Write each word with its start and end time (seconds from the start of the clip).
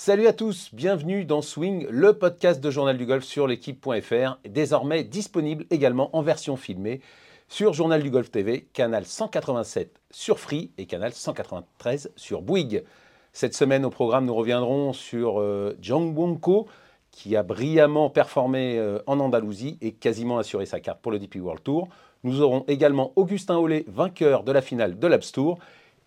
Salut 0.00 0.28
à 0.28 0.32
tous, 0.32 0.72
bienvenue 0.72 1.24
dans 1.24 1.42
Swing, 1.42 1.84
le 1.90 2.12
podcast 2.12 2.60
de 2.60 2.70
Journal 2.70 2.96
du 2.96 3.04
Golf 3.04 3.24
sur 3.24 3.48
l'équipe.fr, 3.48 4.38
désormais 4.48 5.02
disponible 5.02 5.66
également 5.70 6.16
en 6.16 6.22
version 6.22 6.54
filmée 6.54 7.00
sur 7.48 7.72
Journal 7.72 8.00
du 8.00 8.08
Golf 8.08 8.30
TV, 8.30 8.68
canal 8.72 9.04
187 9.04 10.00
sur 10.12 10.38
Free 10.38 10.70
et 10.78 10.86
canal 10.86 11.12
193 11.12 12.12
sur 12.14 12.42
Bouygues. 12.42 12.84
Cette 13.32 13.54
semaine 13.54 13.84
au 13.84 13.90
programme, 13.90 14.24
nous 14.24 14.36
reviendrons 14.36 14.92
sur 14.92 15.40
euh, 15.40 15.76
Wonko, 15.90 16.68
qui 17.10 17.34
a 17.34 17.42
brillamment 17.42 18.08
performé 18.08 18.78
euh, 18.78 19.00
en 19.08 19.18
Andalousie 19.18 19.78
et 19.80 19.90
quasiment 19.90 20.38
assuré 20.38 20.64
sa 20.64 20.78
carte 20.78 21.02
pour 21.02 21.10
le 21.10 21.18
DP 21.18 21.38
World 21.42 21.64
Tour. 21.64 21.88
Nous 22.22 22.40
aurons 22.40 22.64
également 22.68 23.12
Augustin 23.16 23.56
Hollet, 23.56 23.84
vainqueur 23.88 24.44
de 24.44 24.52
la 24.52 24.62
finale 24.62 24.96
de 24.96 25.06
l'Abs 25.08 25.32
Tour. 25.32 25.58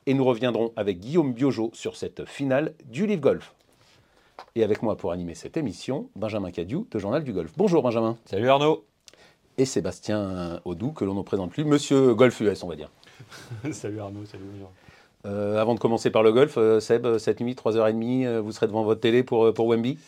Et 0.05 0.13
nous 0.13 0.23
reviendrons 0.23 0.71
avec 0.77 0.99
Guillaume 0.99 1.33
Biojo 1.33 1.71
sur 1.73 1.97
cette 1.97 2.25
finale 2.25 2.73
du 2.85 3.05
Live 3.05 3.19
Golf. 3.19 3.53
Et 4.55 4.63
avec 4.63 4.81
moi 4.81 4.97
pour 4.97 5.11
animer 5.11 5.35
cette 5.35 5.57
émission, 5.57 6.09
Benjamin 6.15 6.51
Cadieu 6.51 6.85
de 6.89 6.99
Journal 6.99 7.23
du 7.23 7.33
Golf. 7.33 7.51
Bonjour 7.57 7.81
Benjamin. 7.81 8.17
Salut 8.25 8.49
Arnaud. 8.49 8.85
Et 9.57 9.65
Sébastien 9.65 10.59
Audou, 10.65 10.91
que 10.91 11.05
l'on 11.05 11.13
ne 11.13 11.21
présente 11.21 11.51
plus, 11.51 11.65
Monsieur 11.65 12.13
Golf 12.13 12.39
US, 12.39 12.63
on 12.63 12.67
va 12.67 12.75
dire. 12.75 12.89
salut 13.71 13.99
Arnaud, 13.99 14.25
salut 14.25 14.45
bonjour. 14.51 14.71
Euh, 15.25 15.59
avant 15.61 15.75
de 15.75 15.79
commencer 15.79 16.09
par 16.09 16.23
le 16.23 16.31
golf, 16.31 16.57
euh, 16.57 16.79
Seb, 16.79 17.17
cette 17.17 17.41
nuit, 17.41 17.53
3h30, 17.53 18.25
euh, 18.25 18.41
vous 18.41 18.51
serez 18.51 18.67
devant 18.67 18.83
votre 18.83 19.01
télé 19.01 19.23
pour, 19.23 19.53
pour 19.53 19.67
Wemby? 19.67 19.99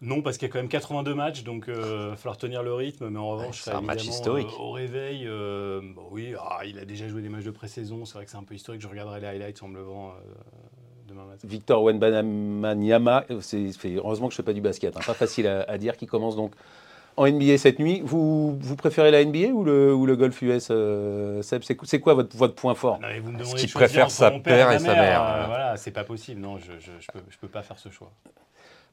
Non, 0.00 0.22
parce 0.22 0.36
qu'il 0.36 0.48
y 0.48 0.50
a 0.50 0.52
quand 0.52 0.58
même 0.58 0.68
82 0.68 1.14
matchs, 1.14 1.44
donc 1.44 1.64
il 1.68 1.74
va 1.74 2.16
falloir 2.16 2.36
tenir 2.36 2.62
le 2.64 2.74
rythme. 2.74 3.08
Mais 3.08 3.18
en 3.18 3.30
revanche, 3.30 3.62
c'est 3.62 3.70
un 3.70 3.80
match 3.80 4.04
historique. 4.04 4.48
au 4.58 4.72
réveil, 4.72 5.28
oui, 6.10 6.34
ah, 6.40 6.62
il 6.64 6.76
a 6.80 6.84
déjà 6.84 7.06
joué 7.06 7.22
des 7.22 7.28
matchs 7.28 7.44
de 7.44 7.52
pré-saison. 7.52 8.04
C'est 8.04 8.14
vrai 8.14 8.24
que 8.24 8.30
c'est 8.32 8.36
un 8.36 8.42
peu 8.42 8.56
historique. 8.56 8.80
Je 8.80 8.88
regarderai 8.88 9.20
les 9.20 9.28
highlights 9.28 9.62
en 9.62 9.68
me 9.68 9.78
levant 9.78 10.12
demain 11.12 11.24
matin. 11.24 11.46
Victor 11.46 11.82
Wenbanamanyama, 11.82 13.24
heureusement 13.28 14.28
que 14.28 14.34
je 14.34 14.36
ne 14.36 14.36
fais 14.36 14.42
pas 14.42 14.52
du 14.52 14.60
basket. 14.60 14.96
Hein, 14.96 15.00
pas 15.06 15.14
facile 15.14 15.46
à, 15.46 15.62
à, 15.68 15.78
dire, 15.78 15.96
qui 15.96 16.06
commence 16.06 16.36
donc 16.36 16.52
en 17.16 17.28
NBA 17.28 17.58
cette 17.58 17.78
nuit. 17.78 18.02
Vous, 18.04 18.56
vous 18.58 18.76
préférez 18.76 19.10
la 19.10 19.24
NBA 19.24 19.48
ou 19.48 19.64
le, 19.64 19.94
ou 19.94 20.06
le 20.06 20.16
golf 20.16 20.40
US, 20.42 20.68
euh, 20.70 21.42
Seb? 21.42 21.62
C'est 21.62 22.00
quoi 22.00 22.14
votre, 22.14 22.36
votre 22.36 22.54
point 22.54 22.74
fort? 22.74 22.98
Non, 23.00 23.08
vous 23.22 23.32
me 23.32 23.44
Ce 23.44 23.54
qui 23.54 23.66
préfère 23.66 24.10
sa 24.10 24.30
père 24.30 24.70
et, 24.72 24.78
sa 24.78 24.94
mère. 24.94 25.22
Euh, 25.22 25.46
voilà, 25.46 25.76
c'est 25.76 25.90
pas 25.90 26.04
possible. 26.04 26.40
Non, 26.40 26.58
je 26.58 26.72
ne 26.72 26.76
peux, 27.12 27.24
je 27.28 27.38
peux, 27.38 27.48
pas 27.48 27.62
faire 27.62 27.78
ce 27.78 27.88
choix. 27.90 28.10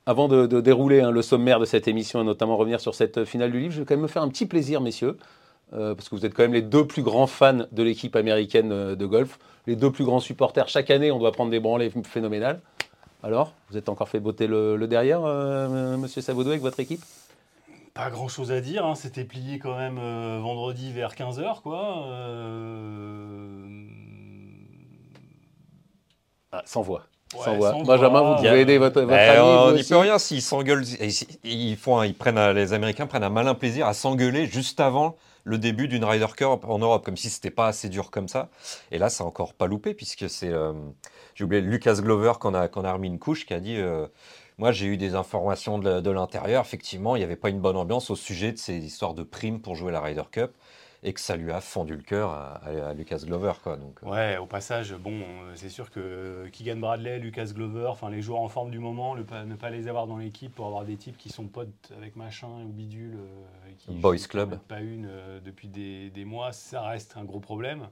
Avant 0.05 0.27
de, 0.27 0.47
de 0.47 0.61
dérouler 0.61 1.01
hein, 1.01 1.11
le 1.11 1.21
sommaire 1.21 1.59
de 1.59 1.65
cette 1.65 1.87
émission 1.87 2.21
et 2.21 2.23
notamment 2.23 2.57
revenir 2.57 2.79
sur 2.79 2.95
cette 2.95 3.25
finale 3.25 3.51
du 3.51 3.59
livre, 3.59 3.73
je 3.73 3.79
vais 3.79 3.85
quand 3.85 3.95
même 3.95 4.03
me 4.03 4.07
faire 4.07 4.23
un 4.23 4.29
petit 4.29 4.45
plaisir, 4.45 4.81
messieurs, 4.81 5.17
euh, 5.73 5.95
parce 5.95 6.09
que 6.09 6.15
vous 6.15 6.25
êtes 6.25 6.33
quand 6.33 6.43
même 6.43 6.53
les 6.53 6.61
deux 6.61 6.85
plus 6.85 7.03
grands 7.03 7.27
fans 7.27 7.65
de 7.71 7.83
l'équipe 7.83 8.15
américaine 8.15 8.71
euh, 8.71 8.95
de 8.95 9.05
golf, 9.05 9.39
les 9.67 9.75
deux 9.75 9.91
plus 9.91 10.03
grands 10.03 10.19
supporters. 10.19 10.67
Chaque 10.67 10.89
année, 10.89 11.11
on 11.11 11.19
doit 11.19 11.31
prendre 11.31 11.51
des 11.51 11.59
branlées 11.59 11.91
phénoménales. 12.03 12.61
Alors, 13.21 13.53
vous 13.69 13.77
êtes 13.77 13.89
encore 13.89 14.07
fait 14.07 14.21
botter 14.21 14.47
le, 14.47 14.77
le 14.77 14.87
derrière, 14.87 15.21
euh, 15.25 15.97
monsieur 15.97 16.21
Savoudou, 16.21 16.49
avec 16.49 16.61
votre 16.61 16.79
équipe? 16.79 17.03
Pas 17.93 18.09
grand 18.09 18.29
chose 18.29 18.51
à 18.51 18.61
dire, 18.61 18.85
hein. 18.85 18.95
c'était 18.95 19.25
plié 19.25 19.59
quand 19.59 19.77
même 19.77 19.97
euh, 19.99 20.39
vendredi 20.41 20.93
vers 20.93 21.13
15h 21.15 21.61
quoi. 21.61 22.05
Euh... 22.07 23.87
Ah, 26.53 26.61
sans 26.65 26.81
voix. 26.81 27.03
sans 27.31 27.57
voix. 27.57 27.75
Benjamin, 27.83 28.21
vous 28.21 28.41
devez 28.41 28.61
aider 28.61 28.77
votre, 28.77 29.01
votre 29.01 29.13
ami. 29.13 29.39
On 29.39 29.71
n'y 29.73 29.83
peut 29.83 29.97
rien 29.97 30.17
s'ils 30.17 30.41
s'engueulent. 30.41 30.85
Ils, 31.43 31.75
font, 31.75 32.01
ils 32.03 32.13
prennent, 32.13 32.51
les 32.51 32.71
Américains 32.71 33.05
prennent 33.05 33.23
un 33.23 33.29
malin 33.29 33.53
plaisir 33.53 33.85
à 33.85 33.93
s'engueuler 33.93 34.45
juste 34.45 34.79
avant 34.79 35.17
le 35.49 35.57
début 35.57 35.87
d'une 35.87 36.05
Ryder 36.05 36.27
Cup 36.37 36.63
en 36.63 36.77
Europe, 36.77 37.03
comme 37.03 37.17
si 37.17 37.29
c'était 37.29 37.49
pas 37.49 37.67
assez 37.67 37.89
dur 37.89 38.11
comme 38.11 38.27
ça. 38.27 38.49
Et 38.91 38.99
là, 38.99 39.09
ça 39.09 39.25
encore 39.25 39.55
pas 39.55 39.65
loupé, 39.65 39.95
puisque 39.95 40.29
c'est, 40.29 40.49
euh, 40.49 40.73
j'ai 41.33 41.43
oublié, 41.43 41.59
Lucas 41.61 41.95
Glover 41.95 42.33
qu'on 42.39 42.53
a, 42.53 42.67
qu'on 42.67 42.85
a 42.85 42.93
remis 42.93 43.07
une 43.07 43.17
couche, 43.17 43.47
qui 43.47 43.55
a 43.55 43.59
dit 43.59 43.77
euh, 43.77 44.05
moi, 44.59 44.71
j'ai 44.71 44.85
eu 44.85 44.97
des 44.97 45.15
informations 45.15 45.79
de, 45.79 46.11
l'intérieur. 46.11 46.61
Effectivement, 46.61 47.15
il 47.15 47.19
n'y 47.19 47.25
avait 47.25 47.35
pas 47.35 47.49
une 47.49 47.61
bonne 47.61 47.77
ambiance 47.77 48.11
au 48.11 48.15
sujet 48.15 48.51
de 48.51 48.57
ces 48.57 48.77
histoires 48.77 49.15
de 49.15 49.23
primes 49.23 49.59
pour 49.59 49.73
jouer 49.73 49.91
la 49.91 50.01
Ryder 50.01 50.23
Cup 50.31 50.51
et 51.03 51.13
que 51.13 51.19
ça 51.19 51.37
lui 51.37 51.51
a 51.51 51.61
fendu 51.61 51.95
le 51.95 52.01
cœur 52.01 52.31
à, 52.31 52.93
Lucas 52.93 53.21
Glover. 53.23 53.53
Quoi, 53.63 53.77
donc, 53.77 53.99
euh. 54.03 54.09
Ouais, 54.09 54.37
au 54.37 54.45
passage, 54.45 54.93
bon, 54.95 55.21
euh, 55.21 55.51
c'est 55.55 55.69
sûr 55.69 55.89
que 55.89 56.47
Keegan 56.51 56.77
Bradley, 56.77 57.19
Lucas 57.19 57.51
Glover, 57.53 57.87
enfin 57.87 58.09
les 58.09 58.21
joueurs 58.21 58.41
en 58.41 58.49
forme 58.49 58.71
du 58.71 58.79
moment, 58.79 59.15
ne 59.15 59.23
pas, 59.23 59.69
les 59.69 59.87
avoir 59.87 60.07
dans 60.07 60.17
l'équipe 60.17 60.53
pour 60.53 60.65
avoir 60.65 60.85
des 60.85 60.97
types 60.97 61.17
qui 61.17 61.29
sont 61.29 61.47
potes 61.47 61.91
avec 61.97 62.15
machin 62.15 62.49
ou 62.65 62.69
bidule, 62.69 63.17
euh, 63.17 63.71
qui 63.77 63.91
Boys 63.93 64.17
Club, 64.27 64.59
pas 64.67 64.81
une 64.81 65.09
depuis 65.43 65.67
des, 65.67 66.09
des, 66.09 66.25
mois, 66.25 66.51
ça 66.51 66.81
reste 66.81 67.15
un 67.17 67.23
gros 67.23 67.39
problème. 67.39 67.87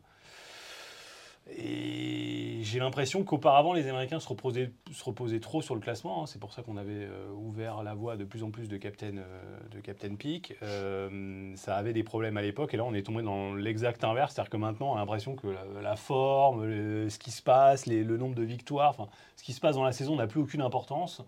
Et 1.56 2.60
j'ai 2.64 2.80
l'impression 2.80 3.24
qu'auparavant, 3.24 3.74
les 3.74 3.88
Américains 3.88 4.20
se 4.20 4.28
reposaient, 4.28 4.72
se 4.92 5.04
reposaient, 5.04 5.40
trop 5.40 5.62
sur 5.62 5.76
le 5.76 5.82
classement. 5.82 6.24
Hein. 6.24 6.26
C'est 6.26 6.40
pour 6.40 6.54
ça 6.54 6.62
qu'on 6.62 6.76
avait 6.78 7.06
euh, 7.06 7.30
ouvert 7.32 7.84
la 7.84 7.94
voie 7.94 8.18
de 8.18 8.26
plus 8.26 8.44
en 8.44 8.52
plus 8.52 8.68
de 8.68 8.78
Captain, 8.78 9.18
euh, 9.18 9.60
de 9.72 9.80
Captain 9.80 10.16
Peak. 10.16 10.56
Euh, 10.62 11.54
ça 11.56 11.78
avait 11.78 11.94
des 11.94 12.04
problèmes 12.04 12.38
à 12.38 12.42
l'époque, 12.42 12.74
et 12.74 12.78
là, 12.78 12.84
on 12.84 12.94
est 12.94 13.04
tombé 13.04 13.22
dans 13.22 13.54
l'exact 13.54 14.04
inverse. 14.04 14.34
C'est-à-dire 14.34 14.50
que 14.50 14.58
maintenant, 14.58 14.92
on 14.92 14.96
a 14.96 15.00
l'impression 15.00 15.36
que 15.36 15.48
la, 15.82 15.96
forme, 15.96 16.64
ce 17.10 17.18
qui 17.18 17.32
se 17.32 17.42
passe, 17.42 17.86
le 17.88 18.18
nombre 18.18 18.36
de 18.36 18.44
victoires, 18.44 18.96
ce 19.36 19.44
qui 19.44 19.54
se 19.54 19.62
passe 19.62 19.76
dans 19.76 19.84
la 19.84 19.94
saison 19.94 20.16
n'a 20.16 20.28
plus 20.28 20.42
aucune 20.42 20.62
importance. 20.62 21.22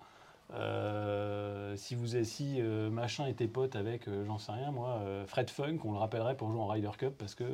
si 1.76 1.96
vous 1.96 2.24
si 2.24 2.62
machin 2.62 3.28
était 3.28 3.48
pote 3.48 3.76
avec, 3.76 4.10
j'en 4.26 4.38
sais 4.38 4.52
rien 4.52 4.72
moi, 4.72 5.02
Fred 5.28 5.50
Funk, 5.50 5.80
on 5.86 5.94
le 5.94 5.98
rappellerait 5.98 6.36
pour 6.36 6.52
jouer 6.52 6.62
en 6.62 6.68
Ryder 6.68 6.92
Cup 6.98 7.14
parce 7.18 7.36
que 7.36 7.46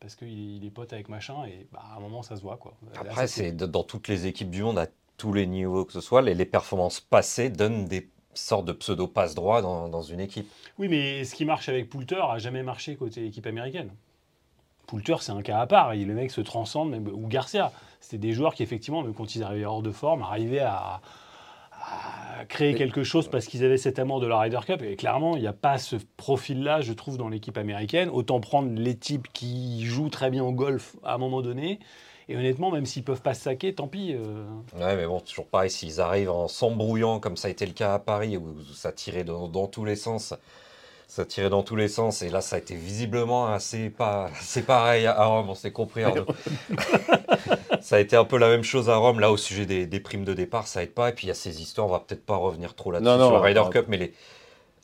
parce 0.00 0.14
qu'il 0.14 0.64
est 0.64 0.70
pote 0.70 0.92
avec 0.92 1.08
machin 1.08 1.44
et 1.46 1.66
bah, 1.72 1.82
à 1.92 1.96
un 1.96 2.00
moment 2.00 2.22
ça 2.22 2.36
se 2.36 2.42
voit 2.42 2.56
quoi. 2.56 2.74
Après 2.94 3.26
c'est 3.26 3.52
dans 3.52 3.82
toutes 3.82 4.08
les 4.08 4.26
équipes 4.26 4.50
du 4.50 4.62
monde 4.62 4.78
à 4.78 4.86
tous 5.16 5.32
les 5.32 5.46
niveaux 5.46 5.84
que 5.84 5.92
ce 5.92 6.00
soit, 6.00 6.22
les, 6.22 6.44
performances 6.44 7.00
passées 7.00 7.50
donnent 7.50 7.86
des 7.86 8.08
sortes 8.34 8.66
de 8.66 8.72
pseudo 8.72 9.08
passe 9.08 9.34
droit 9.34 9.62
dans, 9.62 9.88
dans, 9.88 10.02
une 10.02 10.20
équipe. 10.20 10.48
Oui 10.78 10.88
mais 10.88 11.24
ce 11.24 11.34
qui 11.34 11.44
marche 11.44 11.68
avec 11.68 11.88
Poulter 11.88 12.22
a 12.22 12.38
jamais 12.38 12.62
marché 12.62 12.96
côté 12.96 13.26
équipe 13.26 13.46
américaine. 13.46 13.90
Poulter 14.86 15.16
c'est 15.20 15.32
un 15.32 15.42
cas 15.42 15.60
à 15.60 15.66
part, 15.66 15.94
le 15.94 16.14
mec 16.14 16.30
se 16.30 16.40
transcende, 16.40 16.94
ou 17.12 17.26
Garcia, 17.26 17.72
c'était 18.00 18.28
des 18.28 18.32
joueurs 18.32 18.54
qui 18.54 18.62
effectivement 18.62 19.02
même 19.02 19.14
quand 19.14 19.34
ils 19.34 19.42
arrivaient 19.42 19.66
hors 19.66 19.82
de 19.82 19.90
forme 19.90 20.22
arrivaient 20.22 20.60
à, 20.60 21.00
créer 22.48 22.74
quelque 22.74 23.04
chose 23.04 23.28
parce 23.28 23.46
qu'ils 23.46 23.64
avaient 23.64 23.78
cet 23.78 23.98
amour 23.98 24.20
de 24.20 24.26
la 24.26 24.38
Ryder 24.38 24.60
Cup. 24.66 24.82
Et 24.82 24.96
clairement, 24.96 25.36
il 25.36 25.42
n'y 25.42 25.48
a 25.48 25.52
pas 25.52 25.78
ce 25.78 25.96
profil-là, 26.16 26.80
je 26.80 26.92
trouve, 26.92 27.16
dans 27.16 27.28
l'équipe 27.28 27.58
américaine. 27.58 28.08
Autant 28.10 28.40
prendre 28.40 28.72
les 28.74 28.96
types 28.96 29.28
qui 29.32 29.84
jouent 29.84 30.08
très 30.08 30.30
bien 30.30 30.44
au 30.44 30.52
golf 30.52 30.96
à 31.04 31.14
un 31.14 31.18
moment 31.18 31.42
donné. 31.42 31.78
Et 32.28 32.36
honnêtement, 32.36 32.70
même 32.70 32.84
s'ils 32.84 33.04
peuvent 33.04 33.22
pas 33.22 33.34
se 33.34 33.42
saquer, 33.42 33.74
tant 33.74 33.88
pis. 33.88 34.14
Euh. 34.14 34.44
Ouais, 34.76 34.96
mais 34.96 35.06
bon, 35.06 35.20
toujours 35.20 35.46
pareil, 35.46 35.70
s'ils 35.70 36.00
arrivent 36.00 36.30
en 36.30 36.46
s'embrouillant, 36.46 37.20
comme 37.20 37.36
ça 37.38 37.48
a 37.48 37.50
été 37.50 37.64
le 37.64 37.72
cas 37.72 37.94
à 37.94 37.98
Paris, 37.98 38.36
où 38.36 38.60
ça 38.74 38.92
tirait 38.92 39.24
dans, 39.24 39.48
dans 39.48 39.66
tous 39.66 39.86
les 39.86 39.96
sens, 39.96 40.34
ça 41.08 41.24
tirait 41.24 41.48
dans 41.48 41.62
tous 41.62 41.74
les 41.74 41.88
sens. 41.88 42.22
Et 42.22 42.28
là, 42.28 42.40
ça 42.40 42.56
a 42.56 42.58
été 42.58 42.74
visiblement 42.74 43.48
assez, 43.48 43.90
pas, 43.90 44.30
c'est 44.40 44.64
pareil 44.64 45.06
à 45.06 45.24
Rome, 45.24 45.48
on 45.48 45.54
s'est 45.54 45.72
compris. 45.72 46.02
ça 47.80 47.96
a 47.96 47.98
été 47.98 48.14
un 48.14 48.24
peu 48.24 48.36
la 48.36 48.50
même 48.50 48.62
chose 48.62 48.90
à 48.90 48.96
Rome, 48.96 49.18
là, 49.18 49.32
au 49.32 49.36
sujet 49.36 49.66
des, 49.66 50.00
primes 50.00 50.24
de 50.24 50.34
départ, 50.34 50.66
ça 50.66 50.82
aide 50.82 50.92
pas. 50.92 51.08
Et 51.08 51.12
puis, 51.12 51.26
il 51.26 51.28
y 51.28 51.32
a 51.32 51.34
ces 51.34 51.62
histoires, 51.62 51.88
on 51.88 51.90
va 51.90 52.00
peut-être 52.00 52.24
pas 52.24 52.36
revenir 52.36 52.74
trop 52.74 52.92
là-dessus 52.92 53.10
sur 53.10 53.32
le 53.32 53.38
Ryder 53.38 53.64
Cup, 53.72 53.86
mais 53.88 53.96
les, 53.96 54.12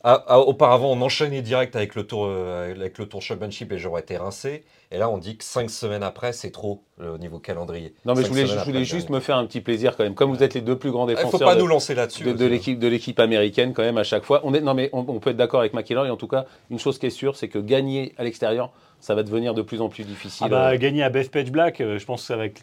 ah, 0.07 0.23
ah, 0.27 0.39
auparavant, 0.39 0.91
on 0.91 1.01
enchaînait 1.01 1.41
direct 1.41 1.75
avec 1.75 1.95
le 1.95 2.05
tour, 2.05 2.27
euh, 2.27 2.71
avec 2.71 2.99
le 2.99 3.07
tour 3.07 3.23
championship 3.23 3.71
et 3.71 3.79
j'aurais 3.79 4.01
été 4.01 4.17
rincé. 4.17 4.63
Et 4.91 4.99
là, 4.99 5.09
on 5.09 5.17
dit 5.17 5.35
que 5.35 5.43
cinq 5.43 5.71
semaines 5.71 6.03
après, 6.03 6.31
c'est 6.31 6.51
trop 6.51 6.83
au 7.01 7.17
niveau 7.17 7.39
calendrier. 7.39 7.93
Non, 8.05 8.13
mais 8.13 8.21
je 8.21 8.27
voulais, 8.27 8.45
je 8.45 8.59
voulais 8.59 8.85
juste 8.85 9.09
me 9.09 9.19
faire 9.19 9.35
un 9.35 9.45
petit 9.47 9.59
plaisir 9.59 9.97
quand 9.97 10.03
même. 10.03 10.13
Comme 10.13 10.29
vous 10.29 10.43
êtes 10.43 10.53
les 10.53 10.61
deux 10.61 10.77
plus 10.77 10.91
grands 10.91 11.07
défenseurs. 11.07 11.31
Il 11.31 11.33
ne 11.33 11.39
faut 11.39 11.45
pas 11.45 11.55
nous 11.55 11.65
lancer 11.65 11.95
là-dessus. 11.95 12.23
De, 12.23 12.45
l'équipe, 12.45 12.77
de 12.77 12.87
l'équipe 12.87 13.19
américaine 13.19 13.73
quand 13.73 13.81
même 13.81 13.97
à 13.97 14.03
chaque 14.03 14.23
fois. 14.23 14.41
On 14.43 14.53
est, 14.53 14.61
non, 14.61 14.75
mais 14.75 14.91
on, 14.93 15.19
peut 15.19 15.31
être 15.31 15.37
d'accord 15.37 15.61
avec 15.61 15.73
McIlroy. 15.73 16.11
En 16.11 16.17
tout 16.17 16.27
cas, 16.27 16.45
une 16.69 16.77
chose 16.77 16.99
qui 16.99 17.07
est 17.07 17.09
sûre, 17.09 17.35
c'est 17.35 17.47
que 17.47 17.57
gagner 17.57 18.13
à 18.17 18.23
l'extérieur, 18.23 18.71
ça 18.99 19.15
va 19.15 19.23
devenir 19.23 19.53
de 19.53 19.63
plus 19.63 19.81
en 19.81 19.89
plus 19.89 20.03
difficile. 20.03 20.45
Ah 20.47 20.49
bah, 20.49 20.69
euh. 20.69 20.77
gagner 20.77 21.03
à 21.03 21.09
Bethpage 21.09 21.51
Black, 21.51 21.81
euh, 21.81 21.97
je 21.97 22.05
pense 22.05 22.21
que 22.21 22.27
ça 22.27 22.37
va 22.37 22.45
être 22.45 22.61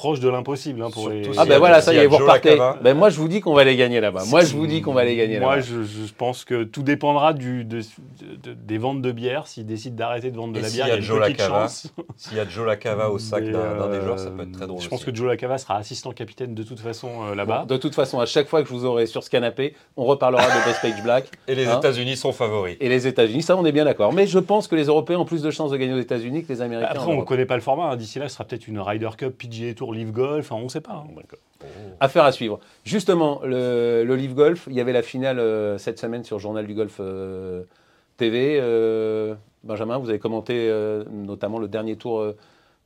proche 0.00 0.20
de 0.20 0.30
l'impossible 0.30 0.82
hein, 0.82 0.88
pour 0.90 1.10
les. 1.10 1.22
Ah 1.36 1.44
ben 1.44 1.58
voilà, 1.58 1.82
ça 1.82 1.92
y 1.92 1.98
est, 1.98 2.06
vous 2.06 2.16
repartez. 2.16 2.58
Ben 2.82 2.94
moi, 2.94 3.10
je 3.10 3.18
vous 3.18 3.28
dis 3.28 3.40
qu'on 3.40 3.52
va 3.52 3.64
les 3.64 3.76
gagner 3.76 4.00
là-bas. 4.00 4.22
Moi, 4.28 4.44
je 4.44 4.56
vous 4.56 4.66
dis 4.66 4.80
qu'on 4.80 4.94
va 4.94 5.04
les 5.04 5.14
gagner 5.14 5.34
là-bas. 5.34 5.56
Moi, 5.56 5.60
je, 5.60 6.12
pense 6.16 6.44
que 6.44 6.64
tout 6.64 6.82
dépendra 6.82 7.34
du, 7.34 7.64
des 7.64 8.78
ventes 8.78 9.02
de 9.02 9.12
bière. 9.12 9.46
S'ils 9.46 9.66
décident 9.66 9.96
d'arrêter 9.96 10.30
de 10.30 10.36
vendre 10.36 10.54
de 10.54 10.60
la 10.60 10.68
bière, 10.68 10.86
il 10.86 10.90
y 10.90 10.92
a, 10.92 10.96
une 10.96 11.02
Joe 11.02 11.20
petite 11.20 11.42
chance. 11.42 11.88
S'il 12.16 12.36
y 12.36 12.40
a 12.40 12.48
Joe 12.48 12.66
Lacava 12.66 13.10
au 13.10 13.18
sac 13.18 13.44
d'un 13.44 13.88
des 13.88 14.00
joueurs, 14.00 14.18
ça 14.18 14.30
peut 14.30 14.42
être 14.42 14.52
très 14.52 14.66
drôle. 14.66 14.80
Je 14.80 14.88
pense 14.88 15.04
que 15.04 15.14
Joe 15.14 15.28
Lacava 15.28 15.58
sera 15.58 15.76
assistant 15.76 16.12
capitaine 16.12 16.54
de 16.54 16.62
toute 16.62 16.80
façon 16.80 17.08
euh, 17.30 17.34
là-bas. 17.34 17.66
de 17.68 17.76
toute 17.76 17.94
façon, 17.94 18.20
à 18.20 18.26
chaque 18.26 18.48
fois 18.48 18.62
que 18.62 18.68
je 18.68 18.74
vous 18.74 18.86
aurai 18.86 19.04
sur 19.04 19.22
ce 19.22 19.28
canapé, 19.28 19.74
on 19.96 20.04
reparlera 20.04 20.44
de 20.44 20.64
Best 20.64 20.80
Page 20.80 21.02
Black. 21.02 21.30
Et 21.46 21.54
les 21.54 21.68
hein. 21.68 21.78
États-Unis 21.78 22.16
sont 22.16 22.32
favoris. 22.32 22.76
Et 22.80 22.88
les 22.88 23.06
États-Unis, 23.06 23.42
ça, 23.42 23.56
on 23.56 23.66
est 23.66 23.72
bien 23.72 23.84
d'accord. 23.84 24.14
Mais 24.14 24.26
je 24.26 24.38
pense 24.38 24.66
que 24.66 24.76
les 24.76 24.84
Européens 24.84 25.18
ont 25.18 25.26
plus 25.26 25.42
de 25.42 25.50
chances 25.50 25.70
de 25.70 25.76
gagner 25.76 25.92
aux 25.92 26.00
États-Unis 26.00 26.44
que 26.44 26.52
les 26.52 26.62
Américains. 26.62 26.88
Après, 26.90 27.12
on 27.12 27.18
ne 27.18 27.24
connaît 27.24 27.46
pas 27.46 27.56
le 27.56 27.62
format. 27.62 27.90
Hein. 27.90 27.96
D'ici 27.96 28.18
là, 28.18 28.28
ce 28.28 28.34
sera 28.34 28.44
peut-être 28.44 28.66
une 28.66 28.80
Ryder 28.80 29.10
Cup, 29.18 29.36
PGA 29.36 29.74
Tour, 29.74 29.89
Live 29.92 30.12
Golf 30.12 30.52
on 30.52 30.64
ne 30.64 30.68
sait 30.68 30.80
pas. 30.80 31.04
Hein. 31.06 31.22
Affaire 32.00 32.24
à 32.24 32.32
suivre. 32.32 32.60
Justement, 32.84 33.40
le, 33.44 34.04
le 34.04 34.16
Live 34.16 34.34
Golf, 34.34 34.66
il 34.68 34.74
y 34.74 34.80
avait 34.80 34.92
la 34.92 35.02
finale 35.02 35.38
euh, 35.38 35.78
cette 35.78 35.98
semaine 35.98 36.24
sur 36.24 36.38
Journal 36.38 36.66
du 36.66 36.74
Golf 36.74 36.96
euh, 37.00 37.64
TV. 38.16 38.58
Euh, 38.60 39.34
Benjamin, 39.62 39.98
vous 39.98 40.08
avez 40.08 40.18
commenté 40.18 40.72
notamment 41.10 41.58
le 41.58 41.68
dernier 41.68 41.96
tour 41.96 42.32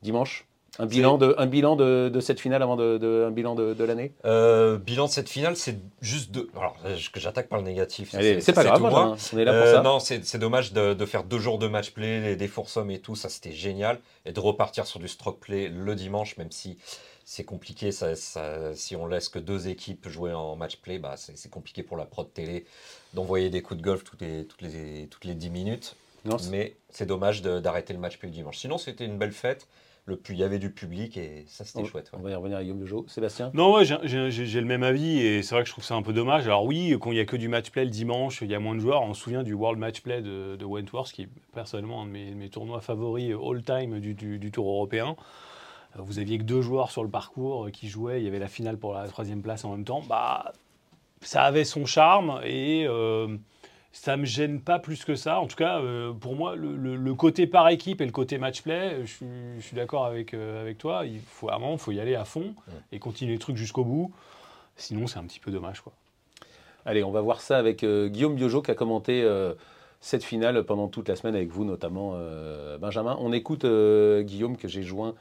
dimanche. 0.02 0.44
Un 0.78 0.86
bilan, 0.86 1.18
de, 1.18 1.34
un 1.38 1.46
bilan 1.46 1.76
de, 1.76 2.10
de 2.12 2.20
cette 2.20 2.40
finale 2.40 2.62
avant 2.62 2.76
de, 2.76 2.98
de 2.98 3.24
un 3.26 3.30
bilan 3.30 3.54
de, 3.54 3.74
de 3.74 3.84
l'année? 3.84 4.12
Euh, 4.24 4.76
bilan 4.78 5.06
de 5.06 5.10
cette 5.10 5.28
finale, 5.28 5.56
c'est 5.56 5.78
juste 6.00 6.30
deux. 6.32 6.50
Alors, 6.56 6.76
euh, 6.84 6.96
que 7.12 7.20
j'attaque 7.20 7.48
par 7.48 7.58
le 7.60 7.64
négatif. 7.64 8.10
C'est 8.10 8.52
pas 8.52 8.64
grave, 8.64 8.78
tout 8.78 8.86
moi, 8.86 9.16
on 9.32 9.38
est 9.38 9.44
là 9.44 9.52
pour 9.52 9.62
Euh, 9.62 9.72
ça. 9.72 9.82
non, 9.82 10.00
c'est 10.00 10.38
dommage 10.38 10.72
de, 10.72 11.06
faire 11.06 11.22
deux 11.24 11.38
jours 11.38 11.58
de 11.58 11.68
match 11.68 11.90
play, 11.92 12.20
les- 12.20 12.36
des 12.36 12.48
foursome 12.48 12.90
et 12.90 12.98
tout, 12.98 13.14
ça 13.14 13.28
c'était 13.28 13.52
génial. 13.52 14.00
Et 14.26 14.32
de 14.32 14.40
repartir 14.40 14.86
sur 14.86 14.98
du 15.00 15.08
stroke 15.08 15.38
play 15.40 15.68
le 15.68 15.94
dimanche, 15.94 16.36
même 16.38 16.50
si 16.50 16.76
c'est 17.24 17.44
compliqué, 17.44 17.92
ça, 17.92 18.16
ça- 18.16 18.74
si 18.74 18.96
on 18.96 19.06
laisse 19.06 19.28
que 19.28 19.38
deux 19.38 19.68
équipes 19.68 20.08
jouer 20.08 20.32
en 20.32 20.56
match 20.56 20.76
play, 20.76 20.98
bah, 20.98 21.14
c'est 21.16 21.50
compliqué 21.50 21.82
pour 21.82 21.96
la 21.96 22.04
prod 22.04 22.32
télé 22.32 22.64
d'envoyer 23.14 23.48
des 23.48 23.62
coups 23.62 23.78
de 23.80 23.84
golf 23.84 24.02
toutes 24.02 24.20
les, 24.22 24.44
toutes 24.44 24.62
les, 24.62 25.06
toutes 25.10 25.24
les 25.24 25.34
10 25.34 25.50
minutes. 25.50 25.94
Non, 26.24 26.36
Mais 26.50 26.74
c'est 26.90 27.06
dommage 27.06 27.42
d'arrêter 27.42 27.92
le 27.92 27.98
match 27.98 28.16
play 28.18 28.28
le 28.28 28.34
dimanche. 28.34 28.56
Sinon, 28.58 28.78
c'était 28.78 29.04
une 29.04 29.18
belle 29.18 29.32
fête. 29.32 29.66
Le, 30.06 30.20
il 30.28 30.36
y 30.36 30.44
avait 30.44 30.58
du 30.58 30.70
public 30.70 31.16
et 31.16 31.44
ça 31.48 31.64
c'était 31.64 31.80
on, 31.80 31.84
chouette. 31.86 32.10
ouais. 32.12 32.18
on 32.20 32.22
va 32.22 32.30
y 32.30 32.34
revenir 32.34 32.58
à 32.58 32.62
Guillaume 32.62 32.80
Lejeau. 32.80 33.06
Sébastien? 33.08 33.50
Non, 33.54 33.72
ouais, 33.74 33.86
j'ai- 33.86 33.96
j'ai 34.04 34.30
j'ai- 34.30 34.44
j'ai 34.44 34.60
le 34.60 34.66
même 34.66 34.82
avis 34.82 35.18
et 35.20 35.42
c'est 35.42 35.54
vrai 35.54 35.62
que 35.64 35.68
je 35.68 35.72
trouve 35.72 35.84
ça 35.84 35.94
un 35.94 36.02
peu 36.02 36.12
dommage. 36.12 36.44
Alors 36.44 36.66
oui, 36.66 36.94
quand 37.00 37.10
il 37.10 37.14
n'y 37.14 37.20
a 37.20 37.24
que 37.24 37.36
du 37.36 37.48
match 37.48 37.70
play 37.70 37.84
le 37.84 37.90
dimanche, 37.90 38.42
il 38.42 38.50
y 38.50 38.54
a 38.54 38.60
moins 38.60 38.74
de 38.74 38.80
joueurs. 38.80 39.00
On 39.02 39.14
se 39.14 39.22
souvient 39.22 39.42
du 39.42 39.54
World 39.54 39.78
Match 39.80 40.02
Play 40.02 40.20
de, 40.20 40.56
de 40.56 40.64
Wentworth, 40.66 41.10
qui 41.12 41.22
est 41.22 41.28
personnellement 41.54 42.02
un 42.02 42.06
de 42.06 42.10
mes, 42.10 42.34
mes 42.34 42.50
tournois 42.50 42.82
favoris 42.82 43.32
all-time 43.34 43.98
du, 43.98 44.12
du- 44.12 44.38
du 44.38 44.50
Tour 44.52 44.68
européen. 44.68 45.16
Euh, 45.96 46.02
Vous 46.02 46.18
aviez 46.18 46.36
que 46.36 46.42
deux 46.42 46.60
joueurs 46.60 46.90
sur 46.90 47.02
le 47.02 47.08
parcours 47.10 47.70
qui 47.72 47.88
jouaient. 47.88 48.20
Il 48.20 48.24
y 48.24 48.28
avait 48.28 48.38
la 48.38 48.48
finale 48.48 48.76
pour 48.76 48.92
la 48.92 49.08
troisième 49.08 49.40
place 49.40 49.64
en 49.64 49.70
même 49.70 49.84
temps. 49.84 50.02
Bah, 50.06 50.52
ça 51.22 51.44
avait 51.44 51.64
son 51.64 51.86
charme 51.86 52.40
et 52.44 52.84
euh, 52.86 53.38
ça 53.96 54.16
me 54.16 54.24
gêne 54.24 54.60
pas 54.60 54.78
plus 54.80 55.04
que 55.04 55.14
ça. 55.14 55.38
En 55.40 55.46
tout 55.46 55.54
cas, 55.56 55.78
euh, 55.80 56.12
pour 56.12 56.34
moi, 56.34 56.56
le, 56.56 56.74
le- 56.76 56.96
le 56.96 57.14
côté 57.14 57.46
par 57.46 57.68
équipe 57.68 58.00
et 58.00 58.04
le 58.06 58.10
côté 58.12 58.38
match 58.38 58.62
play, 58.62 58.98
je 59.02 59.06
suis, 59.12 59.26
je 59.58 59.60
suis 59.64 59.76
d'accord 59.76 60.04
avec, 60.04 60.34
euh, 60.34 60.60
avec 60.60 60.78
toi. 60.78 61.06
Il 61.06 61.20
faut, 61.20 61.48
à 61.48 61.54
un 61.54 61.58
moment, 61.60 61.74
il 61.74 61.78
faut 61.78 61.92
y 61.92 62.00
aller 62.00 62.16
à 62.16 62.24
fond 62.24 62.54
et 62.92 62.98
continuer 62.98 63.32
le 63.34 63.38
truc 63.38 63.56
jusqu'au 63.56 63.84
bout. 63.84 64.12
Sinon, 64.76 65.06
c'est 65.06 65.18
un 65.20 65.24
petit 65.24 65.38
peu 65.38 65.50
dommage. 65.52 65.80
Quoi. 65.80 65.92
Allez, 66.84 67.04
on 67.04 67.12
va 67.12 67.20
voir 67.20 67.40
ça 67.40 67.56
avec 67.56 67.84
euh, 67.84 68.08
Guillaume 68.08 68.34
Biojo 68.34 68.60
qui 68.62 68.72
a 68.72 68.74
commenté 68.74 69.22
euh, 69.22 69.54
cette 70.00 70.24
finale 70.24 70.64
pendant 70.64 70.88
toute 70.88 71.08
la 71.08 71.14
semaine 71.14 71.36
avec 71.36 71.48
vous, 71.50 71.64
notamment 71.64 72.14
euh, 72.16 72.76
Benjamin. 72.78 73.16
On 73.20 73.32
écoute 73.32 73.64
euh, 73.64 74.22
Guillaume 74.22 74.56
que 74.56 74.66
j'ai 74.68 74.82
joint 74.82 75.14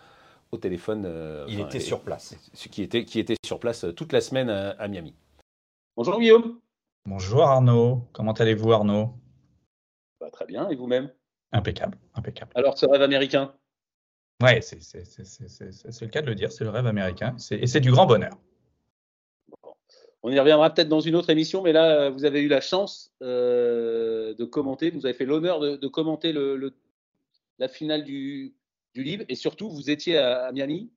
au 0.51 0.57
téléphone. 0.57 1.03
euh, 1.05 1.45
Il 1.47 1.59
enfin, 1.59 1.67
était 1.67 1.77
et- 1.77 1.81
sur 1.81 1.99
place. 2.01 2.35
Qui 2.71 2.81
était, 2.81 3.05
qui 3.05 3.19
était 3.19 3.35
sur 3.45 3.59
place 3.59 3.83
euh, 3.85 3.91
toute 3.93 4.11
la 4.11 4.19
semaine 4.21 4.49
à, 4.49 4.71
à 4.71 4.87
Miami. 4.87 5.13
Bonjour 5.95 6.19
Guillaume. 6.19 6.57
Bonjour 7.05 7.43
Arnaud, 7.43 8.07
comment 8.13 8.31
allez-vous 8.31 8.71
Arnaud? 8.71 9.13
Bah, 10.21 10.31
très 10.31 10.45
bien, 10.45 10.69
et 10.69 10.75
vous-même? 10.75 11.11
Impeccable, 11.51 11.97
impeccable. 12.15 12.51
Alors, 12.55 12.77
ce 12.77 12.85
rêve 12.85 13.01
américain? 13.01 13.53
Ouais, 14.41 14.61
c'est 14.61 14.77
le 14.77 16.07
cas 16.07 16.21
de 16.21 16.27
le 16.27 16.35
dire, 16.35 16.51
c'est 16.51 16.63
le 16.63 16.69
rêve 16.69 16.87
américain, 16.87 17.35
et 17.51 17.67
c'est 17.67 17.81
du 17.81 17.91
grand 17.91 18.05
bonheur. 18.05 18.37
On 20.23 20.31
y 20.31 20.39
reviendra 20.39 20.73
peut-être 20.73 20.87
dans 20.87 21.01
une 21.01 21.15
autre 21.15 21.29
émission, 21.29 21.61
mais 21.61 21.73
là, 21.73 22.09
vous 22.09 22.23
avez 22.23 22.39
eu 22.39 22.47
la 22.47 22.61
chance 22.61 23.13
euh, 23.21 24.33
de 24.35 24.45
commenter, 24.45 24.89
vous 24.89 25.05
avez 25.05 25.13
fait 25.13 25.25
l'honneur 25.25 25.59
de, 25.59 25.75
de 25.75 25.87
commenter 25.89 26.31
le, 26.31 26.55
le- 26.55 26.73
la 27.59 27.67
finale 27.67 28.05
du, 28.05 28.55
du 28.93 29.03
livre, 29.03 29.25
et 29.27 29.35
surtout, 29.35 29.69
vous 29.69 29.89
étiez 29.89 30.17
à, 30.17 30.45
à 30.45 30.51
Miami. 30.53 30.89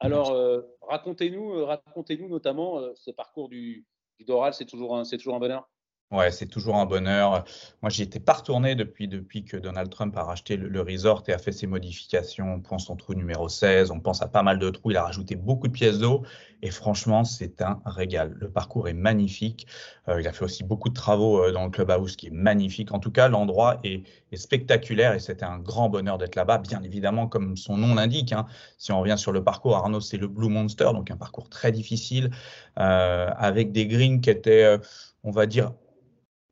Alors, 0.00 0.30
euh, 0.30 0.62
racontez-nous, 0.80 1.52
euh, 1.52 1.64
racontez-nous 1.64 2.28
notamment 2.28 2.78
euh, 2.78 2.92
ce 2.96 3.10
parcours 3.10 3.50
du, 3.50 3.84
du 3.84 3.91
Doral, 4.26 4.54
c'est 4.54 4.66
toujours, 4.66 4.96
un- 4.96 5.04
c'est 5.04 5.16
toujours 5.18 5.36
un 5.36 5.40
bonheur. 5.40 5.68
Ouais, 6.12 6.30
c'est 6.30 6.46
toujours 6.46 6.76
un 6.76 6.84
bonheur. 6.84 7.42
Moi, 7.80 7.88
j'y 7.88 8.02
étais 8.02 8.20
pas 8.20 8.34
retourné 8.34 8.74
depuis, 8.74 9.08
depuis 9.08 9.46
que 9.46 9.56
Donald 9.56 9.88
Trump 9.88 10.14
a 10.18 10.24
racheté 10.24 10.58
le, 10.58 10.82
resort 10.82 11.22
et 11.28 11.32
a 11.32 11.38
fait 11.38 11.52
ses 11.52 11.66
modifications. 11.66 12.52
On 12.52 12.60
pense 12.60 12.90
au 12.90 12.94
trou 12.96 13.14
numéro 13.14 13.48
16, 13.48 13.90
on 13.90 13.98
pense 13.98 14.20
à 14.20 14.28
pas 14.28 14.42
mal 14.42 14.58
de 14.58 14.68
trous. 14.68 14.90
Il 14.90 14.98
a 14.98 15.04
rajouté 15.04 15.36
beaucoup 15.36 15.68
de 15.68 15.72
pièces 15.72 16.00
d'eau 16.00 16.22
et 16.60 16.70
franchement, 16.70 17.24
c'est 17.24 17.62
un 17.62 17.80
régal. 17.86 18.36
Le 18.38 18.50
parcours 18.50 18.88
est 18.88 18.92
magnifique. 18.92 19.66
Euh, 20.06 20.20
il 20.20 20.28
a 20.28 20.34
fait 20.34 20.44
aussi 20.44 20.64
beaucoup 20.64 20.90
de 20.90 20.94
travaux 20.94 21.42
euh, 21.42 21.50
dans 21.50 21.64
le 21.64 21.70
clubhouse 21.70 22.14
qui 22.16 22.26
est 22.26 22.30
magnifique. 22.30 22.92
En 22.92 22.98
tout 22.98 23.10
cas, 23.10 23.28
l'endroit 23.28 23.80
est, 23.82 24.04
spectaculaire 24.34 25.14
et 25.14 25.18
c'était 25.18 25.46
un 25.46 25.58
grand 25.58 25.88
bonheur 25.88 26.18
d'être 26.18 26.36
là-bas. 26.36 26.58
Bien 26.58 26.82
évidemment, 26.82 27.26
comme 27.26 27.56
son 27.56 27.78
nom 27.78 27.94
l'indique, 27.94 28.32
hein, 28.32 28.44
si 28.76 28.92
on 28.92 29.00
revient 29.00 29.16
sur 29.16 29.32
le 29.32 29.42
parcours, 29.42 29.76
Arnaud, 29.76 30.00
c'est 30.00 30.18
le 30.18 30.28
Blue 30.28 30.50
Monster, 30.50 30.90
donc 30.92 31.10
un 31.10 31.16
parcours 31.16 31.48
très 31.48 31.72
difficile 31.72 32.30
euh, 32.78 33.30
avec 33.34 33.72
des 33.72 33.86
greens 33.86 34.20
qui 34.20 34.28
étaient, 34.28 34.78
on 35.22 35.30
va 35.30 35.46
dire, 35.46 35.72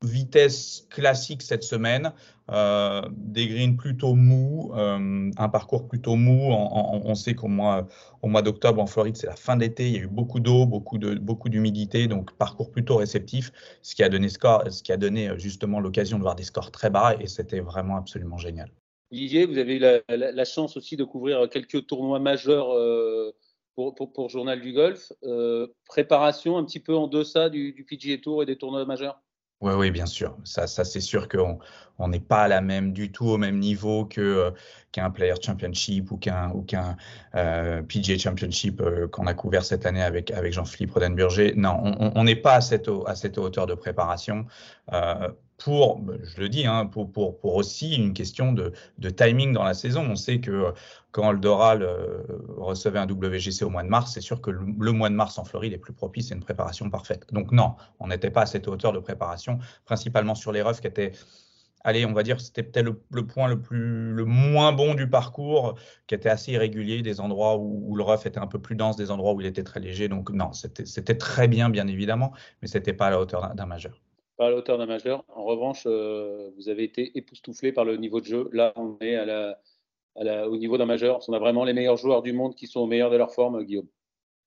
vitesse 0.03 0.87
classique 0.89 1.41
cette 1.41 1.63
semaine, 1.63 2.13
euh, 2.51 3.01
des 3.11 3.47
greens 3.47 3.77
plutôt 3.77 4.15
mous, 4.15 4.71
euh, 4.75 5.29
un 5.37 5.49
parcours 5.49 5.87
plutôt 5.87 6.15
mou. 6.15 6.51
On 6.51 7.15
sait 7.15 7.35
qu'au 7.35 7.47
mois, 7.47 7.87
au 8.21 8.27
mois 8.27 8.41
d'octobre 8.41 8.81
en 8.81 8.87
Floride, 8.87 9.15
c'est 9.15 9.27
la 9.27 9.35
fin 9.35 9.55
d'été, 9.55 9.87
il 9.87 9.93
y 9.93 9.97
a 9.97 10.01
eu 10.01 10.07
beaucoup 10.07 10.39
d'eau, 10.39 10.65
beaucoup 10.65 11.49
d'humidité, 11.49 12.07
donc 12.07 12.31
parcours 12.33 12.71
plutôt 12.71 12.97
réceptif, 12.97 13.51
ce 13.81 13.95
qui 13.95 14.03
a 14.03 14.09
donné 14.09 15.29
euh, 15.29 15.37
justement 15.37 15.79
l'occasion 15.79 16.17
de 16.17 16.23
voir 16.23 16.35
des 16.35 16.43
scores 16.43 16.71
très 16.71 16.89
bas 16.89 17.15
et 17.19 17.27
c'était 17.27 17.59
vraiment 17.59 17.97
absolument 17.97 18.37
génial. 18.37 18.71
Olivier, 19.11 19.45
vous 19.45 19.57
avez 19.57 19.75
eu 19.75 19.79
la, 19.79 20.45
chance 20.45 20.77
aussi 20.77 20.95
de 20.95 21.03
couvrir 21.03 21.49
quelques 21.49 21.85
tournois 21.85 22.19
majeurs 22.19 22.69
pour, 23.75 24.29
Journal 24.29 24.61
du 24.61 24.71
Golf. 24.71 25.11
Préparation 25.85 26.57
un 26.57 26.63
petit 26.63 26.79
peu 26.79 26.95
en 26.95 27.07
deçà 27.07 27.49
du, 27.49 27.73
du 27.73 27.83
PGA 27.83 28.17
Tour 28.19 28.41
et 28.41 28.45
des 28.45 28.57
tournois 28.57 28.85
majeurs? 28.85 29.21
Oui, 29.61 29.73
oui, 29.75 29.91
bien 29.91 30.07
sûr. 30.07 30.35
Ça, 30.43 30.65
ça 30.65 30.83
c'est 30.83 30.99
sûr 31.01 31.27
qu'on 31.29 31.59
on 31.99 32.07
n'est 32.07 32.19
pas 32.19 32.43
à 32.43 32.47
la 32.47 32.61
même 32.61 32.93
du 32.93 33.11
tout 33.11 33.27
au 33.27 33.37
même 33.37 33.59
niveau 33.59 34.05
que 34.05 34.19
euh, 34.21 34.51
qu'un 34.91 35.11
Player 35.11 35.35
Championship 35.39 36.09
ou 36.11 36.17
qu'un 36.17 36.49
ou 36.51 36.63
qu'un 36.63 36.97
euh, 37.35 37.83
PGA 37.83 38.17
Championship 38.17 38.81
euh, 38.81 39.07
qu'on 39.07 39.27
a 39.27 39.35
couvert 39.35 39.63
cette 39.63 39.85
année 39.85 40.01
avec 40.01 40.31
avec 40.31 40.51
Jean-Philippe 40.53 40.93
Rodenburger. 40.93 41.53
Non, 41.57 41.79
on- 42.15 42.23
n'est 42.23 42.35
pas 42.35 42.55
à 42.55 42.61
cette 42.61 42.89
à 43.05 43.13
cette 43.15 43.37
hauteur 43.37 43.67
de 43.67 43.75
préparation. 43.75 44.45
Pour, 45.63 46.01
je 46.23 46.41
le 46.41 46.49
dis, 46.49 46.65
hein, 46.65 46.87
pour, 46.87 47.11
aussi 47.43 47.95
une 47.95 48.13
question 48.13 48.51
de, 48.51 48.73
timing 49.09 49.53
dans 49.53 49.63
la 49.63 49.75
saison. 49.75 50.01
On 50.09 50.15
sait 50.15 50.39
que 50.39 50.49
euh, 50.49 50.71
quand 51.11 51.31
le 51.31 51.39
Doral 51.39 51.83
euh, 51.83 52.23
recevait 52.57 52.97
un 52.97 53.05
WGC 53.07 53.63
au 53.63 53.69
mois 53.69 53.83
de 53.83 53.87
mars, 53.87 54.13
c'est 54.13 54.21
sûr 54.21 54.41
que 54.41 54.49
le, 54.49 54.91
mois 54.91 55.09
de 55.09 55.13
mars 55.13 55.37
en 55.37 55.43
Floride 55.45 55.73
est 55.73 55.77
plus 55.77 55.93
propice 55.93 56.31
et 56.31 56.33
une 56.33 56.41
préparation 56.41 56.89
parfaite. 56.89 57.31
Donc 57.31 57.51
non, 57.51 57.75
on 57.99 58.07
n'était 58.07 58.31
pas 58.31 58.41
à 58.41 58.45
cette 58.47 58.67
hauteur 58.67 58.91
de 58.91 58.97
préparation, 58.97 59.59
principalement 59.85 60.33
sur 60.33 60.51
les 60.51 60.63
roughs 60.63 60.81
qui 60.81 60.87
étaient, 60.87 61.11
allez, 61.83 62.05
on 62.05 62.13
va 62.13 62.23
dire, 62.23 62.41
c'était 62.41 62.63
peut-être 62.63 62.95
le, 63.11 63.27
point 63.27 63.47
le 63.47 63.61
plus, 63.61 64.13
le 64.13 64.25
moins 64.25 64.71
bon 64.73 64.95
du 64.95 65.07
parcours, 65.07 65.75
qui 66.07 66.15
était 66.15 66.29
assez 66.29 66.53
irrégulier, 66.53 67.03
des 67.03 67.19
endroits 67.19 67.57
où, 67.57 67.95
le 67.95 68.01
rough 68.01 68.25
était 68.25 68.39
un 68.39 68.47
peu 68.47 68.59
plus 68.59 68.75
dense, 68.75 68.95
des 68.95 69.11
endroits 69.11 69.33
où 69.33 69.41
il 69.41 69.47
était 69.47 69.63
très 69.63 69.79
léger. 69.79 70.07
Donc 70.07 70.31
non, 70.31 70.53
c'était 70.53 71.17
très 71.17 71.47
bien, 71.47 71.69
bien 71.69 71.85
évidemment, 71.85 72.31
mais 72.63 72.67
c'était 72.67 72.93
pas 72.93 73.07
à 73.07 73.09
la 73.11 73.19
hauteur 73.19 73.53
d'un 73.53 73.67
majeur. 73.67 74.01
Pas 74.41 74.47
à 74.47 74.49
la 74.49 74.57
hauteur 74.57 74.79
d'un 74.79 74.87
majeur. 74.87 75.23
En 75.27 75.43
revanche, 75.43 75.83
euh, 75.85 76.49
vous 76.57 76.67
avez 76.67 76.83
été 76.83 77.15
époustouflé 77.15 77.71
par 77.71 77.85
le 77.85 77.95
niveau 77.97 78.19
de 78.21 78.25
jeu. 78.25 78.49
Là, 78.53 78.73
on 78.75 78.97
est 78.99 79.13
à 79.13 79.23
la, 80.15 80.49
au 80.49 80.57
niveau 80.57 80.79
d'un 80.79 80.87
majeur. 80.87 81.19
On 81.27 81.33
a 81.33 81.37
vraiment 81.37 81.63
les 81.63 81.73
meilleurs 81.73 81.97
joueurs 81.97 82.23
du 82.23 82.33
monde 82.33 82.55
qui 82.55 82.65
sont 82.65 82.79
au 82.79 82.87
meilleur 82.87 83.11
de 83.11 83.17
leur 83.17 83.31
forme, 83.31 83.63
Guillaume. 83.63 83.87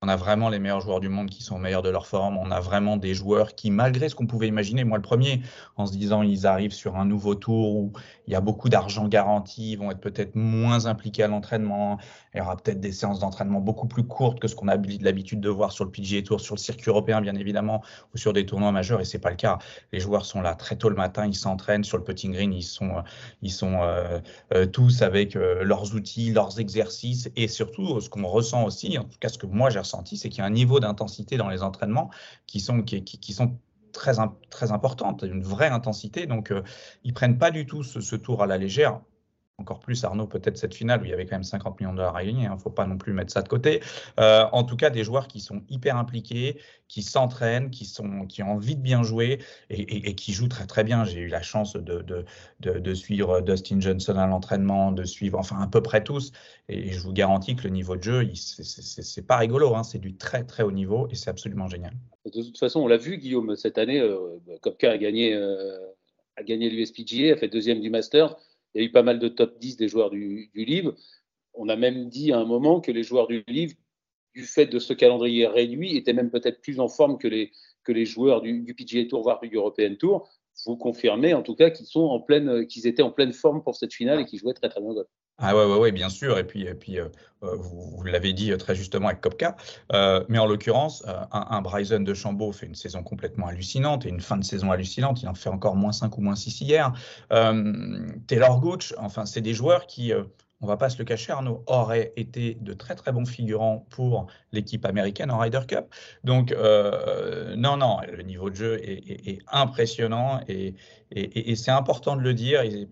On 0.04 0.08
a 0.08 0.16
vraiment 0.16 0.50
les 0.50 0.58
meilleurs 0.58 0.82
joueurs 0.82 1.00
du 1.00 1.08
monde 1.08 1.30
qui 1.30 1.42
sont 1.42 1.56
au 1.56 1.58
meilleur 1.58 1.80
de 1.80 1.88
leur 1.88 2.06
forme. 2.06 2.36
On 2.36 2.50
a 2.50 2.60
vraiment 2.60 2.98
des 2.98 3.14
joueurs 3.14 3.54
qui, 3.54 3.70
malgré 3.70 4.10
ce 4.10 4.14
qu'on 4.14 4.26
pouvait 4.26 4.48
imaginer, 4.48 4.84
moi 4.84 4.98
le 4.98 5.02
premier, 5.02 5.40
en 5.78 5.86
se 5.86 5.92
disant 5.92 6.20
ils 6.20 6.46
arrivent 6.46 6.74
sur 6.74 6.96
un 6.96 7.06
nouveau 7.06 7.34
tour 7.34 7.74
où 7.74 7.92
il 8.26 8.34
y 8.34 8.36
a 8.36 8.42
beaucoup 8.42 8.68
d'argent 8.68 9.08
garanti, 9.08 9.72
ils 9.72 9.78
vont 9.78 9.90
être 9.90 10.00
peut-être 10.00 10.34
moins 10.34 10.84
impliqués 10.84 11.22
à 11.22 11.28
l'entraînement. 11.28 11.96
Il 12.34 12.38
y 12.38 12.40
aura 12.42 12.56
peut-être 12.56 12.80
des 12.80 12.92
séances 12.92 13.18
d'entraînement 13.18 13.60
beaucoup 13.60 13.86
plus 13.86 14.02
courtes 14.02 14.40
que 14.40 14.48
ce 14.48 14.54
qu'on 14.54 14.68
a 14.68 14.76
l'habitude 14.76 15.40
de 15.40 15.48
voir 15.48 15.72
sur 15.72 15.86
le 15.86 15.90
PGA 15.90 16.20
Tour, 16.20 16.40
sur 16.42 16.54
le 16.54 16.60
circuit 16.60 16.90
européen 16.90 17.22
bien 17.22 17.34
évidemment, 17.36 17.82
ou 18.14 18.18
sur 18.18 18.34
des 18.34 18.44
tournois 18.44 18.72
majeurs. 18.72 19.00
Et 19.00 19.06
c'est 19.06 19.18
pas 19.18 19.30
le 19.30 19.36
cas. 19.36 19.56
Les 19.92 20.00
joueurs 20.00 20.26
sont 20.26 20.42
là 20.42 20.54
très 20.54 20.76
tôt 20.76 20.90
le 20.90 20.96
matin, 20.96 21.26
ils 21.26 21.34
s'entraînent 21.34 21.84
sur 21.84 21.96
le 21.96 22.04
putting 22.04 22.32
green, 22.32 22.52
ils 22.52 22.62
sont, 22.62 23.02
ils 23.40 23.52
sont 23.52 23.78
euh, 23.80 24.20
euh, 24.52 24.66
tous 24.66 25.00
avec 25.00 25.34
euh, 25.34 25.64
leurs 25.64 25.94
outils, 25.94 26.30
leurs 26.30 26.60
exercices 26.60 27.30
et 27.36 27.48
surtout 27.48 28.00
ce 28.02 28.10
qu'on 28.10 28.26
ressent 28.26 28.64
aussi, 28.64 28.98
en 28.98 29.04
tout 29.04 29.18
cas 29.18 29.30
ce 29.30 29.38
que 29.38 29.46
moi 29.46 29.70
j'ai 29.70 29.78
ressenti, 29.78 29.93
c'est 30.04 30.28
qu'il 30.28 30.38
y 30.38 30.42
a 30.42 30.46
un 30.46 30.50
niveau 30.50 30.80
d'intensité 30.80 31.36
dans 31.36 31.48
les 31.48 31.62
entraînements 31.62 32.10
qui 32.46 32.60
sont, 32.60 32.82
qui, 32.82 33.02
qui- 33.04 33.32
sont 33.32 33.58
très, 33.92 34.14
très 34.50 34.72
importantes, 34.72 35.22
une 35.22 35.42
vraie 35.42 35.68
intensité. 35.68 36.26
Donc 36.26 36.50
euh, 36.50 36.62
ils 37.04 37.14
prennent 37.14 37.38
pas 37.38 37.50
du 37.50 37.66
tout 37.66 37.82
ce 37.82 38.16
tour 38.16 38.42
à 38.42 38.46
la 38.46 38.58
légère. 38.58 39.00
Encore 39.56 39.78
plus 39.78 40.02
Arnaud, 40.02 40.26
peut-être 40.26 40.56
cette 40.56 40.74
finale 40.74 41.00
où 41.00 41.04
il 41.04 41.10
y 41.10 41.12
avait 41.12 41.26
quand 41.26 41.36
même 41.36 41.44
50 41.44 41.78
millions 41.78 41.92
de 41.92 41.98
dollars 41.98 42.16
à 42.16 42.24
gagner. 42.24 42.42
Il 42.44 42.50
ne 42.50 42.56
faut 42.56 42.70
pas 42.70 42.86
non 42.86 42.98
plus 42.98 43.12
mettre 43.12 43.32
ça 43.32 43.40
de 43.40 43.48
côté. 43.48 43.80
Euh, 44.18 44.46
en 44.50 44.64
tout 44.64 44.74
cas, 44.74 44.90
des 44.90 45.04
joueurs 45.04 45.28
qui 45.28 45.38
sont 45.38 45.62
hyper 45.68 45.96
impliqués, 45.96 46.58
qui 46.88 47.02
s'entraînent, 47.02 47.70
qui, 47.70 47.88
qui 48.28 48.42
ont 48.42 48.50
envie 48.50 48.74
de 48.74 48.80
bien 48.80 49.04
jouer 49.04 49.38
et, 49.70 50.16
qui 50.16 50.32
jouent 50.32 50.48
très 50.48 50.66
très 50.66 50.82
bien. 50.82 51.04
J'ai 51.04 51.20
eu 51.20 51.28
la 51.28 51.40
chance 51.40 51.74
de, 51.76 52.94
suivre 52.94 53.42
Dustin 53.42 53.78
Johnson 53.78 54.16
à 54.16 54.26
l'entraînement, 54.26 54.90
de 54.90 55.04
suivre 55.04 55.38
enfin 55.38 55.60
à 55.60 55.68
peu 55.68 55.80
près 55.80 56.02
tous. 56.02 56.32
Et 56.68 56.90
je 56.90 57.00
vous 57.00 57.12
garantis 57.12 57.54
que 57.54 57.62
le 57.62 57.70
niveau 57.70 57.94
de 57.94 58.02
jeu, 58.02 58.28
c'est- 58.34 59.26
pas 59.26 59.36
rigolo. 59.36 59.76
hein. 59.76 59.84
C'est 59.84 60.00
du 60.00 60.16
très 60.16 60.42
très 60.42 60.64
haut 60.64 60.72
niveau 60.72 61.06
et 61.10 61.14
c'est 61.14 61.30
absolument 61.30 61.68
génial. 61.68 61.92
De 62.24 62.42
toute 62.42 62.58
façon, 62.58 62.80
on 62.80 62.88
l'a 62.88 62.96
vu, 62.96 63.18
Guillaume, 63.18 63.54
cette 63.54 63.78
année, 63.78 64.00
euh, 64.00 64.40
a 64.82 64.98
gagné, 64.98 65.32
euh, 65.34 65.78
a 66.36 66.42
gagné 66.42 66.70
l'USPGA, 66.70 67.34
a 67.34 67.36
fait 67.36 67.48
deuxième 67.48 67.80
du 67.80 67.90
Master. 67.90 68.36
Il 68.74 68.80
y 68.80 68.84
a 68.84 68.88
eu 68.88 68.92
pas 68.92 69.02
mal 69.02 69.18
de 69.18 69.28
top 69.28 69.58
10 69.58 69.76
des 69.76 69.88
joueurs 69.88 70.10
du, 70.10 70.50
du 70.54 70.64
livre. 70.64 70.94
on 71.54 71.68
a 71.68 71.76
même 71.76 72.08
dit 72.08 72.32
à 72.32 72.38
un 72.38 72.44
moment 72.44 72.80
que 72.80 72.90
les 72.90 73.02
joueurs 73.02 73.28
du 73.28 73.44
livre, 73.46 73.74
du 74.34 74.44
fait 74.44 74.66
de 74.66 74.78
ce 74.78 74.92
calendrier 74.92 75.46
réduit, 75.46 75.96
étaient 75.96 76.12
même 76.12 76.30
peut-être 76.30 76.60
plus 76.60 76.80
en 76.80 76.88
forme 76.88 77.18
que 77.18 77.28
les, 77.28 78.04
joueurs 78.04 78.42
du, 78.42 78.60
du 78.60 78.74
PGA 78.74 79.06
Tour, 79.08 79.22
voire 79.22 79.40
du 79.40 79.54
European 79.54 79.94
Tour. 79.94 80.28
Vous 80.66 80.76
confirmez 80.76 81.34
en 81.34 81.42
tout 81.42 81.54
cas 81.54 81.70
qu'ils 81.70 81.86
sont 81.86 82.04
en 82.04 82.20
pleine, 82.20 82.66
qu'ils 82.66 82.86
étaient 82.86 83.02
en 83.02 83.10
pleine 83.10 83.32
forme 83.32 83.62
pour 83.62 83.76
cette 83.76 83.92
finale 83.92 84.20
et 84.20 84.24
qu'ils 84.24 84.38
jouaient 84.38 84.54
très 84.54 84.68
très 84.68 84.80
bien. 84.80 84.90
Ah 85.38 85.56
ouais, 85.56 85.64
ouais, 85.64 85.78
ouais, 85.78 85.92
bien 85.92 86.08
sûr. 86.08 86.38
Et 86.38 86.44
puis, 86.44 86.62
et 86.62 86.74
puis 86.74 87.00
euh, 87.00 87.08
euh, 87.42 87.56
vous, 87.56 88.04
l'avez 88.04 88.32
dit 88.32 88.56
très 88.56 88.76
justement 88.76 89.08
avec 89.08 89.20
Kopka. 89.20 89.56
Euh, 89.92 90.24
mais 90.28 90.38
en 90.38 90.46
l'occurrence, 90.46 91.04
un, 91.06 91.46
un, 91.50 91.60
Bryson 91.60 92.00
de 92.00 92.14
Chambaud 92.14 92.52
fait 92.52 92.66
une 92.66 92.76
saison 92.76 93.02
complètement 93.02 93.48
hallucinante 93.48 94.06
et 94.06 94.10
une 94.10 94.20
fin 94.20 94.36
de 94.36 94.44
saison 94.44 94.70
hallucinante. 94.70 95.22
Il 95.22 95.28
en 95.28 95.34
fait 95.34 95.50
encore 95.50 95.74
moins 95.74 95.92
5 95.92 96.16
ou 96.18 96.20
moins 96.20 96.36
6 96.36 96.60
hier. 96.60 96.92
Taylor 97.30 98.60
Gooch, 98.60 98.94
enfin, 98.98 99.26
c'est 99.26 99.40
des 99.40 99.54
joueurs 99.54 99.86
qui 99.86 100.12
on 100.64 100.66
va 100.66 100.78
pas 100.78 100.88
se 100.88 100.96
le 100.96 101.04
cacher, 101.04 101.30
Arnaud, 101.30 101.62
aurait 101.66 102.14
été 102.16 102.56
de 102.58 102.72
très 102.72 102.94
très 102.94 103.12
bons 103.12 103.26
figurants 103.26 103.86
pour 103.90 104.28
l'équipe 104.50 104.86
américaine 104.86 105.30
en 105.30 105.36
Ryder 105.38 105.60
Cup. 105.68 105.94
Donc, 106.24 106.52
euh, 106.52 107.54
non, 107.54 107.76
non, 107.76 107.98
le 108.10 108.22
niveau 108.22 108.48
de 108.48 108.54
jeu 108.54 108.80
est, 108.82 109.40
impressionnant 109.52 110.40
et, 110.48 110.74
c'est 111.54 111.70
important 111.70 112.16
de 112.16 112.22
le 112.22 112.32
dire. 112.32 112.62
Et, 112.62 112.88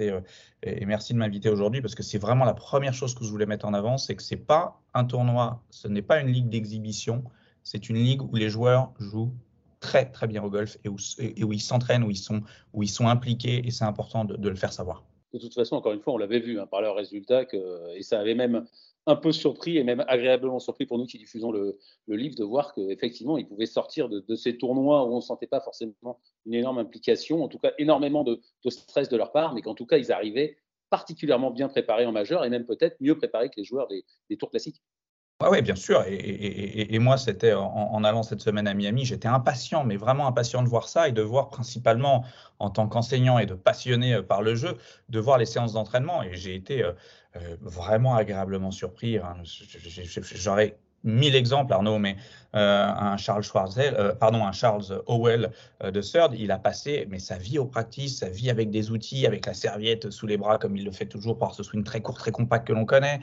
euh, 0.00 0.20
et 0.64 0.84
merci 0.86 1.12
de 1.12 1.18
m'inviter 1.18 1.48
aujourd'hui 1.50 1.80
parce 1.80 1.94
que 1.94 2.02
c'est 2.02 2.18
vraiment 2.18 2.44
la 2.44 2.52
première 2.52 2.94
chose 2.94 3.14
que 3.14 3.24
je 3.24 3.30
voulais 3.30 3.46
mettre 3.46 3.66
en 3.66 3.74
avant, 3.74 3.96
c'est 3.96 4.16
que 4.16 4.22
c'est 4.24 4.34
pas 4.34 4.80
un 4.92 5.04
tournoi, 5.04 5.62
ce 5.70 5.86
n'est 5.86 6.02
pas 6.02 6.20
une 6.20 6.32
ligue 6.32 6.48
d'exhibition, 6.48 7.22
c'est 7.62 7.88
une 7.88 7.96
ligue 7.96 8.22
où 8.22 8.34
les 8.34 8.50
joueurs 8.50 8.92
jouent 8.98 9.32
très 9.78 10.04
très 10.10 10.26
bien 10.26 10.42
au 10.42 10.50
golf 10.50 10.78
et 10.82 10.88
où, 10.88 10.96
où 10.96 11.52
ils 11.52 11.60
s'entraînent, 11.60 12.02
où 12.02 12.10
ils 12.10 12.16
sont, 12.16 12.42
où 12.72 12.82
ils 12.82 12.90
sont 12.90 13.06
impliqués 13.06 13.64
et 13.64 13.70
c'est 13.70 13.84
important 13.84 14.24
de 14.24 14.48
le 14.48 14.56
faire 14.56 14.72
savoir 14.72 15.04
de 15.32 15.38
toute 15.38 15.54
façon, 15.54 15.76
encore 15.76 15.92
une 15.92 16.00
fois, 16.00 16.14
on 16.14 16.18
l'avait 16.18 16.40
vu 16.40 16.58
hein, 16.58 16.66
par 16.66 16.80
leurs 16.80 16.96
résultats, 16.96 17.44
et 17.94 18.02
ça 18.02 18.20
avait 18.20 18.34
même 18.34 18.66
un 19.06 19.16
peu 19.16 19.32
surpris 19.32 19.78
et 19.78 19.84
même 19.84 20.04
agréablement 20.06 20.58
surpris 20.58 20.84
pour 20.84 20.98
nous 20.98 21.06
qui 21.06 21.18
diffusons 21.18 21.50
le, 21.50 21.78
livre 22.08 22.36
de 22.36 22.44
voir 22.44 22.74
qu'effectivement, 22.74 23.38
ils 23.38 23.46
pouvaient 23.46 23.66
sortir 23.66 24.08
de, 24.08 24.36
ces 24.36 24.58
tournois 24.58 25.04
où 25.04 25.12
on 25.12 25.16
ne 25.16 25.20
sentait 25.20 25.46
pas 25.46 25.60
forcément 25.60 26.20
une 26.46 26.54
énorme 26.54 26.78
implication, 26.78 27.42
en 27.42 27.48
tout 27.48 27.58
cas 27.58 27.72
énormément 27.78 28.24
de, 28.24 28.40
stress 28.68 29.08
de 29.08 29.16
leur 29.16 29.32
part, 29.32 29.54
mais 29.54 29.62
qu'en 29.62 29.74
tout 29.74 29.86
cas, 29.86 29.98
ils 29.98 30.12
arrivaient 30.12 30.58
particulièrement 30.90 31.50
bien 31.50 31.68
préparés 31.68 32.06
en 32.06 32.12
majeur 32.12 32.44
et 32.44 32.50
même 32.50 32.64
peut-être 32.64 32.96
mieux 33.00 33.16
préparés 33.16 33.48
que 33.48 33.56
les 33.56 33.64
joueurs 33.64 33.88
des 33.88 34.36
tours 34.36 34.50
classiques. 34.50 34.82
Oui, 35.40 35.62
bien 35.62 35.76
sûr. 35.76 36.04
Et, 36.08 36.98
moi, 36.98 37.16
c'était 37.16 37.52
en, 37.52 38.02
allant 38.02 38.24
cette 38.24 38.40
semaine 38.40 38.66
à 38.66 38.74
Miami, 38.74 39.04
j'étais 39.04 39.28
impatient, 39.28 39.84
mais 39.84 39.96
vraiment 39.96 40.26
impatient 40.26 40.64
de 40.64 40.68
voir 40.68 40.88
ça 40.88 41.08
et 41.08 41.12
de 41.12 41.22
voir 41.22 41.48
principalement 41.48 42.24
en 42.58 42.70
tant 42.70 42.88
qu'enseignant 42.88 43.38
et 43.38 43.46
de 43.46 43.54
passionné 43.54 44.14
euh, 44.14 44.22
par 44.22 44.42
le 44.42 44.56
jeu, 44.56 44.76
de 45.08 45.20
voir 45.20 45.38
les 45.38 45.46
séances 45.46 45.74
d'entraînement. 45.74 46.24
Et 46.24 46.34
j'ai 46.34 46.56
été 46.56 46.82
euh, 46.82 46.92
euh, 47.36 47.56
vraiment 47.60 48.16
agréablement 48.16 48.72
surpris. 48.72 49.20
J'aurais 50.34 50.76
mille 51.04 51.34
exemples, 51.34 51.72
Arnaud, 51.72 51.98
mais 51.98 52.16
euh, 52.54 52.86
un 52.86 53.18
Charles 53.18 53.42
Schwarzel, 53.42 53.94
euh, 53.98 54.14
pardon, 54.14 54.44
un 54.44 54.52
Charles 54.52 55.02
Howell 55.06 55.50
euh, 55.84 55.90
de 55.90 56.00
Third, 56.00 56.34
il 56.38 56.50
a 56.50 56.58
passé 56.58 57.06
mais 57.10 57.18
sa 57.18 57.36
vie 57.36 57.58
au 57.58 57.66
practice, 57.66 58.18
sa 58.18 58.30
vie 58.30 58.48
avec 58.48 58.70
des 58.70 58.90
outils, 58.90 59.26
avec 59.26 59.44
la 59.44 59.52
serviette 59.52 60.10
sous 60.10 60.26
les 60.26 60.38
bras, 60.38 60.56
comme 60.56 60.74
il 60.74 60.84
le 60.84 60.90
fait 60.90 61.04
toujours 61.04 61.36
par 61.36 61.54
ce 61.54 61.62
swing 61.62 61.84
très 61.84 62.00
court, 62.00 62.16
très 62.16 62.30
compact 62.30 62.66
que 62.66 62.72
l'on 62.72 62.86
connaît. 62.86 63.20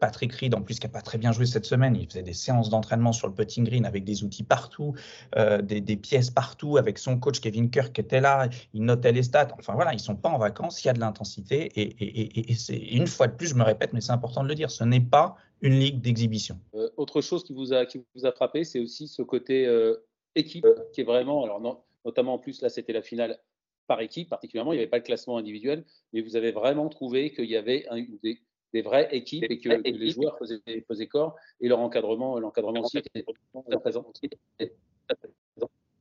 Patrick 0.00 0.32
Reed, 0.32 0.54
en 0.54 0.62
plus, 0.62 0.78
qui 0.78 0.86
n'a 0.86 0.92
pas 0.92 1.02
très 1.02 1.18
bien 1.18 1.32
joué 1.32 1.46
cette 1.46 1.66
semaine, 1.66 1.96
il 1.96 2.06
faisait 2.06 2.22
des 2.22 2.32
séances 2.32 2.68
d'entraînement 2.68 3.12
sur 3.12 3.28
le 3.28 3.34
putting 3.34 3.64
green 3.64 3.84
avec 3.86 4.04
des 4.04 4.24
outils 4.24 4.42
partout, 4.42 4.94
des, 5.36 5.96
pièces 5.96 6.30
partout, 6.30 6.76
avec 6.76 6.98
son 6.98 7.18
coach 7.18 7.40
Kevin 7.40 7.70
Kirk 7.70 7.92
qui 7.92 8.00
était 8.00 8.20
là, 8.20 8.48
il 8.74 8.84
notait 8.84 9.12
les 9.12 9.22
stats. 9.22 9.48
Enfin 9.58 9.74
voilà, 9.74 9.92
ils 9.92 10.00
sont 10.00 10.16
pas 10.16 10.28
en 10.28 10.38
vacances, 10.38 10.82
il 10.84 10.88
y 10.88 10.90
a 10.90 10.94
de 10.94 11.00
l'intensité 11.00 11.70
et, 11.76 12.96
une 12.96 13.06
fois 13.06 13.26
de 13.28 13.32
plus, 13.32 13.48
je 13.48 13.54
me 13.54 13.64
répète, 13.64 13.92
mais 13.92 14.00
c'est 14.00 14.12
important 14.12 14.42
de 14.42 14.48
le 14.48 14.54
dire, 14.54 14.70
ce 14.70 14.84
n'est 14.84 15.00
pas 15.00 15.36
une 15.60 15.78
ligue 15.78 16.00
d'exhibition. 16.00 16.58
Euh, 16.98 17.02
autre 17.02 17.20
chose 17.20 17.44
qui 17.44 17.52
vous 17.52 17.72
a, 17.72 17.86
qui 17.86 18.04
vous 18.14 18.26
a 18.26 18.32
frappé, 18.32 18.64
c'est 18.64 18.80
aussi 18.80 19.08
ce 19.08 19.22
côté 19.22 19.66
euh, 19.66 19.96
équipe 20.34 20.66
qui 20.92 21.00
est 21.00 21.04
vraiment, 21.04 21.44
alors 21.44 21.60
non, 21.60 21.82
notamment 22.04 22.34
en 22.34 22.38
plus 22.38 22.60
là 22.62 22.68
c'était 22.68 22.92
la 22.92 23.02
finale 23.02 23.38
par 23.86 24.00
équipe 24.00 24.28
particulièrement, 24.28 24.72
il 24.72 24.76
n'y 24.76 24.82
avait 24.82 24.90
pas 24.90 25.00
de 25.00 25.04
classement 25.04 25.38
individuel, 25.38 25.84
mais 26.12 26.20
vous 26.20 26.36
avez 26.36 26.52
vraiment 26.52 26.88
trouvé 26.88 27.32
qu'il 27.32 27.46
y 27.46 27.56
avait 27.56 27.86
des, 28.22 28.40
des, 28.72 28.82
vraies 28.82 29.08
équipes 29.12 29.44
et 29.48 29.58
que, 29.58 29.68
les 29.68 30.10
joueurs 30.10 30.36
faisaient, 30.38 30.60
faisaient, 30.86 31.06
corps 31.06 31.36
et 31.60 31.68
leur 31.68 31.80
encadrement, 31.80 32.38
l'encadrement 32.38 32.82
aussi 32.82 32.98
était 32.98 33.24
très 33.68 33.80
présent. 33.80 34.04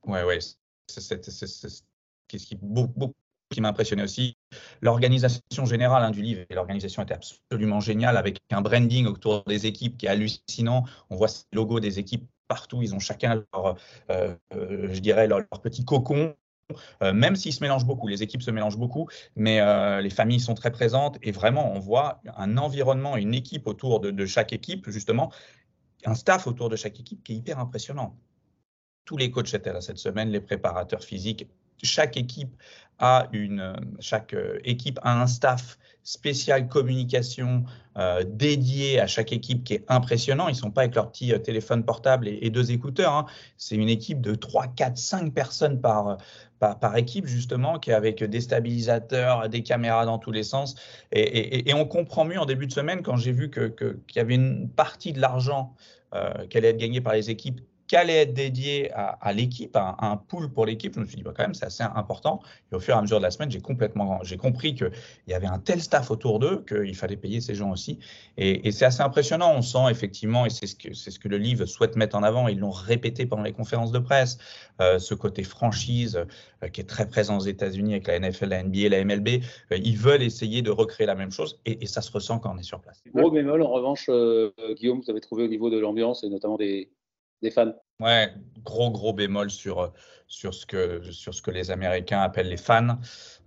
Ouais, 0.05 0.23
ouais, 0.23 0.39
c'est 0.87 1.01
ce 1.01 1.81
qui 2.27 2.55
beaucoup 2.61 3.13
qui 3.49 3.61
m'a 3.61 3.69
impressionné 3.69 4.03
aussi. 4.03 4.37
L'organisation 4.81 5.65
générale 5.65 6.03
hein, 6.03 6.11
du 6.11 6.21
livre, 6.21 6.41
l'organisation 6.49 7.03
était 7.03 7.13
absolument 7.13 7.79
géniale 7.79 8.17
avec 8.17 8.39
un 8.51 8.61
branding 8.61 9.05
autour 9.07 9.43
des 9.45 9.65
équipes 9.65 9.97
qui 9.97 10.05
est 10.05 10.09
hallucinant. 10.09 10.83
On 11.09 11.15
voit 11.15 11.27
ces 11.27 11.45
logos 11.53 11.79
des 11.79 11.99
équipes 11.99 12.27
partout. 12.47 12.81
Ils 12.81 12.95
ont 12.95 12.99
chacun 12.99 13.43
leur, 13.53 13.77
euh, 14.09 14.35
euh, 14.55 14.89
je 14.91 14.99
dirais, 14.99 15.27
leur, 15.27 15.43
petit 15.61 15.85
cocon. 15.85 16.35
Euh, 17.01 17.13
même 17.13 17.37
s'ils 17.37 17.53
se 17.53 17.63
mélangent 17.63 17.85
beaucoup, 17.85 18.07
les 18.07 18.23
équipes 18.23 18.41
se 18.41 18.51
mélangent 18.51 18.77
beaucoup, 18.77 19.07
mais 19.37 19.61
les 20.01 20.09
familles 20.09 20.41
sont 20.41 20.53
très 20.53 20.71
présentes 20.71 21.17
et 21.21 21.31
vraiment 21.31 21.71
on 21.73 21.79
voit 21.79 22.21
un 22.35 22.57
environnement, 22.57 23.15
une 23.15 23.33
équipe 23.33 23.67
autour 23.67 24.01
de, 24.01 24.11
de 24.11 24.25
chaque 24.25 24.51
équipe, 24.51 24.89
justement, 24.89 25.31
un 26.05 26.13
staff 26.13 26.45
autour 26.45 26.67
de 26.67 26.75
chaque 26.75 26.99
équipe 26.99 27.23
qui 27.23 27.33
est 27.33 27.35
hyper 27.37 27.59
impressionnant 27.59 28.17
tous 29.07 29.17
les 29.17 29.31
coachs 29.31 29.53
étaient 29.53 29.73
là 29.73 29.81
cette 29.81 29.97
semaine, 29.97 30.29
les 30.29 30.41
préparateurs 30.41 31.01
physiques, 31.01 31.47
chaque 31.84 32.17
équipe 32.17 32.55
a 33.00 33.27
une, 33.31 33.75
chaque 34.00 34.34
euh, 34.34 34.60
équipe 34.63 35.00
a 35.03 35.22
un 35.22 35.27
staff 35.27 35.77
spécial 36.03 36.67
communication 36.67 37.63
euh, 37.98 38.24
dédié 38.25 39.00
à 39.00 39.07
chaque 39.07 39.31
équipe 39.31 39.63
qui 39.63 39.74
est 39.75 39.86
impressionnant. 39.88 40.48
Ils 40.48 40.55
sont 40.55 40.72
pas 40.72 40.81
avec 40.81 40.96
leur 40.96 41.12
petit 41.12 41.34
euh, 41.34 41.38
téléphone 41.38 41.84
portable 41.84 42.27
et, 42.27 42.50
deux 42.50 42.72
écouteurs. 42.72 43.13
Hein. 43.13 43.25
C'est 43.57 43.75
une 43.75 43.89
équipe 43.89 44.22
de 44.22 44.34
3, 44.34 44.67
4, 44.67 44.98
5 44.98 45.34
personnes 45.34 45.81
par, 45.81 46.17
par, 46.60 46.96
équipe, 46.96 47.27
justement, 47.27 47.77
qui 47.77 47.91
est 47.91 47.93
avec 47.93 48.24
des 48.24 48.41
stabilisateurs, 48.41 49.50
des 49.50 49.63
caméras 49.63 50.05
dans 50.05 50.17
tous 50.17 50.31
les 50.31 50.43
sens. 50.43 50.75
Et, 51.12 51.72
on 51.74 51.86
comprend 51.86 52.25
mieux 52.25 52.39
en 52.39 52.46
début 52.46 52.67
de 52.67 52.74
semaine 52.74 53.03
quand 53.03 53.17
j'ai 53.17 53.31
vu 53.31 53.51
qu'il 53.51 53.74
que, 53.74 54.00
y 54.15 54.19
avait 54.19 54.36
une 54.36 54.69
partie 54.69 55.13
de 55.13 55.22
l'argent 55.22 55.75
qui 56.50 56.57
allait 56.57 56.69
être 56.69 56.77
gagné 56.77 57.01
par 57.01 57.13
les 57.13 57.29
équipes 57.29 57.62
qu'allait 57.88 58.24
être 58.24 58.34
dédié 58.34 58.91
à, 58.94 59.32
l'équipe, 59.34 59.75
à, 59.75 59.96
un 60.00 60.17
pool 60.17 60.51
pour 60.51 60.65
l'équipe, 60.65 60.94
je 60.94 61.00
me 61.00 61.06
suis 61.06 61.15
dit, 61.15 61.24
bah, 61.24 61.34
quand 61.36 61.44
même, 61.44 61.53
c'est 61.53 61.65
assez 61.65 61.84
important. 61.84 62.41
Et 62.72 62.75
au 62.75 62.79
fur 62.79 62.96
et 62.96 62.98
à 62.98 63.01
mesure 63.01 63.17
de 63.17 63.24
la 63.24 63.32
semaine, 63.32 63.50
j'ai 63.50 63.62
complètement, 63.62 64.20
j'ai 64.24 64.38
compris 64.38 64.75
qu'il 64.75 64.91
y 65.27 65.34
avait 65.34 65.48
un 65.48 65.60
tel 65.60 65.82
staff 65.82 66.12
autour 66.12 66.39
d'eux 66.39 66.63
qu'il 66.67 66.96
fallait 66.96 67.15
payer 67.15 67.39
ces 67.39 67.56
gens 67.56 67.72
aussi. 67.72 68.00
Et, 68.38 68.72
c'est 68.72 68.86
assez 68.86 69.01
impressionnant. 69.01 69.53
On 69.56 69.62
sent 69.62 69.89
effectivement, 69.89 70.46
et 70.46 70.50
c'est 70.50 70.67
ce 70.67 70.75
que, 70.75 70.94
ce 70.94 71.17
que 71.17 71.27
le 71.27 71.38
livre 71.38 71.65
souhaite 71.65 71.96
mettre 71.96 72.17
en 72.17 72.24
avant, 72.24 72.48
ils 72.48 72.60
l'ont 72.60 72.72
répété 72.72 73.25
pendant 73.25 73.44
les 73.44 73.53
conférences 73.53 73.91
de 73.91 74.00
presse, 74.00 74.38
euh, 74.82 75.00
ce 75.00 75.13
côté 75.13 75.44
franchise 75.44 76.25
euh, 76.63 76.67
qui 76.67 76.82
est 76.82 76.86
très 76.86 77.08
présent 77.08 77.38
aux 77.38 77.46
États-Unis 77.46 77.94
avec 77.94 78.08
la 78.08 78.20
NFL, 78.20 78.50
la 78.50 78.63
NBA, 78.63 78.89
la 78.89 79.03
MLB. 79.03 79.41
Euh, 79.72 79.77
ils 79.77 79.98
veulent 79.98 80.24
essayer 80.24 80.62
de 80.62 80.72
recréer 80.72 81.08
la 81.08 81.15
même 81.15 81.32
chose 81.32 81.60
et, 81.65 81.86
ça 81.88 82.01
se 82.01 82.12
ressent 82.12 82.39
quand 82.39 82.53
on 82.53 82.58
est 82.58 82.63
sur 82.63 82.82
place. 82.82 83.01
Gros 83.15 83.32
bémol, 83.32 83.62
en 83.62 83.70
revanche, 83.70 84.10
Guillaume, 84.75 85.00
vous 85.00 85.10
avez 85.10 85.22
trouvé 85.22 85.46
au 85.46 85.48
niveau 85.48 85.70
de 85.70 85.79
l'ambiance 85.79 86.25
et 86.25 86.29
notamment 86.29 86.58
des, 86.58 86.89
des 87.41 87.51
fans. 87.51 87.74
Ouais, 88.00 88.32
gros 88.63 88.91
gros 88.91 89.13
bémol 89.13 89.50
sur, 89.50 89.91
sur, 90.27 90.53
ce 90.53 90.65
que, 90.65 91.01
sur 91.12 91.34
ce 91.34 91.41
que 91.41 91.51
les 91.51 91.72
Américains 91.72 92.20
appellent 92.20 92.50
les 92.50 92.58
fans, 92.58 93.00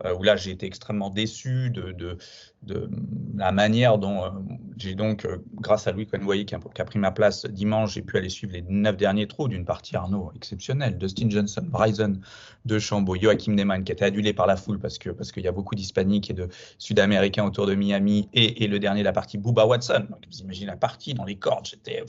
euh, 0.05 0.15
où 0.17 0.23
là 0.23 0.35
j'ai 0.35 0.51
été 0.51 0.67
extrêmement 0.67 1.11
déçu 1.11 1.71
de, 1.71 1.93
de, 1.93 2.17
de 2.63 2.91
la 3.37 3.53
manière 3.53 3.99
dont 3.99 4.25
euh, 4.25 4.31
j'ai 4.77 4.95
donc, 4.95 5.25
euh, 5.25 5.39
grâce 5.55 5.87
à 5.87 5.93
Louis 5.93 6.07
Convoy 6.07 6.47
qui, 6.47 6.55
a 6.55 6.85
pris 6.85 6.99
ma 6.99 7.13
place 7.13 7.47
dimanche, 7.47 7.95
j'ai 7.95 8.03
pu 8.03 8.17
aller 8.17 8.29
suivre 8.29 8.55
les 8.55 8.63
neuf 8.63 8.97
derniers 8.97 9.29
trous 9.29 9.47
d'une 9.47 9.65
partie 9.65 9.95
Arnaud 9.95 10.33
exceptionnelle, 10.35 10.99
Dustin 10.99 11.29
Johnson, 11.29 11.63
Bryson 11.65 12.19
de 12.65 12.79
Chambaud, 12.79 13.17
Joachim 13.21 13.53
Neyman 13.53 13.85
qui 13.85 13.93
était 13.93 14.07
adulé 14.07 14.33
par 14.33 14.47
la 14.47 14.57
foule 14.57 14.81
parce 14.81 14.99
que 14.99 15.11
parce 15.11 15.31
qu'il 15.33 15.45
y 15.45 15.49
a 15.49 15.53
beaucoup 15.53 15.75
d'hispaniques 15.75 16.31
et 16.31 16.35
de 16.35 16.49
sud-américains 16.79 17.45
autour 17.45 17.67
de 17.67 17.75
Miami, 17.75 18.29
et, 18.33 18.65
et, 18.65 18.67
le 18.67 18.79
dernier 18.79 19.03
la 19.03 19.13
partie 19.13 19.39
Booba 19.39 19.67
Watson. 19.67 20.07
Donc, 20.11 20.25
vous 20.31 20.41
imaginez 20.41 20.67
la 20.67 20.77
partie 20.77 21.15
dans 21.15 21.25
les 21.25 21.37
cordes, 21.37 21.67
j'étais 21.67 22.03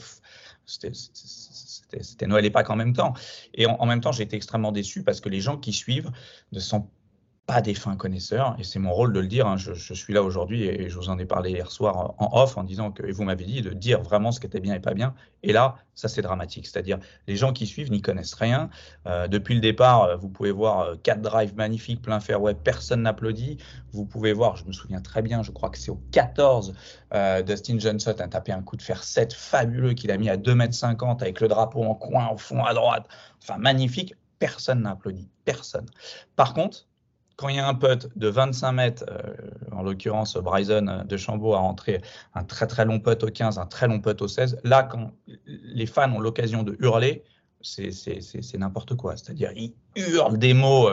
c'était 0.66 2.26
Noël 2.26 2.44
et 2.44 2.50
Pâques 2.50 2.70
en 2.70 2.76
même 2.76 2.94
temps. 2.94 3.14
Et 3.54 3.66
en, 3.66 3.74
en 3.74 3.86
même 3.86 4.00
temps, 4.00 4.12
j'ai 4.12 4.22
été 4.22 4.36
extrêmement 4.36 4.72
déçu 4.72 5.02
parce 5.02 5.20
que 5.20 5.28
les 5.28 5.40
gens 5.40 5.58
qui 5.58 5.72
suivent 5.72 6.10
ne 6.52 6.60
sont 6.60 6.82
pas 6.82 6.88
des 7.60 7.74
fins 7.74 7.96
connaisseurs, 7.96 8.56
et 8.58 8.64
c'est 8.64 8.78
mon 8.78 8.92
rôle 8.92 9.12
de 9.12 9.20
le 9.20 9.26
dire. 9.26 9.46
Hein. 9.46 9.56
Je, 9.56 9.94
suis 9.94 10.14
là 10.14 10.22
aujourd'hui 10.22 10.64
et 10.64 10.88
je 10.88 10.96
vous 10.96 11.10
en 11.10 11.18
ai 11.18 11.26
parlé 11.26 11.50
hier 11.50 11.70
soir 11.70 12.14
en 12.16 12.40
off 12.40 12.56
en 12.56 12.62
disant 12.62 12.92
que, 12.92 13.04
et 13.04 13.12
vous 13.12 13.24
m'avez 13.24 13.44
dit 13.44 13.60
de 13.60 13.70
dire 13.70 14.00
vraiment 14.00 14.32
ce 14.32 14.40
qui 14.40 14.46
était 14.46 14.60
bien 14.60 14.74
et 14.74 14.80
pas 14.80 14.94
bien. 14.94 15.14
Et 15.42 15.52
là, 15.52 15.76
ça 15.94 16.08
c'est 16.08 16.22
dramatique. 16.22 16.66
C'est-à-dire, 16.66 16.98
les 17.26 17.36
gens 17.36 17.52
qui 17.52 17.66
suivent 17.66 17.90
n'y 17.90 18.00
connaissent 18.00 18.34
rien. 18.34 18.70
Euh, 19.06 19.28
depuis 19.28 19.54
le 19.54 19.60
départ, 19.60 20.04
euh, 20.04 20.16
vous 20.16 20.28
pouvez 20.28 20.50
voir 20.50 20.80
euh, 20.80 20.96
quatre 21.02 21.20
drives 21.20 21.54
magnifiques, 21.54 22.00
plein 22.00 22.20
fairway, 22.20 22.54
personne 22.54 23.02
n'applaudit. 23.02 23.58
Vous 23.92 24.06
pouvez 24.06 24.32
voir, 24.32 24.56
je 24.56 24.64
me 24.64 24.72
souviens 24.72 25.00
très 25.00 25.20
bien, 25.20 25.42
je 25.42 25.50
crois 25.50 25.68
que 25.68 25.78
c'est 25.78 25.90
au 25.90 26.00
14, 26.12 26.74
Dustin 27.44 27.78
Johnson 27.78 28.14
a 28.18 28.28
tapé 28.28 28.52
un 28.52 28.62
coup 28.62 28.76
de 28.76 28.82
fer 28.82 29.04
7 29.04 29.34
fabuleux 29.34 29.92
qu'il 29.92 30.10
a 30.10 30.16
mis 30.16 30.30
à 30.30 30.36
2,50 30.36 31.02
m 31.02 31.16
avec 31.20 31.40
le 31.40 31.48
drapeau 31.48 31.82
en 31.82 31.94
coin, 31.94 32.28
au 32.30 32.38
fond, 32.38 32.64
à 32.64 32.72
droite. 32.72 33.06
Enfin, 33.42 33.58
magnifique. 33.58 34.14
Personne 34.38 34.82
n'a 34.82 34.92
applaudi. 34.92 35.28
Personne. 35.44 35.86
Par 36.34 36.54
contre, 36.54 36.86
quand 37.36 37.48
il 37.48 37.56
y 37.56 37.58
a 37.58 37.66
un 37.66 37.74
putt 37.74 38.08
de 38.16 38.28
25 38.28 38.72
mètres, 38.72 39.04
en 39.72 39.82
l'occurrence 39.82 40.36
Bryson 40.36 41.04
de 41.04 41.16
Chambaud 41.16 41.54
a 41.54 41.58
rentré 41.58 42.00
un 42.34 42.44
très 42.44 42.66
très 42.66 42.84
long 42.84 43.00
putt 43.00 43.22
au 43.22 43.28
15, 43.28 43.58
un 43.58 43.66
très 43.66 43.88
long 43.88 44.00
putt 44.00 44.20
au 44.20 44.28
16, 44.28 44.58
là 44.64 44.82
quand 44.82 45.12
les 45.46 45.86
fans 45.86 46.12
ont 46.12 46.20
l'occasion 46.20 46.62
de 46.62 46.76
hurler, 46.80 47.24
c'est 47.62 48.58
n'importe 48.58 48.96
quoi. 48.96 49.16
C'est-à-dire, 49.16 49.50
ils 49.54 49.74
hurlent 49.96 50.38
des 50.38 50.54
mots, 50.54 50.90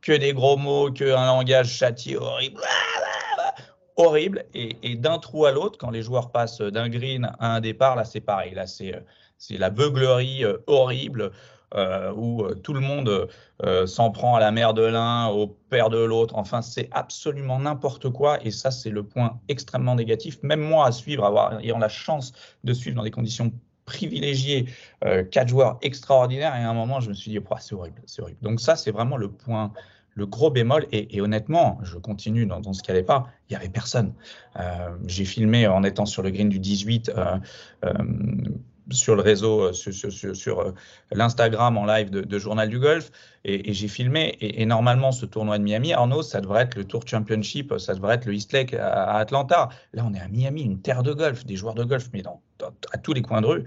que 0.00 0.12
des 0.12 0.32
gros 0.32 0.56
mots, 0.56 0.92
que 0.92 1.14
un 1.14 1.26
langage 1.26 1.68
châtié 1.68 2.16
horrible 2.16 2.60
horrible. 3.96 4.44
Et, 4.54 4.96
d'un 4.96 5.18
trou 5.18 5.46
à 5.46 5.52
l'autre, 5.52 5.78
quand 5.78 5.90
les 5.90 6.02
joueurs 6.02 6.30
passent 6.30 6.60
d'un 6.60 6.88
green 6.88 7.30
à 7.38 7.54
un 7.54 7.60
départ, 7.60 7.96
là, 7.96 8.04
c'est 8.04 8.20
pareil. 8.20 8.54
Là, 8.54 8.66
c'est 8.66 9.04
la 9.50 9.70
beuglerie 9.70 10.44
euh, 10.44 10.58
horrible 10.66 11.32
euh, 11.74 12.12
où 12.14 12.44
euh, 12.44 12.54
tout 12.54 12.72
le 12.72 12.80
monde 12.80 13.28
s'en 13.86 14.10
prend 14.10 14.34
à 14.34 14.40
la 14.40 14.50
mère 14.50 14.74
de 14.74 14.82
l'un, 14.82 15.28
au 15.28 15.46
père 15.46 15.88
de 15.88 15.98
l'autre. 15.98 16.34
Enfin, 16.36 16.62
c'est 16.62 16.88
absolument 16.90 17.60
n'importe 17.60 18.10
quoi. 18.10 18.44
Et 18.44 18.50
ça, 18.50 18.72
c'est 18.72 18.90
le 18.90 19.04
point 19.04 19.38
extrêmement 19.48 19.94
négatif. 19.94 20.42
Même 20.42 20.60
moi, 20.60 20.86
à 20.86 20.90
suivre, 20.90 21.24
avoir, 21.24 21.60
ayant 21.60 21.78
la 21.78 21.88
chance 21.88 22.32
de 22.64 22.72
suivre 22.72 22.96
dans 22.96 23.04
des 23.04 23.12
conditions 23.12 23.52
privilégiées, 23.84 24.66
quatre 25.30 25.46
joueurs 25.46 25.78
extraordinaires. 25.80 26.56
Et 26.56 26.64
à 26.64 26.68
un 26.68 26.74
moment, 26.74 26.98
je 26.98 27.10
me 27.10 27.14
suis 27.14 27.30
dit, 27.30 27.38
c'est 27.60 27.74
horrible, 27.76 28.02
c'est 28.06 28.20
horrible. 28.20 28.40
Donc 28.42 28.60
ça, 28.60 28.74
c'est 28.74 28.90
vraiment 28.90 29.16
le 29.16 29.30
point 29.30 29.72
le 30.14 30.26
gros 30.26 30.50
bémol, 30.50 30.86
et, 30.92 31.20
honnêtement, 31.20 31.78
je 31.82 31.96
continue 31.96 32.46
dans, 32.46 32.72
ce 32.72 32.82
qui 32.82 32.90
n'allait 32.90 33.02
pas, 33.02 33.28
il 33.48 33.52
n'y 33.52 33.56
avait 33.56 33.70
personne. 33.70 34.12
Euh, 34.58 34.90
j'ai 35.06 35.24
filmé 35.24 35.66
en 35.66 35.82
étant 35.84 36.06
sur 36.06 36.22
le 36.22 36.30
green 36.30 36.48
du 36.48 36.58
18 36.58 37.10
euh, 37.16 37.38
euh, 37.84 37.92
sur 38.90 39.14
le 39.14 39.22
réseau, 39.22 39.72
sur, 39.72 40.74
l'Instagram 41.12 41.76
en 41.76 41.86
live 41.86 42.10
de, 42.10 42.38
Journal 42.38 42.68
du 42.68 42.78
Golf, 42.78 43.10
et, 43.44 43.72
j'ai 43.72 43.88
filmé. 43.88 44.36
Et, 44.40 44.64
normalement, 44.66 45.12
ce 45.12 45.26
tournoi 45.26 45.58
de 45.58 45.64
Miami, 45.64 45.92
Arnaud, 45.92 46.22
ça 46.22 46.40
devrait 46.40 46.62
être 46.62 46.76
le 46.76 46.84
Tour 46.84 47.02
Championship, 47.06 47.74
ça 47.78 47.94
devrait 47.94 48.16
être 48.16 48.26
le 48.26 48.34
East 48.34 48.52
Lake 48.52 48.74
à, 48.74 49.16
Atlanta. 49.16 49.68
Là, 49.92 50.04
on 50.06 50.14
est 50.14 50.20
à 50.20 50.28
Miami, 50.28 50.62
une 50.62 50.80
terre 50.80 51.02
de 51.02 51.12
golf, 51.12 51.44
des 51.44 51.56
joueurs 51.56 51.74
de 51.74 51.84
golf, 51.84 52.08
mais 52.12 52.22
dans, 52.22 52.40
à 52.92 52.98
tous 52.98 53.12
les 53.12 53.22
coins 53.22 53.40
de 53.40 53.46
rue 53.46 53.64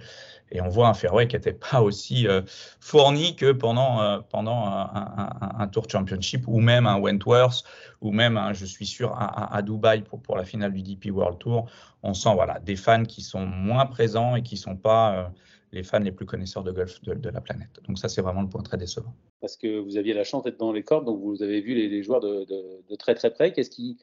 et 0.52 0.62
on 0.62 0.70
voit 0.70 0.88
un 0.88 0.94
fairway 0.94 1.28
qui 1.28 1.36
n'était 1.36 1.54
pas 1.54 1.82
aussi 1.82 2.28
euh, 2.28 2.42
fourni 2.80 3.36
que 3.36 3.52
pendant, 3.52 4.02
euh, 4.02 4.20
pendant 4.30 4.66
un, 4.68 5.68
Tour 5.68 5.90
Championship 5.90 6.48
ou 6.48 6.60
même 6.60 6.86
un 6.86 7.00
Wentworth 7.00 7.64
ou 8.02 8.12
même, 8.12 8.40
je 8.54 8.66
suis 8.66 8.86
sûr, 8.86 9.16
à, 9.18 9.62
Dubaï 9.62 10.02
pour, 10.02 10.22
pour 10.22 10.36
la 10.36 10.46
finale 10.46 10.74
du 10.74 10.84
DP 10.84 11.08
World 11.12 11.40
Tour. 11.40 11.70
On 12.04 12.14
sent 12.14 12.34
voilà, 12.36 12.60
des 12.60 12.76
fans 12.76 13.04
qui 13.04 13.22
sont 13.22 13.46
moins 13.46 13.88
présents 13.88 14.36
et 14.36 14.44
qui 14.44 14.56
ne 14.56 14.60
sont 14.60 14.76
pas 14.76 15.16
euh, 15.16 15.28
les 15.72 15.82
fans 15.82 16.00
les 16.00 16.12
plus 16.12 16.26
connaisseurs 16.26 16.64
de 16.64 16.72
golf 16.72 17.02
de, 17.02 17.30
la 17.30 17.42
planète. 17.42 17.80
Donc 17.88 17.98
ça, 17.98 18.08
c'est 18.08 18.22
vraiment 18.22 18.44
le 18.44 18.50
point 18.50 18.62
très 18.62 18.78
décevant. 18.78 19.14
Parce 19.42 19.58
que 19.58 19.80
vous 19.80 19.98
aviez 19.98 20.14
la 20.14 20.24
chance 20.24 20.44
d'être 20.44 20.60
dans 20.60 20.72
les 20.72 20.84
cordes, 20.84 21.06
donc 21.06 21.20
vous 21.20 21.42
avez 21.42 21.62
vu 21.62 21.74
les, 21.74 22.04
joueurs 22.04 22.22
de, 22.22 22.46
de, 22.46 22.96
très 22.96 23.16
très 23.16 23.32
près. 23.32 23.52
Qu'est-ce 23.52 23.72
qui, 23.72 23.98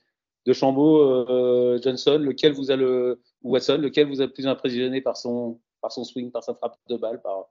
de 0.47 0.53
Chambaud, 0.53 1.79
Johnson, 1.81 2.19
lequel 2.19 2.53
vous 2.53 2.73
a 2.73 2.77
le, 2.77 3.23
ou 3.43 3.53
Watson, 3.53 3.79
lequel 3.79 4.09
vous 4.09 4.21
a 4.21 4.27
le 4.27 4.33
plus 4.33 4.49
impressionné 4.49 5.01
par 5.01 5.17
son, 5.17 5.61
par 5.83 5.93
son 5.93 6.05
swing, 6.05 6.31
par 6.31 6.43
sa 6.43 6.55
frappe 6.55 6.79
de 6.89 6.97
balle, 6.97 7.21
par 7.21 7.49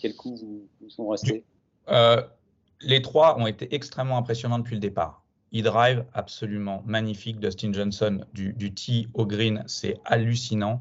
quel 0.00 0.16
coup 0.16 0.34
vous, 0.34 0.88
sont 0.88 1.08
restés 1.08 1.44
euh, 1.88 2.22
Les 2.80 3.02
trois 3.02 3.38
ont 3.38 3.46
été 3.46 3.72
extrêmement 3.74 4.18
impressionnants 4.18 4.58
depuis 4.58 4.74
le 4.74 4.80
départ. 4.80 5.22
E-drive, 5.54 6.04
absolument 6.14 6.82
magnifique. 6.84 7.38
Dustin 7.38 7.72
Johnson, 7.72 8.24
du, 8.32 8.54
du 8.54 8.74
tee 8.74 9.08
au 9.14 9.24
green, 9.24 9.62
c'est 9.68 9.96
hallucinant. 10.04 10.80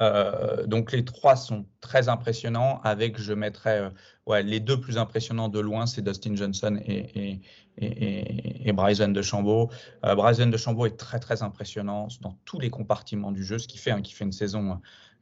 Euh, 0.00 0.64
donc 0.66 0.92
les 0.92 1.04
trois 1.04 1.34
sont 1.34 1.64
très 1.80 2.08
impressionnants. 2.08 2.80
Avec, 2.84 3.18
je 3.18 3.32
mettrais 3.32 3.90
euh, 4.28 4.42
les 4.42 4.60
deux 4.60 4.80
plus 4.80 4.96
impressionnants 4.96 5.48
de 5.48 5.58
loin, 5.58 5.86
c'est 5.86 6.02
Dustin 6.02 6.36
Johnson 6.36 6.78
et, 6.84 7.40
et, 7.78 8.68
et, 8.68 8.72
Bryson 8.72 9.08
de 9.08 9.22
Chambaud. 9.22 9.70
Bryson 10.02 10.46
de 10.46 10.56
Chambaud 10.56 10.86
est 10.86 10.96
très 10.96 11.18
très 11.18 11.42
impressionnant 11.42 12.06
dans 12.20 12.38
tous 12.44 12.60
les 12.60 12.70
compartiments 12.70 13.32
du 13.32 13.42
jeu, 13.42 13.58
ce 13.58 13.66
qui 13.66 13.78
fait, 13.78 13.90
hein, 13.90 14.02
qui 14.02 14.12
fait 14.12 14.24
une 14.24 14.32
saison 14.32 14.72
euh, 14.72 14.74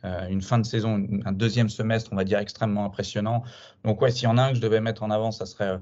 une 0.02 0.40
fin 0.42 0.58
de 0.58 0.64
saison, 0.64 1.06
un 1.24 1.32
deuxième 1.32 1.68
semestre, 1.68 2.10
on 2.12 2.16
va 2.16 2.24
dire, 2.24 2.38
extrêmement 2.38 2.84
impressionnant. 2.84 3.42
Donc, 3.84 4.00
ouais, 4.00 4.10
s'il 4.10 4.24
y 4.24 4.26
en 4.26 4.38
a 4.38 4.42
un 4.42 4.48
que 4.50 4.56
je 4.56 4.60
devais 4.60 4.80
mettre 4.80 5.02
en 5.02 5.10
avant, 5.10 5.30
ça 5.30 5.46
serait 5.46 5.68
euh, 5.68 5.78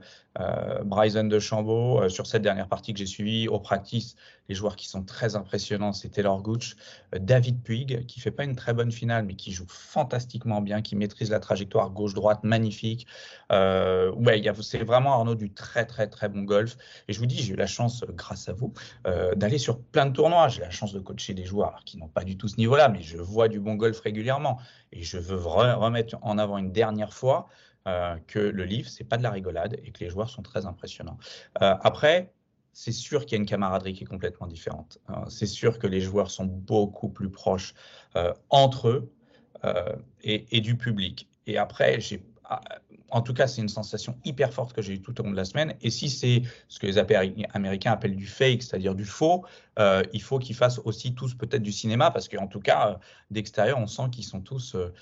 Bryson 0.84 1.24
de 1.24 1.38
Chambaud. 1.38 2.02
Euh, 2.02 2.08
sur 2.08 2.26
cette 2.26 2.42
dernière 2.42 2.68
partie 2.68 2.92
que 2.92 2.98
j'ai 2.98 3.06
suivie, 3.06 3.48
au 3.48 3.58
practice, 3.58 4.16
les 4.48 4.54
joueurs 4.54 4.76
qui 4.76 4.88
sont 4.88 5.02
très 5.02 5.36
impressionnants, 5.36 5.92
c'est 5.92 6.08
Taylor 6.08 6.40
Gooch, 6.42 6.76
David 7.12 7.62
Puig, 7.62 8.06
qui 8.06 8.20
fait 8.20 8.30
pas 8.30 8.44
une 8.44 8.56
très 8.56 8.72
bonne 8.72 8.90
finale, 8.90 9.24
mais 9.26 9.34
qui 9.34 9.52
joue 9.52 9.66
fantastiquement 9.68 10.62
bien, 10.62 10.80
qui 10.80 10.96
maîtrise 10.96 11.30
la 11.30 11.38
trajectoire 11.38 11.90
gauche-droite 11.90 12.44
magnifique. 12.44 13.06
ouais, 13.50 14.42
c'est 14.62 14.84
vraiment 14.84 15.12
Arnaud 15.12 15.34
du 15.34 15.52
très, 15.52 15.84
très, 15.84 16.06
très 16.06 16.30
bon 16.30 16.42
golf. 16.42 16.78
Et 17.08 17.12
je 17.12 17.18
vous 17.18 17.26
dis, 17.26 17.36
j'ai 17.36 17.52
eu 17.52 17.56
la 17.56 17.66
chance, 17.66 18.04
grâce 18.14 18.48
à 18.48 18.54
vous, 18.54 18.72
d'aller 19.36 19.58
sur 19.58 19.78
plein 19.78 20.06
de 20.06 20.12
tournois. 20.12 20.48
J'ai 20.48 20.62
la 20.62 20.70
chance 20.70 20.94
de 20.94 21.00
coacher 21.00 21.34
des 21.34 21.44
joueurs 21.44 21.82
qui 21.84 21.98
n'ont 21.98 22.08
pas 22.08 22.24
du 22.24 22.38
tout 22.38 22.48
ce 22.48 22.56
niveau-là, 22.56 22.88
mais 22.88 23.02
je 23.02 23.18
vois 23.18 23.48
du 23.48 23.60
bon 23.60 23.74
golf 23.74 24.00
régulièrement. 24.00 24.58
Et 24.92 25.02
je 25.02 25.18
veux 25.18 25.36
remettre 25.36 26.16
en 26.22 26.38
avant 26.38 26.56
une 26.56 26.72
dernière 26.72 27.12
fois 27.12 27.48
euh, 27.48 27.67
que 28.26 28.38
le 28.38 28.64
livre, 28.64 28.88
c'est 28.88 29.04
pas 29.04 29.16
de 29.16 29.22
la 29.22 29.30
rigolade 29.30 29.78
et 29.84 29.90
que 29.90 30.04
les 30.04 30.10
joueurs 30.10 30.30
sont 30.30 30.42
très 30.42 30.66
impressionnants. 30.66 31.18
Euh, 31.62 31.74
après, 31.82 32.32
c'est 32.72 32.92
sûr 32.92 33.24
qu'il 33.24 33.32
y 33.32 33.34
a 33.38 33.40
une 33.40 33.48
camaraderie 33.48 33.92
qui 33.92 34.04
est 34.04 34.06
complètement 34.06 34.46
différente. 34.46 34.98
Euh, 35.10 35.14
c'est 35.28 35.46
sûr 35.46 35.78
que 35.78 35.86
les 35.86 36.00
joueurs 36.00 36.30
sont 36.30 36.44
beaucoup 36.44 37.08
plus 37.08 37.30
proches 37.30 37.74
entre 38.50 38.88
eux 38.88 39.12
et, 40.22 40.56
et, 40.56 40.60
du 40.60 40.76
public. 40.76 41.28
Et 41.46 41.58
après, 41.58 42.00
j'ai 42.00 42.22
ah, 42.44 42.60
en 43.10 43.22
tout 43.22 43.34
cas, 43.34 43.46
c'est 43.46 43.62
une 43.62 43.68
sensation 43.68 44.16
hyper 44.24 44.52
forte 44.52 44.72
que 44.72 44.82
j'ai 44.82 44.94
eue 44.94 45.00
tout 45.00 45.18
au 45.20 45.24
long 45.24 45.30
de 45.30 45.36
la 45.36 45.44
semaine. 45.44 45.74
Et 45.80 45.90
si 45.90 46.10
c'est 46.10 46.42
ce 46.68 46.78
que 46.78 46.86
les 46.86 46.98
Américains 46.98 47.92
appellent 47.92 48.16
du 48.16 48.26
fake, 48.26 48.62
c'est-à-dire 48.62 48.94
du 48.94 49.04
faux, 49.04 49.44
euh, 49.78 50.02
il 50.12 50.22
faut 50.22 50.38
qu'ils 50.38 50.56
fassent 50.56 50.80
aussi 50.84 51.14
tous 51.14 51.34
peut-être 51.34 51.62
du 51.62 51.72
cinéma, 51.72 52.10
parce 52.10 52.28
qu'en 52.28 52.46
tout 52.46 52.60
cas, 52.60 52.90
euh, 52.90 52.94
d'extérieur, 53.30 53.78
on 53.78 53.86
sent 53.86 54.10
qu'ils 54.12 54.24
sont 54.24 54.40
tous, 54.40 54.74
euh, 54.74 54.92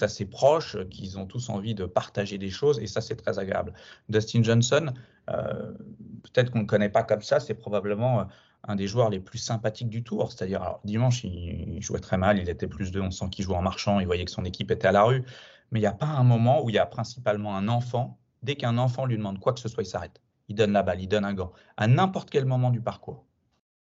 assez 0.00 0.24
proches, 0.26 0.76
qu'ils 0.90 1.16
ont 1.16 1.26
tous 1.26 1.48
envie 1.48 1.76
de 1.76 1.86
partager 1.86 2.38
des 2.38 2.50
choses, 2.50 2.80
et 2.80 2.88
ça, 2.88 3.00
c'est 3.00 3.14
très 3.14 3.38
agréable. 3.38 3.72
Dustin 4.08 4.42
Johnson, 4.42 4.92
peut-être 5.28 6.50
qu'on 6.50 6.58
ne 6.58 6.64
le 6.64 6.66
connaît 6.66 6.88
pas 6.88 7.04
comme 7.04 7.22
ça, 7.22 7.38
c'est 7.38 7.54
probablement 7.54 8.26
un 8.66 8.74
des 8.74 8.88
joueurs 8.88 9.10
les 9.10 9.20
plus 9.20 9.38
sympathiques 9.38 9.88
du 9.88 10.02
tour. 10.02 10.32
C'est-à-dire, 10.32 10.78
dimanche, 10.82 11.22
il, 11.22 11.80
jouait 11.80 12.00
très 12.00 12.16
mal, 12.16 12.38
il 12.40 12.48
était 12.48 12.66
plus 12.66 12.90
de, 12.90 13.00
on 13.00 13.12
sent 13.12 13.26
qu'il 13.30 13.44
jouait 13.44 13.54
en 13.54 13.62
marchant, 13.62 14.00
il 14.00 14.06
voyait 14.06 14.24
que 14.24 14.30
son 14.32 14.44
équipe 14.44 14.72
était 14.72 14.88
à 14.88 14.92
la 14.92 15.04
rue 15.04 15.24
mais 15.70 15.80
il 15.80 15.82
n'y 15.82 15.86
a 15.86 15.92
pas 15.92 16.06
un 16.06 16.24
moment 16.24 16.62
où 16.62 16.70
il 16.70 16.74
y 16.74 16.78
a 16.78 16.86
principalement 16.86 17.56
un 17.56 17.68
enfant. 17.68 18.18
Dès 18.42 18.56
qu'un 18.56 18.78
enfant 18.78 19.06
lui 19.06 19.16
demande 19.16 19.38
quoi 19.40 19.52
que 19.52 19.60
ce 19.60 19.68
soit, 19.68 19.82
il 19.82 19.86
s'arrête. 19.86 20.20
Il 20.48 20.54
donne 20.54 20.72
la 20.72 20.82
balle, 20.82 21.00
il 21.00 21.08
donne 21.08 21.24
un 21.24 21.34
gant, 21.34 21.52
à 21.76 21.86
n'importe 21.88 22.30
quel 22.30 22.44
moment 22.44 22.70
du 22.70 22.80
parcours. 22.80 23.26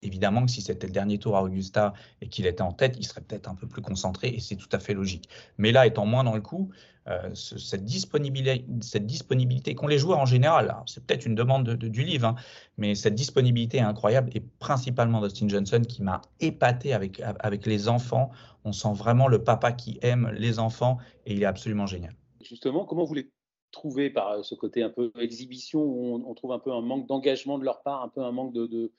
Évidemment 0.02 0.44
que 0.44 0.50
si 0.50 0.61
c'était 0.61 0.87
le 0.87 0.92
dernier 0.92 1.18
tour 1.18 1.37
à 1.37 1.42
Augusta 1.42 1.94
et 2.20 2.28
qu'il 2.28 2.46
était 2.46 2.62
en 2.62 2.72
tête, 2.72 2.96
il 2.98 3.04
serait 3.06 3.22
peut-être 3.22 3.48
un 3.48 3.54
peu 3.54 3.66
plus 3.66 3.80
concentré 3.80 4.28
et 4.28 4.40
c'est 4.40 4.56
tout 4.56 4.68
à 4.72 4.78
fait 4.78 4.92
logique. 4.92 5.28
Mais 5.56 5.72
là, 5.72 5.87
étant 5.87 6.04
moins 6.04 6.22
dans 6.22 6.35
le 6.35 6.42
coup, 6.42 6.70
euh, 7.09 7.35
cette, 7.35 7.85
disponibilité, 7.85 8.66
cette 8.82 9.06
disponibilité 9.06 9.74
qu'ont 9.74 9.87
les 9.87 9.98
joueurs 9.98 10.18
en 10.18 10.26
général, 10.26 10.76
c'est 10.87 11.06
peut-être 11.06 11.24
une 11.24 11.35
demande 11.35 11.76
du 11.76 12.02
livre, 12.02 12.26
hein, 12.28 12.35
mais 12.76 12.94
cette 12.94 13.14
disponibilité 13.14 13.78
est 13.78 13.82
incroyable 13.82 14.30
et 14.35 14.40
principalement 14.40 15.22
Dustin 15.22 15.48
Johnson 15.48 15.82
qui 15.88 16.02
m'a 16.02 16.20
épaté 16.40 16.92
avec, 16.92 17.22
avec 17.40 17.64
les 17.64 17.88
enfants. 17.88 18.30
On 18.64 18.72
sent 18.72 18.92
vraiment 18.92 19.28
le 19.28 19.42
papa 19.42 19.72
qui 19.72 19.98
aime 20.02 20.30
les 20.37 20.59
enfants 20.59 20.98
et 21.24 21.35
il 21.35 21.42
est 21.42 21.46
absolument 21.46 21.87
génial. 21.87 22.14
Justement, 22.42 22.85
comment 22.85 23.04
vous 23.04 23.14
les 23.14 23.30
trouvez 23.70 24.11
par 24.11 24.44
ce 24.44 24.54
côté 24.54 24.82
un 24.82 24.90
peu 24.90 25.11
exhibition 25.18 25.80
où 25.80 26.22
on, 26.26 26.35
trouve 26.35 26.52
un 26.52 26.59
peu 26.59 26.72
un 26.72 26.80
manque 26.80 27.06
d'engagement 27.06 27.59
de 27.59 27.64
leur 27.64 27.82
part, 27.82 28.02
un 28.02 28.09
peu 28.09 28.22
un 28.22 28.32
manque 28.32 28.52
de 28.52 28.66
de 28.66 28.92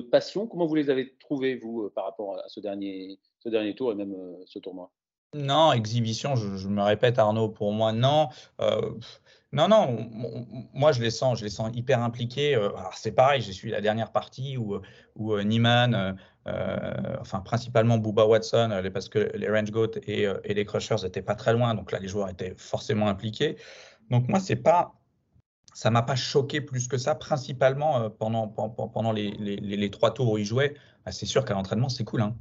passion. 0.00 0.46
Comment 0.46 0.66
vous 0.66 0.74
les 0.74 0.90
avez 0.90 1.16
trouvés, 1.18 1.56
vous, 1.56 1.82
euh, 1.82 1.92
par 1.94 2.04
rapport 2.04 2.38
à 2.38 2.48
ce 2.48 2.60
dernier, 2.60 3.18
ce 3.40 3.48
dernier 3.48 3.74
tour 3.74 3.92
et 3.92 3.94
même 3.94 4.14
euh, 4.14 4.42
ce 4.46 4.58
tournoi? 4.58 4.90
Non, 5.34 5.72
exhibition, 5.72 6.36
je, 6.36 6.68
me 6.68 6.82
répète, 6.82 7.18
Arnaud, 7.18 7.50
pour 7.50 7.72
moi, 7.72 7.92
non. 7.92 8.28
Euh, 8.60 8.92
non, 9.52 9.68
non, 9.68 10.10
moi 10.72 10.92
je 10.92 11.02
les 11.02 11.10
sens, 11.10 11.38
je 11.38 11.44
les 11.44 11.50
sens 11.50 11.70
hyper 11.74 12.02
impliqués. 12.02 12.58
c'est 12.92 13.12
pareil, 13.12 13.40
j'ai 13.40 13.52
suivi 13.52 13.72
la 13.72 13.80
dernière 13.80 14.12
partie 14.12 14.58
où, 14.58 14.78
où 15.16 15.38
Neiman, 15.40 16.16
enfin 17.18 17.40
principalement 17.40 17.96
Booba 17.96 18.26
Watson, 18.26 18.82
parce 18.92 19.08
que 19.08 19.30
les 19.34 19.48
Range 19.48 19.70
Goat 19.70 19.92
et, 20.06 20.26
et 20.44 20.52
les 20.54 20.64
Crushers 20.66 21.02
n'étaient 21.02 21.22
pas 21.22 21.34
très 21.34 21.54
loin, 21.54 21.74
donc 21.74 21.92
là 21.92 21.98
les 21.98 22.08
joueurs 22.08 22.28
étaient 22.28 22.54
forcément 22.58 23.08
impliqués. 23.08 23.56
Donc 24.10 24.28
moi, 24.28 24.40
c'est 24.40 24.56
pas 24.56 24.97
ça 25.78 25.90
m'a 25.90 26.02
pas 26.02 26.16
choqué 26.16 26.60
plus 26.60 26.88
que 26.88 26.98
ça, 26.98 27.14
principalement 27.14 28.02
euh, 28.02 28.08
pendant, 28.08 28.48
pendant 28.48 29.12
les, 29.12 29.30
les, 29.30 29.90
trois 29.90 30.12
tours 30.12 30.32
où 30.32 30.36
il 30.36 30.44
jouait. 30.44 30.74
Ah, 31.06 31.12
c'est 31.12 31.24
sûr 31.24 31.44
qu'à 31.44 31.54
l'entraînement, 31.54 31.88
c'est 31.88 32.02
cool. 32.02 32.22
Hein. 32.22 32.34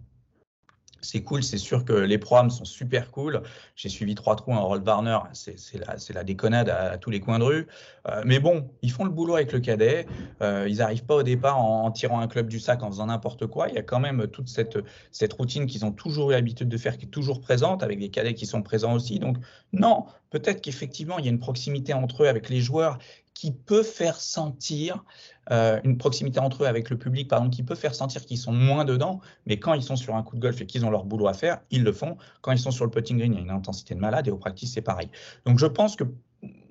C'est 1.02 1.22
cool, 1.22 1.44
c'est 1.44 1.60
sûr 1.60 1.86
que 1.86 1.94
les 1.94 2.18
programmes 2.18 2.50
sont 2.50 2.66
super 2.66 3.12
cool. 3.12 3.44
J'ai 3.76 3.90
suivi 3.90 4.16
trois 4.16 4.36
trous 4.36 4.54
en 4.54 4.66
Roll 4.66 4.82
Warner, 4.82 5.20
c'est 5.34 5.56
la, 5.76 5.96
la, 6.16 6.24
déconnade 6.24 6.70
à, 6.70 6.98
tous 6.98 7.12
les 7.12 7.20
coins 7.20 7.38
de 7.38 7.44
rue. 7.44 7.68
Euh, 8.08 8.24
mais 8.26 8.40
bon, 8.40 8.72
ils 8.82 8.92
font 8.92 9.04
le 9.04 9.12
boulot 9.12 9.36
avec 9.36 9.52
le 9.52 9.60
cadet. 9.60 10.08
Euh, 10.42 10.66
ils 10.68 10.78
n'arrivent 10.78 11.06
pas 11.06 11.16
au 11.16 11.24
départ 11.24 11.60
en, 11.60 11.92
tirant 11.92 12.20
un 12.20 12.28
club 12.28 12.48
du 12.48 12.60
sac, 12.60 12.82
en 12.82 12.90
faisant 12.90 13.06
n'importe 13.06 13.46
quoi. 13.46 13.70
Il 13.70 13.76
y 13.76 13.78
a 13.78 13.84
quand 13.84 14.00
même 14.00 14.28
toute 14.28 14.50
cette, 14.50 14.80
cette 15.12 15.34
routine 15.34 15.68
qu'ils 15.68 15.86
ont 15.86 15.92
toujours 15.92 16.32
eu 16.32 16.34
l'habitude 16.34 16.70
de 16.70 16.78
faire, 16.78 16.98
qui 16.98 17.06
est 17.06 17.10
toujours 17.10 17.42
présente, 17.42 17.84
avec 17.84 18.00
des 18.00 18.10
cadets 18.10 18.34
qui 18.34 18.48
sont 18.48 18.64
présents 18.64 18.94
aussi. 18.94 19.20
Donc, 19.20 19.38
non, 19.74 20.06
peut-être 20.32 20.62
qu'effectivement, 20.62 21.20
il 21.20 21.26
y 21.26 21.28
a 21.28 21.32
une 21.32 21.40
proximité 21.40 21.94
entre 21.94 22.24
eux 22.24 22.28
avec 22.28 22.50
les 22.50 22.60
joueurs 22.60 22.98
qui 23.38 23.52
peut 23.52 23.84
faire 23.84 24.20
sentir 24.20 25.06
euh, 25.52 25.80
une 25.84 26.00
proximité 26.00 26.40
entre 26.40 26.64
eux 26.64 26.66
avec 26.66 26.90
le 26.90 26.98
public, 26.98 27.28
pardon, 27.28 27.52
qui 27.52 27.62
peut 27.62 27.76
faire 27.76 27.94
sentir 27.94 28.26
qu'ils 28.26 28.40
sont 28.40 28.52
moins 28.52 28.84
dedans, 28.84 29.22
mais 29.46 29.60
quand 29.60 29.76
ils 29.76 29.84
sont 29.84 29.96
sur 29.96 30.16
un 30.16 30.24
coup 30.24 30.36
de 30.36 30.42
golf 30.42 30.60
et 30.60 30.66
qu'ils 30.66 30.84
ont 30.88 30.90
leur 30.90 31.06
boulot 31.06 31.28
à 31.28 31.34
faire, 31.34 31.60
ils 31.70 31.84
le 31.84 31.92
font. 31.92 32.18
Quand 32.42 32.52
ils 32.52 32.58
sont 32.58 32.72
sur 32.72 32.84
le 32.84 32.90
putting 32.90 33.20
green, 33.20 33.34
il 33.34 33.36
y 33.36 33.40
a 33.40 33.44
une 33.44 33.52
intensité 33.52 33.94
de 33.94 34.00
malade 34.00 34.28
et 34.28 34.32
au 34.32 34.38
practice, 34.38 34.74
c'est 34.74 34.82
pareil. 34.82 35.10
Donc 35.46 35.60
je 35.60 35.68
pense 35.68 35.96
que 35.96 36.04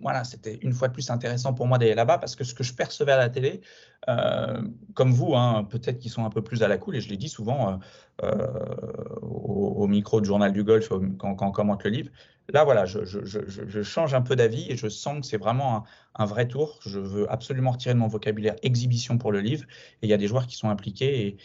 voilà, 0.01 0.25
c'était 0.25 0.59
une 0.63 0.73
fois 0.73 0.89
de 0.89 0.93
plus 0.93 1.09
intéressant 1.09 1.55
pour 1.55 1.69
moi 1.69 1.79
d'aller 1.79 1.95
là-bas 1.95 2.19
parce 2.19 2.35
que 2.35 2.43
ce 2.43 2.53
que 2.53 2.65
je 2.65 2.75
percevais 2.75 3.13
à 3.13 3.17
la 3.17 3.29
télé, 3.29 3.61
euh, 4.09 4.61
comme 4.95 5.13
vous, 5.13 5.37
hein, 5.37 5.65
peut-être 5.71 6.01
qu'ils 6.01 6.11
sont 6.11 6.25
un 6.25 6.31
peu 6.31 6.43
plus 6.43 6.65
à 6.65 6.69
la 6.69 6.79
cool, 6.79 6.97
et 6.97 7.01
je 7.01 7.09
l'ai 7.09 7.17
dit 7.17 7.29
souvent 7.29 7.79
euh, 8.25 8.31
au, 9.23 9.87
micro 9.87 10.21
du 10.21 10.27
journal 10.27 10.53
du 10.53 10.65
golf 10.65 10.89
quand 11.19 11.37
on 11.41 11.53
commente 11.53 11.85
le 11.85 11.91
livre, 11.91 12.11
là, 12.53 12.65
voilà, 12.65 12.85
je, 12.87 13.83
change 13.83 14.15
un 14.15 14.23
peu 14.23 14.37
d'avis 14.37 14.71
et 14.71 14.77
je 14.77 14.89
sens 14.89 15.21
que 15.21 15.27
c'est 15.27 15.37
vraiment 15.37 15.85
un, 16.15 16.25
vrai 16.27 16.49
tour. 16.49 16.79
Je 16.87 17.01
veux 17.01 17.31
absolument 17.31 17.73
retirer 17.73 17.95
de 17.95 17.99
mon 17.99 18.09
vocabulaire 18.09 18.57
exhibition 18.63 19.19
pour 19.19 19.33
le 19.33 19.41
livre. 19.41 19.65
Et 20.03 20.07
il 20.07 20.09
y 20.09 20.13
a 20.13 20.17
des 20.17 20.27
joueurs 20.27 20.47
qui 20.47 20.57
sont 20.57 20.69
impliqués 20.69 21.37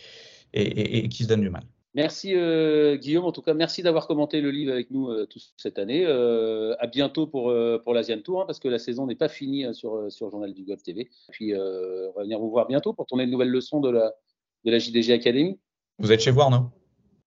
et, 0.54 1.10
qui 1.10 1.24
se 1.24 1.28
donnent 1.28 1.42
du 1.42 1.50
mal. 1.50 1.64
Merci 1.94 2.36
euh, 2.36 2.96
Guillaume, 2.96 3.26
en 3.26 3.34
tout 3.34 3.42
cas 3.42 3.54
merci 3.54 3.84
d'avoir 3.84 4.08
commenté 4.08 4.40
le 4.40 4.50
livre 4.50 4.72
avec 4.72 4.92
nous 4.92 5.10
euh, 5.10 5.26
toute 5.26 5.42
cette 5.58 5.78
année. 5.78 6.06
Euh, 6.06 6.74
à 6.80 6.88
bientôt 6.88 7.28
pour, 7.28 7.54
pour 7.84 7.94
l'Asian 7.94 8.22
Tour, 8.22 8.42
hein, 8.42 8.46
parce 8.46 8.60
que 8.60 8.70
la 8.70 8.80
saison 8.80 9.08
n'est 9.08 9.16
pas 9.16 9.28
finie 9.28 9.66
hein, 9.66 9.74
sur, 9.74 10.10
sur 10.10 10.30
Journal 10.30 10.54
du 10.54 10.64
Golf 10.64 10.84
TV. 10.84 11.10
Puis 11.32 11.54
on 11.54 12.14
va 12.16 12.24
venir 12.24 12.40
vous 12.40 12.50
voir 12.50 12.68
bientôt 12.68 12.94
pour 12.94 13.06
tourner 13.08 13.26
de 13.26 13.32
nouvelles 13.32 13.50
leçons 13.50 13.82
de 13.82 13.90
la, 13.90 14.14
de 14.64 14.72
la 14.72 14.80
JDG 14.80 15.12
Academy. 15.12 15.60
Vous 16.00 16.12
êtes 16.12 16.22
chez 16.22 16.32
vous, 16.32 16.40
non 16.50 16.72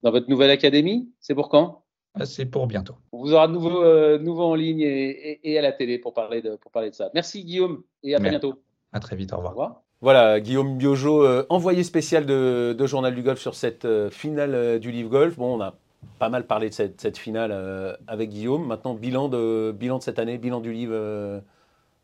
Dans 0.03 0.11
votre 0.11 0.31
nouvelle 0.31 0.51
académie 0.51 1.11
C'est 1.21 1.35
pour 1.35 1.49
quand? 1.51 1.84
C'est 2.23 2.47
pour 2.47 2.67
bientôt. 2.67 2.95
On 3.13 3.19
vous 3.19 3.33
aura 3.33 3.49
de 3.49 3.53
nouveau, 3.53 3.83
euh, 3.83 4.19
nouveau 4.19 4.45
en 4.45 4.55
ligne 4.55 4.81
et, 4.81 5.59
à 5.59 5.63
la 5.63 5.73
télé 5.73 5.99
pour 5.99 6.15
parler 6.15 6.43
de, 6.43 6.57
pour 6.57 6.71
parler 6.71 6.91
de 6.91 6.95
ça. 6.95 7.11
Merci 7.15 7.45
Guillaume 7.45 7.83
et 8.03 8.15
à 8.15 8.19
très 8.19 8.31
bientôt. 8.31 8.63
À 8.93 9.01
très 9.01 9.17
vite, 9.17 9.33
au 9.33 9.39
revoir. 9.39 9.83
Voilà, 10.01 10.39
Guillaume 10.41 10.77
Biojo, 10.77 11.25
euh, 11.25 11.47
envoyé 11.49 11.83
spécial 11.83 12.27
de, 12.27 12.87
Journal 12.87 13.15
du 13.15 13.23
Golf 13.23 13.41
sur 13.41 13.55
cette 13.55 13.85
euh, 13.85 14.11
finale 14.11 14.79
du 14.79 14.93
Livre 14.93 15.11
Golf. 15.11 15.37
Bon, 15.37 15.57
on 15.57 15.61
a 15.61 15.75
pas 16.19 16.29
mal 16.29 16.47
parlé 16.47 16.69
de 16.69 16.75
cette, 16.75 17.19
finale 17.19 17.99
avec 18.07 18.31
Guillaume. 18.31 18.67
Maintenant, 18.67 18.95
bilan 18.95 19.29
de, 19.29 19.75
bilan 19.77 19.99
de 19.99 20.03
cette 20.03 20.19
année, 20.19 20.39
bilan 20.39 20.61
du 20.61 20.73
livre, 20.73 21.43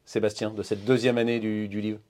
Sébastien, 0.04 0.50
de 0.50 0.62
cette 0.62 0.84
deuxième 0.84 1.18
année 1.18 1.38
du, 1.38 1.68
du 1.68 1.80
livre 1.80 2.00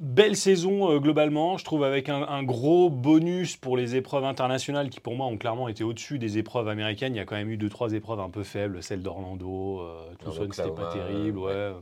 belle 0.00 0.36
saison 0.36 0.90
euh, 0.90 0.98
globalement, 0.98 1.56
je 1.56 1.64
trouve 1.64 1.84
avec 1.84 2.08
un, 2.08 2.42
gros 2.42 2.90
bonus 2.90 3.56
pour 3.56 3.76
les 3.76 3.96
épreuves 3.96 4.24
internationales 4.24 4.90
qui 4.90 5.00
pour 5.00 5.14
moi 5.14 5.26
ont 5.26 5.36
clairement 5.36 5.68
été 5.68 5.84
au-dessus 5.84 6.18
des 6.18 6.38
épreuves 6.38 6.68
américaines. 6.68 7.14
Il 7.14 7.18
y 7.18 7.20
a 7.20 7.24
quand 7.24 7.36
même 7.36 7.50
eu 7.50 7.56
deux 7.56 7.68
trois 7.68 7.92
épreuves 7.92 8.20
un 8.20 8.30
peu 8.30 8.42
faibles, 8.42 8.82
celle 8.82 9.02
d'Orlando, 9.02 9.80
euh, 9.80 10.14
tout 10.18 10.32
ça 10.32 10.42
c'était 10.50 10.74
pas 10.74 10.92
terrible, 10.92 11.38
ouais. 11.38 11.72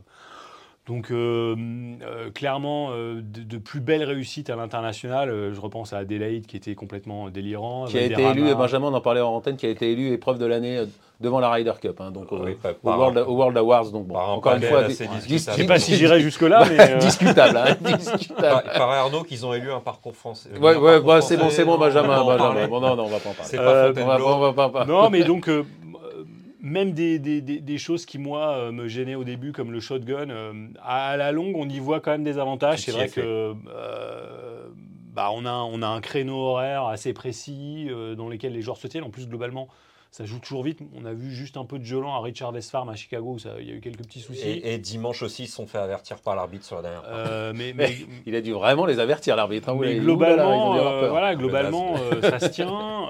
Donc 0.87 1.09
euh, 1.09 1.55
euh, 2.03 2.29
clairement, 2.29 2.89
euh, 2.91 3.19
de, 3.19 3.57
plus 3.57 3.79
belles 3.79 4.03
réussites 4.03 4.51
à 4.51 4.55
l'international. 4.55 5.29
je 5.51 5.59
repense 5.59 5.93
à 5.93 5.97
Adelaide 5.99 6.45
qui 6.45 6.57
était 6.57 6.75
complètement 6.75 7.29
délirant. 7.29 7.85
Qui 7.85 7.97
a 7.97 8.03
été 8.03 8.21
élu, 8.21 8.53
Benjamin 8.53 8.93
en 8.93 9.01
parlait 9.01 9.21
en 9.21 9.33
antenne, 9.33 9.57
qui 9.57 9.65
a 9.65 9.69
été 9.69 9.91
élu 9.91 10.11
épreuve 10.11 10.37
de 10.37 10.45
l'année 10.45 10.83
devant 11.19 11.39
la 11.39 11.49
Ryder 11.49 11.71
Cup, 11.81 12.01
hein, 12.01 12.11
donc 12.11 12.31
au, 12.31 12.45
World, 12.83 13.57
Awards. 13.57 13.89
Donc 13.89 14.05
bon, 14.05 14.15
encore 14.15 14.55
une 14.55 14.61
fois, 14.61 14.83
je 14.83 15.33
ne 15.33 15.37
sais 15.37 15.65
pas 15.65 15.79
si 15.79 15.95
j'irai 15.95 16.19
jusque 16.19 16.41
là, 16.41 16.63
mais 16.69 16.97
discutable, 16.97 17.57
hein, 17.57 17.75
discutable. 17.97 18.69
Par, 18.71 18.91
Arnaud 18.91 19.23
qu'ils 19.23 19.43
ont 19.43 19.53
élu 19.55 19.71
un 19.71 19.79
parcours 19.79 20.15
français. 20.15 20.49
Ouais, 20.61 20.75
ouais, 20.75 21.21
c'est 21.21 21.37
bon, 21.37 21.49
c'est 21.49 21.65
bon, 21.65 21.79
Benjamin. 21.79 22.23
Benjamin. 22.23 22.67
Bon, 22.67 22.79
non, 22.79 22.95
non, 22.95 23.05
on 23.05 23.09
va 23.09 23.19
pas 23.19 23.29
en 23.29 24.69
parler. 24.69 24.71
Pas. 24.71 24.85
Non, 24.85 25.09
mais 25.09 25.23
donc 25.23 25.49
même 26.65 26.93
des, 26.93 27.19
des, 27.19 27.41
des, 27.41 27.77
choses 27.77 28.07
qui, 28.07 28.17
moi, 28.17 28.57
euh, 28.57 28.71
me 28.71 28.87
gênaient 28.87 29.13
au 29.13 29.23
début, 29.23 29.51
comme 29.51 29.71
le 29.71 29.79
shotgun, 29.79 30.31
euh, 30.31 30.67
à 30.81 31.15
la 31.15 31.31
longue, 31.31 31.55
on 31.55 31.69
y 31.69 31.77
voit 31.77 31.99
quand 31.99 32.09
même 32.09 32.23
des 32.23 32.39
avantages. 32.39 32.81
C'est 32.81 32.91
vrai 32.91 33.07
que 33.07 33.53
euh, 33.67 34.67
bah, 35.13 35.29
on, 35.31 35.45
a, 35.45 35.53
on 35.53 35.83
a 35.83 35.87
un 35.87 36.01
créneau 36.01 36.37
horaire 36.37 36.85
assez 36.85 37.13
précis 37.13 37.87
dans 38.17 38.27
lequel 38.27 38.53
les 38.53 38.61
joueurs 38.61 38.77
se 38.77 38.87
tiennent. 38.87 39.03
En 39.03 39.11
plus, 39.11 39.27
globalement, 39.27 39.67
ça 40.09 40.25
joue 40.25 40.39
toujours 40.39 40.63
vite. 40.63 40.79
On 40.95 41.05
a 41.05 41.13
vu 41.13 41.29
juste 41.29 41.55
un 41.55 41.65
peu 41.65 41.77
de 41.77 41.83
violent 41.83 42.15
à 42.15 42.21
Richard. 42.21 42.51
Farm 42.63 42.89
à 42.89 42.95
Chicago, 42.95 43.35
où 43.35 43.37
il 43.59 43.69
y 43.69 43.71
a 43.71 43.75
eu 43.75 43.79
quelques 43.79 44.03
petits 44.03 44.21
soucis. 44.21 44.41
Et, 44.63 44.79
dimanche 44.79 45.21
aussi, 45.21 45.43
ils 45.43 45.47
se 45.47 45.55
sont 45.55 45.67
fait 45.67 45.77
avertir 45.77 46.17
par 46.17 46.35
l'arbitre 46.35 46.65
sur 46.65 46.77
la 46.77 46.81
dernière 46.81 47.53
mais, 47.75 47.95
il 48.25 48.35
a 48.35 48.41
dû 48.41 48.53
vraiment 48.53 48.87
les 48.87 48.99
avertir, 48.99 49.35
l'arbitre. 49.35 49.69
Hein, 49.69 49.77
mais 49.79 49.97
globalement, 49.97 51.09
voilà, 51.09 51.35
globalement 51.35 51.95
ça 52.21 52.39
se 52.39 52.45
tient. 52.49 53.07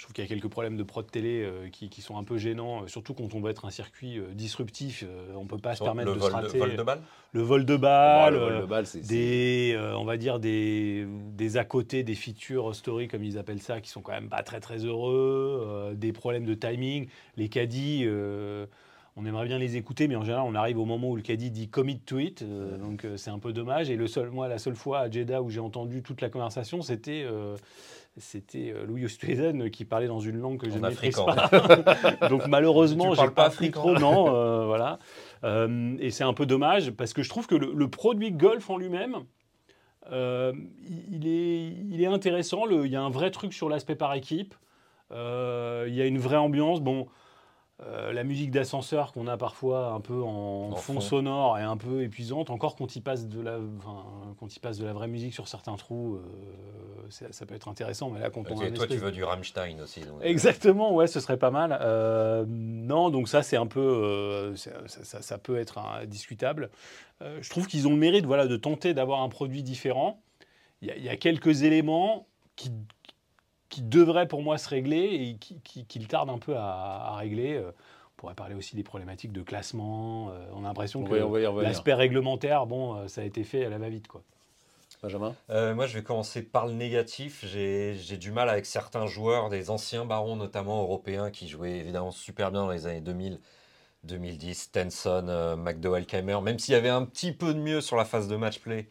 Je 0.00 0.06
trouve 0.06 0.14
qu'il 0.14 0.24
y 0.24 0.26
a 0.26 0.28
quelques 0.28 0.48
problèmes 0.48 0.78
de 0.78 0.82
prod 0.82 1.06
télé 1.10 1.42
euh, 1.42 1.68
qui, 1.68 2.00
sont 2.00 2.16
un 2.16 2.24
peu 2.24 2.38
gênants, 2.38 2.84
euh, 2.84 2.86
surtout 2.86 3.12
quand 3.12 3.34
on 3.34 3.40
veut 3.42 3.50
être 3.50 3.66
un 3.66 3.70
circuit 3.70 4.18
euh, 4.18 4.32
disruptif. 4.32 5.04
on 5.36 5.42
ne 5.42 5.46
peut 5.46 5.58
pas 5.58 5.74
se 5.74 5.84
permettre 5.84 6.14
de 6.14 6.18
se 6.18 6.24
rater. 6.24 6.54
Le 6.54 6.64
vol 6.64 6.76
de 6.76 6.82
balle 6.82 7.00
Le 7.32 7.42
vol 7.42 7.66
de 7.66 7.76
balle, 7.76 8.32
le 8.32 8.38
vol 8.38 8.60
de 8.62 8.66
balle 8.66 8.86
des, 9.06 9.78
on 9.98 10.04
va 10.06 10.16
dire 10.16 10.40
des, 10.40 11.06
des 11.36 11.58
à 11.58 11.66
côté, 11.66 12.02
des 12.02 12.14
features 12.14 12.74
story 12.74 13.08
comme 13.08 13.22
ils 13.22 13.36
appellent 13.36 13.60
ça, 13.60 13.82
qui 13.82 13.90
sont 13.90 14.00
quand 14.00 14.12
même 14.12 14.30
pas 14.30 14.42
très 14.42 14.58
très 14.58 14.86
heureux, 14.86 15.92
des 15.94 16.14
problèmes 16.14 16.46
de 16.46 16.54
timing. 16.54 17.06
Les 17.36 17.50
caddies 17.50 18.08
on 19.16 19.26
aimerait 19.26 19.48
bien 19.48 19.58
les 19.58 19.76
écouter, 19.76 20.08
mais 20.08 20.16
en 20.16 20.22
général, 20.22 20.44
on 20.46 20.54
arrive 20.54 20.78
au 20.78 20.86
moment 20.86 21.10
où 21.10 21.16
le 21.16 21.20
caddie 21.20 21.50
dit 21.50 21.68
commit 21.68 21.98
to 21.98 22.18
it, 22.20 22.42
donc 22.42 23.06
c'est 23.16 23.30
un 23.30 23.38
peu 23.38 23.52
dommage. 23.52 23.90
Et 23.90 23.96
le 23.96 24.06
seul, 24.06 24.30
moi, 24.30 24.48
la 24.48 24.56
seule 24.56 24.76
fois 24.76 25.00
à 25.00 25.10
Jeddah 25.10 25.42
où 25.42 25.50
j'ai 25.50 25.60
entendu 25.60 26.02
toute 26.02 26.22
la 26.22 26.30
conversation, 26.30 26.80
c'était 26.80 27.26
c'était 28.20 28.72
euh, 28.72 28.86
Louis 28.86 29.04
Oosthuizen 29.04 29.70
qui 29.70 29.84
parlait 29.84 30.06
dans 30.06 30.20
une 30.20 30.38
langue 30.38 30.58
que 30.58 30.70
je 30.70 30.76
ne 30.76 30.80
maîtrise 30.80 31.16
pas. 31.16 32.28
Donc 32.28 32.46
malheureusement, 32.46 33.14
j'ai 33.14 33.30
pas 33.30 33.46
appris 33.46 33.70
trop, 33.70 33.98
non, 33.98 34.34
euh, 34.34 34.66
voilà. 34.66 34.98
Euh, 35.42 35.96
et 35.98 36.10
c'est 36.10 36.24
un 36.24 36.34
peu 36.34 36.46
dommage 36.46 36.90
parce 36.92 37.12
que 37.12 37.22
je 37.22 37.28
trouve 37.28 37.46
que 37.46 37.54
le, 37.54 37.88
produit 37.88 38.30
golf 38.30 38.70
en 38.70 38.76
lui-même, 38.76 39.16
il, 40.10 41.26
est, 41.26 41.74
il 41.90 42.00
est 42.00 42.06
intéressant. 42.06 42.68
il 42.68 42.90
y 42.90 42.96
a 42.96 43.02
un 43.02 43.10
vrai 43.10 43.30
truc 43.30 43.52
sur 43.52 43.68
l'aspect 43.68 43.96
par 43.96 44.14
équipe. 44.14 44.54
il 45.10 45.94
y 45.94 46.00
a 46.00 46.06
une 46.06 46.18
vraie 46.18 46.36
ambiance. 46.36 46.80
Bon, 46.80 47.08
euh, 47.86 48.12
la 48.12 48.24
musique 48.24 48.50
d'ascenseur 48.50 49.12
qu'on 49.12 49.26
a 49.26 49.38
parfois 49.38 49.92
un 49.92 50.00
peu 50.00 50.22
en, 50.22 50.74
fond, 50.76 51.00
sonore 51.00 51.58
et 51.58 51.62
un 51.62 51.78
peu 51.78 52.02
épuisante, 52.02 52.50
encore 52.50 52.76
quand 52.76 52.94
il 52.94 53.00
passe 53.00 53.26
de 53.26 53.40
la, 53.40 53.58
quand 54.38 54.54
il 54.54 54.60
passe 54.60 54.76
de 54.76 54.84
la 54.84 54.92
vraie 54.92 55.08
musique 55.08 55.32
sur 55.32 55.48
certains 55.48 55.76
trous, 55.76 56.16
euh, 56.16 57.28
ça, 57.30 57.46
peut 57.46 57.54
être 57.54 57.68
intéressant. 57.68 58.10
Mais 58.10 58.20
là, 58.20 58.28
quand 58.28 58.50
on 58.50 58.70
toi, 58.70 58.86
tu 58.86 58.96
veux 58.96 59.12
du 59.12 59.24
Rammstein 59.24 59.80
aussi. 59.80 60.02
Euh. 60.02 60.22
Exactement, 60.22 60.94
ouais, 60.94 61.06
ce 61.06 61.20
serait 61.20 61.38
pas 61.38 61.50
mal. 61.50 61.78
non, 62.48 63.08
donc 63.08 63.28
ça, 63.28 63.42
c'est 63.42 63.56
un 63.56 63.66
peu, 63.66 64.54
ça, 64.56 65.38
peut 65.38 65.58
être 65.58 65.80
discutable. 66.06 66.70
je 67.20 67.48
trouve 67.48 67.66
qu'ils 67.66 67.88
ont 67.88 67.92
le 67.92 67.98
mérite, 67.98 68.26
voilà, 68.26 68.46
de 68.46 68.56
tenter 68.56 68.92
d'avoir 68.92 69.22
un 69.22 69.28
produit 69.30 69.62
différent. 69.62 70.20
Il 70.82 70.88
y, 70.88 71.08
a 71.10 71.16
quelques 71.16 71.62
éléments 71.62 72.26
qui, 72.56 72.70
qui 73.70 73.80
devrait 73.82 74.28
pour 74.28 74.42
moi 74.42 74.58
se 74.58 74.68
régler 74.68 74.98
et 74.98 75.36
qui, 75.36 75.84
qui, 75.84 76.00
tarde 76.00 76.28
un 76.28 76.38
peu 76.38 76.56
à, 76.56 77.14
régler. 77.16 77.54
Euh, 77.54 77.70
on 77.70 78.20
pourrait 78.20 78.34
parler 78.34 78.54
aussi 78.54 78.76
des 78.76 78.82
problématiques 78.82 79.32
de 79.32 79.40
classement. 79.40 80.30
Euh, 80.30 80.44
on 80.52 80.64
a 80.64 80.68
l'impression 80.68 81.02
que 81.04 81.62
l'aspect 81.62 81.94
réglementaire, 81.94 82.66
bon, 82.66 82.96
euh, 82.96 83.08
ça 83.08 83.22
a 83.22 83.24
été 83.24 83.44
fait 83.44 83.64
à 83.64 83.70
la 83.70 83.78
va-vite. 83.78 84.08
quoi. 84.08 84.22
Benjamin? 85.02 85.34
Moi, 85.48 85.86
je 85.86 85.94
vais 85.94 86.02
commencer 86.02 86.42
par 86.42 86.66
le 86.66 86.74
négatif. 86.74 87.46
J'ai 87.46 88.16
du 88.18 88.32
mal 88.32 88.50
avec 88.50 88.66
certains 88.66 89.06
joueurs, 89.06 89.48
des 89.48 89.70
anciens 89.70 90.04
barons, 90.04 90.36
notamment 90.36 90.82
européens, 90.82 91.30
qui 91.30 91.48
jouaient 91.48 91.78
évidemment 91.78 92.10
super 92.10 92.50
bien 92.50 92.60
dans 92.60 92.70
les 92.70 92.86
années 92.86 93.00
2000, 93.00 93.40
2010, 94.04 94.72
Tenson, 94.72 95.56
McDowell, 95.56 96.04
Keimer, 96.04 96.42
même 96.42 96.58
s'il 96.58 96.74
y 96.74 96.76
avait 96.76 96.90
un 96.90 97.06
petit 97.06 97.32
peu 97.32 97.54
de 97.54 97.60
mieux 97.60 97.80
sur 97.80 97.96
la 97.96 98.04
phase 98.04 98.28
de 98.28 98.36
match 98.36 98.58
play. 98.58 98.88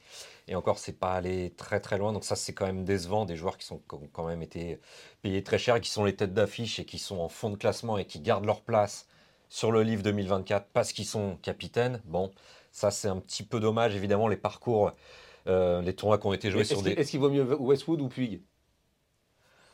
Et 0.50 0.56
encore, 0.56 0.80
c'est 0.80 1.00
pas 1.00 1.14
allé 1.14 1.52
très 1.52 1.80
très 1.80 2.00
loin. 2.00 2.12
Donc 2.12 2.24
ça, 2.24 2.36
c'est 2.36 2.54
quand 2.54 2.66
même 2.66 2.84
décevant. 2.84 3.26
Des 3.26 3.36
joueurs 3.36 3.56
qui 3.56 3.68
sont 3.68 3.80
ont 3.92 4.10
quand 4.12 4.26
même 4.26 4.42
été 4.42 4.80
payés 5.22 5.44
très 5.44 5.60
cher 5.60 5.76
et 5.76 5.82
qui 5.82 5.92
sont 5.92 6.04
les 6.04 6.16
têtes 6.16 6.34
d'affiche 6.34 6.80
et 6.80 6.86
qui 6.86 6.98
sont 6.98 7.20
en 7.20 7.30
fond 7.30 7.52
de 7.52 7.56
classement 7.56 8.00
et 8.00 8.06
qui 8.06 8.20
gardent 8.20 8.46
leur 8.46 8.62
place 8.62 9.08
sur 9.48 9.72
le 9.72 9.84
livre 9.84 10.02
2024 10.02 10.66
parce 10.74 10.92
qu'ils 10.92 11.06
sont 11.06 11.38
capitaines. 11.44 12.02
Bon, 12.06 12.32
ça 12.72 12.90
c'est 12.90 13.08
un 13.08 13.18
petit 13.18 13.44
peu 13.44 13.60
dommage. 13.60 13.96
Évidemment, 13.96 14.28
les 14.28 14.38
parcours, 14.38 14.92
euh, 15.46 15.84
les 15.84 15.94
tournois 15.94 16.18
qui 16.18 16.26
ont 16.26 16.34
été 16.34 16.50
joués 16.50 16.64
sur 16.64 16.82
des. 16.82 16.94
Est-ce 16.94 17.12
qu'il 17.12 17.20
vaut 17.20 17.30
mieux 17.30 17.44
Westwood 17.44 18.02
ou 18.02 18.08
Puig? 18.08 18.42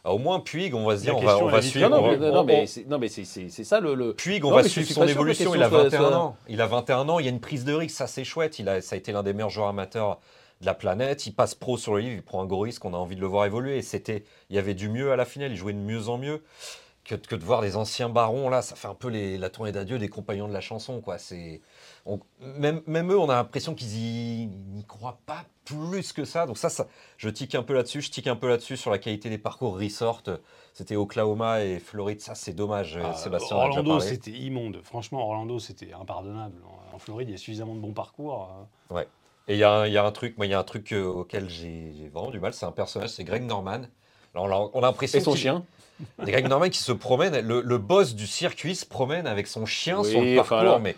Ah, 0.03 0.13
au 0.13 0.17
moins 0.17 0.41
Puig, 0.41 0.75
on 0.75 0.85
va 0.85 0.97
se 0.97 1.03
dire, 1.03 1.15
on 1.15 1.47
va, 1.47 1.61
suivre. 1.61 1.87
Non, 1.87 2.43
mais, 2.99 3.07
c'est 3.07 3.47
ça 3.63 3.79
le. 3.79 4.13
Puig, 4.13 4.43
on 4.43 4.51
va 4.51 4.63
suivre 4.65 4.91
son 4.91 5.07
évolution. 5.07 5.55
Il 5.55 5.63
a 5.63 5.69
21 5.69 6.03
ans. 6.11 6.35
Il 6.49 6.59
a 6.59 6.67
21 6.67 7.07
ans. 7.07 7.19
Il 7.19 7.25
y 7.25 7.29
a 7.29 7.31
une 7.31 7.39
prise 7.39 7.63
de 7.63 7.73
risque, 7.73 7.95
ça 7.95 8.07
c'est 8.07 8.25
chouette. 8.25 8.59
Il 8.59 8.67
a, 8.67 8.81
ça 8.81 8.95
a 8.95 8.97
été 8.97 9.13
l'un 9.13 9.23
des 9.23 9.31
meilleurs 9.31 9.49
joueurs 9.49 9.69
amateurs 9.69 10.19
de 10.61 10.65
la 10.65 10.73
planète. 10.73 11.25
Il 11.25 11.33
passe 11.33 11.55
pro 11.55 11.77
sur 11.77 11.93
le 11.95 12.01
livre, 12.01 12.15
il 12.15 12.23
prend 12.23 12.41
un 12.41 12.45
gros 12.45 12.61
risque, 12.61 12.83
on 12.85 12.93
a 12.93 12.97
envie 12.97 13.15
de 13.15 13.21
le 13.21 13.27
voir 13.27 13.45
évoluer. 13.45 13.77
Et 13.77 13.81
c'était, 13.81 14.23
il 14.49 14.55
y 14.55 14.59
avait 14.59 14.73
du 14.73 14.89
mieux 14.89 15.11
à 15.11 15.15
la 15.15 15.25
finale, 15.25 15.51
il 15.51 15.57
jouait 15.57 15.73
de 15.73 15.79
mieux 15.79 16.07
en 16.09 16.17
mieux. 16.17 16.43
que, 17.07 17.13
que 17.13 17.35
de 17.35 17.43
voir 17.45 17.61
des 17.61 17.75
anciens 17.75 18.09
barons 18.09 18.49
là, 18.49 18.63
ça 18.63 18.75
fait 18.75 18.87
un 18.87 18.95
peu 18.95 19.09
les- 19.09 19.37
la 19.37 19.51
tournée 19.51 19.71
d'adieu 19.71 19.99
des 19.99 20.07
compagnons 20.07 20.47
de 20.47 20.53
la 20.53 20.59
chanson 20.59 21.01
quoi. 21.01 21.19
C'est 21.19 21.61
même, 22.39 22.81
même 22.87 23.11
eux, 23.11 23.19
on 23.19 23.29
a 23.29 23.35
l'impression 23.35 23.75
qu'ils 23.75 23.95
y- 23.95 24.47
n'y 24.47 24.83
croient 24.85 25.19
pas 25.27 25.43
plus 25.65 26.13
que 26.13 26.25
ça. 26.25 26.47
Donc 26.47 26.57
ça, 26.57 26.69
ça, 26.69 26.87
je 27.17 27.29
tique 27.29 27.53
un 27.53 27.61
peu 27.61 27.75
là-dessus. 27.75 28.01
Je 28.01 28.09
tique 28.09 28.25
un 28.25 28.35
peu 28.35 28.47
là-dessus 28.49 28.75
sur 28.75 28.89
la 28.89 28.97
qualité 28.97 29.29
des 29.29 29.37
parcours 29.37 29.77
resort. 29.79 30.23
C'était 30.73 30.95
Oklahoma 30.95 31.61
et 31.63 31.77
Floride. 31.79 32.21
Ça, 32.21 32.33
c'est 32.33 32.53
dommage. 32.53 32.97
Ah, 32.99 33.13
Sébastien 33.13 33.55
Orlando, 33.57 33.99
c'était 34.09 34.31
immonde. 34.31 34.79
Franchement, 34.83 35.27
Orlando, 35.27 35.59
c'était 35.59 35.93
impardonnable. 35.93 36.55
En 36.91 36.97
Floride, 36.97 37.29
il 37.29 37.33
y 37.33 37.35
a 37.35 37.37
suffisamment 37.37 37.75
de 37.75 37.81
bons 37.81 37.93
parcours. 37.93 38.49
euh. 38.91 39.03
Et 39.47 39.53
il 39.53 39.59
y, 39.59 39.63
a 39.63 39.71
un- 39.71 39.85
il 39.87 39.93
y 39.93 39.97
a 39.97 40.03
un 40.03 40.11
truc, 40.11 40.37
moi, 40.37 40.45
il 40.45 40.49
y 40.49 40.53
a 40.55 40.59
un 40.59 40.63
truc 40.63 40.91
euh, 40.91 41.03
auquel 41.05 41.49
j'ai 41.49 41.93
j'ai 41.97 42.09
vraiment 42.09 42.31
du 42.31 42.39
mal. 42.39 42.53
C'est 42.53 42.65
un 42.65 42.71
personnage, 42.71 43.09
c'est 43.09 43.23
Greg 43.23 43.43
Norman. 43.43 43.81
Alors, 44.33 44.45
on 44.47 44.51
a- 44.51 44.69
on 44.73 44.79
a 44.79 44.87
l'impression 44.87 45.19
Et 45.19 45.21
son 45.21 45.31
qu'il- 45.31 45.41
chien 45.41 45.63
Greg 46.19 46.47
Norman 46.49 46.69
qui 46.69 46.79
se 46.79 46.91
promène, 46.91 47.39
le, 47.39 47.61
le 47.61 47.77
boss 47.77 48.15
du 48.15 48.27
circuit 48.27 48.75
se 48.75 48.85
promène 48.85 49.27
avec 49.27 49.47
son 49.47 49.65
chien 49.65 49.99
Oui, 50.01 50.09
sur 50.11 50.19
le 50.21 50.27
enfin, 50.33 50.35
parcours, 50.41 50.57
alors, 50.57 50.79
mais 50.81 50.95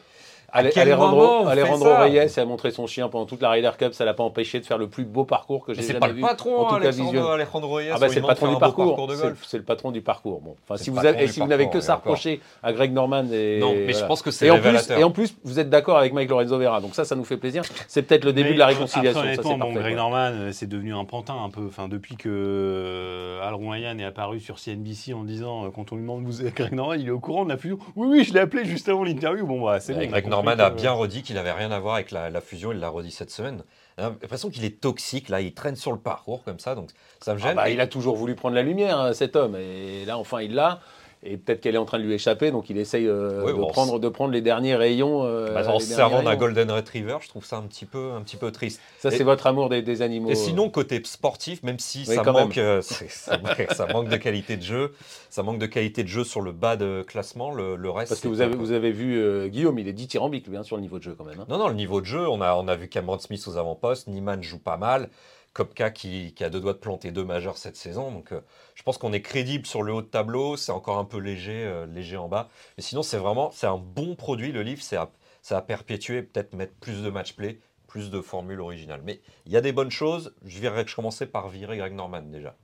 Alejandro, 0.52 1.48
Alejandro 1.48 1.90
Reyes 1.98 2.40
a 2.40 2.46
montré 2.46 2.72
son 2.72 2.88
chien 2.88 3.10
pendant 3.10 3.26
toute 3.26 3.42
la 3.42 3.50
Ryder 3.50 3.72
Cup, 3.78 3.94
ça 3.94 4.06
l'a 4.06 4.14
pas 4.14 4.24
empêché 4.24 4.60
de 4.60 4.66
faire 4.66 4.78
le 4.78 4.88
plus 4.88 5.04
beau 5.04 5.26
parcours 5.26 5.66
que 5.66 5.74
j'ai 5.74 5.82
c'est 5.82 5.88
jamais 5.90 6.00
pas 6.00 6.08
le 6.08 6.14
vu. 6.14 6.22
patron, 6.22 6.58
en 6.60 6.64
tout 6.66 6.76
cas 6.76 6.82
Alexandre- 6.82 7.12
visuel. 7.12 7.26
Alejandro 7.32 7.74
Reyes. 7.76 7.90
Ah 7.94 7.98
bah 8.00 8.08
c'est 8.10 8.20
le 8.22 8.26
patron 8.28 8.54
du 8.54 8.58
parcours. 8.60 9.08
de 9.08 9.16
C'est- 9.16 9.22
golf. 9.24 9.44
C'est 9.46 9.58
le 9.58 9.64
patron 9.64 9.92
du 9.92 10.02
parcours. 10.02 10.40
Bon, 10.42 10.56
enfin 10.64 10.78
C'est 10.78 10.86
si 10.86 10.90
le 10.92 10.96
vous 10.96 11.06
avez, 11.06 11.24
et 11.24 11.28
si 11.28 11.40
vous 11.42 11.48
n'avez 11.48 11.66
que 11.66 11.72
parcours, 11.72 11.84
ça 11.84 11.94
à 11.94 11.96
reprocher 11.98 12.40
à 12.64 12.72
Greg 12.74 12.94
Norman 12.94 13.26
et 13.32 13.60
Non, 13.60 13.74
mais 13.76 13.94
je 13.94 14.06
pense 14.06 14.22
que 14.22 14.32
c'est 14.32 14.48
et 14.48 14.52
en 14.52 14.56
plus 14.56 14.64
révélateur. 14.68 14.98
et 15.00 15.04
en 15.04 15.12
plus 15.12 15.36
vous 15.44 15.60
êtes 15.60 15.70
d'accord 15.70 15.98
avec 15.98 16.14
Mike 16.14 16.30
Lorenzo 16.30 16.58
Vera, 16.58 16.80
donc 16.82 16.96
ça 16.96 17.04
ça 17.06 17.16
nous 17.16 17.26
fait 17.26 17.38
plaisir. 17.38 17.64
C'est 17.88 18.04
peut-être 18.04 18.24
le 18.26 18.34
début 18.34 18.50
Mais 18.50 18.54
de 18.56 18.60
la 18.60 18.68
réconciliation. 18.68 19.20
après, 19.20 19.36
ça, 19.36 19.42
honnêtement, 19.42 19.52
c'est 19.52 19.58
bon, 19.58 19.74
parfait, 19.74 19.80
Greg 19.80 19.94
quoi. 19.96 20.02
Norman, 20.04 20.18
euh, 20.32 20.52
c'est 20.54 20.68
devenu 20.68 20.94
un 20.96 21.04
pantin 21.06 21.36
un 21.44 21.50
peu. 21.50 21.66
Enfin, 21.68 21.88
depuis 21.90 22.16
que 22.16 22.30
euh, 22.30 23.46
Al 23.48 23.54
Royan 23.54 23.98
est 24.00 24.06
apparu 24.06 24.40
sur 24.40 24.60
CNBC 24.60 25.14
en 25.14 25.24
disant, 25.24 25.66
euh, 25.66 25.70
quand 25.76 25.92
on 25.92 25.96
lui 25.96 26.02
demande 26.04 26.24
vous 26.24 26.46
êtes 26.46 26.56
Greg 26.56 26.74
Norman, 26.74 26.94
il 26.94 27.08
est 27.08 27.12
au 27.12 27.20
courant 27.20 27.44
de 27.44 27.50
la 27.50 27.58
fusion. 27.58 27.78
Oui, 27.96 28.08
oui, 28.10 28.24
je 28.24 28.34
l'ai 28.34 28.40
appelé 28.40 28.66
juste 28.66 28.88
avant 28.90 29.04
l'interview. 29.04 29.46
Bon, 29.46 29.64
bah, 29.66 29.80
c'est 29.80 29.94
bon. 29.94 30.00
Norman 30.46 30.64
a 30.64 30.70
bien 30.70 30.92
redit 30.92 31.24
qu'il 31.24 31.36
n'avait 31.36 31.52
rien 31.52 31.72
à 31.72 31.80
voir 31.80 31.96
avec 31.96 32.12
la, 32.12 32.30
la 32.30 32.42
fusion, 32.42 32.72
il 32.72 32.80
l'a 32.80 32.90
redit 32.90 33.12
cette 33.12 33.32
semaine. 33.32 33.64
A 33.98 34.04
l'impression 34.04 34.50
qu'il 34.50 34.64
est 34.66 34.80
toxique, 34.80 35.30
là, 35.30 35.42
il 35.42 35.54
traîne 35.54 35.76
sur 35.76 35.92
le 35.92 35.98
parcours 35.98 36.44
comme 36.44 36.60
ça, 36.60 36.76
donc 36.76 36.90
ça 37.20 37.34
me 37.34 37.40
Ah 37.42 37.48
gêne. 37.48 37.56
bah, 37.56 37.70
Et- 37.70 37.74
il 37.74 37.82
a 37.82 37.88
toujours 37.88 38.16
voulu 38.16 38.36
prendre 38.36 38.56
la 38.56 38.62
lumière, 38.62 39.00
hein, 39.00 39.14
cet 39.14 39.36
homme. 39.36 39.56
Et 39.56 40.06
là, 40.06 40.18
enfin, 40.18 40.42
il 40.42 40.54
l'a. 40.54 40.80
Et 41.24 41.36
peut-être 41.38 41.62
qu'elle 41.62 41.74
est 41.76 41.80
en 41.80 41.86
train 41.86 41.98
de 41.98 42.04
lui 42.04 42.14
échapper, 42.14 42.52
donc 42.52 42.70
il 42.70 42.78
essaye 42.78 43.08
euh, 43.08 43.42
Oui, 43.44 43.52
de, 43.52 43.58
bon, 43.58 43.68
prendre, 43.68 44.00
de 44.00 44.08
prendre 44.08 44.32
les 44.32 44.42
derniers 44.42 44.76
rayons. 44.76 45.24
euh, 45.26 45.54
bah, 45.54 45.68
en 45.68 45.80
se 45.80 45.88
servant 45.88 46.22
d'un. 46.22 46.36
Golden 46.36 46.70
Retriever, 46.72 47.18
je 47.22 47.28
trouve 47.28 47.44
ça 47.44 47.58
un 47.58 47.64
petit 47.64 47.86
peu, 47.86 48.12
un 48.12 48.22
petit 48.22 48.38
peu 48.38 48.52
triste. 48.52 48.80
Ça, 49.00 49.10
c'est 49.10 49.24
votre 49.24 49.48
amour 49.48 49.70
des, 49.70 49.82
des 49.82 50.04
animaux. 50.04 50.30
Et 50.30 50.36
sinon, 50.36 50.70
côté 50.70 51.02
sportif, 51.04 51.64
même 51.64 51.80
si 51.80 52.06
Oui, 52.08 52.16
ça, 52.16 52.24
manque, 52.24 52.58
euh, 52.60 52.82
ça, 52.82 53.38
ça 53.72 53.88
manque 53.88 54.10
de 54.10 54.18
qualité 54.18 54.58
de 54.58 54.62
jeu, 54.62 54.94
ça 55.30 55.42
manque 55.44 55.58
de 55.60 55.66
qualité 55.66 56.04
de 56.04 56.08
jeu 56.08 56.24
sur 56.24 56.42
le 56.42 56.52
bas 56.52 56.76
de 56.78 57.04
classement, 57.08 57.52
le, 57.52 57.76
le 57.76 57.90
reste. 57.90 58.10
Parce 58.10 58.22
que 58.22 58.28
vous 58.28 58.42
avez, 58.42 58.56
vous 58.56 58.72
avez 58.72 58.92
vu 58.92 59.18
euh, 59.18 59.48
Guillaume, 59.48 59.80
il 59.80 59.88
est 59.88 59.94
dithyrambique, 59.94 60.48
lui, 60.48 60.56
hein, 60.58 60.64
sur 60.64 60.76
le 60.76 60.82
niveau 60.84 61.00
de 61.00 61.04
jeu 61.04 61.16
quand 61.18 61.26
même. 61.26 61.40
hein. 61.40 61.46
Non, 61.50 61.58
non, 61.58 61.68
le 61.68 61.74
niveau 61.74 62.00
de 62.00 62.06
jeu, 62.06 62.28
on 62.30 62.42
a, 62.42 62.54
on 62.56 62.68
a 62.68 62.76
vu 62.76 62.88
Cameron 62.90 63.18
Smith 63.20 63.44
aux 63.48 63.58
avant-postes, 63.58 64.08
Niman 64.08 64.42
joue 64.44 64.60
pas 64.60 64.78
mal, 64.78 65.10
Kopka 65.58 65.90
qui, 65.90 66.36
a 66.42 66.50
deux 66.52 66.60
doigts 66.60 66.74
de 66.74 66.78
planter 66.78 67.10
deux 67.10 67.24
majeurs 67.26 67.58
cette 67.58 67.76
saison. 67.76 68.12
Donc 68.12 68.32
euh, 68.32 68.42
je 68.76 68.84
pense 68.84 69.00
qu'on 69.00 69.12
est 69.12 69.24
crédible 69.24 69.66
sur 69.66 69.82
le 69.82 69.92
haut 69.92 70.04
de 70.04 70.08
tableau, 70.08 70.56
c'est 70.56 70.72
encore 70.72 71.00
un 71.00 71.06
peu 71.06 71.18
léger, 71.18 71.66
euh, 71.66 71.88
léger 71.88 72.16
en 72.16 72.28
bas. 72.28 72.48
Mais 72.78 72.84
sinon, 72.84 73.02
c'est 73.02 73.18
vraiment 73.18 73.50
c'est 73.52 73.66
un 73.66 73.80
bon 73.80 74.16
produit, 74.16 74.52
le 74.52 74.62
livre, 74.62 74.84
c'est 74.84 74.98
à, 74.98 75.10
c'est 75.42 75.56
à 75.56 75.62
perpétuer, 75.64 76.22
peut-être 76.22 76.54
mettre 76.54 76.76
plus 76.76 77.02
de 77.02 77.10
match 77.10 77.34
play, 77.34 77.60
plus 77.88 78.12
de 78.12 78.22
formules 78.22 78.62
originales. 78.62 79.02
Mais 79.04 79.20
il 79.48 79.52
y 79.52 79.58
a 79.58 79.62
des 79.62 79.72
bonnes 79.72 79.90
choses, 79.90 80.36
je, 80.46 80.60
virerai, 80.60 80.86
je 80.86 80.96
commençais 80.96 81.26
par 81.26 81.50
virer 81.50 81.78
Greg 81.78 81.94
Norman 81.94 82.22
déjà. 82.22 82.56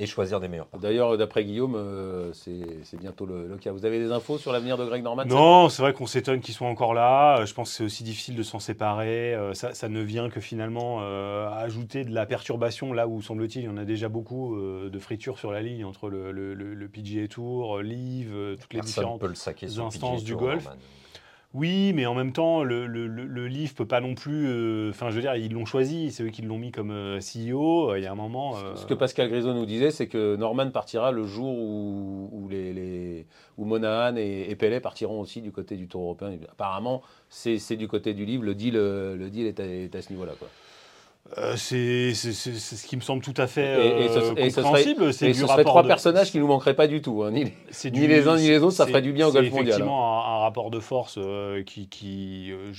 Et 0.00 0.06
choisir 0.06 0.40
des 0.40 0.48
meilleurs. 0.48 0.66
D'ailleurs, 0.80 1.16
d'après 1.18 1.44
Guillaume, 1.44 1.74
euh, 1.76 2.32
c'est 2.32 2.98
bientôt 2.98 3.26
le, 3.26 3.46
le 3.46 3.56
cas. 3.58 3.70
Vous 3.70 3.84
avez 3.84 3.98
des 3.98 4.10
infos 4.10 4.38
sur 4.38 4.50
l'avenir 4.50 4.78
de 4.78 4.84
Greg 4.86 5.02
Norman 5.04 5.24
Non, 5.26 5.68
c'est 5.68 5.82
vrai 5.82 5.92
qu'on 5.92 6.06
s'étonne 6.06 6.40
qu'ils 6.40 6.54
soient 6.54 6.68
encore 6.68 6.94
là. 6.94 7.40
Euh, 7.40 7.46
Je 7.46 7.52
pense 7.54 7.68
que 7.70 7.76
c'est 7.76 7.84
aussi 7.84 8.02
difficile 8.02 8.34
de 8.34 8.42
s'en 8.42 8.58
séparer. 8.58 9.34
Euh, 9.34 9.52
Ça, 9.54 9.74
ça 9.74 9.88
ne 9.88 10.00
vient 10.00 10.30
que 10.30 10.40
finalement 10.40 11.00
euh, 11.02 11.48
ajouter 11.50 12.04
de 12.04 12.14
la 12.14 12.24
perturbation 12.26 12.92
là 12.92 13.06
où, 13.06 13.20
semble-t-il, 13.20 13.62
il 13.62 13.66
y 13.66 13.68
en 13.68 13.76
a 13.76 13.84
déjà 13.84 14.08
beaucoup 14.08 14.56
euh, 14.56 14.88
de 14.88 14.98
fritures 14.98 15.38
sur 15.38 15.52
la 15.52 15.60
ligne 15.60 15.84
entre 15.84 16.08
le, 16.08 16.32
le, 16.32 16.54
le- 16.54 16.74
le 16.74 16.88
PGA 16.88 17.28
Tour, 17.28 17.80
Live, 17.82 18.30
euh, 18.34 18.56
toutes 18.56 18.72
les 18.72 18.80
différentes 18.80 19.20
peut 19.20 19.26
le 19.28 19.34
saquer 19.34 19.68
sur 19.68 19.82
le 19.82 19.88
instances 19.88 20.20
PGA 20.22 20.24
du 20.24 20.32
Tour, 20.32 20.40
golf. 20.40 20.64
Norman. 20.64 20.80
Oui, 21.52 21.92
mais 21.94 22.06
en 22.06 22.14
même 22.14 22.32
temps, 22.32 22.62
le, 22.62 22.86
le, 22.86 23.08
le- 23.08 23.48
livre 23.48 23.74
peut 23.74 23.84
pas 23.86 24.00
non 24.00 24.14
plus. 24.14 24.46
euh, 24.46 24.90
Enfin, 24.90 25.10
je 25.10 25.16
veux 25.16 25.20
dire, 25.20 25.34
ils 25.34 25.52
l'ont 25.52 25.64
choisi, 25.66 26.12
c'est 26.12 26.22
eux 26.22 26.28
qui 26.28 26.42
l'ont 26.42 26.58
mis 26.58 26.70
comme 26.70 26.92
euh, 26.92 27.18
CEO. 27.18 27.90
euh, 27.90 27.98
Il 27.98 28.04
y 28.04 28.06
a 28.06 28.12
un 28.12 28.14
moment. 28.14 28.54
Ce 28.76 28.86
que 28.86 28.94
Pascal 28.94 29.28
Grisot 29.28 29.52
nous 29.52 29.66
disait, 29.66 29.90
c'est 29.90 30.06
que 30.06 30.36
Norman 30.36 30.70
partira 30.70 31.10
le 31.10 31.24
jour 31.24 31.52
où, 31.52 32.28
où, 32.32 32.48
les, 32.48 32.72
les- 32.72 33.26
où 33.58 33.64
Monahan 33.64 34.14
et, 34.16 34.46
et 34.48 34.54
Pellet 34.54 34.78
partiront 34.78 35.20
aussi 35.20 35.42
du 35.42 35.50
côté 35.50 35.76
du 35.76 35.88
Tour 35.88 36.02
européen. 36.02 36.36
Apparemment, 36.52 37.02
c'est 37.28 37.58
du 37.76 37.88
côté 37.88 38.14
du 38.14 38.24
livre. 38.24 38.44
Le 38.44 38.54
deal, 38.54 38.74
le 38.74 39.28
deal 39.28 39.46
est, 39.46 39.58
à, 39.58 39.66
est 39.66 39.92
à 39.96 40.02
ce 40.02 40.12
niveau-là. 40.12 40.34
quoi. 40.38 40.48
Euh, 41.38 41.54
c'est 41.56 42.12
c'est- 42.14 42.32
c'est- 42.32 42.54
c'est 42.54 42.76
ce 42.76 42.86
qui 42.86 42.96
me 42.96 43.00
semble 43.02 43.22
tout 43.22 43.34
à 43.36 43.46
fait 43.46 43.62
Et- 44.00 44.04
et 44.04 44.08
ce- 44.08 44.18
euh, 44.18 44.34
et 44.36 44.50
ce 44.50 44.56
serait- 44.56 44.62
compréhensible. 44.64 45.12
C'est 45.14 45.28
Et 45.30 45.34
ce 45.34 45.44
rapport 45.44 45.64
trois 45.72 45.82
de- 45.82 45.88
personnages 45.88 46.32
qui 46.32 46.38
nous 46.40 46.46
manqueraient 46.48 46.74
pas 46.74 46.88
du 46.88 47.00
tout. 47.02 47.22
hein, 47.22 47.30
ni 47.30 47.44
les- 47.44 47.52
c'est 47.70 47.90
ni 47.92 48.06
les 48.06 48.26
uns 48.26 48.36
ni 48.36 48.48
les 48.48 48.58
autres, 48.58 48.72
ça 48.76 48.84
c'est- 48.84 48.90
ferait 48.90 49.02
du 49.02 49.12
bien 49.12 49.28
au 49.28 49.30
c'est 49.30 49.38
golf 49.38 49.50
mondial, 49.50 49.66
hein. 49.66 49.68
effectivement 49.76 50.24
un, 50.26 50.36
un 50.36 50.38
rapport 50.40 50.70
de 50.70 50.80
force 50.80 51.16
euh, 51.18 51.62
qui, 51.62 51.88
qui 51.88 52.50
euh, 52.50 52.72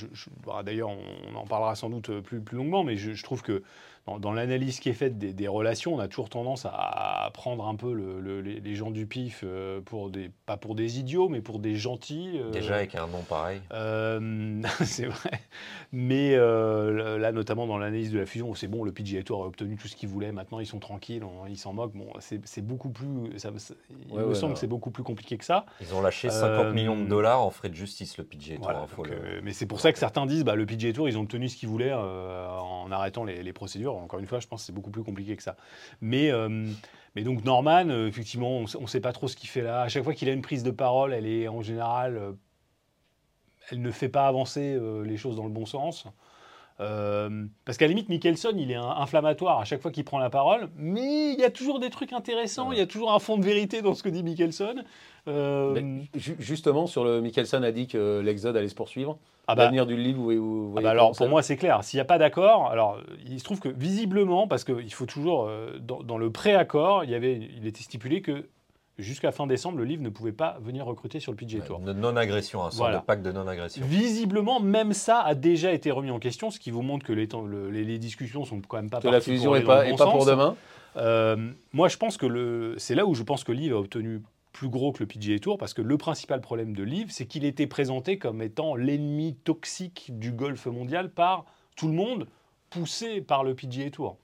bah, 0.45 0.63
d'ailleurs, 0.65 0.89
on, 0.89 0.97
on 1.33 1.39
en 1.39 1.45
parlera 1.45 1.75
sans 1.75 1.89
doute 1.89 2.19
plus, 2.21 2.41
plus 2.41 2.57
longuement, 2.57 2.83
mais 2.83 2.97
je, 2.97 3.13
je 3.13 3.23
trouve 3.23 3.41
que 3.41 3.63
dans, 4.07 4.19
dans 4.19 4.31
l'analyse 4.33 4.79
qui 4.79 4.89
est 4.89 4.93
faite 4.93 5.17
des, 5.17 5.33
des 5.33 5.47
relations, 5.47 5.93
on 5.95 5.99
a 5.99 6.07
toujours 6.07 6.29
tendance 6.29 6.65
à, 6.65 7.29
prendre 7.33 7.67
un 7.67 7.75
peu 7.75 7.93
le- 7.93 8.19
le- 8.19 8.41
les, 8.41 8.75
gens 8.75 8.89
du 8.91 9.05
pif 9.05 9.41
euh, 9.43 9.79
pour 9.81 10.09
des, 10.09 10.31
pas 10.45 10.57
pour 10.57 10.75
des 10.75 10.99
idiots, 10.99 11.29
mais 11.29 11.41
pour 11.41 11.59
des 11.59 11.75
gentils. 11.75 12.31
euh, 12.39 12.49
Déjà 12.51 12.75
avec 12.75 12.95
un 12.95 13.07
nom 13.07 13.21
pareil. 13.21 13.61
euh, 13.73 14.61
c'est 14.85 15.05
vrai. 15.05 15.31
Mais 15.91 16.33
euh, 16.35 17.17
là, 17.17 17.31
notamment 17.31 17.67
dans 17.67 17.77
l'analyse 17.77 18.11
de 18.11 18.19
la 18.19 18.25
fusion, 18.25 18.53
c'est 18.55 18.67
bon, 18.67 18.83
le 18.83 18.91
PGA 18.91 19.23
Tour 19.23 19.43
a 19.43 19.47
obtenu 19.47 19.75
tout 19.75 19.87
ce 19.87 19.95
qu'il 19.95 20.09
voulait. 20.09 20.31
Maintenant, 20.31 20.59
ils 20.59 20.65
sont 20.65 20.79
tranquilles, 20.79 21.23
on- 21.23 21.45
ils 21.47 21.57
s'en 21.57 21.73
moquent. 21.73 21.95
Bon, 21.95 22.07
c'est 22.19 22.61
beaucoup 22.65 22.89
plus. 22.89 23.37
Ça, 23.37 23.51
ça- 23.57 23.73
il 24.09 24.13
Ouais, 24.13 24.23
me 24.23 24.29
ouais, 24.29 24.35
semble 24.35 24.53
que 24.53 24.59
c'est 24.59 24.67
beaucoup 24.67 24.91
plus 24.91 25.03
compliqué 25.03 25.37
que 25.37 25.45
ça. 25.45 25.65
Ils 25.81 25.93
ont 25.93 26.01
lâché 26.01 26.29
50 26.29 26.65
Euh, 26.67 26.73
millions 26.73 26.97
de 26.99 27.07
dollars 27.07 27.41
en 27.41 27.49
frais 27.51 27.69
de 27.69 27.75
justice, 27.75 28.17
le 28.17 28.23
PGA 28.23 28.55
Tour. 28.55 28.63
Voilà, 28.63 28.79
hein, 28.79 28.87
faut 28.87 29.03
donc, 29.03 29.11
le- 29.11 29.41
mais 29.43 29.53
c'est 29.53 29.65
pour 29.67 29.79
ça 29.79 29.91
que 29.93 29.99
certains 29.99 30.25
disent 30.25 30.43
bah, 30.43 30.55
le 30.55 30.65
PGA 30.65 30.91
Tour, 30.93 31.07
ils 31.07 31.17
ont 31.17 31.21
obtenu 31.21 31.47
ce 31.49 31.55
qu'ils 31.57 31.69
voulaient 31.69 31.93
en 31.93 32.91
arrêtant 32.91 33.23
les, 33.23 33.43
les 33.43 33.53
procédures. 33.53 33.90
Encore 33.97 34.19
une 34.19 34.27
fois, 34.27 34.39
je 34.39 34.47
pense 34.47 34.61
que 34.61 34.65
c'est 34.67 34.73
beaucoup 34.73 34.91
plus 34.91 35.03
compliqué 35.03 35.35
que 35.35 35.43
ça. 35.43 35.55
Mais, 36.01 36.31
euh, 36.31 36.67
donc 37.15 37.43
Norman, 37.43 37.89
euh, 37.89 38.07
effectivement, 38.07 38.57
on 38.57 38.81
ne 38.81 38.87
sait 38.87 39.01
pas 39.01 39.13
trop 39.13 39.27
ce 39.27 39.35
qu'il 39.35 39.49
fait 39.49 39.61
là. 39.61 39.81
À 39.81 39.87
chaque 39.89 40.03
fois 40.03 40.13
qu'il 40.13 40.29
a 40.29 40.33
une 40.33 40.41
prise 40.41 40.63
de 40.63 40.71
parole, 40.71 41.13
elle 41.13 41.27
est 41.27 41.47
en 41.47 41.61
général, 41.61 42.17
euh, 42.17 42.31
elle 43.69 43.81
ne 43.81 43.91
fait 43.91 44.09
pas 44.09 44.27
avancer 44.27 44.77
les 45.05 45.17
choses 45.17 45.37
dans 45.37 45.45
le 45.45 45.51
bon 45.51 45.65
sens. 45.65 46.05
Euh, 46.79 47.45
parce 47.65 47.77
qu'à 47.77 47.85
la 47.85 47.89
limite, 47.89 48.09
Mickelson, 48.09 48.53
il 48.57 48.71
est 48.71 48.75
un- 48.75 48.89
inflammatoire 48.97 49.59
à 49.59 49.65
chaque 49.65 49.81
fois 49.81 49.91
qu'il 49.91 50.03
prend 50.03 50.17
la 50.17 50.29
parole, 50.31 50.69
mais 50.75 51.33
il 51.33 51.39
y 51.39 51.43
a 51.43 51.51
toujours 51.51 51.79
des 51.79 51.89
trucs 51.91 52.11
intéressants, 52.13 52.71
il 52.71 52.79
y 52.79 52.81
a 52.81 52.87
toujours 52.87 53.13
un 53.13 53.19
fond 53.19 53.37
de 53.37 53.43
vérité 53.43 53.81
dans 53.83 53.93
ce 53.93 54.01
que 54.01 54.09
dit 54.09 54.23
Mickelson. 54.23 54.75
Euh, 55.27 55.99
ju- 56.15 56.35
justement, 56.39 56.87
sur 56.87 57.03
le 57.03 57.21
Mickelson 57.21 57.61
a 57.61 57.71
dit 57.71 57.85
que 57.87 58.19
l'Exode 58.21 58.57
allait 58.57 58.69
se 58.69 58.73
poursuivre. 58.75 59.19
ah 59.47 59.53
bah, 59.53 59.63
L'avenir 59.65 59.85
du 59.85 59.95
livre, 59.95 60.19
vous, 60.19 60.31
vous 60.33 60.67
Ah 60.69 60.71
voyez 60.71 60.83
bah 60.85 60.91
alors 60.91 61.11
pour 61.15 61.27
moi 61.29 61.43
c'est 61.43 61.57
clair, 61.57 61.83
s'il 61.83 61.97
n'y 61.97 62.01
a 62.01 62.05
pas 62.05 62.17
d'accord, 62.17 62.71
alors 62.71 62.97
il 63.27 63.37
se 63.39 63.43
trouve 63.43 63.59
que 63.59 63.69
visiblement, 63.69 64.47
parce 64.47 64.63
qu'il 64.63 64.91
faut 64.93 65.05
toujours, 65.05 65.45
euh, 65.47 65.77
dans, 65.79 66.01
dans 66.01 66.17
le 66.17 66.31
pré-accord, 66.31 67.03
il, 67.03 67.11
y 67.11 67.15
avait, 67.15 67.35
il 67.55 67.67
était 67.67 67.83
stipulé 67.83 68.21
que 68.23 68.47
jusqu'à 69.01 69.31
fin 69.31 69.47
décembre, 69.47 69.77
le 69.77 69.83
livre 69.85 70.01
ne 70.03 70.09
pouvait 70.09 70.31
pas 70.31 70.57
venir 70.61 70.85
recruter 70.85 71.19
sur 71.19 71.31
le 71.31 71.35
PGA 71.35 71.59
Ouais, 71.59 71.65
Tour. 71.65 71.79
non-agression, 71.79 72.63
un 72.63 72.71
sort 72.71 72.85
Voilà. 72.85 72.99
de 72.99 73.03
pacte 73.05 73.23
de 73.23 73.31
non-agression. 73.31 73.83
Visiblement, 73.85 74.59
même 74.59 74.93
ça 74.93 75.19
a 75.21 75.35
déjà 75.35 75.71
été 75.73 75.91
remis 75.91 76.11
en 76.11 76.19
question, 76.19 76.49
ce 76.51 76.59
qui 76.59 76.71
vous 76.71 76.81
montre 76.81 77.05
que 77.05 77.13
les, 77.13 77.27
temps- 77.27 77.41
le- 77.45 77.69
les, 77.69 77.83
les 77.83 77.97
discussions 77.97 78.45
sont 78.45 78.61
quand 78.67 78.77
même 78.77 78.89
pas 78.89 78.99
Que 79.01 79.07
la 79.09 79.21
fusion 79.21 79.51
pour 79.51 79.59
n'est 79.59 79.63
pas, 79.65 79.83
bon 79.89 80.11
pour 80.11 80.25
demain. 80.25 80.55
Euh, 80.97 81.51
moi, 81.73 81.87
je 81.87 81.97
pense 81.97 82.17
que 82.17 82.75
c'est 82.77 82.95
là 82.95 83.05
où 83.05 83.13
je 83.15 83.23
pense 83.23 83.43
que 83.43 83.51
Liv 83.51 83.73
a 83.73 83.77
obtenu 83.77 84.21
plus 84.51 84.67
gros 84.67 84.91
que 84.91 84.99
le 84.99 85.07
PGA 85.07 85.39
Tour, 85.39 85.57
parce 85.57 85.73
que 85.73 85.81
le 85.81 85.97
principal 85.97 86.41
problème 86.41 86.75
de 86.75 86.83
Liv, 86.83 87.07
c'est 87.09 87.25
qu'il 87.25 87.45
était 87.45 87.67
présenté 87.67 88.17
comme 88.17 88.41
étant 88.41 88.75
l'ennemi 88.75 89.35
toxique 89.45 90.11
du 90.19 90.31
golf 90.33 90.65
mondial 90.65 91.09
par 91.09 91.45
tout 91.77 91.87
le 91.87 91.93
monde, 91.93 92.27
poussé 92.69 93.21
par 93.21 93.43
le 93.45 93.55
PGA 93.55 93.89
Tour. 93.89 94.17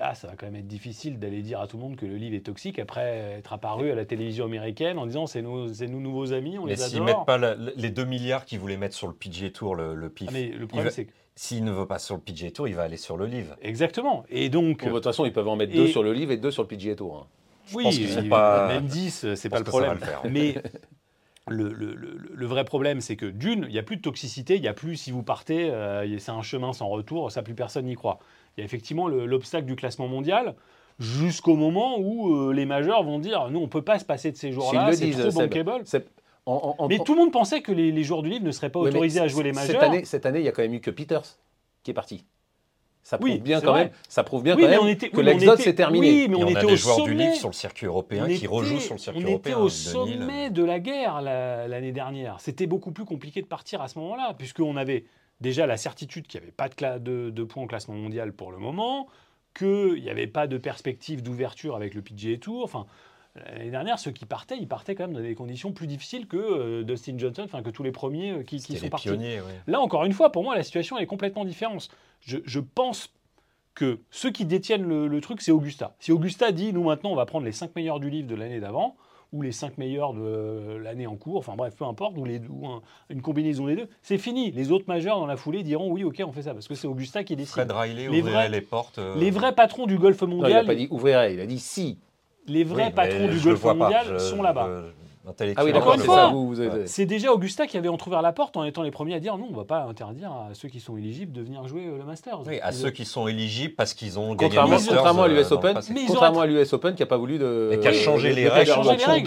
Là, 0.00 0.14
ça 0.14 0.28
va 0.28 0.34
quand 0.34 0.46
même 0.46 0.56
être 0.56 0.66
difficile 0.66 1.18
d'aller 1.18 1.42
dire 1.42 1.60
à 1.60 1.66
tout 1.66 1.76
le 1.76 1.82
monde 1.82 1.96
que 1.96 2.06
le 2.06 2.16
Liv 2.16 2.32
est 2.32 2.40
toxique 2.46 2.78
après 2.78 3.36
être 3.38 3.52
apparu 3.52 3.90
à 3.90 3.94
la 3.94 4.06
télévision 4.06 4.46
américaine 4.46 4.98
en 4.98 5.04
disant 5.04 5.26
c'est 5.26 5.42
nos, 5.42 5.70
c'est 5.74 5.88
nous 5.88 6.00
nouveaux 6.00 6.32
amis, 6.32 6.56
on 6.58 6.64
Mais 6.64 6.70
les 6.70 6.76
s'ils 6.78 6.94
adore. 7.02 7.04
mettent 7.06 7.26
pas 7.26 7.36
la- 7.36 7.54
les 7.54 7.90
2 7.90 8.04
milliards 8.06 8.46
qu'ils 8.46 8.58
voulaient 8.60 8.78
mettre 8.78 8.94
sur 8.96 9.08
le 9.08 9.12
PGA 9.12 9.50
Tour, 9.50 9.76
le, 9.76 9.94
le 9.94 10.08
PIF, 10.08 10.28
Ah, 10.30 10.32
mais 10.32 10.48
le 10.48 10.66
problème, 10.66 10.86
va- 10.88 10.90
c'est 10.90 11.04
que... 11.04 11.12
s'il 11.34 11.64
ne 11.64 11.70
veut 11.70 11.84
pas 11.86 11.98
sur 11.98 12.14
le 12.14 12.22
PGA 12.22 12.50
Tour, 12.50 12.66
il 12.66 12.74
va 12.74 12.84
aller 12.84 12.96
sur 12.96 13.18
le 13.18 13.26
livre. 13.26 13.56
Exactement. 13.60 14.24
Et 14.30 14.48
donc... 14.48 14.84
Bon, 14.84 14.88
de 14.88 14.94
toute 14.94 15.04
façon, 15.04 15.26
ils 15.26 15.34
peuvent 15.34 15.48
en 15.48 15.56
mettre 15.56 15.74
Et- 15.74 15.76
deux 15.76 15.86
sur 15.88 16.02
le 16.02 16.14
livre 16.14 16.32
et 16.32 16.38
deux 16.38 16.50
sur 16.50 16.62
le 16.62 16.68
PGA 16.68 16.94
Tour. 16.94 17.18
hein. 17.18 17.26
Oui, 17.74 17.84
pense 17.84 17.98
et- 17.98 18.28
pas- 18.30 18.68
même 18.68 18.86
10, 18.86 19.34
c'est 19.34 19.48
pense 19.50 19.50
pas 19.50 19.58
le 19.58 19.64
problème. 19.64 19.92
le 19.92 19.98
faire. 19.98 20.22
Mais 20.30 20.54
le, 21.48 21.72
le- 21.72 21.94
le- 21.94 22.18
le 22.32 22.46
vrai 22.46 22.64
problème, 22.64 23.02
c'est 23.02 23.16
que 23.16 23.26
d'une, 23.26 23.64
il 23.68 23.72
n'y 23.72 23.78
a 23.78 23.82
plus 23.82 23.96
de 23.96 24.02
toxicité, 24.02 24.56
il 24.56 24.62
n'y 24.62 24.68
a 24.68 24.72
plus, 24.72 24.96
si 24.96 25.10
vous 25.10 25.22
partez, 25.22 25.70
euh, 25.70 26.18
c'est 26.18 26.30
un 26.32 26.42
chemin 26.42 26.72
sans 26.72 26.88
retour, 26.88 27.30
ça 27.30 27.42
plus 27.42 27.54
personne 27.54 27.84
n'y 27.84 27.96
croit. 27.96 28.18
Il 28.60 28.62
y 28.62 28.64
a 28.64 28.66
effectivement 28.66 29.08
le- 29.08 29.24
l'obstacle 29.26 29.64
du 29.66 29.74
classement 29.76 30.06
mondial. 30.08 30.54
jusqu'au 30.98 31.56
moment 31.56 31.98
où 31.98 32.34
euh, 32.36 32.52
les 32.52 32.66
majeurs 32.66 33.02
vont 33.04 33.18
dire 33.18 33.48
nous 33.50 33.60
on 33.60 33.68
peut 33.68 33.80
pas 33.80 33.98
se 33.98 34.04
passer 34.04 34.32
de 34.32 34.36
ces 34.36 34.50
le 34.50 34.92
c'est 34.92 35.04
disent, 35.06 35.18
trop 35.18 35.30
Seb. 35.30 35.48
bankable. 35.50 35.80
C'est- 35.86 36.06
en- 36.44 36.74
en- 36.78 36.84
en- 36.84 36.88
Mais 36.88 36.98
tout 36.98 37.14
le 37.14 37.20
monde 37.20 37.32
pensait 37.32 37.62
que 37.62 37.72
les, 37.72 37.90
les 37.90 38.02
joueurs 38.04 38.22
du 38.22 38.28
livre 38.28 38.44
ne 38.44 38.50
seraient 38.50 38.68
pas 38.68 38.80
autorisés 38.80 39.18
à 39.20 39.26
jouer 39.26 39.44
les 39.44 39.54
cette 39.54 39.68
majeurs. 39.76 39.82
année, 39.82 40.04
cette 40.04 40.26
année, 40.26 40.40
il 40.40 40.44
y 40.44 40.48
a 40.48 40.52
quand 40.52 40.60
même 40.62 40.74
eu 40.74 40.80
que 40.80 40.90
Peters 40.90 41.22
qui 41.82 41.90
est 41.90 41.94
parti. 41.94 42.26
Ça 43.02 43.16
prouve 43.16 43.30
Oui, 43.30 43.38
bien 43.38 43.62
quand 43.62 43.70
vrai. 43.72 43.84
même. 43.84 43.92
Ça 44.10 44.24
prouve 44.24 44.42
bien 44.42 44.56
Oui, 44.56 44.62
quand 44.62 44.68
mais 44.68 44.76
même 44.76 44.84
on 44.84 44.88
était- 44.88 45.08
que 45.08 45.16
on 45.18 45.22
l'exode 45.22 45.58
s'est 45.58 45.74
terminé. 45.74 46.06
Oui, 46.06 46.26
mais 46.28 46.36
Et 46.38 46.44
on, 46.44 46.48
on, 46.48 46.54
a 46.54 46.60
des 46.60 46.72
au 46.72 46.76
joueurs 46.76 47.02
du 47.04 47.14
livre 47.14 47.34
sur 47.34 47.48
le 47.48 47.54
circuit 47.54 47.86
européen 47.86 48.24
On 48.24 48.28
qui 48.28 48.34
était- 48.34 48.46
rejouent 48.46 48.78
sur 48.78 48.92
le 48.94 48.98
circuit 49.00 49.24
on 49.24 49.28
européen. 49.28 49.52
était 49.52 49.60
au 49.62 49.68
2000. 49.68 50.18
sommet 50.18 50.50
de 50.50 50.62
la 50.64 50.80
guerre 50.80 51.22
la- 51.22 51.66
l'année 51.66 51.92
dernière. 51.92 52.36
C'était 52.40 52.66
beaucoup 52.66 52.92
plus 52.92 53.06
compliqué 53.06 53.40
de 53.40 53.46
partir 53.46 53.80
à 53.80 53.88
ce 53.88 53.98
moment-là, 54.00 54.34
puisqu'on 54.36 54.76
avait 54.76 55.04
déjà 55.40 55.66
la 55.66 55.76
certitude 55.76 56.26
qu'il 56.26 56.40
n'y 56.40 56.44
avait 56.44 56.52
pas 56.52 56.68
de, 56.68 56.74
cla- 56.74 56.98
de- 56.98 57.30
de 57.30 57.44
points 57.44 57.62
au 57.64 57.66
classement 57.66 57.94
mondial 57.94 58.32
pour 58.32 58.52
le 58.52 58.58
moment, 58.58 59.08
qu'il 59.54 60.00
n'y 60.02 60.10
avait 60.10 60.26
pas 60.26 60.46
de 60.46 60.58
perspective 60.58 61.22
d'ouverture 61.22 61.74
avec 61.76 61.94
le 61.94 62.02
PGA 62.02 62.36
Tour. 62.38 62.62
Enfin, 62.64 62.86
l'année 63.34 63.70
dernière, 63.70 63.98
ceux 63.98 64.10
qui 64.10 64.26
partaient, 64.26 64.56
ils 64.58 64.68
partaient 64.68 64.94
quand 64.94 65.04
même 65.08 65.14
dans 65.16 65.22
des 65.22 65.34
conditions 65.34 65.72
plus 65.72 65.86
difficiles 65.86 66.26
que 66.28 66.36
euh, 66.36 66.82
Dustin 66.84 67.16
Johnson, 67.18 67.42
enfin 67.44 67.62
que 67.62 67.70
tous 67.70 67.82
les 67.82 67.92
premiers 67.92 68.30
euh, 68.32 68.42
qui, 68.42 68.60
sont 68.60 68.74
les 68.74 68.90
partis. 68.90 69.08
pionniers, 69.08 69.40
ouais. 69.40 69.60
Là, 69.66 69.80
encore 69.80 70.04
une 70.04 70.12
fois, 70.12 70.30
pour 70.32 70.42
moi, 70.44 70.54
la 70.54 70.62
situation 70.62 70.96
elle 70.98 71.04
est 71.04 71.06
complètement 71.06 71.44
différente. 71.44 71.88
Je, 72.20 72.38
je 72.44 72.60
pense 72.60 73.12
que 73.74 74.00
ceux 74.10 74.30
qui 74.30 74.44
détiennent 74.44 74.86
le, 74.86 75.06
le 75.06 75.20
truc, 75.20 75.40
c'est 75.40 75.52
Augusta. 75.52 75.94
Si 76.00 76.12
Augusta 76.12 76.52
dit, 76.52 76.72
nous 76.72 76.82
maintenant, 76.84 77.10
on 77.12 77.16
va 77.16 77.24
prendre 77.24 77.46
les 77.46 77.52
5 77.52 77.74
meilleurs 77.76 77.98
du 78.00 78.10
livre 78.10 78.28
de 78.28 78.34
l'année 78.34 78.60
d'avant, 78.60 78.96
ou 79.32 79.42
les 79.42 79.52
5 79.52 79.78
meilleurs 79.78 80.12
de 80.12 80.76
l'année 80.82 81.06
en 81.06 81.14
cours, 81.16 81.36
enfin 81.38 81.54
bref, 81.56 81.74
peu 81.76 81.84
importe, 81.84 82.16
ou, 82.18 82.24
les, 82.24 82.40
ou 82.48 82.66
un- 82.66 82.82
une 83.10 83.22
combinaison 83.22 83.66
des 83.66 83.76
deux, 83.76 83.88
c'est 84.02 84.18
fini. 84.18 84.50
Les 84.50 84.72
autres 84.72 84.86
majeurs 84.88 85.18
dans 85.20 85.26
la 85.26 85.36
foulée 85.36 85.62
diront, 85.62 85.90
oui, 85.92 86.02
ok, 86.04 86.20
on 86.26 86.32
fait 86.32 86.42
ça, 86.42 86.52
parce 86.54 86.66
que 86.66 86.74
c'est 86.74 86.88
Augusta 86.88 87.22
qui 87.22 87.36
décide. 87.36 87.52
Fred 87.52 87.70
Riley 87.70 88.08
Les 88.08 88.20
ouvrirait 88.20 88.30
vrais- 88.32 88.48
les 88.48 88.60
portes. 88.60 88.98
euh, 88.98 89.16
Les 89.16 89.30
vrais 89.30 89.54
patrons 89.54 89.86
du 89.86 89.98
golf 89.98 90.20
Non, 90.22 90.28
il 90.28 90.30
n'a 90.30 90.36
mondial, 90.42 90.66
pas 90.66 90.74
dit 90.74 90.88
ouvrirait, 90.90 91.34
il 91.34 91.40
a 91.40 91.46
dit 91.46 91.60
si. 91.60 91.98
les 92.46 92.64
vrais 92.64 92.86
oui, 92.86 92.92
patrons 92.92 93.28
du 93.28 93.38
golf 93.38 93.62
pas. 93.62 93.74
mondial 93.74 94.06
Je- 94.14 94.18
sont 94.18 94.42
là-bas. 94.42 94.68
je- 94.68 94.99
Ah 95.26 95.64
oui, 95.64 95.72
d'accord, 95.72 95.94
une 95.94 96.00
c'est 96.56 96.86
C'est 96.86 97.06
déjà 97.06 97.32
Augusta 97.32 97.66
qui 97.66 97.76
avait 97.76 97.88
entrouvert 97.88 98.22
la 98.22 98.32
porte 98.32 98.56
en 98.56 98.64
étant 98.64 98.82
les 98.82 98.90
premiers 98.90 99.14
à 99.14 99.20
dire 99.20 99.36
non, 99.36 99.46
on 99.48 99.52
ne 99.52 99.56
va 99.56 99.64
pas 99.64 99.82
interdire 99.84 100.32
à 100.32 100.48
ceux 100.54 100.68
qui 100.68 100.80
sont 100.80 100.96
éligibles 100.96 101.32
de 101.32 101.42
venir 101.42 101.66
jouer 101.68 101.86
euh, 101.86 101.98
le 101.98 102.04
Masters. 102.04 102.40
Oui, 102.46 102.58
à 102.60 102.70
Ils- 102.70 102.74
ceux 102.74 102.90
qui 102.90 103.04
sont 103.04 103.28
éligibles 103.28 103.74
parce 103.74 103.92
qu'ils 103.92 104.18
ont 104.18 104.34
gagné 104.34 104.54
le 104.54 104.60
Contrairement, 104.62 104.70
Masters, 104.70 104.96
contrairement 104.96 105.22
à 105.24 105.28
euh, 105.28 105.38
l'US 105.40 105.52
Open, 105.52 105.74
passé. 105.74 105.92
Mais 105.92 106.00
ils 106.02 106.06
contrairement 106.06 106.38
auraient- 106.38 106.48
à 106.48 106.62
l'US 106.62 106.72
Open 106.72 106.94
qui 106.94 107.02
n'a 107.02 107.06
pas 107.06 107.18
voulu 107.18 107.38
de. 107.38 107.70
Et 107.72 107.80
qui 107.80 107.88
a 107.88 107.92
changé 107.92 108.32
les 108.32 108.48
règles 108.48 108.72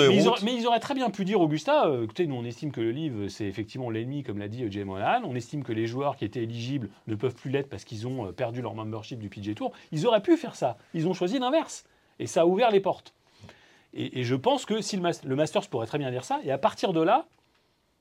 mais, 0.10 0.16
ils 0.16 0.28
auraient, 0.28 0.40
mais 0.44 0.56
ils 0.56 0.66
auraient 0.68 0.80
très 0.80 0.96
bien 0.96 1.10
pu 1.12 1.26
dire 1.26 1.40
Augusta, 1.40 1.86
euh, 1.86 2.04
écoutez, 2.04 2.26
nous 2.26 2.36
on 2.36 2.44
estime 2.44 2.72
que 2.72 2.82
le 2.82 2.92
livre 2.92 3.28
c'est 3.28 3.46
effectivement 3.46 3.90
l'ennemi, 3.92 4.24
comme 4.24 4.40
l'a 4.40 4.48
dit 4.48 4.66
Jay 4.72 4.84
Monahan, 4.84 5.22
on 5.26 5.36
estime 5.36 5.64
que 5.64 5.74
les 5.74 5.86
joueurs 5.86 6.16
qui 6.16 6.26
étaient 6.26 6.42
éligibles 6.44 6.90
ne 7.08 7.16
peuvent 7.16 7.36
plus 7.36 7.52
l'être 7.52 7.70
parce 7.70 7.84
qu'ils 7.84 8.08
ont 8.08 8.34
perdu 8.34 8.62
leur 8.64 8.74
membership 8.74 9.20
du 9.20 9.30
PGA 9.30 9.54
Tour. 9.54 9.72
Ils 9.92 10.08
auraient 10.08 10.22
pu 10.22 10.38
faire 10.38 10.56
ça. 10.56 10.78
Ils 10.96 11.08
ont 11.08 11.14
choisi 11.14 11.38
l'inverse. 11.38 11.84
Et 12.20 12.28
ça 12.28 12.42
a 12.42 12.46
ouvert 12.46 12.72
les 12.72 12.80
portes. 12.80 13.14
Et, 13.94 14.20
et 14.20 14.24
je 14.24 14.36
pense 14.36 14.66
que 14.66 14.82
si 14.82 14.96
le, 14.96 15.02
Mas- 15.02 15.24
le 15.24 15.36
Masters 15.36 15.68
pourrait 15.68 15.88
très 15.88 15.98
bien 16.00 16.12
dire 16.12 16.24
ça, 16.24 16.40
et 16.44 16.52
à 16.52 16.58
partir 16.58 16.94
de 16.94 17.02
là, 17.02 17.26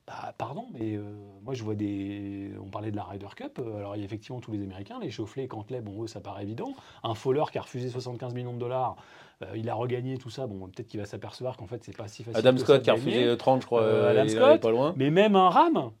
bah, 0.07 0.33
pardon, 0.37 0.65
mais 0.73 0.95
euh, 0.95 1.03
moi 1.43 1.53
je 1.53 1.63
vois 1.63 1.75
des. 1.75 2.51
On 2.61 2.69
parlait 2.69 2.91
de 2.91 2.95
la 2.97 3.03
Ryder 3.05 3.27
Cup, 3.37 3.59
euh, 3.59 3.77
alors 3.77 3.95
il 3.95 3.99
y 3.99 4.01
a 4.01 4.05
effectivement 4.05 4.41
tous 4.41 4.51
les 4.51 4.61
Américains, 4.61 4.99
les 5.01 5.09
Chaufflet, 5.11 5.47
Cantley, 5.47 5.79
bon, 5.79 6.03
eux 6.03 6.07
ça 6.07 6.19
paraît 6.19 6.43
évident. 6.43 6.73
Un 7.03 7.13
Fowler 7.15 7.43
qui 7.51 7.57
a 7.57 7.61
refusé 7.61 7.87
75 7.89 8.33
millions 8.33 8.53
de 8.53 8.59
dollars, 8.59 8.97
euh, 9.43 9.55
il 9.55 9.69
a 9.69 9.75
regagné 9.75 10.17
tout 10.17 10.29
ça, 10.29 10.45
bon, 10.45 10.67
peut-être 10.67 10.87
qu'il 10.87 10.99
va 10.99 11.05
s'apercevoir 11.05 11.55
qu'en 11.55 11.67
fait 11.67 11.83
c'est 11.85 11.95
pas 11.95 12.09
si 12.09 12.23
facile. 12.23 12.45
Adam 12.45 12.57
Scott 12.57 12.81
qui 12.83 12.89
a 12.89 12.93
refusé 12.95 13.37
30, 13.37 13.61
je 13.61 13.65
crois. 13.65 13.81
Euh, 13.83 14.11
Adam 14.11 14.27
Scott. 14.27 14.61
pas 14.61 14.71
loin. 14.71 14.93
Mais 14.97 15.09
même 15.09 15.37
un 15.37 15.49
Ram, 15.49 15.91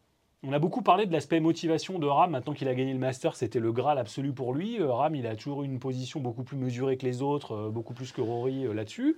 on 0.45 0.51
a 0.51 0.59
beaucoup 0.59 0.81
parlé 0.81 1.05
de 1.05 1.13
l'aspect 1.13 1.39
motivation 1.39 1.97
de 1.97 2.05
Ram. 2.07 2.31
Maintenant 2.31 2.51
qu'il 2.51 2.67
a 2.67 2.75
gagné 2.75 2.91
le 2.91 2.99
Master, 2.99 3.37
c'était 3.37 3.59
le 3.61 3.71
Graal 3.71 3.97
absolu 3.97 4.33
pour 4.33 4.53
lui. 4.53 4.83
Ram, 4.83 5.15
il 5.15 5.25
a 5.27 5.37
toujours 5.37 5.63
eu 5.63 5.65
une 5.65 5.79
position 5.79 6.19
beaucoup 6.19 6.43
plus 6.43 6.57
mesurée 6.57 6.97
que 6.97 7.05
les 7.05 7.21
autres, 7.21 7.69
beaucoup 7.69 7.93
plus 7.93 8.11
que 8.11 8.19
Rory 8.19 8.65
là-dessus. 8.73 9.15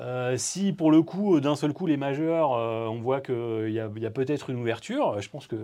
Euh, 0.00 0.36
si 0.36 0.72
pour 0.72 0.90
le 0.90 1.02
coup, 1.02 1.36
euh, 1.36 1.40
d'un 1.40 1.54
seul 1.56 1.72
coup, 1.72 1.86
les 1.86 1.96
majeurs, 1.96 2.52
euh, 2.54 2.86
on 2.86 3.00
voit 3.00 3.20
qu'il 3.20 3.70
y 3.70 3.78
a, 3.78 3.88
il 3.94 4.02
y 4.02 4.06
a 4.06 4.10
peut-être 4.10 4.50
une 4.50 4.58
ouverture, 4.60 5.20
je 5.20 5.28
pense 5.28 5.46
que 5.46 5.56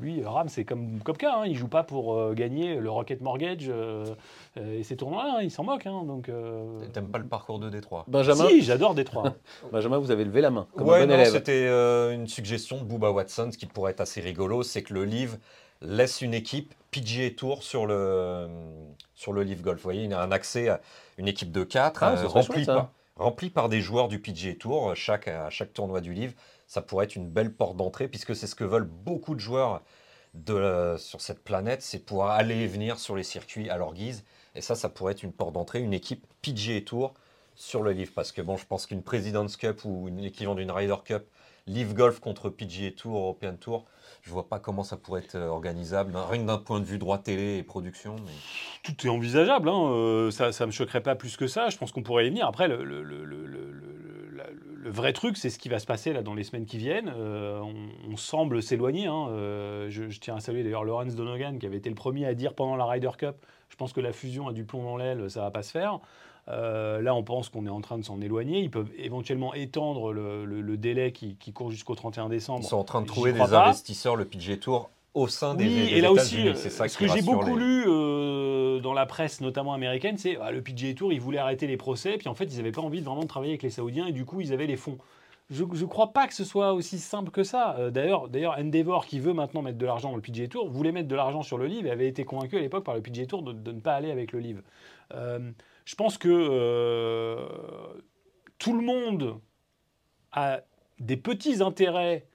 lui, 0.00 0.24
Ram, 0.24 0.48
c'est 0.48 0.64
comme 0.64 0.98
Kopka, 1.04 1.38
hein, 1.40 1.42
il 1.46 1.54
joue 1.54 1.68
pas 1.68 1.82
pour 1.82 2.14
euh, 2.16 2.32
gagner 2.34 2.76
le 2.76 2.90
Rocket 2.90 3.20
Mortgage 3.20 3.70
et 4.56 4.82
ces 4.82 4.96
tournois-là, 4.96 5.36
hein, 5.38 5.42
il 5.42 5.50
s'en 5.50 5.64
moque. 5.64 5.86
hein, 5.86 6.04
donc, 6.06 6.28
euh, 6.28 6.80
T'aimes 6.92 7.08
pas 7.08 7.18
le 7.18 7.26
parcours 7.26 7.58
de 7.58 7.68
Détroit 7.68 8.04
Benjamin, 8.08 8.48
Si, 8.48 8.62
j'adore 8.62 8.94
Détroit. 8.94 9.34
Benjamin, 9.72 9.98
vous 9.98 10.10
avez 10.10 10.24
levé 10.24 10.40
la 10.40 10.50
main 10.50 10.66
comme 10.74 10.88
un 10.88 10.92
Ouais, 10.92 11.00
bon 11.02 11.08
non, 11.08 11.14
élève. 11.14 11.32
c'était 11.32 11.66
euh, 11.68 12.12
une 12.14 12.26
suggestion 12.28 12.78
de 12.78 12.84
Booba 12.84 13.10
Watson, 13.10 13.50
ce 13.52 13.58
qui 13.58 13.66
pourrait 13.66 13.90
être 13.92 14.00
assez 14.00 14.20
rigolo, 14.20 14.62
c'est 14.62 14.82
que 14.82 14.94
le 14.94 15.04
livre 15.04 15.36
laisse 15.82 16.22
une 16.22 16.32
équipe 16.32 16.72
PGA 16.90 17.30
Tour 17.36 17.62
sur 17.62 17.86
le, 17.86 18.46
sur 19.14 19.32
le 19.34 19.42
Live 19.42 19.60
Golf. 19.62 19.78
Vous 19.78 19.84
voyez, 19.84 20.04
il 20.04 20.10
y 20.10 20.14
a 20.14 20.22
un 20.22 20.32
accès 20.32 20.68
à 20.70 20.80
une 21.18 21.28
équipe 21.28 21.52
de 21.52 21.64
4, 21.64 22.02
Ah, 22.02 22.14
remplie, 22.26 22.66
ça. 23.18 23.50
par, 23.50 23.68
des 23.68 23.80
joueurs 23.80 24.08
du 24.08 24.20
PGA 24.20 24.54
Tour, 24.54 24.94
chaque, 24.94 25.28
à 25.28 25.48
chaque 25.50 25.72
tournoi 25.72 26.00
du 26.00 26.12
Live. 26.12 26.34
Ça 26.66 26.82
pourrait 26.82 27.04
être 27.06 27.16
une 27.16 27.28
belle 27.28 27.52
porte 27.54 27.76
d'entrée, 27.76 28.08
puisque 28.08 28.34
c'est 28.36 28.46
ce 28.46 28.54
que 28.54 28.64
veulent 28.64 28.84
beaucoup 28.84 29.34
de 29.34 29.40
joueurs 29.40 29.82
la- 30.54 30.98
sur 30.98 31.20
cette 31.20 31.42
planète, 31.44 31.82
c'est 31.82 32.00
pouvoir 32.00 32.32
aller 32.32 32.56
et 32.56 32.66
venir 32.66 32.98
sur 32.98 33.16
les 33.16 33.22
circuits 33.24 33.70
à 33.70 33.78
leur 33.78 33.94
guise. 33.94 34.24
Et 34.54 34.60
ça, 34.60 34.74
ça 34.74 34.88
pourrait 34.90 35.12
être 35.12 35.22
une 35.22 35.32
porte 35.32 35.54
d'entrée, 35.54 35.80
une 35.80 35.94
équipe 35.94 36.26
PGA 36.42 36.80
Tour 36.82 37.14
sur 37.54 37.82
le 37.82 37.92
Live. 37.92 38.12
Parce 38.14 38.32
que 38.32 38.42
bon, 38.42 38.56
je 38.56 38.66
pense 38.66 38.86
qu'une 38.86 39.02
President's 39.02 39.56
Cup 39.56 39.84
ou 39.84 40.08
une 40.08 40.24
équivalent 40.24 40.54
d'une 40.54 40.70
Ryder 40.70 40.96
Cup, 41.04 41.24
Live 41.66 41.94
Golf 41.94 42.20
contre 42.20 42.48
PGA 42.48 42.92
Tour, 42.92 43.18
European 43.18 43.56
Tour, 43.56 43.86
je 44.22 44.30
vois 44.30 44.48
pas 44.48 44.60
comment 44.60 44.84
ça 44.84 44.96
pourrait 44.96 45.22
être 45.22 45.34
euh, 45.34 45.48
organisable, 45.48 46.14
hein, 46.14 46.24
rien 46.30 46.42
que 46.42 46.46
d'un 46.46 46.58
point 46.58 46.78
de 46.78 46.84
vue 46.84 46.98
droit 46.98 47.18
télé 47.18 47.58
et 47.58 47.64
production. 47.64 48.14
Mais... 48.24 48.32
Tout 48.84 49.06
est 49.06 49.10
envisageable, 49.10 49.68
hein, 49.68 49.90
euh, 49.90 50.30
ça 50.30 50.48
ne 50.48 50.66
me 50.66 50.70
choquerait 50.70 51.02
pas 51.02 51.16
plus 51.16 51.36
que 51.36 51.48
ça, 51.48 51.68
je 51.68 51.76
pense 51.76 51.90
qu'on 51.90 52.04
pourrait 52.04 52.26
y 52.26 52.28
venir. 52.28 52.46
Après, 52.46 52.68
le, 52.68 52.84
vrai 54.84 55.12
truc, 55.12 55.36
c'est 55.36 55.50
ce 55.50 55.58
qui 55.58 55.68
va 55.68 55.80
se 55.80 55.86
passer 55.86 56.12
là 56.12 56.22
dans 56.22 56.34
les 56.34 56.44
semaines 56.44 56.64
qui 56.64 56.78
viennent. 56.78 57.12
Euh, 57.14 57.60
on, 58.08 58.16
semble 58.16 58.62
s'éloigner. 58.62 59.08
hein. 59.08 59.26
Je, 59.88 60.18
tiens 60.18 60.36
à 60.36 60.40
saluer 60.40 60.62
d'ailleurs 60.62 60.84
Lawrence 60.84 61.16
Donegan, 61.16 61.58
qui 61.58 61.66
avait 61.66 61.76
été 61.76 61.88
le 61.90 61.96
premier 61.96 62.24
à 62.24 62.34
dire 62.34 62.54
pendant 62.54 62.76
la 62.76 62.86
Ryder 62.86 63.10
Cup, 63.18 63.34
je 63.68 63.76
pense 63.76 63.92
que 63.92 64.00
la 64.00 64.12
fusion 64.12 64.46
a 64.48 64.52
du 64.52 64.64
plomb 64.64 64.84
dans 64.84 64.96
l'aile, 64.96 65.28
ça 65.28 65.40
va 65.40 65.50
pas 65.50 65.62
se 65.62 65.72
faire. 65.72 66.00
Euh, 66.48 67.02
là, 67.02 67.14
on 67.14 67.22
pense 67.24 67.48
qu'on 67.48 67.66
est 67.66 67.70
en 67.70 67.80
train 67.80 67.98
de 67.98 68.04
s'en 68.04 68.20
éloigner. 68.20 68.60
Ils 68.60 68.70
peuvent 68.70 68.90
éventuellement 68.98 69.52
étendre 69.54 70.12
le, 70.12 70.44
le- 70.44 70.60
le 70.60 70.76
délai 70.76 71.10
qui, 71.12 71.36
qui 71.36 71.52
court 71.52 71.70
jusqu'au 71.70 71.94
31 71.96 72.28
décembre. 72.28 72.60
Ils 72.62 72.68
sont 72.68 72.76
en 72.76 72.84
train 72.84 73.02
de 73.02 73.06
trouver 73.06 73.32
des 73.32 73.38
pas. 73.40 73.64
investisseurs, 73.64 74.14
le 74.14 74.24
PGA 74.24 74.56
Tour, 74.56 74.90
au 75.14 75.26
sein 75.28 75.54
des, 75.54 75.64
Oui, 75.64 75.74
des 75.74 75.96
et 75.96 76.00
là 76.00 76.12
aussi, 76.12 76.46
euh, 76.48 76.54
ça 76.54 76.86
ce 76.88 76.96
que 76.98 77.08
j'ai 77.08 77.22
beaucoup 77.22 77.56
les- 77.56 77.64
lu 77.64 77.84
euh, 77.88 78.78
dans 78.80 78.92
la 78.92 79.06
presse, 79.06 79.40
notamment 79.40 79.72
américaine, 79.72 80.18
c'est 80.18 80.38
ah, 80.40 80.52
le 80.52 80.60
PGA 80.62 80.94
Tour, 80.94 81.12
ils 81.12 81.20
voulaient 81.20 81.38
arrêter 81.38 81.66
les 81.66 81.76
procès, 81.76 82.16
puis 82.18 82.28
en 82.28 82.34
fait, 82.34 82.44
ils 82.44 82.58
n'avaient 82.58 82.70
pas 82.70 82.82
envie 82.82 83.00
de 83.00 83.04
vraiment 83.06 83.22
de 83.22 83.26
travailler 83.28 83.52
avec 83.52 83.62
les 83.64 83.70
Saoudiens, 83.70 84.06
et 84.06 84.12
du 84.12 84.24
coup, 84.24 84.40
ils 84.40 84.52
avaient 84.52 84.66
les 84.66 84.76
fonds. 84.76 84.98
Je 85.50 85.62
ne 85.64 85.84
crois 85.86 86.12
pas 86.12 86.26
que 86.26 86.34
ce 86.34 86.44
soit 86.44 86.72
aussi 86.74 86.98
simple 86.98 87.30
que 87.30 87.44
ça. 87.44 87.76
Euh, 87.78 87.90
D'ailleurs, 87.90 88.28
d'ailleurs, 88.28 88.56
Endeavor, 88.58 89.06
qui 89.06 89.18
veut 89.20 89.32
maintenant 89.32 89.62
mettre 89.62 89.78
de 89.78 89.86
l'argent 89.86 90.10
dans 90.10 90.16
le 90.16 90.22
PGA 90.22 90.48
Tour, 90.48 90.68
voulait 90.68 90.90
mettre 90.92 91.08
de 91.08 91.14
l'argent 91.14 91.42
sur 91.42 91.56
le 91.56 91.66
livre 91.66 91.86
et 91.86 91.90
avait 91.92 92.08
été 92.08 92.24
convaincu 92.24 92.56
à 92.56 92.60
l'époque 92.60 92.84
par 92.84 92.94
le 92.96 93.00
PGA 93.00 93.26
Tour 93.26 93.42
de, 93.42 93.52
de 93.52 93.72
ne 93.72 93.80
pas 93.80 93.94
aller 93.94 94.10
avec 94.10 94.32
le 94.32 94.40
livre. 94.40 94.60
Euh, 95.14 95.38
je 95.86 95.94
pense 95.94 96.18
que 96.18 96.28
euh, 96.28 97.48
tout 98.58 98.74
le 98.74 98.84
monde 98.84 99.40
a 100.32 100.60
des 100.98 101.16
petits 101.16 101.62
intérêts 101.62 102.26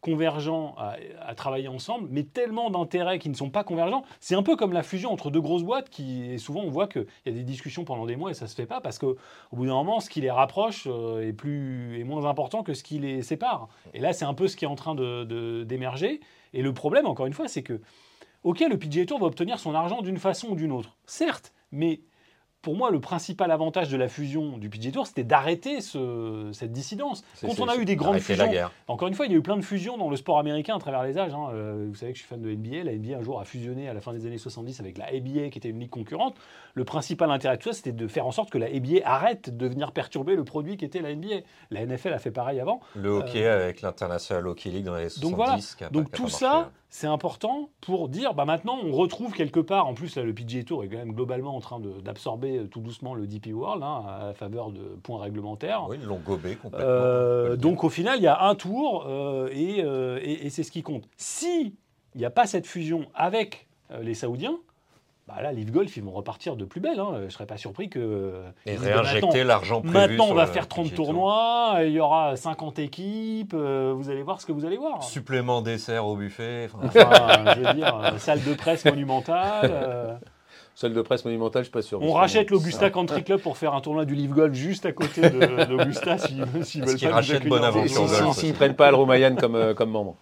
convergents 0.00 0.76
à, 0.78 1.34
travailler 1.34 1.68
ensemble, 1.68 2.08
mais 2.10 2.22
tellement 2.22 2.70
d'intérêts 2.70 3.18
qui 3.18 3.28
ne 3.28 3.34
sont 3.34 3.50
pas 3.50 3.64
convergents. 3.64 4.02
C'est 4.18 4.34
un 4.34 4.42
peu 4.42 4.56
comme 4.56 4.72
la 4.72 4.82
fusion 4.82 5.12
entre 5.12 5.30
deux 5.30 5.42
grosses 5.42 5.62
boîtes 5.62 5.90
qui, 5.90 6.24
et 6.30 6.38
souvent 6.38 6.62
on 6.62 6.70
voit 6.70 6.88
qu'il 6.88 7.04
y 7.26 7.28
a 7.28 7.32
des 7.32 7.42
discussions 7.42 7.84
pendant 7.84 8.06
des 8.06 8.16
mois 8.16 8.30
et 8.30 8.34
ça 8.34 8.46
se 8.46 8.54
fait 8.54 8.64
pas 8.64 8.80
parce 8.80 8.98
qu'au 8.98 9.16
bout 9.52 9.66
d'un 9.66 9.74
moment, 9.74 10.00
ce 10.00 10.08
qui 10.08 10.22
les 10.22 10.30
rapproche 10.30 10.84
euh, 10.86 11.28
est, 11.28 11.34
plus, 11.34 12.00
est 12.00 12.04
moins 12.04 12.24
important 12.24 12.62
que 12.62 12.72
ce 12.72 12.82
qui 12.82 12.98
les 12.98 13.20
sépare. 13.20 13.68
Et 13.92 14.00
là, 14.00 14.14
c'est 14.14 14.24
un 14.24 14.32
peu 14.32 14.48
ce 14.48 14.56
qui 14.56 14.64
est 14.64 14.68
en 14.68 14.74
train 14.74 14.94
de- 14.94 15.24
de- 15.24 15.64
d'émerger. 15.64 16.20
et 16.54 16.62
le 16.62 16.72
problème, 16.72 17.06
encore 17.06 17.26
une 17.26 17.34
fois, 17.34 17.48
c'est 17.48 17.62
que, 17.62 17.80
ok, 18.42 18.60
le 18.70 18.78
PGA 18.78 19.04
Tour 19.04 19.18
va 19.18 19.26
obtenir 19.26 19.58
son 19.58 19.74
argent 19.74 20.00
d'une 20.00 20.18
façon 20.18 20.48
ou 20.48 20.54
d'une 20.54 20.72
autre, 20.72 20.96
certes, 21.04 21.52
mais 21.72 22.00
pour 22.62 22.76
moi, 22.76 22.90
le 22.90 23.00
principal 23.00 23.50
avantage 23.50 23.88
de 23.88 23.96
la 23.96 24.08
fusion 24.08 24.58
du 24.58 24.68
PGA 24.68 24.90
Tour, 24.92 25.06
c'était 25.06 25.24
d'arrêter 25.24 25.80
ce- 25.80 26.50
cette 26.52 26.72
dissidence. 26.72 27.24
Quand 27.40 27.58
on 27.60 27.68
a 27.68 27.76
eu 27.76 27.84
des 27.86 27.96
grandes 27.96 28.18
fusions, 28.18 28.44
la 28.44 28.50
guerre. 28.50 28.72
encore 28.86 29.08
une 29.08 29.14
fois, 29.14 29.24
il 29.26 29.32
y 29.32 29.34
a 29.34 29.38
eu 29.38 29.42
plein 29.42 29.56
de 29.56 29.62
fusions 29.62 29.96
dans 29.96 30.10
le 30.10 30.16
sport 30.16 30.38
américain 30.38 30.76
à 30.76 30.78
travers 30.78 31.02
les 31.02 31.16
âges. 31.18 31.32
hein. 31.32 31.48
Euh, 31.54 31.86
vous 31.88 31.94
savez 31.94 32.12
que 32.12 32.18
je 32.18 32.22
suis 32.24 32.28
fan 32.28 32.42
de 32.42 32.50
NBA. 32.50 32.84
La 32.84 32.92
NBA, 32.92 33.16
un 33.18 33.22
jour, 33.22 33.40
a 33.40 33.44
fusionné 33.44 33.88
à 33.88 33.94
la 33.94 34.00
fin 34.02 34.12
des 34.12 34.26
années 34.26 34.36
70 34.38 34.78
avec 34.80 34.98
la 34.98 35.06
ABA, 35.06 35.48
qui 35.50 35.58
était 35.58 35.70
une 35.70 35.80
ligue 35.80 35.90
concurrente. 35.90 36.36
Le 36.74 36.84
principal 36.84 37.30
intérêt 37.30 37.56
de 37.56 37.62
tout 37.62 37.70
ça, 37.70 37.74
c'était 37.74 37.92
de 37.92 38.06
faire 38.06 38.26
en 38.26 38.30
sorte 38.32 38.50
que 38.50 38.58
la 38.58 38.66
ABA 38.66 39.00
arrête 39.04 39.56
de 39.56 39.66
venir 39.66 39.92
perturber 39.92 40.36
le 40.36 40.44
produit 40.44 40.76
qui 40.76 40.84
était 40.84 41.00
la 41.00 41.14
NBA. 41.14 41.36
La 41.70 41.80
NFL 41.86 42.12
a 42.12 42.18
fait 42.18 42.30
pareil 42.30 42.60
avant. 42.60 42.80
Le 42.94 43.08
hockey 43.08 43.46
avec 43.46 43.80
l'International 43.80 44.46
Hockey 44.46 44.70
League 44.70 44.84
dans 44.84 44.96
les 44.96 45.08
70. 45.08 45.20
Donc 45.22 45.34
voilà. 45.36 45.56
qui 45.56 45.84
a 45.84 45.86
pas- 45.88 45.92
Donc 45.92 46.08
qui 46.08 46.12
a 46.12 46.16
tout 46.16 46.22
marché, 46.24 46.36
ça, 46.36 46.56
hein. 46.58 46.70
c'est 46.90 47.06
important 47.06 47.70
pour 47.80 48.08
dire, 48.08 48.34
bah 48.34 48.44
maintenant, 48.44 48.78
on 48.84 48.92
retrouve 48.92 49.32
quelque 49.32 49.60
part, 49.60 49.86
en 49.86 49.94
plus, 49.94 50.14
là, 50.16 50.22
le 50.22 50.34
PGA 50.34 50.62
Tour 50.64 50.84
est 50.84 50.88
quand 50.88 50.98
même 50.98 51.12
globalement 51.14 51.56
en 51.56 51.60
train 51.60 51.80
d'absorber 52.04 52.49
euh, 52.58 52.66
tout 52.66 52.80
doucement 52.80 53.14
le 53.14 53.26
DP 53.26 53.48
World, 53.54 53.82
hein, 53.82 54.04
à 54.30 54.32
faveur 54.34 54.70
de 54.70 54.80
points 55.02 55.20
réglementaires. 55.22 55.86
Oui, 55.88 55.96
ils 56.00 56.06
l'ont 56.06 56.18
gobé 56.18 56.56
complètement. 56.56 56.86
Euh, 56.88 57.56
donc 57.56 57.84
au 57.84 57.88
final, 57.88 58.18
il 58.18 58.22
y 58.22 58.26
a 58.28 58.42
un 58.44 58.54
tour 58.54 59.06
euh, 59.08 59.48
et, 59.52 59.82
euh, 59.84 60.18
et- 60.22 60.46
et 60.46 60.50
c'est 60.50 60.62
ce 60.62 60.70
qui 60.72 60.82
compte. 60.82 61.04
Si 61.16 61.74
il 62.14 62.18
n'y 62.18 62.24
a 62.24 62.30
pas 62.30 62.46
cette 62.46 62.66
fusion 62.66 63.06
avec 63.14 63.68
les 64.02 64.14
Saoudiens, 64.14 64.56
bah 65.28 65.40
là, 65.42 65.52
Live 65.52 65.70
Golf, 65.70 65.96
ils 65.96 66.02
vont 66.02 66.10
repartir 66.10 66.56
de 66.56 66.64
plus 66.64 66.80
belle. 66.80 66.98
Hein. 66.98 67.12
Je 67.18 67.24
ne 67.24 67.28
serais 67.28 67.46
pas 67.46 67.56
surpris 67.56 67.88
que. 67.88 68.32
Et 68.66 68.74
bah, 68.74 68.82
réinjecter 68.82 69.44
l'argent 69.44 69.80
prévu. 69.80 69.94
Maintenant, 69.94 70.26
on 70.28 70.34
va 70.34 70.46
faire 70.48 70.66
30 70.66 70.86
PGA 70.86 70.96
Tour. 70.96 71.06
tournois, 71.06 71.76
il 71.84 71.92
y 71.92 72.00
aura 72.00 72.34
50 72.34 72.80
équipes, 72.80 73.54
vous 73.54 74.10
allez 74.10 74.22
voir 74.24 74.40
ce 74.40 74.46
que 74.46 74.50
vous 74.50 74.64
allez 74.64 74.76
voir. 74.76 75.04
Supplément 75.04 75.62
dessert 75.62 76.04
au 76.04 76.16
buffet. 76.16 76.68
enfin, 76.82 77.54
je 77.54 77.60
veux 77.60 77.74
dire, 77.74 78.14
salle 78.18 78.42
de 78.42 78.54
presse 78.54 78.84
monumentale. 78.84 80.18
Salle 80.74 80.94
de 80.94 81.02
presse 81.02 81.24
monumentale, 81.24 81.62
je 81.62 81.66
suis 81.66 81.72
pas 81.72 81.82
sûr. 81.82 82.00
on 82.02 82.12
rachète 82.12 82.50
l'Augusta 82.50 82.88
Country 82.90 83.22
Club 83.22 83.40
pour 83.40 83.58
faire 83.58 83.74
un 83.74 83.80
tournoi 83.80 84.04
du 84.06 84.14
Live 84.14 84.30
Golf 84.32 84.54
juste 84.54 84.86
à 84.86 84.92
côté 84.92 85.20
de- 85.22 85.64
d'Augusta 85.68 86.16
s'ils 86.16 86.40
Est-ce 86.42 86.78
veulent 86.78 86.98
pas 87.10 87.14
rachètent 87.16 87.46
Bonaventure 87.46 87.88
Si, 87.88 88.00
le 88.00 88.08
si, 88.08 88.32
si, 88.34 88.40
s'ils 88.40 88.54
prennent 88.54 88.76
pas 88.76 88.86
Al 88.86 88.94
Romayan 88.94 89.36
comme, 89.36 89.56
euh, 89.56 89.74
comme 89.74 89.90
membre. 89.90 90.16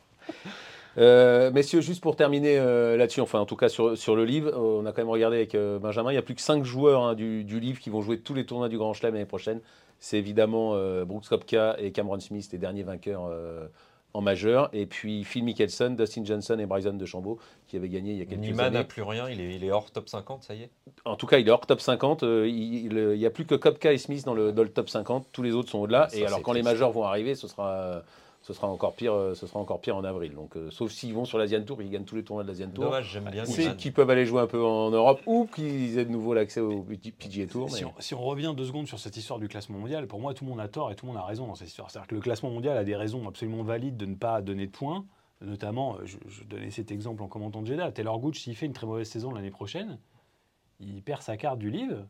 Euh, 0.97 1.53
messieurs, 1.53 1.81
juste 1.81 2.03
pour 2.03 2.17
terminer 2.17 2.59
euh, 2.59 2.97
là-dessus, 2.97 3.21
enfin 3.21 3.39
en 3.39 3.47
tout 3.47 3.55
cas 3.55 3.69
sur, 3.69 3.97
sur 3.97 4.17
le 4.17 4.25
livre, 4.25 4.51
on 4.57 4.85
a 4.85 4.91
quand 4.91 5.03
même 5.03 5.11
regardé 5.11 5.37
avec 5.37 5.55
euh, 5.55 5.79
Benjamin, 5.79 6.11
il 6.11 6.15
n'y 6.15 6.19
a 6.19 6.23
plus 6.23 6.35
que 6.35 6.41
5 6.41 6.65
joueurs 6.65 7.03
hein, 7.05 7.15
du, 7.15 7.45
du 7.45 7.61
livre 7.61 7.79
qui 7.79 7.89
vont 7.91 8.01
jouer 8.03 8.19
tous 8.19 8.35
les 8.35 8.45
tournois 8.45 8.69
du 8.69 8.79
Grand 8.79 8.95
Chelem 8.95 9.15
l'année 9.15 9.27
prochaine. 9.27 9.61
C'est 10.01 10.19
évidemment 10.19 10.73
euh, 10.75 11.05
Brooks 11.05 11.29
Koepka 11.29 11.77
et 11.79 11.93
Cameron 11.93 12.19
Smith, 12.19 12.49
les 12.53 12.59
derniers 12.59 12.83
vainqueurs 12.83 13.29
euh, 13.31 13.67
en 14.15 14.21
majeur, 14.23 14.71
et 14.73 14.87
puis 14.87 15.23
Phil 15.25 15.45
Mickelson, 15.45 15.91
Dustin 15.91 16.25
Johnson 16.25 16.59
et 16.59 16.67
Bryson 16.67 16.95
DeChambeau 16.95 17.39
qui 17.67 17.77
avaient 17.77 17.91
gagné 17.91 18.13
il 18.13 18.19
y 18.19 18.23
a 18.23 18.25
quelques 18.25 18.41
Neiman 18.41 18.73
n'a 18.73 18.79
années. 18.81 18.85
plus 18.89 19.03
rien, 19.03 19.29
il 19.29 19.41
est, 19.41 19.55
il 19.55 19.63
est 19.65 19.71
hors 19.71 19.91
top 19.91 20.09
50, 20.09 20.43
ça 20.45 20.55
y 20.55 20.63
est. 20.63 20.71
En 21.05 21.17
tout 21.17 21.27
cas, 21.27 21.39
il 21.39 21.47
est 21.47 21.51
hors 21.51 21.67
top 21.67 21.81
50. 21.81 22.23
euh, 22.23 22.49
il 22.49 22.89
n'y 23.19 23.27
a 23.27 23.31
plus 23.31 23.45
que 23.45 23.55
Koepka 23.55 23.93
et 23.93 23.99
Smith 23.99 24.25
dans 24.25 24.35
le, 24.35 24.51
dans 24.53 24.63
le 24.63 24.71
top 24.71 24.89
50. 24.89 25.29
Tous 25.31 25.43
les 25.43 25.53
autres 25.53 25.69
sont 25.71 25.81
au-delà. 25.81 26.09
Ça, 26.09 26.17
Et 26.17 26.27
alors, 26.27 26.43
quand 26.43 26.53
les 26.53 26.63
majeurs 26.63 26.91
vont 26.91 27.05
arriver, 27.05 27.35
ce 27.35 27.47
sera, 27.49 28.03
ce 28.49 28.55
sera, 28.55 28.67
encore, 28.67 28.95
pire, 28.95 29.13
euh, 29.13 29.35
ce 29.35 29.47
sera 29.47 29.61
encore 29.61 29.79
pire 29.79 29.95
en 29.95 30.05
avril. 30.05 30.33
Donc, 30.35 30.57
euh, 30.57 30.71
sauf 30.71 30.91
s'ils 30.91 31.13
vont 31.13 31.27
sur 31.27 31.37
l'Asian 31.37 31.63
Tour, 31.63 31.83
ils 31.83 31.91
gagnent 31.91 32.07
tous 32.07 32.17
les 32.17 32.25
tournois 32.25 32.45
de 32.45 32.49
l'Asian 32.49 32.71
Tour. 32.71 32.85
Dommage, 32.85 33.11
j'aime 33.13 33.29
bien 33.31 33.45
Ou 33.45 33.55
Neiman. 33.55 33.77
qui 33.77 33.91
peuvent 33.91 34.09
aller 34.09 34.25
jouer 34.25 34.41
un 34.41 34.47
peu 34.47 34.65
en 34.65 34.89
Europe 34.91 35.21
ou 35.27 35.47
qu'ils 35.55 35.99
aient 35.99 36.07
de 36.07 36.11
nouveau 36.11 36.33
l'accès 36.33 36.61
au 36.61 36.83
PGA 36.83 37.47
Tour. 37.47 37.69
Si 37.69 37.85
mais- 37.85 37.91
on, 37.95 38.01
si 38.01 38.15
on 38.15 38.23
revient 38.23 38.55
deux 38.57 38.65
secondes 38.65 38.87
sur 38.87 38.99
cette 38.99 39.19
histoire 39.19 39.39
du 39.39 39.49
classement 39.49 39.77
mondial, 39.79 40.07
pour 40.07 40.19
moi, 40.19 40.33
tout 40.33 40.45
le 40.45 40.51
monde 40.51 40.61
a 40.61 40.69
tort 40.69 40.91
et 40.91 40.95
tout 40.95 41.05
le 41.05 41.13
monde 41.13 41.21
a 41.21 41.27
raison 41.27 41.47
dans 41.47 41.57
cette 41.57 41.69
histoire. 41.69 41.91
C'est-à-dire 41.91 42.09
que 42.09 42.15
le 42.15 42.23
classement 42.23 42.49
mondial 42.49 42.79
a 42.79 42.85
des 42.85 42.97
raisons 42.97 43.29
absolument 43.29 43.63
valides 43.63 43.99
de 43.99 44.07
ne 44.07 44.15
pas 44.15 44.41
donner 44.41 44.67
de 44.67 44.73
points. 44.73 45.05
Notamment, 45.43 45.97
euh, 45.97 46.07
je, 46.07 46.17
je 46.27 46.45
donnais 46.45 46.71
cet 46.71 46.91
exemple 46.91 47.23
en 47.23 47.29
commentant 47.29 47.61
de 47.61 47.67
Jeddah. 47.67 47.93
Taylor 47.93 48.19
Gooch, 48.19 48.39
s'il 48.41 48.57
fait 48.57 48.65
une 48.65 48.73
très 48.73 48.87
mauvaise 48.87 49.09
saison 49.11 49.31
l'année 49.31 49.51
prochaine, 49.51 49.99
il 50.81 51.03
perd 51.03 51.21
sa 51.21 51.37
carte 51.37 51.59
du 51.59 51.71
livre. 51.71 52.07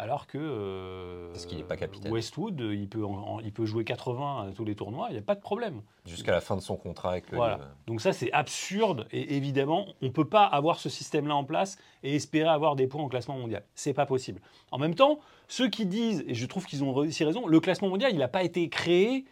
Alors 0.00 0.28
que 0.28 0.38
euh, 0.40 1.28
Parce 1.32 1.44
qu'il 1.44 1.58
n'est 1.58 1.64
pas 1.64 1.76
capitaine. 1.76 2.12
Westwood, 2.12 2.60
euh, 2.60 2.72
il 2.72 2.88
peut, 2.88 3.04
en- 3.04 3.10
en- 3.34 3.40
il 3.40 3.52
peut 3.52 3.64
jouer 3.66 3.82
80 3.84 4.46
à 4.48 4.52
tous 4.52 4.64
les 4.64 4.76
tournois, 4.76 5.08
il 5.10 5.14
n'y 5.14 5.18
a 5.18 5.22
pas 5.22 5.34
de 5.34 5.40
problème. 5.40 5.82
Jusqu'à 6.06 6.30
la 6.30 6.40
fin 6.40 6.54
de 6.54 6.60
son 6.60 6.76
contrat 6.76 7.10
avec 7.10 7.30
le 7.32 7.36
Voilà. 7.36 7.58
Donc 7.88 8.00
ça, 8.00 8.12
c'est 8.12 8.30
absurde. 8.32 9.08
Et 9.10 9.36
évidemment, 9.36 9.86
on 10.00 10.06
ne 10.06 10.10
peut 10.12 10.24
pas 10.28 10.44
avoir 10.44 10.78
ce 10.78 10.88
système-là 10.88 11.34
en 11.34 11.42
place 11.42 11.78
et 12.04 12.14
espérer 12.14 12.48
avoir 12.48 12.76
des 12.76 12.86
points 12.86 13.02
au 13.02 13.08
classement 13.08 13.36
mondial. 13.36 13.64
C'est 13.74 13.92
pas 13.92 14.06
possible. 14.06 14.40
En 14.70 14.78
même 14.78 14.94
temps, 14.94 15.18
ceux 15.48 15.68
qui 15.68 15.84
disent, 15.84 16.22
et 16.28 16.34
je 16.34 16.46
trouve 16.46 16.64
qu'ils 16.64 16.84
ont 16.84 16.94
aussi 16.94 17.24
raison, 17.24 17.48
le 17.48 17.58
classement 17.58 17.88
mondial, 17.88 18.12
il 18.12 18.18
n'a 18.18 18.28
pas 18.28 18.44
été 18.44 18.68
créé 18.68 19.24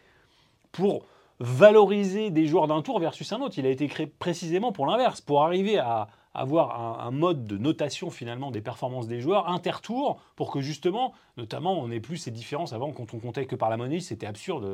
pour 0.73 1.05
valoriser 1.39 2.31
des 2.31 2.47
joueurs 2.47 2.67
d'un 2.67 2.83
tour 2.83 2.99
versus 2.99 3.31
un 3.33 3.41
autre. 3.41 3.57
Il 3.59 3.67
a 3.67 3.71
été 3.71 3.87
créé 3.87 4.07
précisément 4.07 4.73
pour 4.73 4.87
l'inverse, 4.87 5.21
pour 5.21 5.43
arriver 5.45 5.79
à 5.79 6.09
avoir 6.37 7.01
un, 7.01 7.07
un 7.07 7.11
mode 7.11 7.47
de 7.47 7.57
notation 7.59 8.11
finalement 8.11 8.51
des 8.51 8.61
performances 8.61 9.07
des 9.09 9.21
joueurs 9.21 9.49
intertour 9.49 10.21
pour 10.37 10.51
que 10.51 10.61
justement, 10.61 11.13
notamment, 11.37 11.79
on 11.81 11.89
n'ait 11.89 12.01
plus 12.01 12.17
ces 12.19 12.31
différences. 12.31 12.73
Avant, 12.73 12.93
quand 12.93 13.15
on 13.15 13.19
comptait 13.19 13.47
que 13.47 13.57
par 13.57 13.71
la 13.71 13.77
monnaie, 13.77 14.01
c'était 14.01 14.27
absurde. 14.27 14.67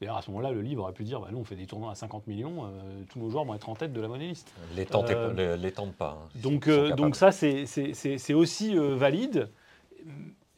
D'ailleurs, 0.00 0.16
à 0.16 0.22
ce 0.22 0.30
moment-là, 0.30 0.50
le 0.52 0.62
livre 0.62 0.82
aurait 0.82 0.92
pu 0.92 1.04
dire, 1.04 1.20
bah, 1.20 1.28
nous, 1.30 1.38
on 1.38 1.44
fait 1.44 1.56
des 1.56 1.66
tournois 1.66 1.92
à 1.92 1.94
50 1.94 2.26
millions, 2.26 2.64
euh, 2.64 3.02
tous 3.10 3.18
nos 3.18 3.28
joueurs 3.30 3.44
vont 3.44 3.54
être 3.54 3.68
en 3.68 3.74
tête 3.74 3.92
de 3.92 4.00
la 4.00 4.08
monnaie 4.08 4.28
liste. 4.28 4.52
Les 4.76 4.86
tentez 4.86 5.14
Euh, 5.14 5.28
pas- 5.28 5.34
les- 5.34 5.56
les 5.56 5.70
pas. 5.98 6.18
hein. 6.22 6.28
Donc, 6.42 6.68
euh, 6.68 6.94
donc 6.94 7.16
ça, 7.16 7.32
c'est- 7.32 8.34
aussi 8.34 8.74
valide. 8.76 9.50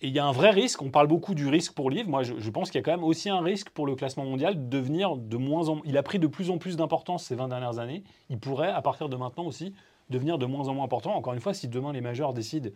Et 0.01 0.09
il 0.09 0.13
y 0.13 0.19
a 0.19 0.27
un 0.27 0.33
vrai 0.33 0.51
risque, 0.51 0.83
on 0.83 0.91
parle 0.91 1.07
beaucoup 1.07 1.35
du 1.35 1.49
risque 1.49 1.73
pour 1.73 1.89
Livre. 1.89 2.11
Moi, 2.11 2.23
je, 2.25 2.35
je 2.39 2.51
pense 2.51 2.71
qu'il 2.71 2.79
y 2.79 2.83
a 2.83 2.85
quand 2.85 2.91
même 2.91 3.05
aussi 3.05 3.31
un 3.31 3.41
risque 3.41 3.71
pour 3.71 3.87
le 3.87 3.95
classement 3.95 4.25
mondial 4.25 4.55
de 4.55 4.69
devenir 4.79 5.17
de 5.17 5.37
moins 5.39 5.69
en 5.71 5.81
Il 5.87 5.97
a 5.97 6.03
pris 6.03 6.19
de 6.19 6.27
plus 6.27 6.51
en 6.51 6.59
plus 6.59 6.77
d'importance 6.77 7.25
ces 7.25 7.35
20 7.35 7.49
dernières 7.49 7.79
années. 7.79 8.03
Il 8.29 8.39
pourrait, 8.39 8.69
à 8.71 8.83
partir 8.83 9.09
de 9.09 9.17
maintenant 9.17 9.45
aussi, 9.45 9.73
devenir 10.11 10.39
de 10.39 10.47
moins 10.47 10.69
en 10.69 10.75
moins 10.75 10.85
important. 10.85 11.15
Encore 11.15 11.35
une 11.35 11.41
fois, 11.41 11.55
si 11.55 11.69
demain 11.69 11.93
les 11.93 12.01
majeurs 12.01 12.33
décident 12.35 12.71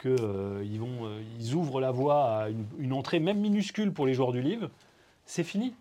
qu'ils 0.00 0.16
ils 0.64 0.78
vont, 0.80 1.04
euh, 1.06 1.20
ils 1.38 1.54
ouvrent 1.54 1.80
la 1.80 1.90
voie 1.90 2.24
à 2.24 2.48
une, 2.48 2.64
une 2.78 2.92
entrée 2.92 3.20
même 3.20 3.38
minuscule 3.38 3.92
pour 3.92 4.06
les 4.06 4.14
joueurs 4.14 4.32
du 4.32 4.42
Livre, 4.42 4.68
c'est 5.24 5.44
fini. 5.44 5.74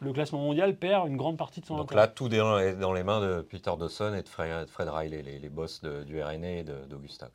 Le 0.00 0.12
classement 0.12 0.40
mondial 0.40 0.76
perd 0.76 1.08
une 1.08 1.16
grande 1.16 1.38
partie 1.38 1.60
de 1.62 1.66
son 1.66 1.76
Donc 1.76 1.84
intérêt. 1.86 2.02
là, 2.02 2.08
tout 2.08 2.26
est 2.32 2.38
dans 2.78 2.92
les, 2.92 3.02
mains 3.02 3.20
de 3.20 3.40
Peter 3.40 3.70
Dawson 3.78 4.12
et 4.14 4.22
de 4.22 4.28
Fred, 4.28 4.66
de 4.66 4.70
Fred 4.70 4.88
Riley, 4.90 5.22
les, 5.22 5.38
les 5.38 5.48
boss 5.48 5.80
de- 5.82 6.04
du 6.04 6.22
RNA 6.22 6.50
et 6.58 6.64
de- 6.64 6.84
d'Augusta. 6.88 7.28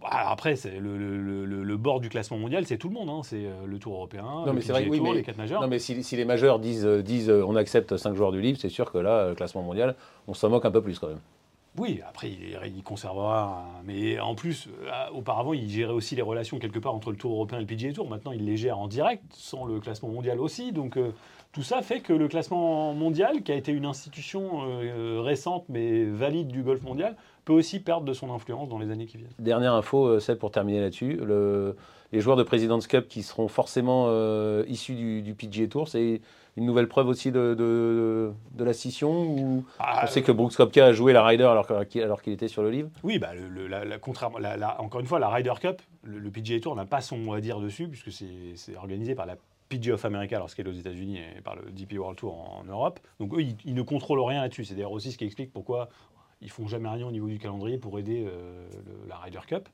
Bah, 0.00 0.08
après, 0.28 0.56
c'est 0.56 0.78
le, 0.78 0.96
le- 0.98 1.44
le- 1.46 1.62
le 1.64 1.76
bord 1.76 2.00
du 2.00 2.08
classement 2.10 2.38
mondial, 2.38 2.66
c'est 2.66 2.76
tout 2.78 2.88
le 2.88 2.94
monde. 2.94 3.08
hein. 3.10 3.20
C'est 3.24 3.44
euh, 3.46 3.66
le 3.66 3.78
Tour 3.78 3.94
européen, 3.94 4.24
Non, 4.46 4.52
mais 4.54 4.60
c'est 4.62 4.72
vrai, 4.72 4.82
PGA 4.82 4.90
oui, 4.90 4.98
Tour, 4.98 5.08
mais- 5.08 5.14
les 5.16 5.22
quatre 5.22 5.36
majeurs. 5.38 5.60
Non, 5.62 5.68
mais 5.68 5.78
si, 5.78 6.02
si 6.02 6.16
les 6.16 6.24
majeurs 6.24 6.58
disent, 6.58 6.84
euh, 6.86 7.02
disent 7.02 7.28
euh, 7.30 7.44
on 7.46 7.56
accepte 7.56 7.96
5 7.96 8.14
joueurs 8.14 8.32
du 8.32 8.40
livre, 8.40 8.58
c'est 8.60 8.68
sûr 8.70 8.90
que 8.90 8.98
là, 8.98 9.10
euh, 9.10 9.28
le 9.30 9.34
classement 9.34 9.62
mondial, 9.62 9.96
on 10.28 10.34
s'en 10.34 10.48
moque 10.50 10.64
un 10.66 10.70
peu 10.70 10.82
plus 10.82 10.98
quand 10.98 11.08
même. 11.08 11.20
Oui, 11.78 12.00
après, 12.08 12.30
il, 12.30 12.58
il 12.76 12.82
conservera. 12.82 13.64
Mais 13.84 14.18
en 14.20 14.34
plus, 14.34 14.68
euh, 14.84 14.90
auparavant, 15.14 15.52
il 15.52 15.68
gérait 15.68 15.92
aussi 15.92 16.16
les 16.16 16.22
relations 16.22 16.58
quelque 16.58 16.78
part 16.78 16.94
entre 16.94 17.10
le 17.10 17.16
Tour 17.16 17.32
européen 17.32 17.58
et 17.58 17.60
le 17.62 17.66
PGA 17.66 17.92
Tour. 17.92 18.08
Maintenant, 18.08 18.32
il 18.32 18.44
les 18.44 18.56
gère 18.56 18.78
en 18.78 18.88
direct, 18.88 19.22
sans 19.30 19.64
le 19.64 19.78
classement 19.80 20.08
mondial 20.08 20.40
aussi. 20.40 20.72
Donc, 20.72 20.96
euh, 20.96 21.10
tout 21.52 21.62
ça 21.62 21.82
fait 21.82 22.00
que 22.00 22.12
le 22.12 22.28
classement 22.28 22.92
mondial, 22.94 23.42
qui 23.42 23.52
a 23.52 23.54
été 23.56 23.72
une 23.72 23.86
institution 23.86 24.60
euh, 24.66 25.20
récente 25.22 25.64
mais 25.68 26.04
valide 26.04 26.48
du 26.48 26.62
golf 26.62 26.82
mondial, 26.82 27.16
peut 27.44 27.52
aussi 27.52 27.78
perdre 27.80 28.04
de 28.06 28.12
son 28.12 28.32
influence 28.32 28.68
dans 28.68 28.78
les 28.78 28.90
années 28.90 29.06
qui 29.06 29.18
viennent. 29.18 29.30
Dernière 29.38 29.74
info, 29.74 30.18
celle 30.20 30.38
pour 30.38 30.50
terminer 30.50 30.80
là-dessus. 30.80 31.12
Le- 31.22 31.76
les 32.12 32.20
joueurs 32.20 32.36
de 32.36 32.42
President's 32.44 32.86
Cup 32.86 33.08
qui 33.08 33.22
seront 33.22 33.48
forcément 33.48 34.08
issus 34.68 34.94
du, 34.94 35.22
du 35.22 35.34
PGA 35.34 35.66
Tour, 35.66 35.88
c'est 35.88 36.20
une 36.56 36.64
nouvelle 36.64 36.88
preuve 36.88 37.08
aussi 37.08 37.30
de, 37.32 37.54
de, 37.54 38.32
de 38.52 38.64
la 38.64 38.72
scission 38.72 39.10
ou 39.28 39.64
Ah, 39.78 40.02
on 40.04 40.06
sait 40.06 40.22
que 40.22 40.32
Brooks 40.32 40.56
Koepka 40.56 40.86
a 40.86 40.92
joué 40.92 41.12
la 41.12 41.24
Ryder 41.24 41.44
alors 41.44 41.70
alors 41.70 42.22
qu'il 42.22 42.32
était 42.32 42.48
sur 42.48 42.62
le 42.62 42.70
livre? 42.70 42.88
Oui, 43.02 43.18
bah, 43.18 43.34
le- 43.34 43.48
le- 43.48 43.66
la- 43.66 43.84
la- 43.84 43.98
contrairement, 43.98 44.38
la- 44.38 44.56
la- 44.56 44.80
encore 44.80 45.00
une 45.00 45.06
fois, 45.06 45.18
la 45.18 45.28
Ryder 45.28 45.52
Cup, 45.60 45.82
le, 46.02 46.18
le 46.18 46.30
PGA 46.30 46.58
Tour 46.60 46.74
n'a 46.76 46.86
pas 46.86 47.00
son 47.00 47.18
mot 47.18 47.34
à 47.34 47.40
dire 47.40 47.60
dessus, 47.60 47.88
puisque 47.88 48.10
c'est 48.12 48.54
c'est 48.56 48.74
organisé 48.76 49.14
par 49.14 49.26
la 49.26 49.36
PGA 49.68 49.94
of 49.94 50.04
America 50.04 50.38
lorsqu'elle 50.38 50.66
est 50.66 50.70
aux 50.70 50.74
États-Unis 50.74 51.18
et 51.18 51.40
par 51.42 51.56
le 51.56 51.70
DP 51.72 51.98
World 51.98 52.16
Tour 52.16 52.34
en, 52.34 52.60
en 52.60 52.64
Europe. 52.64 53.00
Donc 53.20 53.34
eux, 53.34 53.42
ils, 53.42 53.56
ils 53.64 53.74
ne 53.74 53.82
contrôlent 53.82 54.20
rien 54.20 54.40
là-dessus. 54.42 54.64
C'est 54.64 54.74
d'ailleurs 54.74 54.92
aussi 54.92 55.12
ce 55.12 55.18
qui 55.18 55.24
explique 55.24 55.52
pourquoi 55.52 55.88
ils 56.40 56.50
font 56.50 56.66
jamais 56.68 56.88
rien 56.88 57.06
au 57.06 57.10
niveau 57.10 57.28
du 57.28 57.38
calendrier 57.38 57.76
pour 57.78 57.98
aider 57.98 58.24
euh, 58.26 58.66
le- 58.86 59.08
la 59.08 59.16
Ryder 59.16 59.40
Cup. 59.46 59.68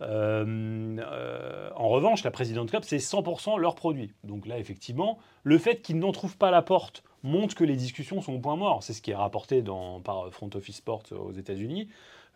Euh, 0.00 0.96
euh, 0.98 1.70
en 1.76 1.88
revanche, 1.88 2.24
la 2.24 2.30
President 2.30 2.66
Cup, 2.66 2.84
c'est 2.84 2.98
100% 2.98 3.58
leur 3.58 3.74
produit. 3.74 4.12
Donc 4.24 4.46
là, 4.46 4.58
effectivement, 4.58 5.18
le 5.44 5.58
fait 5.58 5.82
qu'ils 5.82 5.98
n'en 5.98 6.12
trouvent 6.12 6.36
pas 6.36 6.50
la 6.50 6.62
porte 6.62 7.04
montre 7.22 7.54
que 7.54 7.64
les 7.64 7.76
discussions 7.76 8.20
sont 8.20 8.34
au 8.34 8.38
point 8.38 8.56
mort. 8.56 8.82
C'est 8.82 8.92
ce 8.92 9.02
qui 9.02 9.10
est 9.10 9.16
rapporté 9.16 9.62
par 10.04 10.32
Front 10.32 10.50
Office 10.54 10.76
Sport 10.76 11.04
aux 11.12 11.32
États-Unis, 11.32 11.88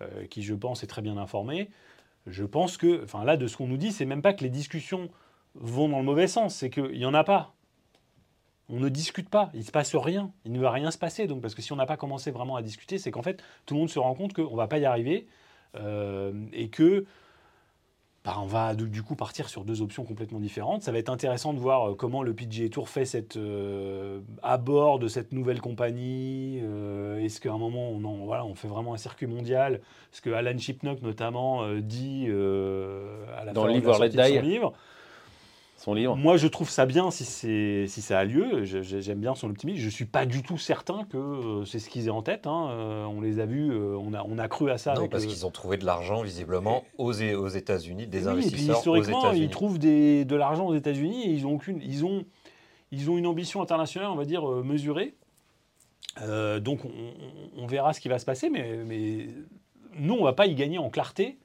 euh, 0.02 0.26
qui, 0.26 0.42
je 0.42 0.54
pense, 0.54 0.82
est 0.82 0.86
très 0.86 1.02
bien 1.02 1.16
informé. 1.16 1.70
Je 2.26 2.44
pense 2.44 2.76
que, 2.76 3.02
enfin 3.04 3.24
là, 3.24 3.36
de 3.36 3.46
ce 3.46 3.57
qu'on 3.57 3.66
nous 3.66 3.76
dit, 3.76 3.92
c'est 3.92 4.04
même 4.04 4.22
pas 4.22 4.32
que 4.32 4.42
les 4.42 4.50
discussions 4.50 5.09
vont 5.54 5.88
dans 5.88 5.98
le 5.98 6.04
mauvais 6.04 6.26
sens, 6.26 6.54
c'est 6.54 6.70
qu'il 6.70 6.98
n'y 6.98 7.07
en 7.07 7.14
a 7.14 7.24
pas. 7.24 7.54
On 8.68 8.80
ne 8.80 8.88
discute 8.88 9.28
pas, 9.28 9.50
il 9.54 9.61
ne 9.61 9.64
se 9.64 9.70
passe 9.70 9.94
rien, 9.94 10.32
il 10.44 10.52
ne 10.52 10.59
va 10.59 10.72
rien 10.72 10.90
se 10.90 10.98
passer. 10.98 11.28
Donc, 11.28 11.40
parce 11.40 11.54
que 11.54 11.62
si 11.62 11.72
on 11.72 11.76
n'a 11.76 11.86
pas 11.86 11.96
commencé 11.96 12.32
vraiment 12.32 12.57
à 12.57 12.62
discuter, 12.62 12.98
c'est 12.98 13.12
qu'en 13.12 13.22
fait, 13.22 13.42
tout 13.64 13.74
le 13.74 13.80
monde 13.80 13.90
se 13.90 14.00
rend 14.00 14.14
compte 14.14 14.32
qu'on 14.32 14.50
ne 14.50 14.57
va 14.57 14.66
pas 14.66 14.78
y 14.78 14.84
arriver 14.84 15.28
et 16.52 16.70
que 16.70 17.04
bah, 18.27 18.35
on 18.43 18.47
va 18.47 18.74
du 18.74 19.03
coup 19.03 19.14
partir 19.14 19.49
sur 19.49 19.64
deux 19.64 19.81
options 19.83 20.05
complètement 20.05 20.41
différentes. 20.41 20.83
Ça 20.83 20.91
va 20.93 20.99
être 20.99 21.09
intéressant 21.09 21.55
de 21.55 21.59
voir 21.61 21.91
euh, 21.91 21.95
comment 21.95 22.22
le 22.22 22.35
PGA 22.35 22.68
Tour 22.68 22.89
fait 22.89 23.05
cette 23.07 23.37
euh, 23.37 24.20
aborde 24.43 25.07
cette 25.09 25.33
nouvelle 25.33 25.61
compagnie. 25.61 26.61
Euh, 26.62 27.22
Est-ce 27.24 27.41
qu'à 27.41 27.53
un 27.53 27.59
moment 27.59 27.89
on, 27.91 28.05
en- 28.05 28.24
voilà, 28.27 28.45
on 28.45 28.55
fait 28.57 28.68
vraiment 28.68 28.93
un 28.95 28.99
circuit 28.99 29.27
mondial? 29.29 29.81
Ce 30.11 30.20
que 30.20 30.31
Alan 30.31 30.59
Shipnock 30.59 31.03
notamment 31.03 31.62
euh, 31.62 31.81
dit 31.81 32.27
à 33.39 33.45
la 33.45 33.53
Dans 33.53 33.62
fin 33.62 33.68
le 33.68 33.72
de 33.74 33.79
livre 33.79 33.93
la 33.93 33.97
sortie 33.99 34.16
de 34.16 34.22
son 34.22 34.43
livre. 34.43 34.72
Son 35.79 35.93
livre 35.93 36.16
Moi, 36.16 36.39
je 36.39 36.47
trouve 36.47 36.70
ça 36.70 36.87
bien 36.87 37.11
si, 37.11 37.87
ça 37.89 38.18
a 38.18 38.24
lieu. 38.24 38.64
J'aime 38.64 39.18
bien 39.20 39.35
son 39.35 39.51
optimisme. 39.51 39.79
Je 39.79 39.85
ne 39.87 39.91
suis 39.91 40.07
pas 40.07 40.24
du 40.24 40.43
tout 40.43 40.57
certain 40.57 41.05
que 41.05 41.18
euh, 41.18 41.64
c'est 41.66 41.79
ce 41.79 41.91
qu'ils 41.91 42.07
aient 42.07 42.11
en 42.11 42.22
tête. 42.22 42.47
hein. 42.47 42.68
Euh, 42.70 43.05
on 43.05 43.20
les 43.20 43.41
a 43.41 43.47
vus, 43.47 43.70
euh, 43.72 43.95
on, 43.99 44.14
a, 44.14 44.22
on 44.24 44.39
a 44.39 44.49
cru 44.49 44.70
à 44.70 44.79
ça. 44.79 44.95
Non, 44.95 45.01
avec 45.01 45.11
parce 45.11 45.24
le- 45.24 45.29
qu'ils 45.31 45.45
ont 45.45 45.51
trouvé 45.51 45.77
de 45.77 45.85
l'argent 45.85 46.22
visiblement 46.22 46.83
aux, 46.97 47.12
aux 47.12 47.49
États-Unis, 47.49 48.07
des 48.07 48.27
oui, 48.27 48.33
et 48.33 48.37
puis 48.37 48.39
investisseurs 48.47 48.77
aux 48.89 48.97
historiquement, 48.97 49.33
ils 49.33 49.51
trouvent 49.51 49.79
des- 49.79 50.24
de 50.24 50.35
l'argent 50.37 50.66
aux 50.66 50.74
États-Unis 50.74 51.24
et 51.27 51.31
ils 51.33 51.47
ont, 51.47 51.53
aucune, 51.57 51.81
ils, 51.83 52.07
ont, 52.07 52.24
ils 52.91 53.11
ont 53.11 53.18
une 53.18 53.27
ambition 53.27 53.61
internationale, 53.61 54.09
on 54.11 54.16
va 54.16 54.24
dire, 54.24 54.49
mesurée. 54.49 55.14
Euh, 56.22 56.59
donc 56.59 56.87
on, 56.87 56.89
on- 56.89 57.64
on 57.64 57.66
verra 57.66 57.93
ce 57.93 58.01
qui 58.01 58.09
va 58.09 58.18
se 58.18 58.24
passer, 58.24 58.49
mais, 58.49 58.79
mais 58.87 59.27
nous, 59.99 60.14
on 60.14 60.20
ne 60.20 60.24
va 60.24 60.33
pas 60.33 60.47
y 60.47 60.55
gagner 60.55 60.79
en 60.79 60.89
clarté 60.89 61.37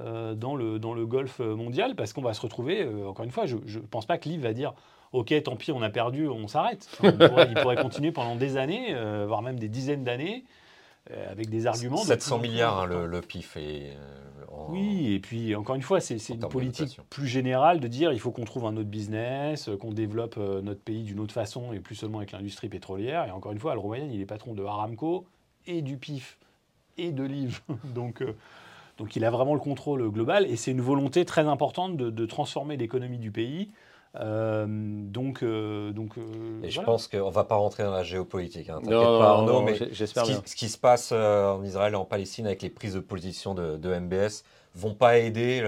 euh, 0.00 0.34
dans, 0.34 0.56
le, 0.56 0.78
dans 0.78 0.94
le 0.94 1.04
golf 1.04 1.40
mondial 1.40 1.94
parce 1.94 2.12
qu'on 2.12 2.22
va 2.22 2.32
se 2.32 2.40
retrouver, 2.40 2.82
euh, 2.82 3.06
encore 3.08 3.24
une 3.24 3.30
fois, 3.30 3.44
je 3.46 3.56
ne 3.56 3.84
pense 3.84 4.06
pas 4.06 4.16
que 4.18 4.28
Liv 4.28 4.40
va 4.40 4.52
dire 4.54 4.72
Ok, 5.12 5.34
tant 5.42 5.56
pis, 5.56 5.72
on 5.72 5.82
a 5.82 5.90
perdu, 5.90 6.26
on 6.26 6.48
s'arrête. 6.48 6.88
Enfin, 6.98 7.12
on 7.12 7.28
pourrait- 7.28 7.48
il 7.50 7.54
pourrait 7.60 7.76
continuer 7.76 8.12
pendant 8.12 8.34
des 8.34 8.56
années, 8.56 8.94
euh, 8.94 9.26
voire 9.28 9.42
même 9.42 9.58
des 9.58 9.68
dizaines 9.68 10.04
d'années. 10.04 10.44
avec 11.28 11.50
des 11.50 11.66
arguments. 11.66 11.96
700 11.98 12.38
milliards 12.38 12.78
hein, 12.82 12.86
le, 12.86 13.06
le, 13.06 13.20
PIF. 13.20 13.56
Et, 13.56 13.90
oui, 14.68 15.12
et 15.14 15.18
puis 15.18 15.54
encore 15.56 15.74
une 15.74 15.82
fois, 15.82 16.00
c'est 16.00 16.16
une 16.28 16.38
politique 16.48 17.00
plus 17.10 17.26
générale 17.26 17.80
de 17.80 17.88
dire 17.88 18.12
il 18.12 18.20
faut 18.20 18.30
qu'on 18.30 18.44
trouve 18.44 18.66
un 18.66 18.76
autre 18.76 18.88
business, 18.88 19.68
qu'on 19.80 19.92
développe 19.92 20.36
notre 20.36 20.80
pays 20.80 21.02
d'une 21.02 21.18
autre 21.20 21.34
façon 21.34 21.72
et 21.72 21.80
plus 21.80 21.96
seulement 21.96 22.18
avec 22.18 22.32
l'industrie 22.32 22.68
pétrolière. 22.68 23.26
Et 23.26 23.30
encore 23.32 23.52
une 23.52 23.58
fois, 23.58 23.72
Al 23.72 23.78
Roumayyan, 23.78 24.08
il 24.12 24.20
est 24.20 24.26
patron 24.26 24.54
de 24.54 24.64
Aramco 24.64 25.26
et 25.66 25.82
du 25.82 25.96
PIF 25.96 26.38
et 26.98 27.10
de 27.10 27.24
l'IV. 27.24 27.60
donc, 27.94 28.22
donc 28.98 29.16
il 29.16 29.24
a 29.24 29.30
vraiment 29.30 29.54
le 29.54 29.60
contrôle 29.60 30.08
global 30.10 30.46
et 30.46 30.56
c'est 30.56 30.70
une 30.70 30.80
volonté 30.80 31.24
très 31.24 31.46
importante 31.46 31.96
de, 31.96 32.26
transformer 32.26 32.76
l'économie 32.76 33.18
du 33.18 33.30
pays. 33.30 33.70
Euh, 34.20 34.66
donc, 34.68 35.42
euh, 35.42 35.90
donc 35.92 36.18
euh, 36.18 36.62
et 36.62 36.70
je 36.70 36.82
pense 36.82 37.08
qu'on 37.08 37.28
ne 37.28 37.32
va 37.32 37.44
pas 37.44 37.54
rentrer 37.54 37.82
dans 37.82 37.92
la 37.92 38.02
géopolitique. 38.02 38.68
Hein, 38.68 38.80
non, 38.84 39.18
pas, 39.18 39.30
Arnaud, 39.30 39.62
mais 39.62 39.74
j'espère 39.90 40.26
ce, 40.26 40.34
ce, 40.44 40.54
qui 40.54 40.68
se 40.68 40.76
passe 40.76 41.12
en 41.12 41.62
Israël 41.64 41.94
et 41.94 41.96
en 41.96 42.04
Palestine 42.04 42.46
avec 42.46 42.60
les 42.60 42.68
prises 42.68 42.94
de 42.94 43.00
position 43.00 43.54
de, 43.54 43.76
de 43.78 43.98
MBS 43.98 44.44
vont 44.74 44.94
pas 44.94 45.18
aider 45.18 45.62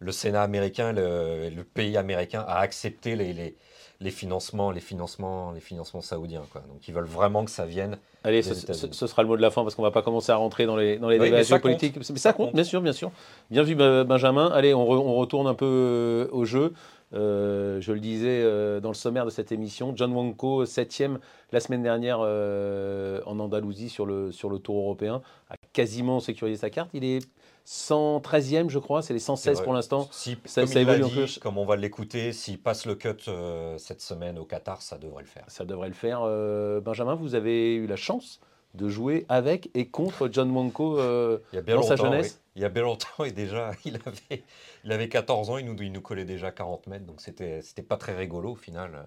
le, 0.00 0.12
Sénat 0.12 0.42
américain, 0.42 0.92
le, 0.92 1.50
le, 1.50 1.64
pays 1.64 1.96
américain 1.96 2.44
à 2.46 2.58
accepter 2.58 3.16
les, 3.16 3.32
les, 3.32 3.56
les 4.00 4.10
financements, 4.10 4.70
les 4.70 4.80
financements, 4.80 5.52
les 5.52 5.60
financements 5.60 6.00
saoudiens. 6.00 6.42
Quoi. 6.52 6.62
Donc 6.62 6.86
ils 6.88 6.94
veulent 6.94 7.04
vraiment 7.04 7.44
que 7.44 7.50
ça 7.50 7.66
vienne. 7.66 7.98
Allez, 8.24 8.42
ce, 8.42 8.54
sera 8.54 9.22
le 9.22 9.28
mot 9.28 9.36
de 9.36 9.42
la 9.42 9.50
fin 9.50 9.62
parce 9.62 9.74
qu'on 9.74 9.82
ne 9.82 9.86
va 9.86 9.92
pas 9.92 10.00
commencer 10.00 10.32
à 10.32 10.36
rentrer 10.36 10.64
dans 10.64 10.76
les, 10.76 10.96
dans 10.96 11.10
les 11.10 11.18
débats 11.18 11.42
géopolitiques. 11.42 11.96
Mais 11.96 12.18
ça, 12.18 12.32
compte, 12.32 12.54
bien 12.54 12.64
sûr, 12.64 12.80
bien 12.80 12.94
sûr. 12.94 13.10
Bien 13.50 13.62
vu, 13.62 13.74
Benjamin. 13.74 14.50
Allez, 14.50 14.72
on, 14.72 14.88
on 14.90 15.14
retourne 15.14 15.46
un 15.46 15.54
peu 15.54 15.66
euh, 15.66 16.28
au 16.32 16.46
jeu. 16.46 16.72
Euh, 17.12 17.80
je 17.80 17.92
le 17.92 18.00
disais 18.00 18.40
euh, 18.42 18.80
dans 18.80 18.88
le 18.88 18.94
sommaire 18.94 19.26
de 19.26 19.30
cette 19.30 19.52
émission, 19.52 19.92
John 19.94 20.12
Wonko, 20.12 20.64
septième 20.64 21.18
la 21.52 21.60
semaine 21.60 21.82
dernière 21.82 22.20
en 22.20 23.38
Andalousie 23.38 23.90
sur 23.90 24.06
le, 24.06 24.32
sur 24.32 24.48
le 24.48 24.58
Tour 24.58 24.78
européen, 24.78 25.20
a 25.50 25.56
quasiment 25.72 26.18
sécurisé 26.18 26.58
sa 26.58 26.70
carte. 26.70 26.90
Il 26.94 27.04
est 27.04 27.28
113e, 27.66 28.68
je 28.68 28.78
crois, 28.78 29.02
c'est 29.02 29.14
les 29.14 29.18
116 29.18 29.62
pour 29.62 29.72
l'instant. 29.72 30.06
Si, 30.10 30.36
ça, 30.44 30.66
comme, 30.66 30.76
évolue 30.76 31.04
dit, 31.04 31.38
comme 31.40 31.56
on 31.56 31.64
va 31.64 31.76
l'écouter, 31.76 32.32
s'il 32.32 32.60
passe 32.60 32.84
le 32.84 32.94
cut 32.94 33.08
euh, 33.28 33.78
cette 33.78 34.02
semaine 34.02 34.38
au 34.38 34.44
Qatar, 34.44 34.82
ça 34.82 34.98
devrait 34.98 35.22
le 35.22 35.28
faire. 35.28 35.44
Ça 35.48 35.64
devrait 35.64 35.88
le 35.88 35.94
faire. 35.94 36.20
Euh, 36.22 36.80
Benjamin, 36.80 37.14
vous 37.14 37.34
avez 37.34 37.74
eu 37.74 37.86
la 37.86 37.96
chance 37.96 38.40
de 38.74 38.88
jouer 38.88 39.24
avec 39.28 39.70
et 39.74 39.86
contre 39.86 40.28
John 40.30 40.48
Monco 40.48 40.98
euh, 40.98 41.38
il 41.52 41.56
y 41.56 41.58
a 41.58 41.62
bien 41.62 41.76
dans 41.76 41.82
sa 41.82 41.94
jeunesse 41.96 42.40
Il 42.56 42.62
y 42.62 42.64
a 42.64 42.68
bien 42.68 42.82
longtemps 42.82 43.24
et 43.24 43.30
déjà, 43.30 43.70
il 43.84 43.98
avait, 44.04 44.42
il 44.84 44.92
avait 44.92 45.08
14 45.08 45.50
ans, 45.50 45.58
il 45.58 45.64
nous, 45.64 45.80
il 45.80 45.92
nous 45.92 46.00
collait 46.00 46.24
déjà 46.24 46.50
40 46.50 46.88
mètres, 46.88 47.06
donc 47.06 47.20
c'était 47.20 47.62
pas 47.88 47.96
très 47.96 48.14
rigolo 48.14 48.50
au 48.50 48.56
final. 48.56 49.06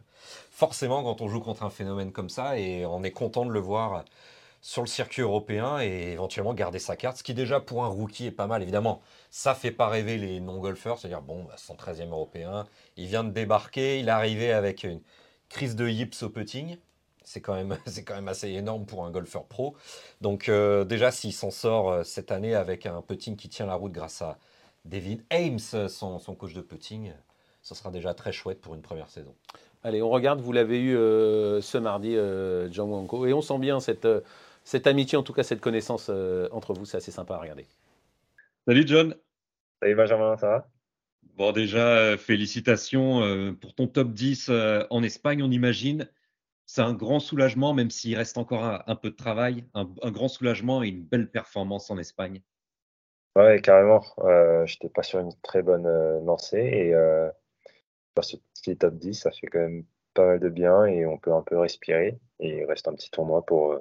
Forcément, 0.52 1.04
quand 1.04 1.22
on 1.22 1.28
joue 1.28 1.42
contre 1.42 1.64
un 1.64 1.70
phénomène 1.70 2.12
comme 2.12 2.30
ça, 2.30 2.58
et 2.58 2.86
on 2.86 3.04
est 3.04 3.12
content 3.12 3.46
de 3.46 3.52
le 3.52 3.60
voir 3.60 4.04
sur 4.62 4.82
le 4.82 4.88
circuit 4.88 5.22
européen 5.22 5.80
et 5.80 6.12
éventuellement 6.12 6.54
garder 6.54 6.80
sa 6.80 6.96
carte, 6.96 7.18
ce 7.18 7.24
qui 7.24 7.34
déjà 7.34 7.60
pour 7.60 7.84
un 7.84 7.88
rookie 7.88 8.26
est 8.26 8.32
pas 8.32 8.48
mal. 8.48 8.62
Évidemment, 8.62 9.02
ça 9.30 9.56
fait 9.56 9.72
pas 9.72 9.88
rêver 9.88 10.18
les 10.18 10.40
non-golfeurs, 10.40 10.98
c'est-à-dire, 10.98 11.22
bon, 11.22 11.48
113e 11.56 12.00
bah, 12.00 12.06
européen, 12.12 12.68
il 12.96 13.08
vient 13.08 13.24
de 13.24 13.32
débarquer, 13.32 14.00
il 14.00 14.08
est 14.08 14.12
arrivé 14.12 14.52
avec 14.52 14.84
une 14.84 15.02
crise 15.50 15.76
de 15.76 15.88
hips 15.88 16.24
au 16.24 16.30
putting. 16.30 16.78
C'est 17.24 17.42
quand, 17.42 17.56
même, 17.56 17.78
quand 18.06 18.16
même 18.16 18.28
assez 18.28 18.50
énorme 18.50 18.86
pour 18.86 19.06
un 19.06 19.12
golfeur 19.12 19.46
pro. 19.46 19.76
Donc 20.22 20.50
euh, 20.50 20.86
déjà, 20.86 21.12
s'il 21.12 21.34
s'en 21.34 21.52
sort 21.52 21.90
euh, 21.90 22.04
cette 22.04 22.32
année 22.32 22.56
avec 22.56 22.86
un 22.86 23.02
putting 23.02 23.36
qui 23.36 23.50
tient 23.50 23.66
la 23.66 23.76
route 23.76 23.92
grâce 23.92 24.22
à 24.22 24.38
David 24.86 25.24
Ames, 25.30 25.60
son, 25.60 26.20
son 26.20 26.36
coach 26.36 26.54
de 26.54 26.62
putting, 26.62 27.12
ce 27.62 27.76
sera 27.76 27.92
déjà 27.92 28.14
très 28.14 28.32
chouette 28.32 28.62
pour 28.62 28.76
une 28.76 28.82
première 28.82 29.10
saison. 29.10 29.36
Allez, 29.84 30.02
on 30.02 30.10
regarde, 30.10 30.42
vous 30.42 30.54
l'avez 30.54 30.80
eu 30.80 30.96
euh, 30.96 31.62
ce 31.62 31.78
mardi, 31.78 32.16
John 32.74 32.90
Wanko, 32.90 33.26
et 33.26 33.34
on 33.34 33.42
sent 33.42 33.60
bien 33.60 33.80
cette 33.80 34.08
cette 34.68 34.86
amitié, 34.86 35.18
en 35.18 35.24
tout 35.24 35.32
cas 35.32 35.44
cette 35.44 35.62
connaissance 35.62 36.10
euh, 36.10 36.50
entre 36.52 36.74
vous, 36.74 36.84
c'est 36.84 36.98
assez 36.98 37.12
sympa 37.12 37.36
à 37.36 37.38
regarder. 37.38 37.66
Salut 38.68 38.84
John. 38.86 39.16
Salut 39.82 39.96
Benjamin, 39.96 40.36
ça 40.36 40.48
va? 40.50 40.68
Bon, 41.38 41.54
déjà, 41.54 41.88
euh, 41.88 42.18
félicitations 42.18 43.24
euh, 43.24 43.54
pour 43.54 43.74
ton 43.76 43.88
top 43.88 44.12
10 44.12 44.52
en 44.90 45.04
Espagne, 45.04 45.42
on 45.42 45.52
imagine. 45.52 46.10
C'est 46.66 46.82
un 46.82 46.94
grand 46.94 47.22
soulagement, 47.22 47.74
même 47.74 47.90
s'il 47.90 48.18
reste 48.18 48.38
encore 48.38 48.66
un, 48.86 48.96
peu 48.98 49.10
de 49.10 49.16
travail, 49.16 49.64
un, 49.74 49.86
grand 50.12 50.28
soulagement 50.28 50.84
et 50.84 50.90
une 50.90 51.02
belle 51.02 51.32
performance 51.32 51.90
en 51.90 51.98
Espagne. 51.98 52.42
Ouais, 53.38 53.62
carrément. 53.62 54.04
Je 54.18 54.74
n'étais 54.74 54.90
pas 54.90 55.04
sur 55.04 55.20
une 55.20 55.32
très 55.44 55.62
bonne 55.62 55.88
lancée 56.26 56.58
et 56.58 56.94
ce 58.22 58.36
petit 58.54 58.76
top 58.76 58.96
10, 58.96 59.14
ça 59.14 59.32
fait 59.32 59.48
quand 59.48 59.60
même 59.60 59.86
pas 60.14 60.26
mal 60.26 60.40
de 60.42 60.50
bien 60.50 60.84
et 60.84 61.06
on 61.06 61.18
peut 61.18 61.32
un 61.32 61.42
peu 61.42 61.58
respirer. 61.58 62.20
Et 62.42 62.58
il 62.58 62.66
reste 62.66 62.90
un 62.90 62.94
petit 62.96 63.12
tournoi 63.12 63.46
pour, 63.46 63.80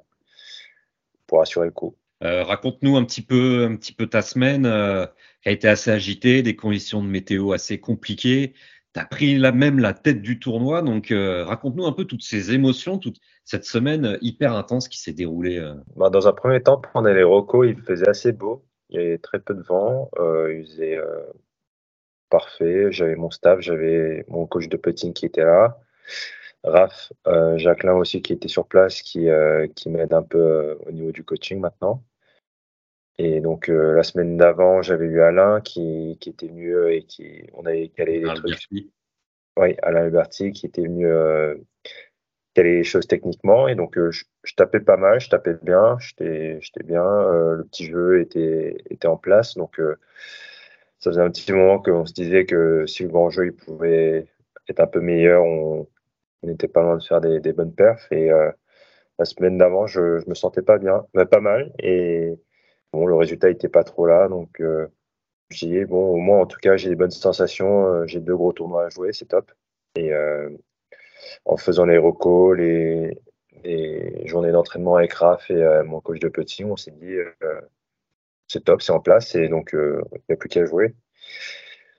pour 1.27 1.41
assurer 1.41 1.66
le 1.66 1.72
coup. 1.72 1.97
Euh, 2.24 2.45
raconte-nous 2.45 2.97
un 2.97 3.05
petit 3.05 3.22
peu, 3.22 3.66
un 3.70 3.77
petit 3.77 3.93
peu 3.93 4.07
ta 4.07 4.22
semaine 4.22 4.64
euh, 4.64 5.07
qui 5.43 5.51
a 5.51 5.53
été 5.53 5.68
assez 5.68 5.91
agitée, 5.91 6.43
des 6.43 6.57
conditions 6.57 7.03
de 7.03 7.09
météo 7.09 7.53
assez 7.53 7.79
compliquées. 7.79 8.55
Tu 8.95 9.01
as 9.01 9.05
pris 9.05 9.37
la 9.37 9.53
même 9.53 9.79
la 9.79 9.93
tête 9.93 10.22
du 10.22 10.39
tournoi, 10.39 10.81
donc 10.81 11.11
euh, 11.11 11.45
raconte-nous 11.45 11.85
un 11.85 11.93
peu 11.93 12.07
toutes 12.07 12.22
ces 12.22 12.55
émotions, 12.55 12.99
toute 12.99 13.18
cette 13.45 13.64
semaine 13.64 14.16
hyper 14.22 14.55
intense 14.55 14.89
qui 14.89 14.99
s'est 14.99 15.12
déroulée. 15.12 15.62
Bah, 15.97 16.09
dans 16.09 16.27
un 16.27 16.33
premier 16.33 16.62
temps, 16.62 16.81
pendant 16.93 17.12
les 17.12 17.22
recos, 17.22 17.68
il 17.68 17.77
faisait 17.83 18.09
assez 18.09 18.33
beau. 18.33 18.64
Il 18.89 19.01
y 19.01 19.05
avait 19.05 19.18
très 19.18 19.41
peu 19.41 19.53
de 19.53 19.62
vent. 19.62 20.11
il 20.49 20.64
faisait 20.64 20.99
parfait. 22.31 22.91
J'avais 22.91 23.16
mon 23.16 23.31
staff, 23.31 23.61
j'avais 23.61 24.24
mon 24.29 24.47
coach 24.47 24.68
de 24.68 24.77
putting 24.77 25.12
qui 25.12 25.27
était 25.27 25.45
là. 25.45 25.79
Raph, 26.67 27.12
euh, 27.29 27.57
Jacqueline 27.59 27.93
aussi 27.93 28.23
qui 28.23 28.33
était 28.33 28.49
sur 28.49 28.67
place, 28.67 29.01
qui, 29.01 29.29
euh, 29.29 29.69
qui 29.75 29.89
m'aide 29.89 30.12
un 30.12 30.23
peu 30.23 30.39
euh, 30.39 30.75
au 30.87 30.91
niveau 30.91 31.12
du 31.12 31.23
coaching 31.23 31.61
maintenant. 31.61 32.03
Et 33.19 33.41
donc 33.41 33.69
la 33.69 34.03
semaine 34.03 34.37
d'avant, 34.37 34.83
j'avais 34.83 35.07
eu 35.07 35.23
Alain 35.23 35.62
qui, 35.62 36.19
qui, 36.21 36.29
était 36.29 36.49
venu 36.49 36.93
et 36.93 37.05
qui 37.05 37.47
on 37.55 37.64
avait 37.64 37.89
calé 37.89 38.21
les 38.21 38.35
trucs. 38.35 38.69
Oui, 39.57 39.75
Alain 39.83 40.07
Huberti 40.07 40.53
qui 40.53 40.67
était 40.67 40.83
venu 40.83 41.07
caler 42.53 42.77
les 42.77 42.85
choses 42.85 43.07
techniquement. 43.07 43.69
Et 43.69 43.75
donc 43.75 43.99
je, 44.11 44.25
tapais 44.55 44.81
pas 44.81 44.99
mal, 44.99 45.19
je 45.19 45.31
tapais 45.31 45.55
bien, 45.62 45.97
j'étais 45.99 46.61
bien. 46.85 47.03
le 47.03 47.64
petit 47.64 47.87
jeu 47.87 48.21
était, 48.21 48.77
était 48.91 49.09
en 49.09 49.17
place. 49.17 49.55
Donc 49.55 49.81
ça 50.99 51.11
faisait 51.11 51.23
un 51.23 51.31
petit 51.31 51.51
moment 51.51 51.79
qu'on 51.79 52.05
se 52.05 52.12
disait 52.12 52.45
que 52.45 52.85
si 52.85 53.05
le 53.05 53.09
grand 53.09 53.31
jeu 53.31 53.47
il 53.47 53.55
pouvait 53.55 54.27
être 54.69 54.81
un 54.81 54.87
peu 54.87 55.01
meilleur, 55.01 55.43
on, 55.43 55.89
on 56.47 56.51
n'était 56.51 56.68
pas 56.68 56.82
loin 56.82 56.97
de 56.97 57.03
faire 57.03 57.20
des, 57.20 57.53
bonnes 57.53 57.74
perfs. 57.74 58.11
Et 58.12 58.30
euh, 58.30 58.51
la 59.18 59.24
semaine 59.24 59.59
d'avant, 59.59 59.86
je, 59.86 60.26
me 60.28 60.34
sentais 60.34 60.62
pas 60.62 60.78
bien, 60.78 61.05
mais 61.14 61.26
pas 61.26 61.40
mal. 61.40 61.72
Et 61.80 62.32
bon, 62.92 63.07
le 63.07 63.16
résultat 63.16 63.49
n'était 63.49 63.68
pas 63.68 63.84
trop 63.84 64.07
là. 64.07 64.28
Donc, 64.28 64.61
euh, 64.61 64.86
je 65.51 65.66
dis, 65.66 65.84
bon, 65.84 66.12
au 66.12 66.16
moins, 66.16 66.40
en 66.40 66.47
tout 66.47 66.59
cas, 66.61 66.76
j'ai 66.76 66.88
des 66.90 66.97
bonnes 66.97 67.11
sensations. 67.11 67.86
Euh, 67.86 68.07
j'ai 68.07 68.20
deux 68.20 68.36
gros 68.36 68.53
tournois 68.53 68.86
à 68.86 68.88
jouer, 68.90 69.12
c'est 69.12 69.26
top. 69.26 69.51
Et 69.97 70.12
en 71.47 71.57
faisant 71.57 71.86
les 71.86 71.99
recos, 71.99 72.57
les, 72.57 73.18
journées 74.26 74.53
d'entraînement 74.53 74.97
avec 74.97 75.14
Raph 75.14 75.51
et 75.51 75.82
mon 75.84 76.01
coach 76.01 76.20
de 76.20 76.28
petit, 76.28 76.64
on 76.64 76.76
s'est 76.76 76.92
dit, 76.92 77.16
c'est 78.47 78.64
top, 78.64 78.82
c'est 78.82 78.92
en 78.92 79.01
place. 79.01 79.34
Et 79.34 79.49
donc, 79.49 79.70
il 79.72 80.20
n'y 80.28 80.34
a 80.34 80.36
plus 80.36 80.49
qu'à 80.51 80.66
jouer. 80.66 80.94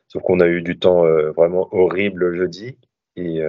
Sauf 0.07 0.21
qu'on 0.21 0.39
a 0.39 0.47
eu 0.47 0.61
du 0.61 0.77
temps 0.77 1.03
vraiment 1.31 1.67
horrible 1.73 2.35
jeudi. 2.35 2.77
Et 3.15 3.41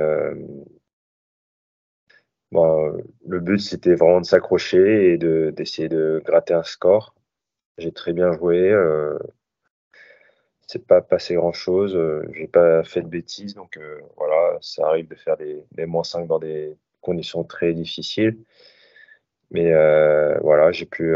Bon, 2.52 2.92
le 3.26 3.40
but, 3.40 3.58
c'était 3.58 3.94
vraiment 3.94 4.20
de 4.20 4.26
s'accrocher 4.26 5.12
et 5.12 5.18
d'essayer 5.52 5.88
de, 5.88 6.22
gratter 6.24 6.54
un 6.54 6.62
score. 6.62 7.14
J'ai 7.78 7.92
très 7.92 8.12
bien 8.12 8.32
joué. 8.32 8.70
Euh, 8.70 9.18
c'est 10.68 10.86
pas 10.86 11.00
passé 11.00 11.34
grand 11.34 11.52
chose. 11.52 11.96
Euh, 11.96 12.22
j'ai 12.34 12.46
pas 12.46 12.84
fait 12.84 13.00
de 13.02 13.08
bêtises. 13.08 13.54
Donc 13.54 13.76
euh, 13.78 14.00
voilà, 14.16 14.58
ça 14.60 14.86
arrive 14.88 15.08
de 15.08 15.14
faire 15.16 15.36
des, 15.36 15.64
des 15.72 15.86
moins 15.86 16.04
5 16.04 16.26
dans 16.28 16.38
des 16.38 16.76
conditions 17.00 17.42
très 17.44 17.72
difficiles. 17.74 18.38
Mais 19.50 19.72
euh, 19.72 20.38
voilà, 20.42 20.72
j'ai 20.72 20.84
pu 20.86 21.14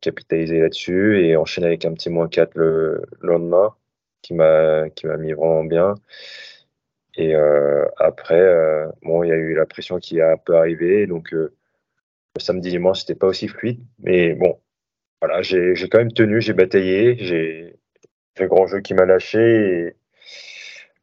capitaliser 0.00 0.60
là-dessus 0.60 1.20
et 1.24 1.36
enchaîner 1.36 1.66
avec 1.66 1.84
un 1.84 1.92
petit 1.94 2.10
moins 2.10 2.28
4 2.28 2.54
le, 2.54 3.04
le 3.20 3.28
lendemain 3.28 3.74
qui 4.22 4.34
m'a 4.34 4.88
mis 5.18 5.32
vraiment 5.32 5.64
bien. 5.64 5.94
Et 7.16 7.34
euh, 7.34 7.86
après, 7.96 8.40
euh, 8.40 8.88
bon, 9.02 9.22
il 9.24 9.28
y 9.28 9.32
a 9.32 9.36
eu 9.36 9.54
la 9.54 9.66
pression 9.66 9.98
qui 9.98 10.20
a 10.20 10.32
un 10.32 10.36
peu 10.36 10.56
arrivé. 10.56 11.06
Donc, 11.06 11.32
euh, 11.32 11.54
le 12.36 12.40
samedi, 12.40 12.70
dimanche, 12.70 13.00
c'était 13.00 13.14
pas 13.14 13.26
aussi 13.26 13.48
fluide. 13.48 13.80
Mais 14.00 14.34
bon, 14.34 14.60
voilà, 15.22 15.42
j'ai 15.42 15.74
quand 15.90 15.98
même 15.98 16.12
tenu, 16.12 16.40
j'ai 16.42 16.52
bataillé. 16.52 17.16
J'ai 17.18 17.76
le 18.38 18.48
grand 18.48 18.66
jeu 18.66 18.80
qui 18.80 18.94
m'a 18.94 19.06
lâché 19.06 19.38
et 19.40 19.96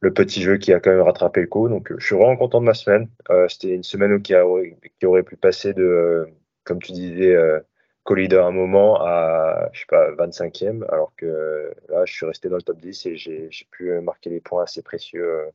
le 0.00 0.12
petit 0.12 0.42
jeu 0.42 0.58
qui 0.58 0.72
a 0.72 0.80
quand 0.80 0.90
même 0.90 1.00
rattrapé 1.00 1.40
le 1.40 1.48
coup. 1.48 1.68
Donc, 1.68 1.92
je 1.98 2.06
suis 2.06 2.14
vraiment 2.16 2.36
content 2.36 2.60
de 2.60 2.66
ma 2.66 2.74
semaine. 2.74 3.08
c'était 3.48 3.74
une 3.74 3.82
semaine 3.82 4.22
qui, 4.22 4.34
a, 4.34 4.44
qui, 5.00 5.06
aurait 5.06 5.22
pu 5.24 5.36
passer 5.36 5.74
de, 5.74 6.28
comme 6.64 6.80
tu 6.80 6.92
disais, 6.92 7.36
co-leader 8.04 8.46
un 8.46 8.52
moment 8.52 9.00
à, 9.00 9.70
je 9.72 9.80
sais 9.80 9.86
pas, 9.88 10.10
25e, 10.12 10.84
alors 10.92 11.12
que 11.16 11.74
là, 11.88 12.04
je 12.04 12.12
suis 12.12 12.26
resté 12.26 12.48
dans 12.48 12.56
le 12.56 12.62
top 12.62 12.78
10 12.78 13.06
et 13.06 13.16
j'ai 13.16 13.50
pu 13.72 13.90
marquer 14.00 14.30
les 14.30 14.40
points 14.40 14.62
assez 14.64 14.82
précieux 14.82 15.50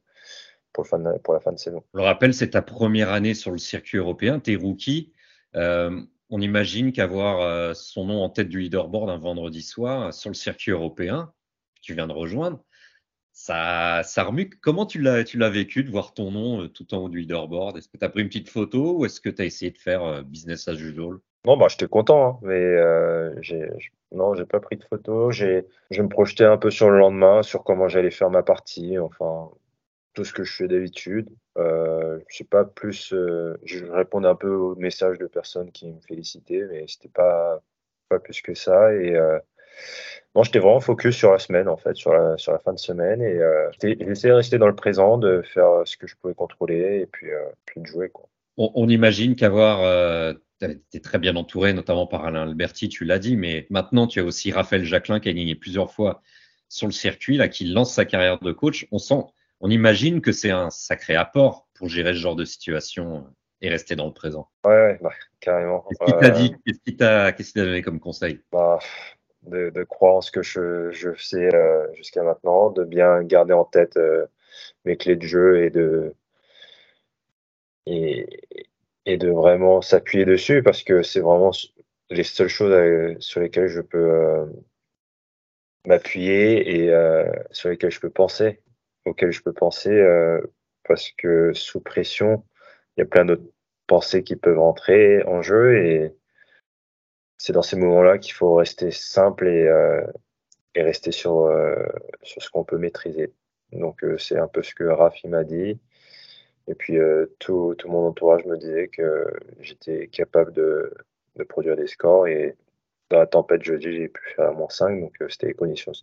pour, 0.74 0.88
pour 1.24 1.34
la 1.34 1.40
fin 1.40 1.52
de 1.52 1.58
saison. 1.58 1.84
Je 1.94 2.00
le 2.00 2.06
rappelle, 2.06 2.34
c'est 2.34 2.52
ta 2.52 2.62
première 2.62 3.10
année 3.10 3.34
sur 3.34 3.52
le 3.52 3.58
circuit 3.58 3.98
européen, 3.98 4.40
tu 4.40 4.54
es 4.54 4.56
rookie. 4.56 5.12
Euh, 5.56 6.02
on 6.30 6.42
imagine 6.42 6.92
qu'avoir 6.92 7.42
euh, 7.42 7.74
son 7.74 8.06
nom 8.06 8.22
en 8.22 8.30
tête 8.30 8.50
du 8.50 8.60
leaderboard 8.60 9.10
un 9.10 9.18
vendredi 9.18 9.62
soir 9.62 10.14
sur 10.14 10.30
le 10.30 10.36
circuit 10.36 10.72
européen, 10.72 11.34
tu 11.82 11.94
viens 11.94 12.08
de 12.08 12.14
rejoindre, 12.14 12.64
ça, 13.32 14.02
ça 14.04 14.24
remue. 14.24 14.50
Comment 14.62 14.86
tu 14.86 15.02
l'as, 15.02 15.24
tu 15.24 15.38
l'as 15.38 15.50
vécu 15.50 15.84
de 15.84 15.90
voir 15.90 16.14
ton 16.14 16.32
nom 16.32 16.68
tout 16.68 16.94
en 16.94 16.98
haut 16.98 17.10
du 17.10 17.20
leaderboard? 17.20 17.78
Est-ce 17.78 17.88
que 17.88 17.98
tu 17.98 18.06
as 18.06 18.10
pris 18.10 18.22
une 18.22 18.28
petite 18.28 18.50
photo 18.50 18.98
ou 18.98 19.06
est-ce 19.06 19.22
que 19.22 19.30
tu 19.30 19.42
as 19.42 19.46
essayé 19.46 19.72
de 19.72 19.78
faire 19.78 20.24
business 20.24 20.68
as 20.68 20.74
usual? 20.74 21.20
Non, 21.46 21.56
bah, 21.56 21.68
j'étais 21.70 21.88
content, 21.88 22.28
hein, 22.28 22.40
mais 22.42 22.76
j'ai, 23.42 23.70
non, 24.12 24.34
j'ai 24.34 24.46
pas 24.46 24.60
pris 24.60 24.76
de 24.76 24.84
photo. 24.84 25.32
J'ai, 25.32 25.66
je 25.90 26.02
me 26.02 26.10
projetais 26.10 26.44
un 26.44 26.58
peu 26.58 26.70
sur 26.70 26.90
le 26.90 26.98
lendemain, 26.98 27.42
sur 27.42 27.64
comment 27.64 27.88
j'allais 27.88 28.12
faire 28.12 28.30
ma 28.30 28.44
partie. 28.44 28.98
Enfin, 28.98 29.50
tout 30.20 30.26
ce 30.26 30.34
que 30.34 30.44
je 30.44 30.54
fais 30.54 30.68
d'habitude. 30.68 31.30
Euh, 31.58 32.20
je 32.28 32.38
sais 32.38 32.44
pas 32.44 32.66
plus, 32.66 33.14
euh, 33.14 33.58
je 33.64 33.86
répondais 33.86 34.28
un 34.28 34.36
peu 34.36 34.54
aux 34.54 34.76
messages 34.76 35.18
de 35.18 35.28
personnes 35.28 35.72
qui 35.72 35.94
me 35.94 36.02
félicitaient, 36.02 36.68
mais 36.70 36.84
c'était 36.90 37.08
pas 37.08 37.62
pas 38.10 38.20
plus 38.20 38.42
que 38.42 38.54
ça. 38.54 38.94
Et 38.94 39.16
euh, 39.16 39.40
j'étais 40.44 40.60
vraiment 40.60 40.82
focus 40.82 41.16
sur 41.16 41.32
la 41.32 41.40
semaine 41.40 41.70
en 41.70 41.78
fait, 41.78 41.96
sur 41.96 42.12
la 42.12 42.38
sur 42.38 42.52
la 42.52 42.60
fin 42.60 42.74
de 42.74 42.80
semaine, 42.80 43.22
et 43.22 43.38
euh, 43.38 43.70
j'essayais 43.82 44.34
de 44.34 44.36
rester 44.36 44.58
dans 44.58 44.68
le 44.68 44.76
présent, 44.76 45.18
de 45.18 45.42
faire 45.42 45.84
ce 45.86 45.96
que 45.96 46.06
je 46.06 46.18
pouvais 46.18 46.34
contrôler, 46.34 47.00
et 47.04 47.06
puis 47.06 47.32
euh, 47.32 47.46
de 47.78 47.86
jouer 47.86 48.10
quoi. 48.10 48.28
On, 48.58 48.90
imagine 48.90 49.38
qu'avoir 49.38 50.36
tu 50.60 51.00
très 51.00 51.18
bien 51.18 51.38
entouré, 51.38 51.72
notamment 51.72 52.08
par 52.08 52.26
Alain 52.26 52.42
Alberti, 52.42 52.90
tu 52.90 53.06
l'as 53.06 53.20
dit, 53.20 53.38
mais 53.38 53.68
maintenant 53.70 54.06
tu 54.06 54.20
as 54.20 54.26
aussi 54.26 54.52
Raphaël 54.52 54.84
Jacquelin 54.84 55.22
qui 55.22 55.30
a 55.30 55.34
gagné 55.34 55.56
plusieurs 55.56 55.94
fois 55.94 56.22
sur 56.70 56.88
le 56.88 56.94
circuit, 56.94 57.38
là, 57.38 57.50
qui 57.50 57.66
lance 57.66 57.94
sa 57.94 58.06
carrière 58.06 58.40
de 58.40 58.52
coach. 58.52 58.88
On 58.92 59.00
sent, 59.00 59.24
on 59.62 59.70
imagine 59.70 60.22
que 60.22 60.32
c'est 60.32 60.51
un 60.51 60.70
sacré 60.70 61.16
apport 61.16 61.68
pour 61.74 61.89
gérer 61.89 62.14
ce 62.14 62.20
genre 62.20 62.36
de 62.36 62.45
situation 62.45 63.28
et 63.62 63.70
rester 63.70 63.95
dans 63.95 64.07
le 64.07 64.14
présent. 64.14 64.49
Ouais, 64.66 64.97
bah, 65.01 65.12
carrément. 65.39 65.86
Qu'est-ce 65.89 66.12
qu'il 66.12 66.20
t'a 66.20 66.30
dit? 66.30 66.55
Qu'est-ce 66.66 66.80
qu'il 66.80 66.97
t'a 66.97 67.32
qu'est-ce 67.34 67.60
donné 67.60 67.82
comme 67.82 67.99
conseil? 67.99 68.41
Bah, 68.51 68.80
de, 69.43 69.70
de, 69.70 69.84
croire 69.84 70.16
en 70.16 70.22
ce 70.22 70.32
que 70.32 70.41
je, 70.41 70.91
je 70.91 71.16
sais 71.16 71.53
euh, 71.53 71.93
jusqu'à 71.93 72.24
maintenant, 72.24 72.72
de 72.72 72.84
bien 72.84 73.24
garder 73.24 73.53
en 73.53 73.66
tête 73.66 73.97
euh, 73.97 74.26
mes 74.86 74.97
clés 74.97 75.16
de 75.16 75.26
jeu 75.26 75.64
et 75.64 75.70
de 75.70 76.14
et, 77.86 78.28
et 79.05 79.18
de 79.18 79.30
vraiment 79.30 79.82
s'appuyer 79.82 80.26
dessus 80.26 80.62
parce 80.62 80.84
que 80.84 81.01
c'est 81.01 81.22
vraiment 81.22 81.51
les 82.10 82.24
seules 82.24 82.49
choses 82.49 82.72
euh, 82.72 83.16
sur 83.20 83.41
lesquelles 83.41 83.68
je 83.68 83.82
peux 83.82 84.45
m'appuyer 85.86 86.86
et 86.86 86.93
sur 87.51 87.70
lesquelles 87.70 87.91
je 87.91 87.99
peux 87.99 88.10
penser 88.10 88.62
auquel 89.06 89.32
je 89.32 89.41
peux 89.41 89.54
penser 89.54 89.91
euh, 89.91 90.41
parce 90.88 91.12
que 91.12 91.54
sous 91.54 91.82
pression, 91.82 92.43
il 92.97 93.02
y 93.02 93.04
a 93.04 93.06
plein 93.06 93.26
d'autres 93.26 93.43
pensées 93.88 94.24
qui 94.24 94.36
peuvent 94.36 94.60
entrer 94.60 95.24
en 95.24 95.41
jeu 95.41 95.78
et 95.78 96.16
c'est 97.38 97.54
dans 97.54 97.62
ces 97.62 97.78
moments-là 97.78 98.18
qu'il 98.18 98.34
faut 98.34 98.56
rester 98.56 98.91
simple 98.91 99.47
et, 99.47 99.68
euh, 99.68 100.06
et 100.76 100.84
rester 100.84 101.12
sur, 101.12 101.45
euh, 101.45 101.76
sur 102.24 102.41
ce 102.41 102.50
qu'on 102.50 102.64
peut 102.64 102.78
maîtriser. 102.78 103.34
Donc 103.72 104.04
euh, 104.04 104.18
c'est 104.18 104.38
un 104.38 104.47
peu 104.47 104.64
ce 104.64 104.76
que 104.76 104.84
Rafi 104.84 105.28
m'a 105.28 105.43
dit. 105.43 105.80
Et 106.68 106.76
puis 106.76 106.97
euh, 106.97 107.26
tout, 107.39 107.76
tout, 107.78 107.89
mon 107.89 108.08
entourage 108.08 108.45
me 108.45 108.58
disait 108.58 108.89
que 108.89 109.26
j'étais 109.60 110.08
capable 110.08 110.54
de, 110.54 110.93
de, 111.36 111.43
produire 111.43 111.76
des 111.76 111.88
scores 111.88 112.28
et 112.28 112.56
dans 113.10 113.20
la 113.20 113.28
tempête 113.28 113.64
jeudi, 113.64 113.91
j'ai 113.91 114.08
pu 114.08 114.22
faire 114.36 114.54
moins 114.54 114.70
5, 114.70 115.00
donc 115.02 115.18
c'était 115.30 115.47
les 115.47 115.54
conditions 115.54 115.93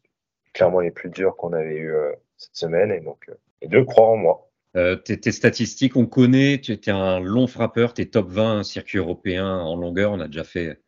clairement 0.53 0.80
les 0.80 0.90
plus 0.90 1.11
dures 1.11 1.36
qu'on 1.36 1.53
avait 1.53 1.76
eues 1.76 1.94
cette 2.37 2.57
semaine 2.57 2.91
et 2.91 3.01
donc 3.01 3.30
et 3.62 3.68
de 3.68 3.80
croire 3.80 4.11
en 4.11 4.16
moi. 4.16 4.51
Euh, 4.76 4.97
tes, 4.97 5.18
tes, 5.18 5.32
statistiques, 5.32 5.97
on 5.97 6.07
connaît, 6.07 6.61
tu 6.61 6.72
étais 6.72 6.91
un 6.91 7.18
long 7.18 7.47
frappeur, 7.47 7.95
tu 7.95 8.03
es 8.03 8.07
top 8.07 8.28
20 8.28 8.62
circuit 8.62 8.99
européen 8.99 9.49
en 9.49 9.74
longueur, 9.74 10.12
on 10.12 10.20
a 10.20 10.26
déjà 10.26 10.45
fait 10.45 10.78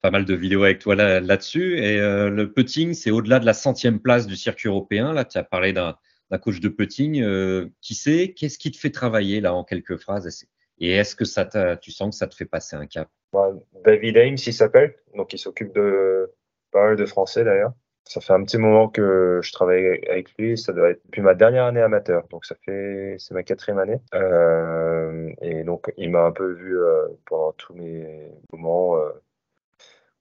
pas 0.00 0.12
mal 0.12 0.24
de 0.24 0.34
vidéos 0.34 0.62
avec 0.62 0.78
toi 0.78 0.94
là-dessus. 0.94 1.76
Là 1.76 1.82
et 1.82 1.98
euh, 1.98 2.30
le 2.30 2.52
putting, 2.52 2.94
c'est 2.94 3.10
au-delà 3.10 3.40
de 3.40 3.46
la 3.46 3.54
centième 3.54 3.98
place 3.98 4.28
du 4.28 4.36
circuit 4.36 4.68
européen. 4.68 5.12
Là, 5.12 5.24
tu 5.24 5.36
as 5.38 5.42
parlé 5.42 5.72
d'un 5.72 5.96
coach 6.40 6.60
de 6.60 6.68
putting. 6.68 7.20
Euh, 7.22 7.68
qui 7.80 7.94
sait 7.94 8.32
Qu'est-ce 8.36 8.58
qui 8.58 8.70
te 8.70 8.76
fait 8.76 8.90
travailler 8.90 9.40
là 9.40 9.52
en 9.52 9.64
quelques 9.64 9.96
phrases? 9.96 10.46
Et 10.78 10.92
est-ce 10.92 11.16
que 11.16 11.24
ça 11.24 11.44
tu 11.82 11.90
sens 11.90 12.10
que 12.10 12.18
ça 12.18 12.28
te 12.28 12.36
fait 12.36 12.44
passer 12.44 12.76
un 12.76 12.86
cap? 12.86 13.08
Bah, 13.32 13.50
David 13.84 14.18
Ames, 14.18 14.36
il 14.46 14.52
s'appelle. 14.52 14.94
Donc, 15.16 15.32
il 15.32 15.38
s'occupe 15.38 15.74
de 15.74 16.30
pas 16.70 16.84
mal 16.84 16.96
de 16.96 17.06
Français 17.06 17.42
d'ailleurs. 17.42 17.72
Ça 18.06 18.20
fait 18.20 18.32
un 18.32 18.44
petit 18.44 18.56
moment 18.58 18.88
que 18.88 19.40
je 19.42 19.52
travaille 19.52 19.84
avec 20.08 20.32
lui. 20.38 20.56
Ça 20.56 20.72
doit 20.72 20.90
être 20.90 21.04
depuis 21.06 21.22
ma 21.22 21.34
dernière 21.34 21.64
année 21.64 21.80
amateur. 21.82 22.26
Donc, 22.28 22.44
ça 22.46 22.54
fait, 22.64 23.16
c'est 23.18 23.34
ma 23.34 23.42
quatrième 23.42 23.78
année. 23.80 24.00
Euh, 24.14 25.32
et 25.42 25.64
donc, 25.64 25.92
il 25.96 26.10
m'a 26.10 26.22
un 26.24 26.32
peu 26.32 26.52
vu 26.52 26.78
euh, 26.78 27.08
pendant 27.26 27.52
tous 27.52 27.74
mes 27.74 28.30
moments. 28.52 28.96
Euh, 28.96 29.10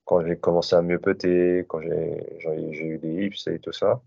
quand 0.05 0.25
j'ai 0.25 0.37
commencé 0.37 0.75
à 0.75 0.81
mieux 0.81 0.99
putter, 0.99 1.65
quand 1.67 1.81
j'ai 1.81 2.85
eu 2.85 2.97
des 2.99 3.25
hips 3.25 3.47
et 3.47 3.59
tout 3.59 3.71
ça. 3.71 4.01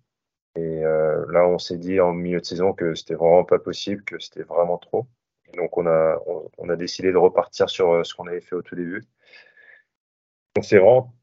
Et 0.56 0.84
euh, 0.84 1.24
là, 1.30 1.46
on 1.46 1.58
s'est 1.58 1.78
dit 1.78 2.00
en 2.00 2.12
milieu 2.12 2.40
de 2.40 2.46
saison 2.46 2.72
que 2.72 2.94
c'était 2.94 3.14
vraiment 3.14 3.44
pas 3.44 3.58
possible, 3.58 4.02
que 4.04 4.18
c'était 4.18 4.42
vraiment 4.42 4.78
trop. 4.78 5.06
Et 5.52 5.56
donc, 5.56 5.76
on 5.78 5.86
a, 5.86 6.20
on, 6.26 6.50
on, 6.58 6.68
a 6.68 6.76
décidé 6.76 7.12
de 7.12 7.16
repartir 7.16 7.70
sur 7.70 7.92
euh, 7.92 8.04
ce 8.04 8.14
qu'on 8.14 8.26
avait 8.26 8.40
fait 8.40 8.56
au 8.56 8.62
tout 8.62 8.74
début. 8.74 9.04
Donc, 10.56 10.64
c'est 10.64 10.78
vraiment 10.78 11.14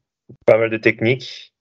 pas 0.46 0.58
mal 0.58 0.70
de 0.70 0.78
techniques 0.78 1.54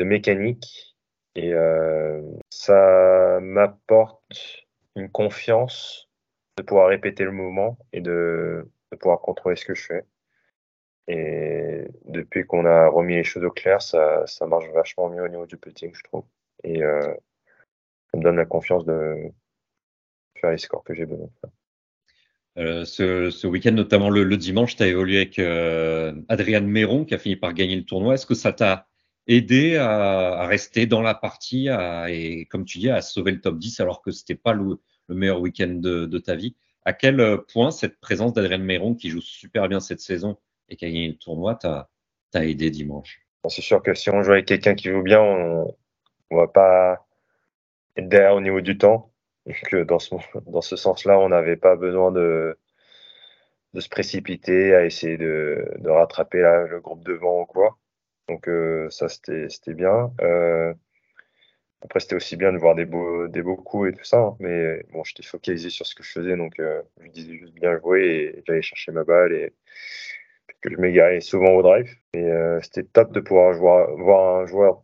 de 0.00 0.04
mécanique 0.04 0.96
et 1.34 1.52
euh, 1.52 2.22
ça 2.48 3.38
m'apporte 3.42 4.66
une 4.96 5.10
confiance 5.10 6.08
de 6.56 6.62
pouvoir 6.62 6.88
répéter 6.88 7.24
le 7.24 7.32
mouvement 7.32 7.78
et 7.92 8.00
de, 8.00 8.66
pouvoir 8.98 9.20
contrôler 9.20 9.56
ce 9.56 9.66
que 9.66 9.74
je 9.74 9.84
fais. 9.84 10.04
Et 11.06 11.84
depuis 12.06 12.46
qu'on 12.46 12.64
a 12.64 12.88
remis 12.88 13.14
les 13.14 13.24
choses 13.24 13.44
au 13.44 13.50
clair, 13.50 13.82
ça, 13.82 14.26
ça, 14.26 14.46
marche 14.46 14.68
vachement 14.72 15.10
mieux 15.10 15.22
au 15.22 15.28
niveau 15.28 15.46
du 15.46 15.56
putting, 15.56 15.94
je 15.94 16.02
trouve. 16.04 16.24
Et 16.64 16.82
euh, 16.82 17.14
ça 18.10 18.18
me 18.18 18.22
donne 18.22 18.36
la 18.36 18.46
confiance 18.46 18.84
de 18.84 19.30
faire 20.36 20.50
les 20.50 20.58
scores 20.58 20.84
que 20.84 20.94
j'ai 20.94 21.06
besoin. 21.06 21.28
Euh, 22.58 22.84
ce, 22.84 23.30
ce 23.30 23.46
week-end, 23.46 23.72
notamment 23.72 24.10
le, 24.10 24.36
dimanche, 24.36 24.76
tu 24.76 24.82
as 24.82 24.88
évolué 24.88 25.18
avec 25.18 25.38
euh, 25.38 26.12
Adrian 26.28 26.62
Méron 26.62 27.04
qui 27.04 27.14
a 27.14 27.18
fini 27.18 27.36
par 27.36 27.54
gagner 27.54 27.76
le 27.76 27.84
tournoi. 27.84 28.14
Est-ce 28.14 28.26
que 28.26 28.34
ça 28.34 28.52
t'a 28.52 28.89
aider 29.30 29.76
à, 29.76 30.46
rester 30.46 30.86
dans 30.86 31.02
la 31.02 31.14
partie 31.14 31.68
et, 32.08 32.46
comme 32.46 32.64
tu 32.64 32.78
dis, 32.78 32.90
à 32.90 33.00
sauver 33.00 33.32
le 33.32 33.40
top 33.40 33.58
10 33.58 33.80
alors 33.80 34.02
que 34.02 34.10
c'était 34.10 34.34
pas 34.34 34.52
le, 34.52 34.80
le 35.08 35.14
meilleur 35.14 35.40
week-end 35.40 35.68
de, 35.68 36.18
ta 36.18 36.34
vie. 36.34 36.56
À 36.84 36.92
quel 36.92 37.38
point 37.52 37.70
cette 37.70 38.00
présence 38.00 38.32
d'Adrien 38.32 38.58
Méron, 38.58 38.94
qui 38.94 39.10
joue 39.10 39.20
super 39.20 39.68
bien 39.68 39.80
cette 39.80 40.00
saison 40.00 40.38
et 40.68 40.76
qui 40.76 40.84
a 40.84 40.88
gagné 40.88 41.08
le 41.08 41.16
tournoi, 41.16 41.54
t'a 41.56 41.88
aidé 42.34 42.70
dimanche? 42.70 43.20
C'est 43.48 43.62
sûr 43.62 43.82
que 43.82 43.94
si 43.94 44.10
on 44.10 44.22
joue 44.22 44.32
avec 44.32 44.46
quelqu'un 44.46 44.74
qui 44.74 44.88
joue 44.88 45.02
bien, 45.02 45.20
on 45.20 45.74
ne 46.30 46.36
va 46.36 46.46
pas 46.46 47.06
être 47.96 48.08
derrière 48.08 48.34
au 48.34 48.40
niveau 48.40 48.60
du 48.60 48.78
temps. 48.78 49.12
Donc, 49.46 49.74
dans 49.86 49.98
ce, 49.98 50.14
dans 50.46 50.60
ce 50.60 50.76
sens-là, 50.76 51.18
on 51.18 51.30
n'avait 51.30 51.56
pas 51.56 51.76
besoin 51.76 52.12
de, 52.12 52.56
se 53.78 53.88
précipiter 53.88 54.74
à 54.74 54.84
essayer 54.84 55.16
de, 55.16 55.64
rattraper 55.84 56.38
le 56.68 56.80
groupe 56.80 57.04
devant 57.04 57.42
ou 57.42 57.46
quoi. 57.46 57.79
Donc 58.30 58.46
euh, 58.48 58.88
ça, 58.90 59.08
c'était 59.08 59.74
bien. 59.74 60.12
Euh, 60.22 60.72
après, 61.82 62.00
c'était 62.00 62.14
aussi 62.14 62.36
bien 62.36 62.52
de 62.52 62.58
voir 62.58 62.76
des 62.76 62.84
beaux, 62.86 63.26
des 63.28 63.42
beaux 63.42 63.56
coups 63.56 63.90
et 63.90 63.92
tout 63.96 64.04
ça. 64.04 64.18
Hein. 64.18 64.36
Mais 64.38 64.84
bon, 64.92 65.02
j'étais 65.04 65.24
focalisé 65.24 65.68
sur 65.70 65.86
ce 65.86 65.94
que 65.96 66.04
je 66.04 66.12
faisais. 66.12 66.36
Donc, 66.36 66.60
euh, 66.60 66.82
je 67.00 67.08
disais 67.10 67.36
juste 67.38 67.54
bien 67.54 67.78
jouer 67.80 68.34
et 68.36 68.42
j'allais 68.46 68.62
chercher 68.62 68.92
ma 68.92 69.04
balle. 69.04 69.32
Et 69.32 69.52
que 70.60 70.70
je 70.70 70.76
m'égarais 70.76 71.20
souvent 71.20 71.52
au 71.54 71.62
drive. 71.62 71.90
Et 72.14 72.22
euh, 72.22 72.60
c'était 72.62 72.84
top 72.84 73.12
de 73.12 73.20
pouvoir 73.20 73.54
jouer, 73.54 73.86
voir 73.98 74.42
un 74.42 74.46
joueur 74.46 74.82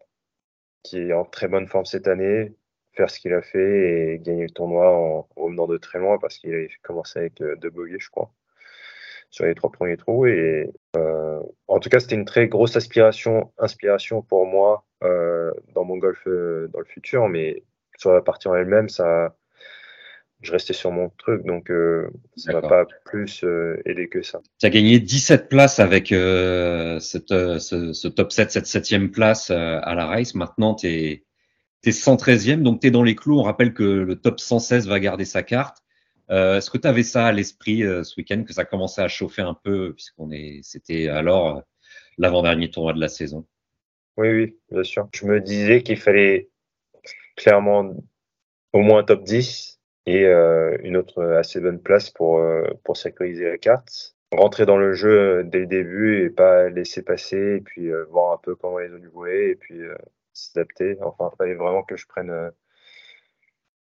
qui 0.83 0.99
est 0.99 1.13
en 1.13 1.25
très 1.25 1.49
bonne 1.49 1.69
forme 1.69 1.85
cette 1.85 2.09
année, 2.09 2.55
faire 2.95 3.11
ce 3.11 3.21
qu'il 3.21 3.35
a 3.35 3.43
fait 3.43 4.15
et 4.15 4.19
gagner 4.21 4.45
le 4.45 4.51
tournoi 4.51 4.91
en 4.91 5.29
revenant 5.37 5.67
de 5.67 5.79
très 5.79 5.99
loin 5.99 6.19
parce 6.19 6.39
qu'il 6.39 6.55
avait 6.55 6.71
commencé 6.83 7.19
avec 7.21 7.35
deux 7.61 7.71
bogeys, 7.71 7.99
je 8.01 8.11
crois 8.11 8.33
sur 9.31 9.45
les 9.45 9.55
trois 9.55 9.71
premiers 9.71 9.97
trous. 9.97 10.27
Et 10.27 10.71
euh, 10.97 11.41
en 11.69 11.79
tout 11.79 11.89
cas, 11.89 12.01
c'était 12.01 12.15
une 12.15 12.25
très 12.25 12.49
grosse 12.49 12.77
aspiration, 12.77 13.53
inspiration 13.59 14.23
pour 14.23 14.47
moi 14.47 14.85
euh, 15.05 15.51
dans 15.75 15.85
mon 15.85 15.97
golf 15.97 16.27
euh, 16.27 16.69
dans 16.73 16.79
le 16.79 16.85
futur. 16.85 17.29
Mais 17.29 17.65
sur 17.99 18.13
la 18.13 18.23
partie 18.23 18.49
en 18.49 18.55
elle-même, 18.55 18.89
ça, 18.89 19.35
je 20.43 20.53
restais 20.53 20.73
sur 20.73 20.91
mon 20.91 21.11
truc, 21.19 21.45
donc 21.45 21.71
euh, 21.71 22.11
ça 22.37 22.53
m'a 22.53 22.61
pas 22.61 22.87
plus 23.05 23.43
euh, 23.43 23.81
aidé 23.87 24.09
que 24.09 24.23
ça. 24.23 24.41
Tu 24.61 24.67
as 24.67 24.71
gagné 24.71 25.01
17 25.01 25.49
places 25.49 25.81
avec 25.81 26.13
euh, 26.13 27.01
cette, 27.01 27.31
ce, 27.31 27.93
ce, 27.93 28.09
top 28.09 28.33
7, 28.33 28.51
cette 28.51 28.67
septième 28.67 29.11
place 29.11 29.51
à 29.51 29.95
la 29.95 30.07
race. 30.07 30.35
Maintenant, 30.35 30.75
tu 30.75 30.89
es, 30.89 31.25
es, 31.85 31.91
113e, 31.91 32.63
donc 32.63 32.81
tu 32.81 32.89
es 32.89 32.91
dans 32.91 33.03
les 33.03 33.17
clous. 33.17 33.39
On 33.39 33.43
rappelle 33.43 33.73
que 33.73 33.83
le 33.83 34.17
top 34.17 34.41
116 34.41 34.89
va 34.89 35.01
garder 35.01 35.25
sa 35.25 35.43
carte. 35.43 35.79
Euh, 36.31 36.57
Est-ce 36.59 36.71
que 36.71 36.79
tu 36.79 36.89
avais 36.89 37.03
ça 37.03 37.27
à 37.27 37.33
l'esprit 37.33 37.85
euh, 37.85 38.03
ce 38.05 38.19
week-end, 38.21 38.45
que 38.45 38.53
ça 38.53 38.65
commençait 38.65 39.03
à 39.03 39.09
chauffer 39.09 39.43
un 39.43 39.55
peu, 39.55 39.93
puisqu'on 39.95 40.31
est, 40.31 40.61
c'était 40.63 41.09
alors 41.09 41.57
euh, 41.59 41.61
l'avant-dernier 42.19 42.71
tournoi 42.71 42.93
de 42.93 43.01
la 43.01 43.09
saison? 43.09 43.47
Oui, 44.17 44.29
oui, 44.31 44.59
bien 44.71 44.83
sûr. 44.83 45.09
Je 45.13 45.27
me 45.27 45.41
disais 45.41 45.83
qu'il 45.83 45.99
fallait 45.99 46.51
clairement 47.37 47.95
au 48.73 48.81
moins 48.81 49.01
un 49.01 49.05
top 49.05 49.25
10 49.25 49.81
et 50.07 50.25
euh, 50.27 50.77
une 50.83 50.97
autre 50.97 51.23
assez 51.23 51.61
bonne 51.61 51.81
place 51.81 52.11
pour, 52.11 52.43
pour 52.85 52.97
sécuriser 52.97 53.45
la 53.49 53.59
carte. 53.59 54.17
rentrer 54.33 54.67
dans 54.67 54.79
le 54.79 54.95
jeu 54.95 55.45
dès 55.45 55.61
le 55.61 55.67
début 55.67 56.25
et 56.25 56.31
pas 56.31 56.69
laisser 56.71 57.03
passer 57.03 57.57
et 57.59 57.61
puis 57.61 57.91
voir 58.11 58.35
un 58.35 58.39
peu 58.39 58.55
comment 58.57 58.79
les 58.79 58.91
autres 58.93 59.05
jouaient 59.05 59.51
et 59.51 59.57
puis 59.57 59.81
s'adapter. 60.33 60.97
Enfin, 61.03 61.31
il 61.33 61.37
fallait 61.37 61.55
vraiment 61.55 61.83
que 61.83 61.97
je 61.97 62.07
prenne 62.07 62.51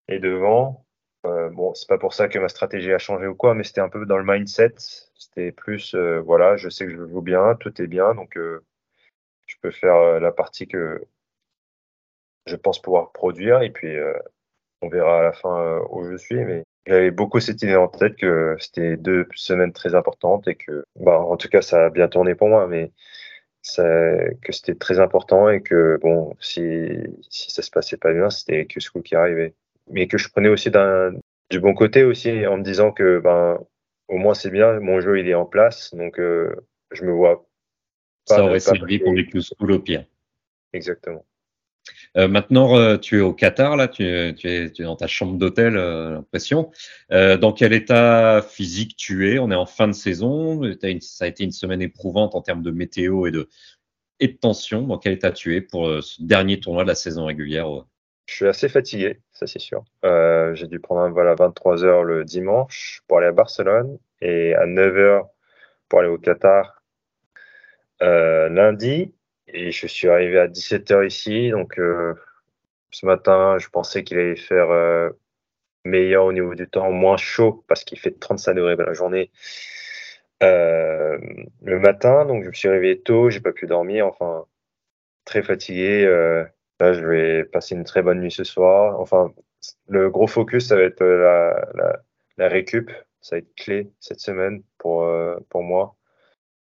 les 0.07 0.19
devants. 0.19 0.85
Euh, 1.25 1.49
bon, 1.49 1.73
c'est 1.73 1.87
pas 1.87 1.97
pour 1.97 2.13
ça 2.13 2.27
que 2.27 2.39
ma 2.39 2.49
stratégie 2.49 2.91
a 2.91 2.99
changé 2.99 3.27
ou 3.27 3.35
quoi, 3.35 3.53
mais 3.53 3.63
c'était 3.63 3.81
un 3.81 3.89
peu 3.89 4.05
dans 4.05 4.17
le 4.17 4.25
mindset. 4.25 4.73
C'était 4.77 5.51
plus, 5.51 5.95
voilà, 5.95 6.57
je 6.57 6.69
sais 6.69 6.85
que 6.85 6.91
je 6.91 7.07
joue 7.07 7.21
bien, 7.21 7.55
tout 7.55 7.81
est 7.81 7.87
bien, 7.87 8.13
donc 8.15 8.37
je 8.37 9.55
peux 9.61 9.71
faire 9.71 10.19
la 10.19 10.31
partie 10.31 10.67
que 10.67 11.01
je 12.45 12.55
pense 12.57 12.81
pouvoir 12.81 13.11
produire 13.13 13.61
et 13.61 13.69
puis 13.69 13.95
on 14.81 14.89
verra 14.89 15.19
à 15.19 15.23
la 15.23 15.33
fin 15.33 15.79
où 15.91 16.05
je 16.11 16.17
suis. 16.17 16.43
Mais 16.43 16.63
j'avais 16.85 17.11
beaucoup 17.11 17.39
cette 17.39 17.61
idée 17.61 17.75
en 17.77 17.87
tête 17.87 18.17
que 18.17 18.57
c'était 18.59 18.97
deux 18.97 19.25
semaines 19.33 19.71
très 19.71 19.95
importantes 19.95 20.47
et 20.49 20.55
que, 20.55 20.83
bah, 20.97 21.19
en 21.19 21.37
tout 21.37 21.47
cas, 21.47 21.61
ça 21.61 21.85
a 21.85 21.89
bien 21.89 22.09
tourné 22.09 22.35
pour 22.35 22.49
moi, 22.49 22.67
mais 22.67 22.91
que 23.77 24.51
c'était 24.51 24.75
très 24.75 24.99
important 24.99 25.49
et 25.49 25.61
que, 25.61 25.97
bon, 26.01 26.35
si, 26.41 26.89
si 27.29 27.49
ça 27.51 27.61
se 27.61 27.71
passait 27.71 27.95
pas 27.97 28.11
bien, 28.11 28.29
c'était 28.29 28.65
que 28.65 28.81
ce 28.81 28.91
coup 28.91 29.01
qui 29.01 29.15
arrivait. 29.15 29.55
Mais 29.91 30.07
que 30.07 30.17
je 30.17 30.29
prenais 30.29 30.49
aussi 30.49 30.69
du 31.49 31.59
bon 31.59 31.73
côté 31.73 32.03
aussi 32.03 32.45
en 32.47 32.57
me 32.57 32.63
disant 32.63 32.91
que, 32.91 33.19
ben, 33.19 33.59
au 34.07 34.17
moins 34.17 34.33
c'est 34.33 34.49
bien, 34.49 34.79
mon 34.79 35.01
jeu 35.01 35.19
il 35.19 35.27
est 35.27 35.33
en 35.33 35.45
place, 35.45 35.93
donc 35.93 36.15
je 36.17 37.03
me 37.03 37.11
vois 37.11 37.43
pas. 38.27 38.35
Ça 38.35 38.43
aurait 38.43 38.59
servi 38.59 38.99
pour 38.99 39.13
les 39.13 39.27
School 39.29 39.71
au 39.71 39.79
pire. 39.79 40.05
Exactement. 40.71 41.25
Euh, 42.15 42.27
maintenant, 42.27 42.77
euh, 42.77 42.97
tu 42.97 43.17
es 43.17 43.21
au 43.21 43.33
Qatar, 43.33 43.75
là, 43.75 43.87
tu, 43.87 44.05
es, 44.05 44.33
tu 44.33 44.47
es, 44.47 44.69
dans 44.83 44.95
ta 44.95 45.07
chambre 45.07 45.37
d'hôtel, 45.37 45.75
euh, 45.75 46.11
l'impression. 46.11 46.71
dans 47.09 47.51
quel 47.53 47.73
état 47.73 48.41
physique 48.41 48.95
tu 48.95 49.31
es? 49.31 49.39
On 49.39 49.51
est 49.51 49.55
en 49.55 49.65
fin 49.65 49.87
de 49.87 49.93
saison. 49.93 50.61
ça 51.01 51.25
a 51.25 51.27
été 51.27 51.43
une 51.43 51.51
semaine 51.51 51.81
éprouvante 51.81 52.35
en 52.35 52.41
termes 52.41 52.63
de 52.63 52.71
météo 52.71 53.27
et 53.27 53.31
de, 53.31 53.49
et 54.19 54.27
de 54.27 54.37
tension. 54.37 54.83
Dans 54.83 54.97
quel 54.97 55.13
état 55.13 55.31
tu 55.31 55.55
es 55.55 55.61
pour 55.61 55.87
ce 56.01 56.21
dernier 56.21 56.59
tournoi 56.59 56.83
de 56.83 56.89
la 56.89 56.95
saison 56.95 57.25
régulière 57.25 57.85
Je 58.25 58.35
suis 58.35 58.47
assez 58.47 58.69
fatigué, 58.69 59.19
ça 59.31 59.47
c'est 59.47 59.59
sûr. 59.59 59.83
J'ai 60.03 60.67
dû 60.67 60.79
prendre 60.79 61.01
un 61.01 61.09
vol 61.09 61.27
à 61.27 61.35
23h 61.35 62.03
le 62.03 62.23
dimanche 62.23 63.01
pour 63.07 63.17
aller 63.17 63.27
à 63.27 63.31
Barcelone 63.31 63.97
et 64.21 64.55
à 64.55 64.65
9h 64.65 65.27
pour 65.89 65.99
aller 65.99 66.09
au 66.09 66.17
Qatar 66.17 66.81
lundi. 67.99 69.13
Et 69.47 69.71
je 69.71 69.87
suis 69.87 70.09
arrivé 70.09 70.39
à 70.39 70.47
17h 70.47 71.05
ici. 71.05 71.49
Donc, 71.51 71.79
euh, 71.79 72.15
ce 72.91 73.05
matin, 73.05 73.57
je 73.59 73.69
pensais 73.69 74.03
qu'il 74.03 74.17
allait 74.17 74.35
faire 74.35 74.71
euh, 74.71 75.09
meilleur 75.85 76.25
au 76.25 76.33
niveau 76.33 76.55
du 76.55 76.67
temps, 76.67 76.91
moins 76.91 77.17
chaud 77.17 77.63
parce 77.67 77.83
qu'il 77.83 77.99
fait 77.99 78.19
35 78.19 78.53
degrés 78.55 78.75
la 78.75 78.93
journée 78.93 79.31
euh, 80.43 81.17
le 81.63 81.79
matin. 81.79 82.25
Donc, 82.25 82.43
je 82.43 82.49
me 82.49 82.53
suis 82.53 82.69
réveillé 82.69 83.01
tôt, 83.01 83.29
j'ai 83.29 83.41
pas 83.41 83.51
pu 83.53 83.67
dormir. 83.67 84.07
Enfin, 84.07 84.45
très 85.25 85.43
fatigué. 85.43 86.05
Là, 86.83 86.93
je 86.93 87.05
vais 87.05 87.43
passer 87.45 87.75
une 87.75 87.83
très 87.83 88.01
bonne 88.01 88.19
nuit 88.21 88.31
ce 88.31 88.43
soir. 88.43 88.99
Enfin, 88.99 89.33
le 89.87 90.09
gros 90.09 90.27
focus, 90.27 90.67
ça 90.67 90.75
va 90.75 90.83
être 90.83 91.03
la, 91.03 92.01
la, 92.37 92.47
récup. 92.47 92.91
Ça 93.21 93.35
va 93.35 93.39
être 93.39 93.55
clé 93.55 93.91
cette 93.99 94.19
semaine 94.19 94.63
pour, 94.77 95.07
pour 95.49 95.63
moi. 95.63 95.95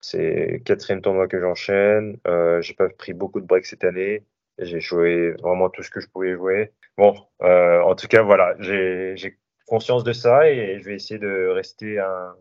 C'est 0.00 0.62
quatrième 0.64 1.00
tournoi 1.02 1.26
que 1.28 1.40
j'enchaîne. 1.40 2.18
Euh, 2.26 2.60
j'ai 2.62 2.74
pas 2.74 2.88
pris 2.88 3.12
beaucoup 3.12 3.40
de 3.40 3.46
breaks 3.46 3.66
cette 3.66 3.84
année. 3.84 4.24
J'ai 4.58 4.80
joué 4.80 5.32
vraiment 5.32 5.70
tout 5.70 5.82
ce 5.82 5.90
que 5.90 6.00
je 6.00 6.08
pouvais 6.08 6.34
jouer. 6.34 6.72
Bon, 6.96 7.14
euh, 7.42 7.80
en 7.82 7.94
tout 7.94 8.08
cas, 8.08 8.22
voilà, 8.22 8.54
j'ai 8.60 9.38
conscience 9.66 10.04
de 10.04 10.12
ça 10.12 10.50
et 10.50 10.78
je 10.80 10.84
vais 10.84 10.94
essayer 10.94 11.18
de 11.18 11.48
rester 11.48 11.98
un 11.98 12.34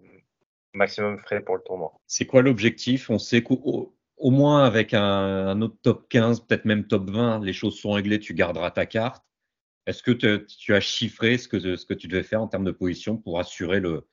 maximum 0.73 1.19
frais 1.19 1.41
pour 1.41 1.55
le 1.55 1.61
tournoi. 1.61 1.93
C'est 2.07 2.25
quoi 2.25 2.41
l'objectif? 2.41 3.09
On 3.09 3.19
sait 3.19 3.43
qu'au 3.43 3.93
au 4.17 4.31
moins 4.31 4.65
avec 4.65 4.93
un, 4.93 5.61
autre 5.61 5.77
top 5.81 6.09
15, 6.09 6.41
peut-être 6.41 6.65
même 6.65 6.87
top 6.87 7.09
20, 7.09 7.43
les 7.43 7.53
choses 7.53 7.79
sont 7.79 7.91
réglées, 7.91 8.19
tu 8.19 8.33
garderas 8.33 8.71
ta 8.71 8.85
carte. 8.85 9.23
Est-ce 9.85 10.03
que 10.03 10.11
tu 10.11 10.73
as 10.73 10.79
chiffré 10.79 11.37
ce 11.37 11.47
que, 11.47 11.93
tu 11.93 12.07
devais 12.07 12.23
faire 12.23 12.41
en 12.41 12.47
termes 12.47 12.65
de 12.65 12.71
position 12.71 13.17
pour 13.17 13.39
assurer 13.39 13.79
le, 13.79 14.05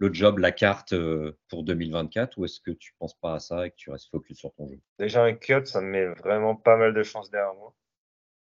job, 0.00 0.38
la 0.38 0.50
carte 0.50 0.92
euh, 0.94 1.38
pour 1.48 1.62
2024 1.62 2.36
ou 2.36 2.44
est-ce 2.44 2.60
que 2.60 2.72
tu 2.72 2.92
penses 2.98 3.14
pas 3.14 3.34
à 3.34 3.38
ça 3.38 3.66
et 3.66 3.70
que 3.70 3.76
tu 3.76 3.90
restes 3.90 4.10
focus 4.10 4.36
sur 4.36 4.52
ton 4.54 4.68
jeu? 4.68 4.80
Déjà 4.98 5.22
un 5.22 5.32
cut, 5.32 5.64
ça 5.64 5.80
me 5.80 5.86
met 5.86 6.06
vraiment 6.06 6.56
pas 6.56 6.76
mal 6.76 6.92
de 6.92 7.02
chances 7.04 7.30
derrière 7.30 7.54
moi, 7.54 7.72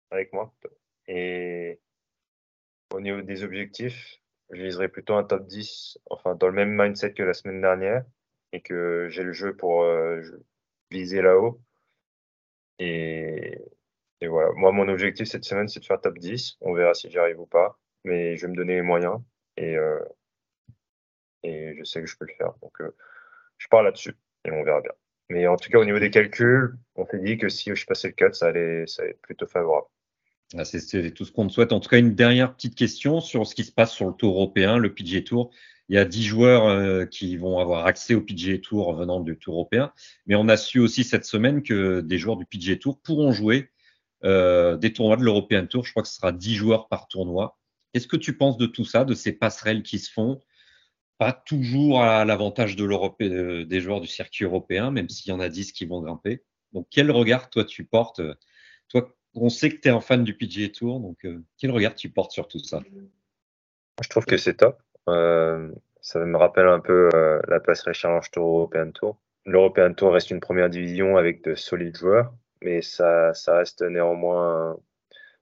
avec 0.10 0.34
moi. 0.34 0.52
Et 1.08 1.80
au 2.92 3.00
niveau 3.00 3.22
des 3.22 3.44
objectifs, 3.44 4.20
je 4.50 4.62
viserai 4.62 4.90
plutôt 4.90 5.14
un 5.14 5.24
top 5.24 5.46
10, 5.46 6.00
enfin 6.10 6.36
dans 6.36 6.48
le 6.48 6.54
même 6.54 6.72
mindset 6.72 7.14
que 7.14 7.24
la 7.24 7.34
semaine 7.34 7.62
dernière 7.62 8.04
et 8.52 8.62
que 8.62 9.08
j'ai 9.10 9.24
le 9.24 9.34
jeu 9.34 9.56
pour 9.56 9.84
euh, 9.84 10.22
viser 10.94 11.22
là-haut. 11.22 11.62
Et, 12.80 13.60
voilà, 14.26 14.52
moi 14.54 14.72
mon 14.72 14.88
objectif 14.88 15.28
cette 15.28 15.44
semaine 15.44 15.68
c'est 15.68 15.82
de 15.82 15.86
faire 15.86 16.00
top 16.00 16.18
10. 16.18 16.58
On 16.62 16.74
verra 16.74 16.94
si 16.94 17.10
j'y 17.10 17.18
arrive 17.18 17.42
ou 17.42 17.46
pas, 17.46 17.78
mais 18.06 18.38
je 18.38 18.46
vais 18.46 18.52
me 18.52 18.56
donner 18.56 18.76
les 18.76 18.82
moyens. 18.82 19.20
Et 19.58 19.76
euh, 19.76 20.00
je 21.44 21.84
sais 21.84 22.02
que 22.02 22.08
je 22.08 22.18
peux 22.18 22.26
le 22.26 22.34
faire. 22.38 22.54
Donc, 22.62 22.80
euh, 22.82 22.96
je 23.58 23.68
pars 23.68 23.84
là-dessus 23.84 24.16
et 24.46 24.52
on 24.52 24.64
verra 24.64 24.82
bien. 24.82 24.92
Mais 25.30 25.48
en 25.48 25.56
tout 25.56 25.70
cas, 25.70 25.80
au 25.80 25.86
niveau 25.86 26.00
des 26.00 26.10
calculs, 26.10 26.78
on 26.96 27.06
s'est 27.06 27.20
dit 27.20 27.38
que 27.38 27.50
si 27.50 27.74
je 27.76 27.86
passais 27.86 28.10
le 28.10 28.14
4, 28.14 28.36
ça 28.36 28.48
allait, 28.48 28.84
être 28.84 29.22
plutôt 29.22 29.48
favorable. 29.48 29.88
Ah, 30.58 30.66
c'est 30.66 31.12
tout 31.12 31.26
ce 31.26 31.32
qu'on 31.32 31.48
te 31.48 31.54
souhaite. 31.54 31.72
En 31.72 31.80
tout 31.80 31.90
cas, 31.90 31.98
une 31.98 32.14
dernière 32.14 32.54
petite 32.54 32.76
question 32.76 33.22
sur 33.22 33.48
ce 33.48 33.56
qui 33.56 33.64
se 33.64 33.72
passe 33.72 33.92
sur 33.92 34.08
le 34.08 34.14
tour 34.14 34.36
européen, 34.36 34.78
le 34.78 34.94
PGA 34.94 35.22
Tour. 35.22 35.52
Il 35.90 35.96
y 35.96 36.00
a 36.00 36.06
10 36.06 36.24
joueurs 36.24 36.66
euh, 36.66 37.06
qui 37.06 37.36
vont 37.36 37.60
avoir 37.60 37.86
accès 37.86 38.16
au 38.16 38.22
PGA 38.22 38.58
Tour 38.58 38.94
venant 38.94 39.20
du 39.20 39.38
Tour 39.38 39.56
européen, 39.56 39.92
mais 40.26 40.36
on 40.36 40.48
a 40.48 40.56
su 40.58 40.80
aussi 40.80 41.04
cette 41.04 41.26
semaine 41.26 41.62
que 41.62 42.02
des 42.02 42.18
joueurs 42.18 42.38
du 42.38 42.46
PGA 42.46 42.78
Tour 42.78 43.00
pourront 43.02 43.34
jouer 43.34 43.70
euh, 44.24 44.78
des 44.78 44.94
tournois 44.94 45.18
de 45.18 45.24
l'European 45.24 45.68
Tour. 45.68 45.86
Je 45.86 45.92
crois 45.92 46.04
que 46.04 46.10
ce 46.10 46.16
sera 46.16 46.32
10 46.32 46.56
joueurs 46.56 46.88
par 46.88 47.08
tournoi. 47.08 47.58
Qu'est-ce 47.92 48.08
que 48.08 48.18
tu 48.18 48.38
penses 48.38 48.58
de 48.58 48.66
tout 48.66 48.86
ça, 48.86 49.04
de 49.04 49.14
ces 49.14 49.34
passerelles 49.34 49.84
qui 49.84 50.00
se 50.00 50.12
font? 50.12 50.40
Pas 51.18 51.34
toujours 51.34 52.02
à 52.02 52.24
l'avantage 52.24 52.76
euh, 52.80 53.66
des 53.66 53.82
joueurs 53.82 54.02
du 54.02 54.08
circuit 54.08 54.46
européen, 54.46 54.90
même 54.90 55.10
s'il 55.10 55.32
y 55.32 55.34
en 55.34 55.40
a 55.42 55.50
10 55.50 55.74
qui 55.74 55.86
vont 55.86 56.02
grimper. 56.02 56.44
Donc, 56.72 56.88
quel 56.90 57.12
regard 57.12 57.50
toi 57.50 57.66
tu 57.66 57.84
portes 57.84 58.22
Toi, 58.88 59.14
on 59.36 59.50
sait 59.50 59.70
que 59.70 59.82
tu 59.82 59.90
es 59.90 59.92
un 59.92 60.02
fan 60.02 60.24
du 60.24 60.36
PGA 60.36 60.70
Tour, 60.70 61.00
donc 61.02 61.28
quel 61.58 61.72
regard 61.72 61.94
tu 61.94 62.10
portes 62.10 62.32
sur 62.32 62.48
tout 62.48 62.60
ça? 62.60 62.82
Je 64.02 64.10
trouve 64.10 64.26
que 64.26 64.38
c'est 64.38 64.56
top. 64.56 64.82
Ça 65.06 66.20
me 66.20 66.38
rappelle 66.38 66.68
un 66.68 66.80
peu 66.80 67.10
la 67.48 67.60
passerelle 67.60 67.94
Challenge 67.94 68.30
Tour 68.32 68.60
European 68.60 68.92
Tour. 68.92 69.18
L'European 69.46 69.94
Tour 69.94 70.14
reste 70.14 70.32
une 70.32 70.40
première 70.40 70.70
division 70.70 71.18
avec 71.18 71.44
de 71.44 71.56
solides 71.56 71.98
joueurs, 71.98 72.34
mais 72.62 72.82
ça, 72.82 73.34
reste 73.48 73.82
néanmoins, 73.82 74.78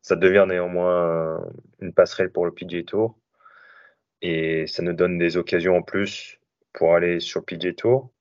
ça 0.02 0.16
devient 0.16 0.46
néanmoins 0.48 1.46
une 1.80 1.94
passerelle 1.94 2.32
pour 2.32 2.46
le 2.46 2.52
PGA 2.54 2.84
Tour 2.84 3.16
et 4.22 4.68
ça 4.68 4.84
nous 4.84 4.94
donne 4.94 5.18
des 5.18 5.38
occasions 5.38 5.78
en 5.78 5.82
plus 5.82 6.40
pour 6.74 6.96
aller 6.96 7.20
sur 7.20 7.44
PJ 7.44 7.76
Tour, 7.76 8.12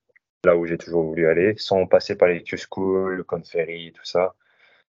là 0.44 0.56
où 0.56 0.66
j'ai 0.66 0.78
toujours 0.78 1.04
voulu 1.04 1.28
aller, 1.28 1.54
sans 1.56 1.86
passer 1.86 2.16
par 2.16 2.28
les 2.28 2.42
Q-School, 2.42 3.14
le 3.14 3.24
Conferry, 3.24 3.92
tout 3.92 4.04
ça, 4.04 4.34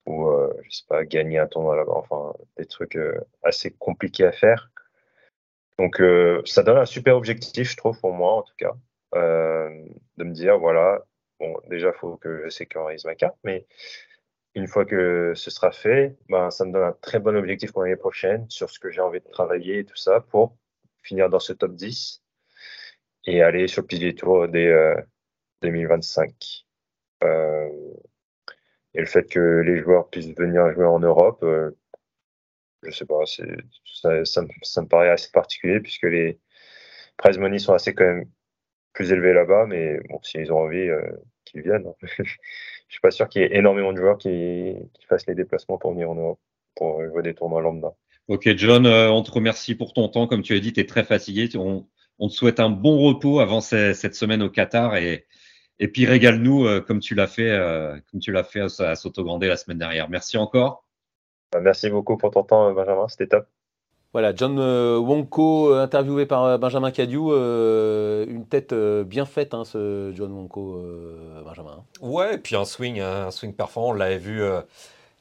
ou 0.06 0.28
euh, 0.28 0.52
je 0.64 0.78
sais 0.78 0.84
pas, 0.88 1.04
gagner 1.04 1.38
un 1.38 1.46
tournoi 1.46 1.76
là-bas, 1.76 1.94
enfin 1.94 2.34
des 2.56 2.66
trucs 2.66 2.96
euh, 2.96 3.20
assez 3.42 3.70
compliqués 3.72 4.26
à 4.26 4.32
faire. 4.32 4.70
Donc 5.78 6.00
euh, 6.00 6.42
ça 6.44 6.62
donne 6.62 6.78
un 6.78 6.86
super 6.86 7.16
objectif, 7.16 7.70
je 7.70 7.76
trouve, 7.76 7.98
pour 8.00 8.12
moi 8.12 8.32
en 8.34 8.42
tout 8.42 8.54
cas, 8.58 8.74
de 9.14 10.24
me 10.24 10.32
dire 10.32 10.58
voilà, 10.58 11.04
bon 11.40 11.54
déjà 11.68 11.88
il 11.88 11.98
faut 11.98 12.16
que 12.16 12.42
je 12.44 12.48
sécurise 12.48 13.04
ma 13.04 13.14
carte, 13.14 13.36
mais 13.44 13.66
une 14.56 14.66
fois 14.66 14.86
que 14.86 15.32
ce 15.34 15.50
sera 15.50 15.70
fait, 15.70 16.16
ben, 16.30 16.50
ça 16.50 16.64
me 16.64 16.72
donne 16.72 16.82
un 16.82 16.96
très 17.02 17.20
bon 17.20 17.36
objectif 17.36 17.72
pour 17.72 17.82
l'année 17.82 17.96
prochaine 17.96 18.48
sur 18.48 18.70
ce 18.70 18.78
que 18.78 18.90
j'ai 18.90 19.02
envie 19.02 19.20
de 19.20 19.28
travailler 19.28 19.80
et 19.80 19.84
tout 19.84 19.96
ça 19.96 20.20
pour 20.20 20.56
finir 21.02 21.28
dans 21.28 21.38
ce 21.38 21.52
top 21.52 21.74
10 21.74 22.22
et 23.26 23.42
aller 23.42 23.68
sur 23.68 23.82
le 23.82 23.86
pilier 23.86 24.14
tour 24.14 24.48
dès 24.48 24.72
2025. 25.62 26.64
Euh, 27.22 27.26
euh, 27.28 27.68
et 28.94 29.00
le 29.00 29.06
fait 29.06 29.24
que 29.24 29.60
les 29.60 29.78
joueurs 29.82 30.08
puissent 30.08 30.34
venir 30.34 30.72
jouer 30.72 30.86
en 30.86 31.00
Europe, 31.00 31.42
euh, 31.42 31.76
je 32.82 32.90
sais 32.90 33.06
pas, 33.06 33.24
ça, 33.26 34.24
ça, 34.24 34.82
me 34.82 34.88
paraît 34.88 35.10
assez 35.10 35.30
particulier 35.32 35.80
puisque 35.80 36.04
les 36.04 36.38
prize 37.16 37.38
money 37.38 37.58
sont 37.58 37.72
assez 37.72 37.94
quand 37.94 38.04
même 38.04 38.28
plus 38.92 39.12
élevés 39.12 39.32
là-bas, 39.32 39.66
mais 39.66 39.98
bon, 40.08 40.20
s'ils 40.22 40.52
ont 40.52 40.60
envie, 40.60 40.88
qu'ils 41.44 41.62
viennent. 41.62 41.92
je 42.88 42.92
suis 42.92 43.00
pas 43.00 43.10
sûr 43.10 43.28
qu'il 43.28 43.42
y 43.42 43.44
ait 43.44 43.56
énormément 43.56 43.92
de 43.92 43.98
joueurs 43.98 44.18
qui, 44.18 44.74
fassent 45.08 45.26
les 45.26 45.34
déplacements 45.34 45.78
pour 45.78 45.92
venir 45.92 46.10
en 46.10 46.14
Europe, 46.14 46.40
pour 46.74 47.04
jouer 47.06 47.22
des 47.22 47.34
tournois 47.34 47.62
lambda. 47.62 47.94
Ok, 48.28 48.48
John, 48.56 48.86
euh, 48.86 49.10
on 49.10 49.22
te 49.22 49.30
remercie 49.30 49.74
pour 49.74 49.92
ton 49.92 50.08
temps. 50.08 50.26
Comme 50.26 50.42
tu 50.42 50.54
as 50.54 50.60
dit, 50.60 50.72
tu 50.72 50.80
es 50.80 50.86
très 50.86 51.04
fatigué. 51.04 51.48
On, 51.56 51.86
te 52.28 52.32
souhaite 52.32 52.60
un 52.60 52.70
bon 52.70 52.98
repos 52.98 53.40
avant 53.40 53.60
cette 53.60 54.14
semaine 54.14 54.42
au 54.42 54.50
Qatar 54.50 54.96
et, 54.96 55.26
puis 55.92 56.06
régale-nous 56.06 56.66
euh, 56.66 56.80
comme 56.80 57.00
tu 57.00 57.14
l'as 57.14 57.26
fait, 57.26 57.50
euh, 57.50 57.94
comme 58.10 58.20
tu 58.20 58.32
l'as 58.32 58.44
fait 58.44 58.60
à, 58.60 58.66
à 58.66 58.94
la 58.94 59.56
semaine 59.56 59.78
dernière. 59.78 60.08
Merci 60.08 60.38
encore. 60.38 60.85
Bah, 61.56 61.62
merci 61.62 61.88
beaucoup 61.88 62.18
pour 62.18 62.30
ton 62.30 62.42
temps, 62.42 62.70
Benjamin. 62.74 63.08
C'était 63.08 63.28
top. 63.28 63.46
Voilà, 64.12 64.34
John 64.34 64.58
euh, 64.58 64.98
Wonko, 64.98 65.72
euh, 65.72 65.82
interviewé 65.82 66.26
par 66.26 66.44
euh, 66.44 66.58
Benjamin 66.58 66.90
Cadieu, 66.90 67.20
euh, 67.30 68.26
une 68.28 68.46
tête 68.46 68.72
euh, 68.74 69.04
bien 69.04 69.24
faite, 69.24 69.54
hein, 69.54 69.64
ce 69.64 70.12
John 70.14 70.32
Wonko, 70.32 70.74
euh, 70.76 71.42
Benjamin. 71.44 71.82
Ouais, 72.02 72.34
et 72.34 72.38
puis 72.38 72.56
un 72.56 72.66
swing, 72.66 73.00
un 73.00 73.30
swing 73.30 73.54
performant. 73.54 73.90
On 73.90 73.92
l'avait 73.94 74.18
vu 74.18 74.42
euh, 74.42 74.60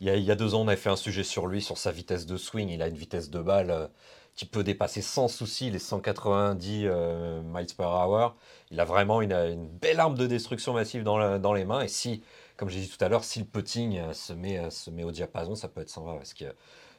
il 0.01 0.07
y, 0.07 0.09
a, 0.09 0.15
il 0.17 0.23
y 0.25 0.31
a 0.31 0.35
deux 0.35 0.55
ans, 0.55 0.61
on 0.63 0.67
avait 0.67 0.75
fait 0.77 0.89
un 0.89 0.97
sujet 0.97 1.23
sur 1.23 1.47
lui, 1.47 1.61
sur 1.61 1.77
sa 1.77 1.91
vitesse 1.91 2.25
de 2.25 2.35
swing. 2.35 2.69
Il 2.69 2.81
a 2.81 2.87
une 2.89 2.95
vitesse 2.97 3.29
de 3.29 3.39
balle 3.39 3.71
euh, 3.71 3.87
qui 4.35 4.45
peut 4.45 4.63
dépasser 4.63 5.01
sans 5.01 5.29
souci 5.29 5.69
les 5.71 5.79
190 5.79 6.83
euh, 6.85 7.41
miles 7.43 7.67
per 7.77 7.85
hour. 7.85 8.35
Il 8.71 8.79
a 8.81 8.85
vraiment 8.85 9.21
une, 9.21 9.31
une 9.33 9.67
belle 9.67 10.01
arme 10.01 10.17
de 10.17 10.27
destruction 10.27 10.73
massive 10.73 11.03
dans, 11.03 11.17
la- 11.17 11.39
dans 11.39 11.53
les 11.53 11.63
mains. 11.65 11.81
Et 11.81 11.87
si, 11.87 12.21
comme 12.57 12.69
j'ai 12.69 12.79
dit 12.79 12.89
tout 12.89 13.03
à 13.03 13.09
l'heure, 13.09 13.23
si 13.23 13.39
le 13.39 13.45
putting 13.45 13.97
euh, 13.97 14.13
se 14.13 14.33
met, 14.33 14.57
euh, 14.57 14.69
se 14.69 14.89
au 14.89 15.11
diapason, 15.11 15.55
ça 15.55 15.67
peut 15.67 15.81
être 15.81 15.89
sympa. 15.89 16.13
Parce 16.13 16.33
que 16.33 16.45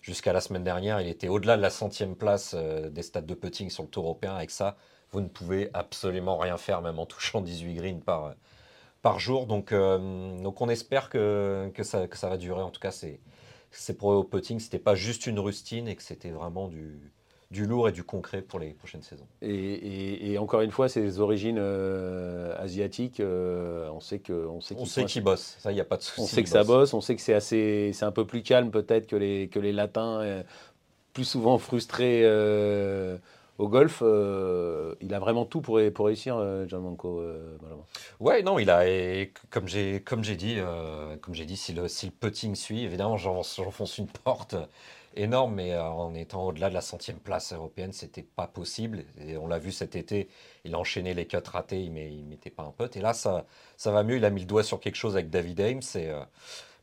jusqu'à 0.03 0.33
la 0.33 0.41
semaine 0.41 0.65
dernière, 0.65 1.01
il 1.01 1.09
était 1.09 1.29
au-delà 1.29 1.57
de 1.57 1.63
la 1.63 1.71
centième 1.71 2.17
place 2.17 2.55
euh, 2.57 2.91
des 2.91 3.03
stades 3.03 3.27
de 3.27 3.35
putting 3.35 3.71
sur 3.71 3.83
le 3.83 3.89
tour 3.89 4.05
européen. 4.05 4.35
Avec 4.35 4.51
ça, 4.51 4.77
vous 5.13 5.21
ne 5.21 5.29
pouvez 5.29 5.71
absolument 5.75 6.39
rien 6.39 6.57
faire, 6.57 6.83
même 6.83 6.99
en 6.99 7.07
touchant 7.07 7.41
18 7.43 7.75
greens 7.75 8.01
par, 8.05 8.35
par 9.03 9.19
jour. 9.19 9.47
Donc, 9.47 9.73
on 9.73 10.69
espère 10.69 11.09
que, 11.11 11.71
ça, 11.83 12.29
va 12.29 12.37
durer. 12.37 12.63
En 12.63 12.71
tout 12.71 12.81
cas, 12.81 12.93
c'est 12.93 13.99
pour 13.99 14.11
au 14.11 14.25
putting, 14.25 14.61
c'était 14.61 14.79
pas 14.79 14.95
juste 14.95 15.27
une 15.27 15.39
rustine 15.39 15.89
et 15.89 15.97
que 15.97 16.03
c'était 16.03 16.31
vraiment 16.31 16.69
du, 16.69 17.13
du 17.51 17.65
lourd 17.67 17.89
et 17.89 17.93
du 17.93 18.03
concret 18.03 18.43
pour 18.43 18.59
les 18.59 18.71
prochaines 18.71 19.03
saisons. 19.03 19.27
Et, 19.41 19.49
et- 19.55 20.33
et 20.33 20.39
encore 20.39 20.63
une 20.63 20.71
fois, 20.73 20.89
ses 20.89 21.21
origines 21.21 21.59
euh, 21.61 22.55
asiatiques, 22.59 23.21
euh, 23.21 23.89
on 23.91 24.01
sait 24.01 24.19
que 24.19 24.33
on 24.33 24.61
sait 24.61 24.75
qu'ils 24.75 24.87
sait 24.89 25.01
sont 25.03 25.07
qu'il 25.07 25.23
bosse, 25.23 25.57
ça, 25.61 25.71
il 25.71 25.77
n'y 25.77 25.81
a 25.81 25.85
pas 25.85 25.97
de 25.97 26.03
souci. 26.03 26.21
On 26.21 26.27
sait 26.27 26.43
que 26.43 26.49
ça 26.49 26.65
bosse, 26.65 26.93
on 26.93 27.01
sait 27.01 27.15
que 27.15 27.23
c'est 27.23 27.35
assez, 27.35 27.93
c'est 27.95 28.05
un 28.05 28.13
peu 28.13 28.27
plus 28.27 28.43
calme 28.43 28.71
peut-être 28.71 29.07
que 29.07 29.17
les, 29.17 29.49
que 29.49 29.61
les 29.61 29.73
latins, 29.73 30.21
euh, 30.23 30.43
plus 31.13 31.25
souvent 31.25 31.59
frustrés 31.59 32.25
au 33.59 33.69
golf. 33.69 34.03
euh, 34.03 34.95
il 35.01 35.15
a 35.15 35.19
vraiment 35.19 35.45
tout 35.47 35.61
pour, 35.63 35.81
pour 35.95 36.07
réussir, 36.07 36.37
euh, 36.37 36.67
John 36.69 36.83
Manco. 36.83 37.21
euh. 37.21 37.57
Ouais, 38.21 38.43
non, 38.43 38.59
il 38.59 38.69
a, 38.71 38.87
et 38.89 39.33
comme 39.51 39.67
j'ai, 39.69 40.01
comme 40.03 40.23
j'ai 40.25 40.37
dit, 40.37 40.59
comme 41.23 41.35
j'ai 41.35 41.47
dit, 41.47 41.57
si 41.57 41.73
le, 41.73 41.89
si 41.89 42.07
le 42.07 42.13
putting 42.13 42.55
suit, 42.55 42.83
évidemment, 42.85 43.17
j'en- 43.17 43.43
j'enfonce 43.43 43.99
une 43.99 44.09
porte 44.09 44.57
énorme, 45.17 45.55
mais 45.55 45.73
euh, 45.73 45.83
en 45.83 46.15
étant 46.15 46.47
au-delà 46.47 46.69
de 46.69 46.75
la 46.75 46.81
centième 46.81 47.19
place 47.19 47.53
européenne, 47.53 47.93
c'était 47.93 48.23
pas 48.23 48.47
possible. 48.47 49.05
On 49.41 49.47
l'a 49.47 49.59
vu 49.59 49.73
cet 49.73 49.97
été, 49.97 50.29
il 50.65 50.75
a 50.75 50.79
enchaîné 50.79 51.15
les 51.15 51.27
cuts 51.27 51.39
ratés, 51.45 51.83
il 51.83 51.93
met, 51.93 52.11
mettait 52.29 52.51
pas 52.51 52.63
un 52.63 52.71
putt. 52.71 52.97
Et 52.97 53.01
là, 53.01 53.13
ça, 53.15 53.47
ça 53.77 53.91
va 53.93 54.03
mieux. 54.03 54.17
Il 54.17 54.25
a 54.25 54.31
mis 54.31 54.41
le 54.41 54.47
doigt 54.47 54.63
sur 54.63 54.81
quelque 54.81 54.97
chose 54.97 55.15
avec 55.15 55.31
David 55.31 55.61
Ames. 55.61 55.81
Et 55.95 56.11
euh, 56.11 56.23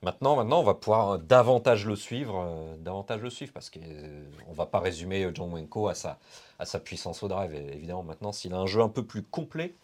maintenant, 0.02 0.36
maintenant, 0.36 0.60
on 0.60 0.64
va 0.64 0.74
pouvoir 0.74 1.20
davantage 1.20 1.86
le 1.86 1.96
suivre, 1.96 2.40
euh, 2.40 2.76
davantage 2.78 3.22
le 3.22 3.30
suivre, 3.30 3.54
parce 3.54 3.70
qu'on 3.70 3.80
ne 3.80 4.56
va 4.56 4.66
pas 4.66 4.80
résumer 4.80 5.30
John 5.34 5.54
Wenko 5.54 5.88
à 5.88 5.96
sa, 5.96 6.80
puissance 6.80 7.24
au 7.24 7.28
drive. 7.28 7.54
Évidemment, 7.54 8.04
maintenant, 8.04 8.32
s'il 8.32 8.54
a 8.54 8.58
un 8.58 8.68
jeu 8.68 8.82
un 8.82 8.90
peu 8.90 9.06
plus 9.06 9.24
complet. 9.24 9.76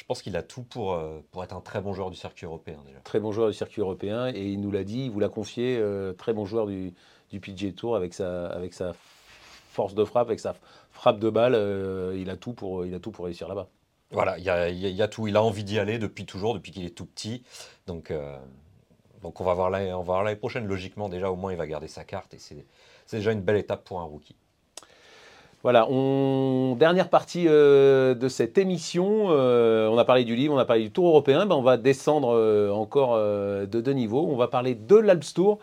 Je 0.00 0.04
pense 0.06 0.22
qu'il 0.22 0.36
a 0.36 0.42
tout 0.42 0.62
pour, 0.62 0.94
euh, 0.94 1.20
être 1.42 1.54
un 1.54 1.60
très 1.60 1.80
bon 1.80 1.92
joueur 1.92 2.10
du 2.10 2.16
circuit 2.16 2.46
européen 2.46 2.78
déjà. 2.86 2.98
Très 3.00 3.20
bon 3.20 3.32
joueur 3.32 3.48
du 3.48 3.54
circuit 3.54 3.82
européen 3.82 4.28
et 4.28 4.46
il 4.46 4.60
nous 4.60 4.70
l'a 4.70 4.82
dit, 4.82 5.04
il 5.04 5.10
vous 5.10 5.20
l'a 5.20 5.28
confié, 5.28 5.76
euh, 5.78 6.14
très 6.14 6.32
bon 6.32 6.46
joueur 6.46 6.66
du, 6.66 6.94
du 7.30 7.40
PGA 7.40 7.72
Tour 7.72 7.96
avec 7.96 8.14
sa, 8.14 8.46
avec 8.48 8.74
sa 8.74 8.92
force 9.72 9.94
de 9.94 10.04
frappe, 10.04 10.28
avec 10.28 10.40
sa 10.40 10.54
frappe 10.92 11.18
de 11.18 11.30
balle. 11.30 11.54
euh, 11.54 12.16
il, 12.18 12.28
a 12.30 12.36
tout 12.36 12.52
pour, 12.52 12.84
il 12.86 12.94
a 12.94 12.98
tout 12.98 13.10
pour 13.10 13.24
réussir 13.26 13.48
là-bas. 13.48 13.68
Voilà, 14.12 14.38
il 14.38 14.44
y 14.44 14.50
a, 14.50 14.68
y 14.70 14.86
a- 14.86 14.88
il 14.88 14.96
y 14.96 15.02
a 15.02 15.08
tout. 15.08 15.28
Il 15.28 15.36
a 15.36 15.42
envie 15.42 15.62
d'y 15.64 15.78
aller 15.78 15.98
depuis 15.98 16.26
toujours, 16.26 16.54
depuis 16.54 16.72
qu'il 16.72 16.84
est 16.84 16.90
tout 16.96 17.06
petit. 17.06 17.42
Donc, 17.86 18.10
euh, 18.10 18.36
donc 19.22 19.40
on 19.40 19.44
va 19.44 19.54
voir 19.54 19.70
l'année 19.70 19.92
on 19.92 19.98
va 19.98 20.04
voir 20.04 20.24
l'année 20.24 20.36
prochaine. 20.36 20.66
Logiquement, 20.66 21.08
déjà, 21.08 21.30
au 21.30 21.36
moins, 21.36 21.52
il 21.52 21.58
va 21.58 21.66
garder 21.66 21.86
sa 21.88 22.02
carte 22.04 22.34
et 22.34 22.38
c'est 22.38 22.66
déjà 23.16 23.30
une 23.32 23.42
belle 23.42 23.56
étape 23.56 23.84
pour 23.84 24.00
un 24.00 24.04
rookie. 24.04 24.34
Voilà, 25.62 25.86
on... 25.90 26.74
dernière 26.78 27.10
partie 27.10 27.44
euh, 27.46 28.14
de 28.14 28.28
cette 28.28 28.56
émission. 28.56 29.26
euh, 29.28 29.88
on 29.88 29.98
a 29.98 30.06
parlé 30.06 30.24
du 30.24 30.34
livre, 30.34 30.54
on 30.54 30.58
a 30.58 30.64
parlé 30.64 30.82
du 30.84 30.90
Tour 30.90 31.06
européen. 31.08 31.44
Ben, 31.44 31.54
on 31.54 31.62
va 31.62 31.76
descendre 31.76 32.34
euh, 32.34 32.70
encore 32.70 33.16
de 33.18 33.66
deux 33.80 33.92
niveaux. 33.92 34.26
On 34.26 34.36
va 34.36 34.48
parler 34.48 34.74
de 34.74 34.96
l'Alps 34.96 35.34
Tour, 35.34 35.58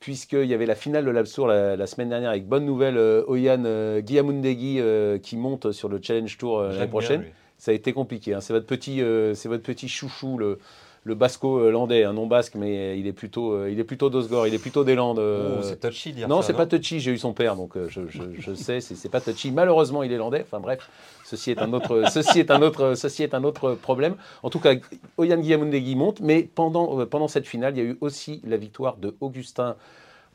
puisqu'il 0.00 0.44
y 0.44 0.54
avait 0.54 0.66
la 0.66 0.74
finale 0.74 1.04
de 1.04 1.10
l'Alps 1.10 1.32
Tour 1.32 1.46
la, 1.46 1.76
la 1.76 1.86
semaine 1.86 2.08
dernière 2.08 2.30
avec 2.30 2.46
bonne 2.46 2.64
nouvelle 2.64 2.96
euh, 2.98 3.24
Oyan 3.26 3.64
euh, 3.64 4.00
Guillamundegui 4.00 4.80
euh, 4.80 5.18
qui 5.18 5.36
monte 5.36 5.72
sur 5.72 5.88
le 5.88 6.00
Challenge 6.02 6.36
Tour 6.36 6.62
l'année 6.62 6.76
bien, 6.76 6.86
prochaine. 6.86 7.24
Ça 7.58 7.70
a 7.70 7.74
été 7.74 7.92
compliqué. 7.94 8.34
hein. 8.34 8.40
C'est 8.40 8.52
votre 8.52 8.66
petit, 8.66 9.00
euh, 9.00 9.34
c'est 9.34 9.48
votre 9.48 9.62
petit 9.62 9.88
chouchou, 9.88 10.36
le, 10.36 10.58
le 11.06 11.14
basco-landais, 11.14 12.02
un 12.04 12.12
non 12.12 12.26
basque, 12.26 12.56
mais 12.56 12.98
il 12.98 13.06
est 13.06 13.12
plutôt, 13.12 13.52
euh, 13.52 13.70
il 13.70 13.78
est 13.78 13.84
plutôt 13.84 14.10
d'Osgore, 14.10 14.46
il 14.48 14.54
est 14.54 14.58
plutôt 14.58 14.82
des 14.82 14.96
Landes. 14.96 15.20
euh, 15.20 15.60
Oh, 15.60 15.62
c'est 15.62 15.78
touchy 15.80 16.10
de 16.10 16.16
dire 16.16 16.28
non, 16.28 16.42
c'est 16.42 16.52
pas 16.52 16.66
touchy, 16.66 16.98
j'ai 17.00 17.12
eu 17.12 17.18
son 17.18 17.32
père, 17.32 17.54
donc 17.54 17.76
euh, 17.76 17.86
je, 17.88 18.02
je- 18.08 18.22
je 18.38 18.54
sais, 18.54 18.80
c'est 18.80 19.08
pas 19.08 19.20
touchy. 19.20 19.52
Malheureusement, 19.52 20.02
il 20.02 20.12
est 20.12 20.16
landais. 20.18 20.44
Enfin 20.44 20.58
bref, 20.60 20.90
ceci 21.24 21.52
est 21.52 21.62
un 21.62 21.72
autre, 21.72 22.02
ceci 22.12 22.40
est 22.40 22.50
un 22.50 22.60
autre, 22.60 22.94
ceci 22.94 23.22
est 23.22 23.34
un 23.34 23.44
autre 23.44 23.74
problème. 23.74 24.16
En 24.42 24.50
tout 24.50 24.58
cas, 24.58 24.74
Oyan 25.16 25.38
Guillamundegui 25.38 25.94
monte, 25.94 26.20
mais 26.20 26.42
pendant, 26.42 27.06
pendant 27.06 27.28
cette 27.28 27.46
finale, 27.46 27.74
il 27.76 27.78
y 27.78 27.86
a 27.86 27.90
eu 27.90 27.98
aussi 28.00 28.42
la 28.44 28.56
victoire 28.56 28.96
de 28.96 29.14
Augustin 29.20 29.76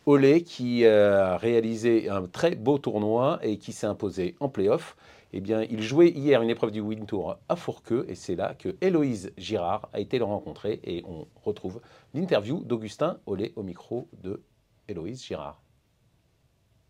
Olé 0.06 0.42
qui 0.42 0.86
a 0.86 1.38
réalisé 1.38 2.10
un 2.10 2.24
très 2.24 2.56
beau 2.56 2.78
tournoi 2.78 3.40
et 3.44 3.58
qui 3.58 3.72
s'est 3.72 3.88
imposé 3.88 4.36
en 4.40 4.50
playoff. 4.50 4.96
Eh 5.34 5.40
bien, 5.40 5.64
il 5.64 5.82
jouait 5.82 6.10
hier 6.10 6.42
une 6.42 6.50
épreuve 6.50 6.72
du 6.72 6.82
Win 6.82 7.06
Tour 7.06 7.38
à 7.48 7.56
Fourqueux 7.56 8.06
et 8.10 8.16
c'est 8.16 8.36
là 8.36 8.54
que 8.54 8.76
Héloïse 8.82 9.32
Girard 9.38 9.90
a 9.94 10.02
été 10.02 10.18
le 10.18 10.26
rencontrer 10.26 10.82
et 10.84 11.04
on 11.08 11.26
retrouve 11.44 11.80
l'interview 12.14 12.62
d'Augustin 12.66 13.18
Olé 13.26 13.54
au 13.56 13.64
micro 13.64 14.10
de 14.22 14.44
Héloïse 14.90 15.24
Girard. 15.24 15.62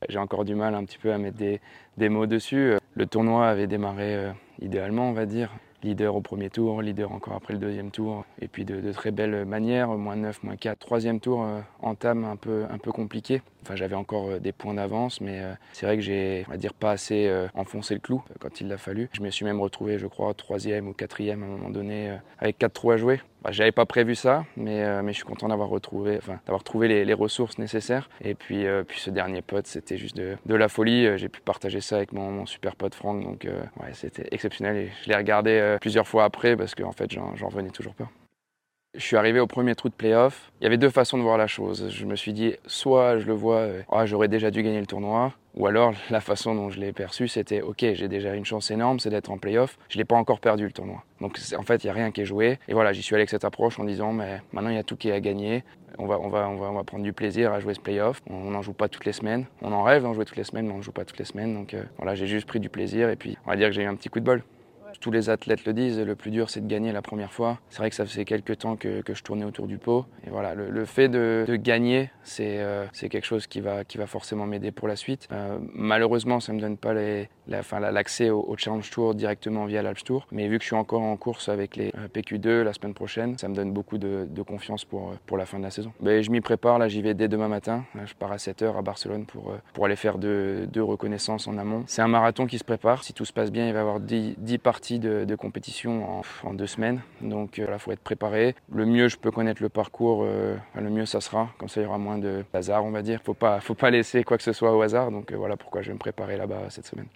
J'ai 0.10 0.18
encore 0.18 0.44
du 0.44 0.56
mal 0.56 0.74
un 0.74 0.84
petit 0.86 0.98
peu 0.98 1.14
à 1.14 1.20
mettre 1.20 1.38
des, 1.38 2.10
mots 2.10 2.26
dessus. 2.26 2.74
Le 2.96 3.06
tournoi 3.06 3.48
avait 3.48 3.68
démarré 3.68 4.16
euh, 4.16 4.32
idéalement, 4.60 5.10
on 5.10 5.14
va 5.14 5.28
dire. 5.28 5.52
Leader 5.84 6.16
au 6.16 6.22
premier 6.22 6.50
tour, 6.50 6.82
leader 6.82 7.12
encore 7.12 7.34
après 7.34 7.54
le 7.54 7.60
deuxième 7.60 7.92
tour, 7.92 8.26
et 8.40 8.48
puis 8.48 8.66
de, 8.66 8.92
très 8.92 9.12
belle 9.12 9.46
manière, 9.46 9.90
moins 9.90 10.16
9, 10.16 10.44
moins 10.44 10.56
4. 10.56 10.78
Troisième 10.78 11.20
tour, 11.20 11.44
euh, 11.44 11.60
entame 11.82 12.24
un 12.24 12.36
peu, 12.36 12.66
un 12.70 12.78
peu 12.78 12.92
compliqué. 12.92 13.42
Enfin, 13.64 13.76
j'avais 13.76 13.96
encore 13.96 14.30
euh, 14.30 14.40
des 14.40 14.52
points 14.52 14.74
d'avance, 14.76 15.22
mais 15.22 15.40
euh, 15.42 15.54
c'est 15.74 15.86
vrai 15.86 15.96
que 15.96 16.04
j'ai, 16.04 16.46
on 16.52 16.56
dire, 16.56 16.74
pas 16.74 16.92
assez 16.92 17.32
enfoncé 17.56 17.96
le 17.96 18.00
clou 18.00 18.24
quand 18.40 18.62
il 18.62 18.68
l'a 18.68 18.78
fallu. 18.78 19.10
Je 19.14 19.22
me 19.22 19.30
suis 19.30 19.46
même 19.46 19.60
retrouvé, 19.60 19.98
je 19.98 20.08
crois, 20.08 20.34
troisième 20.34 20.88
ou 20.88 20.94
quatrième 20.94 21.44
à 21.44 21.46
un 21.46 21.50
moment 21.50 21.70
donné, 21.70 22.18
avec 22.40 22.58
quatre 22.58 22.74
trous 22.74 22.92
à 22.92 22.98
jouer. 22.98 23.20
Bah, 23.42 23.52
j'avais 23.52 23.72
pas 23.72 23.88
prévu 23.88 24.14
ça, 24.14 24.46
mais, 24.56 24.84
euh, 24.84 25.02
mais 25.02 25.14
je 25.14 25.18
suis 25.18 25.26
content 25.26 25.48
d'avoir 25.48 25.70
retrouvé, 25.70 26.18
enfin, 26.18 26.40
d'avoir 26.46 26.64
trouvé 26.64 27.04
les, 27.04 27.14
ressources 27.14 27.58
nécessaires. 27.58 28.10
Et 28.24 28.36
puis, 28.36 28.68
euh, 28.68 28.84
puis 28.84 29.00
ce 29.00 29.10
dernier 29.10 29.42
pote, 29.42 29.66
c'était 29.66 29.98
juste 29.98 30.16
de, 30.16 30.38
de 30.46 30.56
la 30.56 30.70
folie. 30.70 31.08
Euh, 31.08 31.18
J'ai 31.18 31.28
pu 31.28 31.42
partager 31.42 31.82
ça 31.82 31.98
avec 31.98 32.14
mon, 32.14 32.46
super 32.46 32.76
pote 32.76 32.94
Franck, 32.94 33.24
donc 33.24 33.46
ouais, 33.46 33.94
c'était 33.94 34.28
exceptionnel. 34.32 34.78
Et 34.78 34.92
je 35.04 35.10
l'ai 35.10 35.16
regardé 35.16 35.78
plusieurs 35.82 36.08
fois 36.08 36.24
après 36.24 36.56
parce 36.56 36.76
qu'en 36.76 36.92
fait, 36.92 37.12
j'en 37.12 37.48
revenais 37.48 37.70
toujours 37.70 37.94
pas. 37.94 38.10
Je 38.96 39.04
suis 39.04 39.16
arrivé 39.16 39.40
au 39.40 39.48
premier 39.48 39.76
trou 39.76 39.90
de 39.90 39.94
playoff. 39.94 40.52
Il 40.60 40.64
y 40.66 40.68
avait 40.68 40.78
deux 40.78 40.90
façons 40.90 41.18
de 41.18 41.24
voir 41.24 41.38
la 41.38 41.48
chose. 41.48 41.90
Je 41.90 42.06
me 42.06 42.16
suis 42.16 42.34
dit, 42.34 42.56
soit 42.66 43.20
je 43.20 43.28
le 43.28 43.34
vois, 43.34 43.68
Ah, 43.92 44.06
j'aurais 44.06 44.28
déjà 44.28 44.52
dû 44.52 44.64
gagner 44.64 44.80
le 44.80 44.88
tournoi, 44.88 45.34
ou 45.56 45.68
alors 45.68 45.94
la 46.10 46.22
façon 46.22 46.56
dont 46.56 46.70
je 46.70 46.80
l'ai 46.80 46.94
perçu, 46.94 47.28
c'était, 47.28 47.62
ok, 47.62 47.80
j'ai 47.94 48.08
déjà 48.08 48.36
une 48.36 48.46
chance 48.46 48.72
énorme, 48.72 49.00
c'est 49.00 49.10
d'être 49.10 49.30
en 49.32 49.38
playoff. 49.38 49.78
Je 49.90 49.98
l'ai 49.98 50.06
pas 50.06 50.16
encore 50.16 50.40
perdu 50.40 50.66
le 50.66 50.72
tournoi. 50.72 51.04
Donc 51.20 51.38
en 51.58 51.64
fait, 51.64 51.84
il 51.84 51.88
y 51.88 51.90
a 51.90 51.94
rien 51.94 52.12
qui 52.12 52.22
est 52.22 52.26
joué. 52.26 52.60
Et 52.68 52.74
voilà, 52.74 52.94
j'y 52.94 53.02
suis 53.02 53.16
allé 53.16 53.22
avec 53.22 53.30
cette 53.30 53.46
approche 53.46 53.80
en 53.80 53.84
disant, 53.84 54.14
mais 54.14 54.42
maintenant 54.54 54.70
il 54.70 54.76
y 54.76 54.80
a 54.80 54.84
tout 54.84 54.96
qui 54.96 55.10
est 55.10 55.14
à 55.14 55.20
gagner. 55.20 55.64
On 55.98 56.08
va, 56.08 56.20
on 56.20 56.30
va, 56.30 56.48
on 56.48 56.56
va, 56.56 56.72
on 56.72 56.74
va 56.74 56.84
prendre 56.84 57.04
du 57.04 57.12
plaisir 57.12 57.52
à 57.52 57.60
jouer 57.60 57.74
ce 57.74 57.82
playoff. 57.82 58.22
On 58.30 58.52
n'en 58.52 58.62
joue 58.62 58.74
pas 58.74 58.88
toutes 58.88 59.06
les 59.06 59.12
semaines. 59.12 59.46
On 59.62 59.74
en 59.74 59.84
rêve 59.84 60.04
d'en 60.04 60.14
jouer 60.14 60.26
toutes 60.26 60.38
les 60.38 60.46
semaines, 60.46 60.68
mais 60.68 60.74
on 60.74 60.78
ne 60.78 60.82
joue 60.82 60.94
pas 60.94 61.04
toutes 61.04 61.20
les 61.20 61.26
semaines. 61.26 61.54
Donc 61.54 61.74
euh, 61.74 61.84
voilà, 61.98 62.16
j'ai 62.16 62.28
juste 62.28 62.48
pris 62.48 62.60
du 62.60 62.70
plaisir 62.70 63.10
et 63.10 63.18
puis 63.18 63.38
on 63.46 63.50
va 63.50 63.58
dire 63.58 63.68
que 63.68 63.74
j'ai 63.74 63.84
eu 63.84 63.88
un 63.88 63.96
petit 63.96 64.10
coup 64.10 64.20
de 64.20 64.26
bol. 64.26 64.44
Tous 65.02 65.10
les 65.10 65.32
athlètes 65.32 65.66
le 65.66 65.74
disent, 65.74 66.00
le 66.00 66.16
plus 66.16 66.30
dur 66.30 66.52
c'est 66.52 66.62
de 66.62 66.68
gagner 66.68 66.92
la 66.92 67.02
première 67.02 67.34
fois. 67.34 67.60
C'est 67.70 67.80
vrai 67.80 67.90
que 67.90 67.96
ça 67.96 68.06
faisait 68.06 68.24
quelques 68.24 68.60
temps 68.60 68.76
que, 68.76 69.02
je 69.12 69.24
tournais 69.24 69.46
autour 69.46 69.66
du 69.66 69.80
pot. 69.80 70.06
Et 70.26 70.30
voilà, 70.30 70.54
le, 70.54 70.86
fait 70.86 71.10
de, 71.10 71.44
gagner, 71.56 72.12
c'est 72.24 72.60
euh, 72.60 72.86
quelque 72.94 73.26
chose 73.26 73.48
qui 73.48 73.62
va, 73.62 73.84
qui 73.84 73.98
va 73.98 74.06
forcément 74.06 74.46
m'aider 74.46 74.72
pour 74.72 74.88
la 74.88 74.96
suite. 74.96 75.28
Euh, 75.32 75.58
malheureusement, 75.74 76.40
ça 76.40 76.54
ne 76.54 76.58
me 76.58 76.62
donne 76.62 76.78
pas 76.78 76.94
les- 76.94 77.30
la- 77.48 77.92
l'accès 77.92 78.30
au, 78.30 78.56
Challenge 78.58 78.88
Tour 78.92 79.16
directement 79.16 79.66
via 79.66 79.82
l'Alps 79.82 80.04
Tour. 80.04 80.28
Mais 80.32 80.48
vu 80.48 80.58
que 80.60 80.64
je 80.64 80.68
suis 80.68 80.76
encore 80.76 81.02
en 81.02 81.18
course 81.18 81.50
avec 81.50 81.76
les 81.76 81.92
euh, 81.98 82.08
PQ2 82.08 82.62
la 82.62 82.74
semaine 82.74 82.94
prochaine, 82.94 83.38
ça 83.40 83.48
me 83.48 83.56
donne 83.56 83.74
beaucoup 83.74 83.98
de, 83.98 84.28
confiance 84.48 84.86
pour, 84.86 85.10
euh, 85.10 85.14
pour 85.26 85.38
la 85.38 85.46
fin 85.48 85.58
de 85.58 85.64
la 85.64 85.72
saison. 85.72 85.92
Mais 86.00 86.22
je 86.22 86.30
m'y 86.30 86.42
prépare, 86.42 86.78
là 86.78 86.88
j'y 86.88 87.02
vais 87.02 87.16
dès 87.16 87.28
demain 87.28 87.48
matin. 87.48 87.86
Je 88.06 88.14
pars 88.14 88.32
à 88.32 88.38
7h 88.38 88.78
à 88.78 88.82
Barcelone 88.82 89.26
pour, 89.26 89.54
pour 89.74 89.86
aller 89.86 89.96
faire 89.96 90.18
deux, 90.20 90.68
deux 90.68 90.84
reconnaissances 90.84 91.48
en 91.48 91.58
amont. 91.58 91.84
C'est 91.88 92.02
un 92.02 92.08
marathon 92.08 92.46
qui 92.46 92.60
se 92.60 92.64
prépare. 92.64 93.04
Si 93.04 93.14
tout 93.14 93.26
se 93.26 93.34
passe 93.34 93.52
bien, 93.52 93.68
il 93.68 93.74
va 93.74 93.80
y 93.80 93.82
avoir 93.82 94.00
10, 94.00 94.36
10 94.38 94.58
parties 94.60 94.91
de, 95.00 95.36
compétition 95.36 96.22
en, 96.44 96.54
deux 96.54 96.68
semaines. 96.68 97.02
Donc 97.22 97.58
il 97.58 97.68
faut 97.80 97.92
être 97.92 98.02
préparé. 98.02 98.56
Le 98.72 98.86
mieux 98.86 99.08
je 99.08 99.18
peux 99.18 99.32
connaître 99.32 99.62
le 99.62 99.70
parcours, 99.70 100.24
euh, 100.24 100.56
le 100.76 100.90
mieux 100.90 101.06
ça 101.06 101.22
sera. 101.22 101.50
Comme 101.58 101.70
ça 101.70 101.82
il 101.82 101.84
y 101.86 101.88
aura 101.88 101.98
moins 101.98 102.18
de 102.18 102.44
hasard, 102.54 102.86
on 102.86 102.92
va 102.92 103.02
dire. 103.02 103.22
Faut 103.24 103.34
pas, 103.34 103.60
faut 103.60 103.76
pas 103.76 103.90
laisser 103.90 104.24
quoi 104.24 104.38
que 104.38 104.44
ce 104.44 104.54
soit 104.54 104.76
au 104.76 104.82
hasard. 104.82 105.12
Donc 105.12 105.32
euh, 105.32 105.38
voilà 105.38 105.58
pourquoi 105.58 105.82
je 105.82 105.88
vais 105.88 105.94
me 105.94 106.00
préparer 106.00 106.38
là-bas 106.38 106.70
cette 106.70 106.86
semaine. 106.86 107.08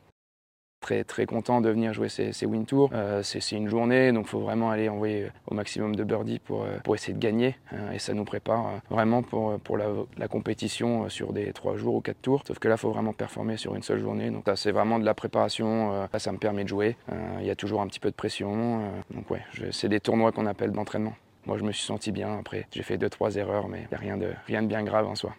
Très 0.86 1.04
très 1.04 1.26
content 1.26 1.62
de 1.62 1.70
venir 1.70 1.94
jouer 1.96 2.10
ces, 2.10 2.32
ces 2.32 2.46
Win 2.46 2.64
Tours. 2.68 2.92
Euh, 2.94 3.24
c'est 3.24 3.40
une 3.56 3.68
journée, 3.68 4.12
donc 4.12 4.26
il 4.28 4.30
faut 4.30 4.40
vraiment 4.40 4.70
aller 4.70 4.88
envoyer 4.88 5.32
au 5.48 5.56
maximum 5.56 5.96
de 5.96 6.04
birdies 6.04 6.38
pour, 6.38 6.62
euh, 6.62 6.78
pour 6.84 6.94
essayer 6.94 7.14
de 7.16 7.20
gagner. 7.20 7.56
hein, 7.72 7.92
et 7.92 7.98
ça 7.98 8.14
nous 8.14 8.24
prépare 8.24 8.68
euh, 8.68 8.78
vraiment 8.92 9.24
pour, 9.24 9.60
pour 9.62 9.78
la, 9.78 10.28
compétition 10.28 11.06
euh, 11.06 11.10
sur 11.10 11.34
des 11.34 11.52
3 11.54 11.76
jours 11.78 11.96
ou 11.96 12.02
4 12.02 12.22
tours. 12.22 12.44
Sauf 12.46 12.60
que 12.60 12.68
là, 12.68 12.76
il 12.76 12.78
faut 12.78 12.92
vraiment 12.92 13.14
performer 13.14 13.58
sur 13.58 13.74
une 13.76 13.82
seule 13.82 14.00
journée. 14.00 14.30
Donc 14.30 14.44
ça, 14.46 14.56
c'est 14.56 14.72
vraiment 14.72 15.00
de 15.00 15.06
la 15.06 15.16
préparation. 15.16 15.92
euh, 15.94 16.06
Là, 16.14 16.20
ça 16.20 16.32
me 16.32 16.38
permet 16.38 16.64
de 16.64 16.70
jouer. 16.70 16.98
Euh, 17.12 17.16
Il 17.40 17.48
y 17.48 17.50
a 17.52 17.56
toujours 17.56 17.82
un 17.82 17.88
petit 17.88 18.00
peu 18.00 18.12
de 18.12 18.16
pression. 18.16 18.82
euh, 18.82 19.16
donc 19.16 19.32
ouais, 19.32 19.42
c'est 19.72 19.90
des 19.90 20.00
tournois 20.00 20.32
qu'on 20.32 20.46
appelle 20.46 20.72
d'entraînement. 20.72 21.14
Moi, 21.48 21.58
je 21.58 21.64
me 21.64 21.72
suis 21.72 21.86
senti 21.86 22.12
bien. 22.12 22.38
Après, 22.40 22.68
j'ai 22.72 22.84
fait 22.84 22.98
deux, 23.00 23.10
trois 23.10 23.36
erreurs, 23.38 23.68
mais 23.70 23.88
il 23.90 23.96
a 23.96 23.98
rien 23.98 24.18
de, 24.18 24.30
rien 24.46 24.62
de 24.62 24.68
bien 24.68 24.84
grave 24.84 25.08
en 25.08 25.16
soi. 25.16 25.34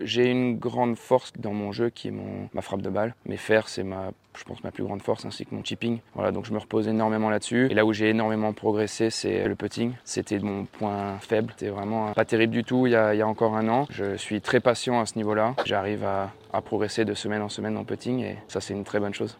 J'ai 0.00 0.30
une 0.30 0.58
grande 0.58 0.96
force 0.96 1.32
dans 1.38 1.52
mon 1.52 1.72
jeu 1.72 1.90
qui 1.90 2.08
est 2.08 2.12
mon, 2.12 2.48
ma 2.52 2.62
frappe 2.62 2.82
de 2.82 2.90
balle. 2.90 3.14
Mes 3.26 3.36
fers, 3.36 3.68
c'est 3.68 3.82
ma, 3.82 4.10
je 4.36 4.44
pense, 4.44 4.62
ma 4.64 4.70
plus 4.70 4.84
grande 4.84 5.02
force, 5.02 5.24
ainsi 5.24 5.46
que 5.46 5.54
mon 5.54 5.62
chipping. 5.62 5.98
Voilà, 6.14 6.32
donc 6.32 6.46
je 6.46 6.52
me 6.52 6.58
repose 6.58 6.88
énormément 6.88 7.30
là-dessus. 7.30 7.68
Et 7.70 7.74
là 7.74 7.84
où 7.84 7.92
j'ai 7.92 8.10
énormément 8.10 8.52
progressé, 8.52 9.10
c'est 9.10 9.46
le 9.46 9.54
putting. 9.54 9.92
C'était 10.04 10.38
mon 10.38 10.64
point 10.64 11.18
faible. 11.20 11.52
C'était 11.56 11.70
vraiment 11.70 12.12
pas 12.12 12.24
terrible 12.24 12.52
du 12.52 12.64
tout 12.64 12.86
il 12.86 12.92
y, 12.92 12.96
a, 12.96 13.14
il 13.14 13.18
y 13.18 13.22
a 13.22 13.28
encore 13.28 13.56
un 13.56 13.68
an. 13.68 13.86
Je 13.90 14.16
suis 14.16 14.40
très 14.40 14.60
patient 14.60 15.00
à 15.00 15.06
ce 15.06 15.16
niveau-là. 15.16 15.54
J'arrive 15.64 16.04
à, 16.04 16.32
à 16.52 16.62
progresser 16.62 17.04
de 17.04 17.14
semaine 17.14 17.42
en 17.42 17.48
semaine 17.48 17.76
en 17.76 17.84
putting 17.84 18.20
et 18.20 18.36
ça, 18.48 18.60
c'est 18.60 18.74
une 18.74 18.84
très 18.84 19.00
bonne 19.00 19.14
chose. 19.14 19.36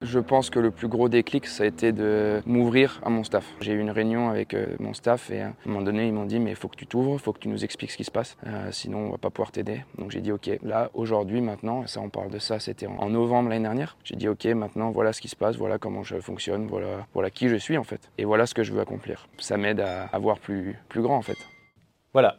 Je 0.00 0.20
pense 0.20 0.48
que 0.48 0.60
le 0.60 0.70
plus 0.70 0.86
gros 0.86 1.08
déclic, 1.08 1.46
ça 1.46 1.64
a 1.64 1.66
été 1.66 1.90
de 1.90 2.40
m'ouvrir 2.46 3.00
à 3.04 3.10
mon 3.10 3.24
staff. 3.24 3.44
J'ai 3.60 3.72
eu 3.72 3.80
une 3.80 3.90
réunion 3.90 4.28
avec 4.30 4.54
euh, 4.54 4.76
mon 4.78 4.94
staff 4.94 5.28
et 5.32 5.40
à 5.40 5.48
un 5.48 5.54
moment 5.66 5.82
donné, 5.82 6.06
ils 6.06 6.12
m'ont 6.12 6.24
dit 6.24 6.38
mais 6.38 6.50
il 6.50 6.56
faut 6.56 6.68
que 6.68 6.76
tu 6.76 6.86
t'ouvres, 6.86 7.14
il 7.14 7.18
faut 7.18 7.32
que 7.32 7.40
tu 7.40 7.48
nous 7.48 7.64
expliques 7.64 7.90
ce 7.90 7.96
qui 7.96 8.04
se 8.04 8.10
passe, 8.12 8.36
euh, 8.46 8.70
sinon 8.70 8.98
on 8.98 9.10
va 9.10 9.18
pas 9.18 9.30
pouvoir 9.30 9.50
t'aider. 9.50 9.84
Donc 9.98 10.12
j'ai 10.12 10.20
dit 10.20 10.30
ok, 10.30 10.50
là 10.62 10.90
aujourd'hui 10.94 11.40
maintenant, 11.40 11.84
ça 11.88 12.00
on 12.00 12.10
parle 12.10 12.30
de 12.30 12.38
ça, 12.38 12.60
c'était 12.60 12.86
en, 12.86 12.96
en 12.96 13.08
novembre 13.10 13.48
l'année 13.48 13.64
dernière. 13.64 13.96
J'ai 14.04 14.14
dit 14.14 14.28
ok, 14.28 14.44
maintenant 14.46 14.92
voilà 14.92 15.12
ce 15.12 15.20
qui 15.20 15.28
se 15.28 15.36
passe, 15.36 15.56
voilà 15.56 15.78
comment 15.78 16.04
je 16.04 16.20
fonctionne, 16.20 16.68
voilà, 16.68 17.06
voilà 17.12 17.30
qui 17.30 17.48
je 17.48 17.56
suis 17.56 17.76
en 17.76 17.84
fait, 17.84 18.12
et 18.18 18.24
voilà 18.24 18.46
ce 18.46 18.54
que 18.54 18.62
je 18.62 18.72
veux 18.72 18.80
accomplir. 18.80 19.26
Ça 19.38 19.56
m'aide 19.56 19.80
à, 19.80 20.04
à 20.04 20.18
voir 20.20 20.38
plus, 20.38 20.76
plus 20.88 21.02
grand 21.02 21.16
en 21.16 21.22
fait. 21.22 21.38
Voilà, 22.14 22.36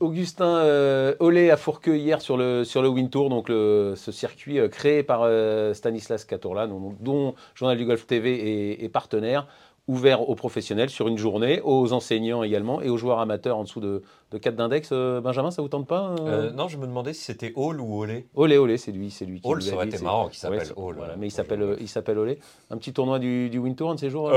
Augustin 0.00 0.56
euh, 0.56 1.14
Olé 1.20 1.50
à 1.50 1.56
Fourqueux 1.56 1.96
hier 1.96 2.20
sur 2.20 2.36
le, 2.36 2.64
sur 2.64 2.82
le 2.82 2.88
Wind 2.88 3.08
Tour, 3.08 3.30
donc 3.30 3.46
ce 3.48 4.10
circuit 4.10 4.58
euh, 4.58 4.68
créé 4.68 5.04
par 5.04 5.20
euh, 5.22 5.74
Stanislas 5.74 6.24
Catorla, 6.24 6.66
dont, 6.66 7.34
Journal 7.54 7.78
du 7.78 7.84
Golf 7.84 8.04
TV 8.04 8.82
est 8.84 8.88
partenaire, 8.88 9.46
ouvert 9.86 10.28
aux 10.28 10.34
professionnels 10.34 10.90
sur 10.90 11.06
une 11.06 11.18
journée, 11.18 11.60
aux 11.62 11.92
enseignants 11.92 12.42
également 12.42 12.82
et 12.82 12.88
aux 12.88 12.96
joueurs 12.96 13.20
amateurs 13.20 13.58
en 13.58 13.62
dessous 13.62 13.80
de, 13.80 14.02
de 14.32 14.38
4 14.38 14.56
d'index. 14.56 14.88
Euh, 14.92 15.20
Benjamin, 15.20 15.50
ça 15.50 15.62
vous 15.62 15.68
tente 15.68 15.86
pas 15.86 16.14
euh 16.18 16.48
Euh, 16.48 16.50
non, 16.52 16.68
je 16.68 16.78
me 16.78 16.86
demandais 16.86 17.12
si 17.12 17.22
c'était 17.22 17.52
Hall 17.54 17.80
ou 17.80 18.00
Olé. 18.02 18.26
Olé, 18.34 18.56
Olé, 18.58 18.78
c'est 18.78 18.90
lui, 18.92 19.10
c'est 19.10 19.24
lui 19.26 19.40
qui 19.40 19.46
Hall, 19.48 19.62
ça 19.62 19.74
aurait 19.74 19.86
été 19.86 19.98
marrant 20.02 20.28
qu'il 20.28 20.38
s'appelle 20.38 20.60
Ouais, 20.60 20.72
Hall. 20.76 20.94
voilà, 20.96 21.12
euh, 21.12 21.16
mais 21.18 21.26
il 21.26 21.30
pour 21.30 21.36
s'appelle, 21.36 21.76
il 21.80 21.88
s'appelle 21.88 22.18
Olé. 22.18 22.38
Un 22.70 22.78
petit 22.78 22.92
tournoi 22.92 23.18
du, 23.18 23.50
du 23.50 23.58
Wind 23.58 23.76
Tour, 23.76 23.90
un 23.90 23.94
de 23.94 24.00
ces 24.00 24.10
jours 24.10 24.30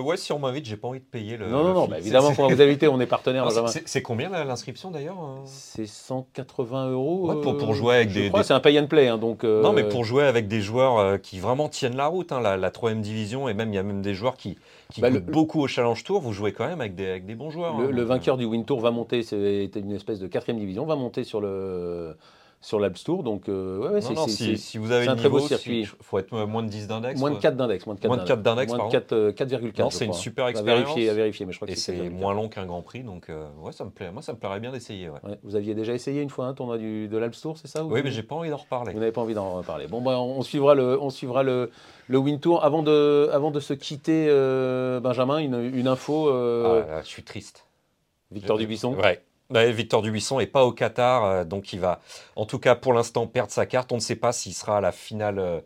ouais, 0.00 0.16
si 0.16 0.32
on 0.32 0.38
m'invite, 0.38 0.66
j'ai 0.66 0.76
pas 0.76 0.88
envie 0.88 0.98
de 1.00 1.04
payer 1.04 1.36
le. 1.36 1.46
Non, 1.48 1.62
non, 1.62 1.74
non, 1.74 1.86
bah, 1.88 1.98
évidemment, 1.98 2.32
quand 2.34 2.48
vous 2.48 2.60
invitez, 2.60 2.88
on 2.88 3.00
est 3.00 3.06
partenaire, 3.06 3.44
c'est- 3.50 3.54
Benjamin. 3.54 3.68
c'est- 3.68 3.82
C'est 3.86 4.02
combien 4.02 4.28
l'inscription 4.44 4.90
d'ailleurs 4.90 5.16
C'est 5.44 5.86
180 5.86 6.90
euros. 6.90 7.28
Ouais, 7.30 7.40
pour- 7.40 7.56
pour 7.56 7.74
jouer 7.74 7.96
avec 7.96 8.10
je 8.10 8.20
des- 8.20 8.28
crois, 8.28 8.40
des- 8.40 8.46
c'est 8.46 8.54
un 8.54 8.60
pay 8.60 8.78
and 8.80 8.86
play, 8.86 9.08
hein, 9.08 9.18
donc. 9.18 9.44
Non, 9.44 9.72
mais 9.72 9.84
pour 9.88 10.04
jouer 10.04 10.24
avec 10.24 10.48
des 10.48 10.60
joueurs 10.60 11.20
qui 11.20 11.38
vraiment 11.38 11.68
tiennent 11.68 11.96
la 11.96 12.06
route, 12.08 12.32
hein, 12.32 12.40
la, 12.40 12.56
la 12.56 12.70
3 12.70 12.92
division, 12.94 13.48
et 13.48 13.54
même 13.54 13.72
il 13.72 13.76
y 13.76 13.78
a 13.78 13.82
même 13.82 14.02
des 14.02 14.14
joueurs 14.14 14.36
qui, 14.36 14.58
qui 14.92 15.00
Bah, 15.00 15.10
coûtent 15.10 15.26
le- 15.26 15.32
beaucoup 15.32 15.60
au 15.60 15.66
Challenge 15.68 16.02
Tour, 16.04 16.20
vous 16.20 16.32
jouez 16.32 16.52
quand 16.52 16.66
même 16.66 16.80
avec 16.80 16.94
des, 16.94 17.06
avec 17.08 17.26
des 17.26 17.34
bons 17.34 17.50
joueurs. 17.50 17.78
Le, 17.80 18.02
hein, 18.02 18.04
vainqueur 18.04 18.36
du 18.36 18.44
Win 18.44 18.64
Tour 18.64 18.80
va 18.80 18.90
monter, 18.90 19.22
c'était 19.66 19.80
une 19.80 19.92
espèce 19.92 20.18
de 20.20 20.26
quatrième 20.26 20.58
division, 20.58 20.84
va 20.86 20.96
monter 20.96 21.24
sur 21.24 21.40
le 21.40 22.16
sur 22.62 22.80
Tour. 23.04 23.22
Donc, 23.22 23.48
euh, 23.48 23.78
ouais, 23.78 23.86
ouais, 23.88 23.94
Non, 23.94 24.00
c'est- 24.00 24.14
non, 24.14 24.24
c'est- 24.26 24.32
si, 24.32 24.44
c'est 24.46 24.56
si 24.56 24.78
vous 24.78 24.90
avez 24.90 25.04
c'est 25.04 25.10
un 25.10 25.16
très 25.16 25.28
beau 25.28 25.38
circuit. 25.40 25.80
il 25.80 25.86
faut 25.86 26.18
être 26.18 26.32
moins 26.46 26.62
de 26.64 26.68
10 26.68 26.88
d'index. 26.88 27.20
moins 27.20 27.28
de 27.30 27.34
quoi. 27.34 27.42
4 27.42 27.56
d'index. 27.56 27.86
Moins 27.86 27.94
de 27.94 28.00
4 28.00 28.08
Moins 28.08 28.16
de 28.16 28.24
4 28.26 28.42
d'index, 28.42 28.68
Moins 28.68 28.76
de 28.78 28.82
pardon. 28.82 28.92
4, 28.92 29.12
euh, 29.12 29.30
4,4. 29.32 29.78
Non, 29.84 29.90
je 29.90 29.96
c'est 29.96 30.06
une 30.06 30.12
super 30.14 30.46
À 30.46 30.50
expérience. 30.50 30.88
vérifier, 30.88 31.10
à 31.10 31.14
vérifier, 31.14 31.46
mais 31.46 31.52
je 31.52 31.58
crois 31.58 31.68
que 31.68 31.72
Et 31.74 31.76
c'est 31.76 31.92
4,4. 31.92 32.10
moins 32.18 32.34
long 32.34 32.48
qu'un 32.48 32.66
Grand 32.66 32.82
Prix, 32.82 33.02
donc 33.04 33.28
euh, 33.28 33.46
ouais, 33.62 33.70
ça 33.72 33.84
me 33.84 33.90
plaît. 33.90 34.10
Moi, 34.10 34.22
ça 34.22 34.32
me 34.32 34.38
plairait 34.38 34.58
bien 34.58 34.72
d'essayer. 34.72 35.10
ouais. 35.10 35.18
Vous 35.44 35.54
aviez 35.54 35.74
déjà 35.74 35.92
essayé 35.92 36.22
une 36.22 36.30
fois 36.30 36.46
un 36.46 36.54
tournoi 36.54 36.78
du, 36.78 37.06
de 37.06 37.16
l'Alps 37.18 37.40
Tour, 37.40 37.56
c'est 37.56 37.68
ça 37.68 37.84
ou- 37.84 37.92
Oui, 37.92 38.00
mais 38.02 38.10
j'ai 38.10 38.22
pas 38.24 38.34
envie 38.34 38.50
d'en 38.50 38.56
reparler. 38.56 38.92
Vous 38.94 38.98
n'avez 39.00 39.12
pas 39.12 39.20
envie 39.20 39.34
d'en 39.34 39.58
reparler. 39.58 39.86
Bon, 39.86 40.00
bah, 40.00 40.18
on 40.18 40.42
suivra 40.42 40.74
le, 40.74 41.00
on 41.00 41.10
suivra 41.10 41.42
le, 41.44 41.70
le 42.08 42.18
Win 42.18 42.40
Tour. 42.40 42.64
Avant 42.64 42.82
de, 42.82 43.28
avant 43.32 43.50
de 43.52 43.60
se 43.60 43.74
quitter, 43.74 44.26
euh, 44.28 44.98
Benjamin, 44.98 45.38
une, 45.38 45.60
une 45.74 45.86
info. 45.88 46.30
euh, 46.30 46.82
Ah, 46.84 46.90
là, 46.96 47.02
je 47.02 47.06
suis 47.08 47.22
triste. 47.22 47.66
Victor 48.32 48.58
Dubuisson. 48.58 48.94
Ouais. 48.94 49.22
Ouais, 49.50 49.70
Victor 49.70 50.02
Dubuisson 50.02 50.40
est 50.40 50.46
pas 50.46 50.64
au 50.64 50.72
Qatar, 50.72 51.24
euh, 51.24 51.44
donc 51.44 51.72
il 51.72 51.78
va, 51.78 52.00
en 52.34 52.46
tout 52.46 52.58
cas 52.58 52.74
pour 52.74 52.92
l'instant, 52.92 53.28
perdre 53.28 53.52
sa 53.52 53.64
carte. 53.64 53.92
On 53.92 53.96
ne 53.96 54.00
sait 54.00 54.16
pas 54.16 54.32
s'il 54.32 54.54
sera 54.54 54.78
à 54.78 54.80
la 54.80 54.90
finale, 54.90 55.38
euh, 55.38 55.60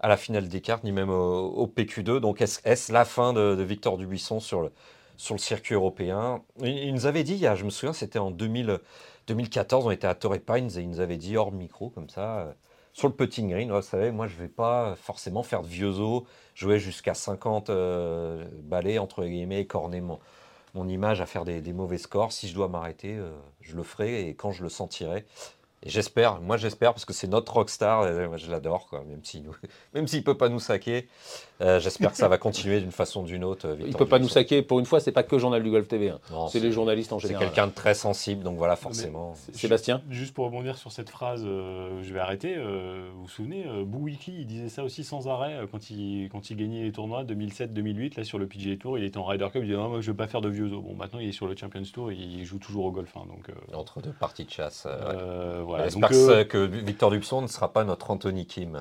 à 0.00 0.08
la 0.08 0.16
finale 0.16 0.48
des 0.48 0.60
cartes, 0.60 0.84
ni 0.84 0.92
même 0.92 1.10
au, 1.10 1.48
au 1.48 1.66
PQ2. 1.66 2.20
Donc 2.20 2.40
est-ce 2.40 2.92
la 2.92 3.04
fin 3.04 3.32
de, 3.32 3.62
Victor 3.62 3.98
Dubuisson 3.98 4.38
sur 4.38 4.62
le, 4.62 4.72
sur 5.16 5.34
le 5.34 5.40
circuit 5.40 5.74
européen? 5.74 6.42
Il, 6.62 6.94
nous 6.94 7.06
avait 7.06 7.24
dit, 7.24 7.44
je 7.56 7.64
me 7.64 7.70
souviens, 7.70 7.92
c'était 7.92 8.20
en 8.20 8.30
2000, 8.30 8.78
2014, 9.26 9.86
on 9.86 9.90
était 9.90 10.06
à 10.06 10.14
Torrey 10.14 10.38
Pines 10.38 10.70
et 10.76 10.82
il 10.82 10.88
nous 10.88 11.00
avait 11.00 11.16
dit 11.16 11.36
hors 11.36 11.50
micro 11.52 11.90
comme 11.90 12.08
ça. 12.08 12.38
euh, 12.40 12.52
sur 12.92 13.08
le 13.08 13.14
putting 13.14 13.50
green, 13.50 13.70
vous 13.70 13.82
savez, 13.82 14.10
moi 14.10 14.26
je 14.26 14.36
vais 14.36 14.48
pas 14.48 14.94
forcément 14.96 15.42
faire 15.42 15.60
de 15.62 15.66
vieux 15.66 16.00
os, 16.00 16.22
jouer 16.54 16.78
jusqu'à 16.78 17.12
50 17.12 17.68
euh, 17.68 18.46
balais 18.62 18.98
entre 18.98 19.24
guillemets, 19.26 19.60
écorner 19.60 20.00
mon, 20.00 20.18
mon 20.76 20.88
image 20.88 21.20
à 21.20 21.26
faire 21.26 21.44
des, 21.44 21.72
mauvais 21.72 21.98
scores. 21.98 22.32
Si 22.32 22.48
je 22.48 22.54
dois 22.54 22.68
m'arrêter, 22.68 23.16
euh, 23.16 23.30
je 23.60 23.74
le 23.74 23.82
ferai 23.82 24.28
et 24.28 24.34
quand 24.34 24.52
je 24.52 24.62
le 24.62 24.68
sentirai. 24.68 25.24
Et 25.82 25.90
j'espère, 25.90 26.40
moi 26.40 26.56
j'espère, 26.56 26.92
parce 26.94 27.04
que 27.04 27.12
c'est 27.12 27.26
notre 27.26 27.52
rockstar, 27.52 28.02
euh, 28.02 28.36
je 28.36 28.50
l'adore, 28.50 28.88
même 29.08 29.24
s'il 29.24 29.42
nous- 29.42 29.56
même 29.94 30.06
s'il 30.06 30.24
peut 30.24 30.36
pas 30.36 30.48
nous 30.48 30.60
saquer. 30.60 31.08
Euh, 31.60 31.80
j'espère 31.80 32.10
que 32.10 32.16
ça 32.18 32.28
va 32.28 32.38
continuer 32.38 32.80
d'une 32.80 32.90
façon 32.92 33.22
ou 33.22 33.26
d'une 33.26 33.42
autre. 33.44 33.66
euh, 33.68 33.76
Il 33.78 33.86
Victor 33.86 33.98
peut 34.00 34.06
pas 34.08 34.18
nous 34.18 34.28
saquer. 34.28 34.62
Pour 34.62 34.78
une 34.78 34.84
fois, 34.86 35.00
c'est 35.00 35.12
pas 35.12 35.22
que 35.22 35.38
Journal 35.38 35.62
du 35.62 35.70
Golf 35.70 35.88
TV. 35.88 36.10
hein. 36.10 36.18
C'est 36.48 36.60
les 36.60 36.70
journalistes 36.72 37.12
en 37.12 37.18
C'est 37.18 37.28
général. 37.28 37.46
quelqu'un 37.46 37.66
de 37.68 37.72
très 37.72 37.94
sensible, 37.94 38.42
donc 38.42 38.58
voilà, 38.58 38.76
forcément. 38.76 39.34
C'est- 39.36 39.56
Sébastien 39.56 40.02
Juste 40.10 40.34
pour 40.34 40.44
rebondir 40.46 40.76
sur 40.76 40.92
cette 40.92 41.08
phrase, 41.10 41.42
euh, 41.46 42.02
je 42.02 42.12
vais 42.12 42.20
arrêter. 42.20 42.54
euh, 42.56 43.08
vous 43.14 43.22
vous 43.22 43.28
souvenez, 43.28 43.64
euh, 43.66 43.84
Boo 43.84 44.00
Weekly, 44.04 44.34
il 44.40 44.46
disait 44.46 44.68
ça 44.68 44.84
aussi 44.84 45.02
sans 45.04 45.28
arrêt 45.28 45.58
quand 45.70 45.90
il, 45.90 46.28
quand 46.30 46.50
il 46.50 46.56
gagnait 46.56 46.82
les 46.84 46.92
tournois 46.92 47.24
2007-2008, 47.24 48.16
là 48.16 48.24
sur 48.24 48.38
le 48.38 48.46
PGA 48.46 48.76
Tour, 48.76 48.98
il 48.98 49.04
était 49.04 49.18
en 49.18 49.24
Ryder 49.24 49.46
Cup, 49.52 49.62
il 49.62 49.66
disait 49.68 49.76
non, 49.76 49.88
moi 49.88 50.00
je 50.00 50.10
veux 50.10 50.16
pas 50.16 50.26
faire 50.26 50.40
de 50.42 50.48
vieux 50.48 50.72
os. 50.72 50.82
Bon, 50.82 50.94
maintenant 50.94 51.18
il 51.20 51.28
est 51.28 51.32
sur 51.32 51.46
le 51.46 51.56
Champions 51.56 51.82
Tour, 51.92 52.12
il 52.12 52.44
joue 52.44 52.58
toujours 52.58 52.84
au 52.84 52.90
golf. 52.90 53.10
hein, 53.16 53.22
donc, 53.28 53.48
euh, 53.48 53.76
Entre 53.76 54.00
deux 54.02 54.12
parties 54.12 54.44
de 54.44 54.50
chasse. 54.50 54.86
euh, 54.86 54.98
ouais. 54.98 55.16
euh, 55.20 55.62
voilà. 55.64 55.84
J'espère 55.88 56.10
euh, 56.12 56.44
que, 56.44 56.58
Victor 56.58 57.10
Dubuisson 57.10 57.40
ne 57.42 57.46
sera 57.46 57.72
pas 57.72 57.84
notre 57.84 58.10
Anthony 58.10 58.46
Kim. 58.46 58.78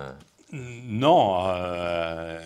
Non, 0.53 1.37
euh, 1.47 2.39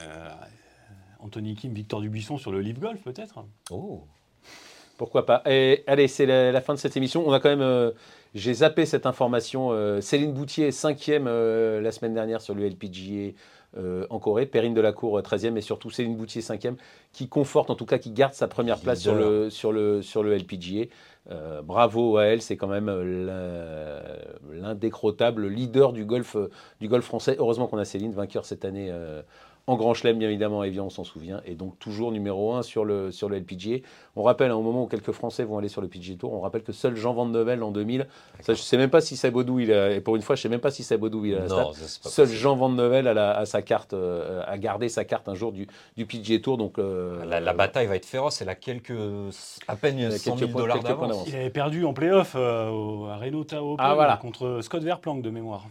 Anthony 1.19 1.55
Kim, 1.55 1.73
Victor 1.73 2.01
Dubuisson 2.01 2.37
sur 2.37 2.51
le 2.51 2.61
Live 2.61 2.79
Golf 2.79 3.01
peut-être 3.03 3.43
Oh. 3.71 4.01
Pourquoi 4.97 5.25
pas 5.25 5.41
Et, 5.45 5.83
Allez, 5.87 6.07
c'est 6.07 6.25
la, 6.25 6.51
la 6.51 6.61
fin 6.61 6.73
de 6.73 6.79
cette 6.79 6.97
émission. 6.97 7.23
On 7.27 7.31
a 7.31 7.39
quand 7.39 7.49
même. 7.49 7.61
euh, 7.61 7.91
J'ai 8.35 8.53
zappé 8.53 8.85
cette 8.85 9.05
information. 9.05 9.69
euh, 9.71 10.01
Céline 10.01 10.33
Boutier, 10.33 10.71
5e 10.71 11.25
la 11.79 11.91
semaine 11.91 12.13
dernière 12.13 12.41
sur 12.41 12.53
le 12.53 12.65
LPGA 12.67 13.33
euh, 13.77 14.05
en 14.09 14.19
Corée. 14.19 14.45
Perrine 14.45 14.73
Delacour, 14.73 15.19
13e. 15.21 15.55
Et 15.57 15.61
surtout 15.61 15.89
Céline 15.89 16.17
Boutier, 16.17 16.41
5e, 16.41 16.75
qui 17.13 17.29
conforte, 17.29 17.69
en 17.69 17.75
tout 17.75 17.85
cas, 17.85 17.97
qui 17.97 18.11
garde 18.11 18.33
sa 18.33 18.47
première 18.49 18.79
place 18.79 18.99
sur 19.01 19.13
Leader. 19.13 19.29
le, 19.29 19.49
sur 19.49 19.71
le, 19.71 20.01
sur 20.01 20.21
le 20.23 20.35
LPGA. 20.35 20.85
Euh, 21.31 21.61
bravo 21.61 22.17
à 22.17 22.25
elle, 22.25 22.41
c'est 22.41 22.57
quand 22.57 22.67
même 22.67 22.89
euh, 22.89 23.03
l'in- 24.51 24.61
l'indécrottable 24.61 25.47
leader 25.47 25.93
du 25.93 26.05
golf, 26.05 26.35
euh, 26.35 26.49
du 26.79 26.87
golf 26.87 27.05
français. 27.05 27.35
Heureusement 27.37 27.67
qu'on 27.67 27.77
a 27.77 27.85
Céline, 27.85 28.11
vainqueur 28.13 28.45
cette 28.45 28.65
année 28.65 28.91
en 29.67 29.75
Grand 29.75 29.93
Chelem, 29.93 30.17
bien 30.17 30.29
évidemment, 30.29 30.63
Evian, 30.63 30.85
on 30.85 30.89
s'en 30.89 31.03
souvient, 31.03 31.41
et 31.45 31.53
donc 31.53 31.77
toujours 31.77 32.11
numéro 32.11 32.53
1 32.53 32.63
sur 32.63 32.85
le, 32.85 33.11
sur 33.11 33.29
le 33.29 33.37
LPGA. 33.37 33.77
On 34.15 34.23
rappelle, 34.23 34.49
hein, 34.49 34.55
au 34.55 34.63
moment 34.63 34.83
où 34.83 34.87
quelques 34.87 35.11
Français 35.11 35.43
vont 35.43 35.59
aller 35.59 35.67
sur 35.69 35.81
le 35.81 35.87
PGA 35.87 36.15
Tour, 36.15 36.33
on 36.33 36.39
rappelle 36.41 36.63
que 36.63 36.71
seul 36.71 36.95
Jean 36.95 37.13
Van 37.13 37.27
Nevel 37.27 37.61
en 37.61 37.69
2000, 37.71 38.07
ça, 38.39 38.53
je 38.55 38.59
ne 38.59 38.63
sais 38.63 38.77
même 38.77 38.89
pas 38.89 38.99
si 39.01 39.15
c'est 39.15 39.29
Baudou, 39.29 39.59
il 39.59 39.71
a, 39.71 39.91
et 39.91 40.01
pour 40.01 40.15
une 40.15 40.23
fois, 40.23 40.35
je 40.35 40.39
ne 40.39 40.43
sais 40.43 40.49
même 40.49 40.59
pas 40.59 40.71
si 40.71 40.83
c'est 40.83 40.97
Baudou, 40.97 41.23
il 41.25 41.35
a 41.35 41.39
la 41.41 41.45
stat. 41.47 41.55
Non, 41.61 41.73
ça, 41.73 41.81
c'est 41.85 42.01
pas 42.01 42.09
Seul 42.09 42.25
possible. 42.25 42.41
Jean 42.41 42.55
Van 42.55 42.69
Nevel 42.69 43.07
a, 43.07 43.13
la- 43.13 43.37
a 43.37 43.45
sa 43.45 43.61
carte, 43.61 43.93
euh, 43.93 44.41
a 44.47 44.57
gardé 44.57 44.89
sa 44.89 45.05
carte 45.05 45.29
un 45.29 45.35
jour 45.35 45.51
du, 45.51 45.67
du 45.95 46.05
PGA 46.07 46.39
Tour. 46.39 46.57
Donc, 46.57 46.79
euh, 46.79 47.23
La, 47.25 47.39
la 47.39 47.53
bataille 47.53 47.85
va 47.87 47.95
être 47.95 48.05
féroce. 48.07 48.41
Elle 48.41 48.49
a 48.49 48.55
quelques, 48.55 48.91
à 49.67 49.75
peine 49.75 49.99
a 49.99 50.11
100 50.11 50.31
quelques 50.31 50.39
000 50.39 50.51
points- 50.51 50.61
dollars 50.61 50.83
d'avance. 50.83 51.25
Il 51.27 51.35
avait 51.35 51.49
perdu 51.51 51.85
en 51.85 51.93
playoff 51.93 52.33
euh, 52.35 52.69
au- 52.69 53.05
à 53.05 53.17
Renault 53.17 53.43
Tao 53.43 53.75
Ah, 53.77 53.93
voilà. 53.93 54.17
contre 54.17 54.61
Scott 54.61 54.81
Verplank 54.81 55.21
de 55.21 55.29
mémoire. 55.29 55.65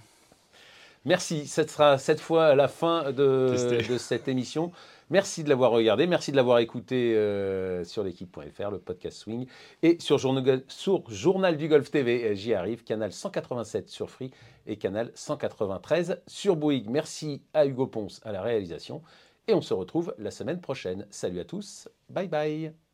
Merci, 1.09 1.47
ce 1.47 1.67
sera 1.67 1.97
cette 1.97 2.21
fois 2.21 2.55
la 2.55 2.69
fin 2.69 3.13
de, 3.13 3.55
cette 3.99 4.29
émission. 4.29 4.73
Merci 5.09 5.43
de 5.43 5.49
l'avoir 5.49 5.71
regardé, 5.71 6.07
merci 6.07 6.33
de 6.33 6.37
l'avoir 6.37 6.59
écouté 6.59 7.15
euh, 7.17 7.83
sur 7.83 8.05
l'équipe.fr, 8.05 8.71
le 8.71 8.79
podcast 8.79 9.17
Swing, 9.17 9.47
et 9.83 9.97
sur, 10.01 10.19
Journal, 10.19 10.63
sur 10.69 11.09
Journal 11.09 11.57
du 11.57 11.67
Golf 11.67 11.91
TV, 11.91 12.37
j'y 12.37 12.53
arrive, 12.53 12.85
canal 12.85 13.11
187 13.11 13.89
sur 13.89 14.11
Free 14.11 14.31
et 14.67 14.77
canal 14.77 15.11
193 15.15 16.21
sur 16.27 16.57
Bouygues. 16.57 16.91
Merci 16.91 17.41
à 17.55 17.65
Hugo 17.65 17.87
Ponce 17.87 18.21
à 18.23 18.33
la 18.33 18.43
réalisation, 18.43 19.01
et 19.47 19.55
on 19.55 19.63
se 19.63 19.73
retrouve 19.73 20.15
la 20.19 20.31
semaine 20.31 20.61
prochaine. 20.61 21.07
Salut 21.09 21.41
à 21.41 21.47
tous, 21.47 21.89
bye 22.11 22.29
bye 22.29 22.88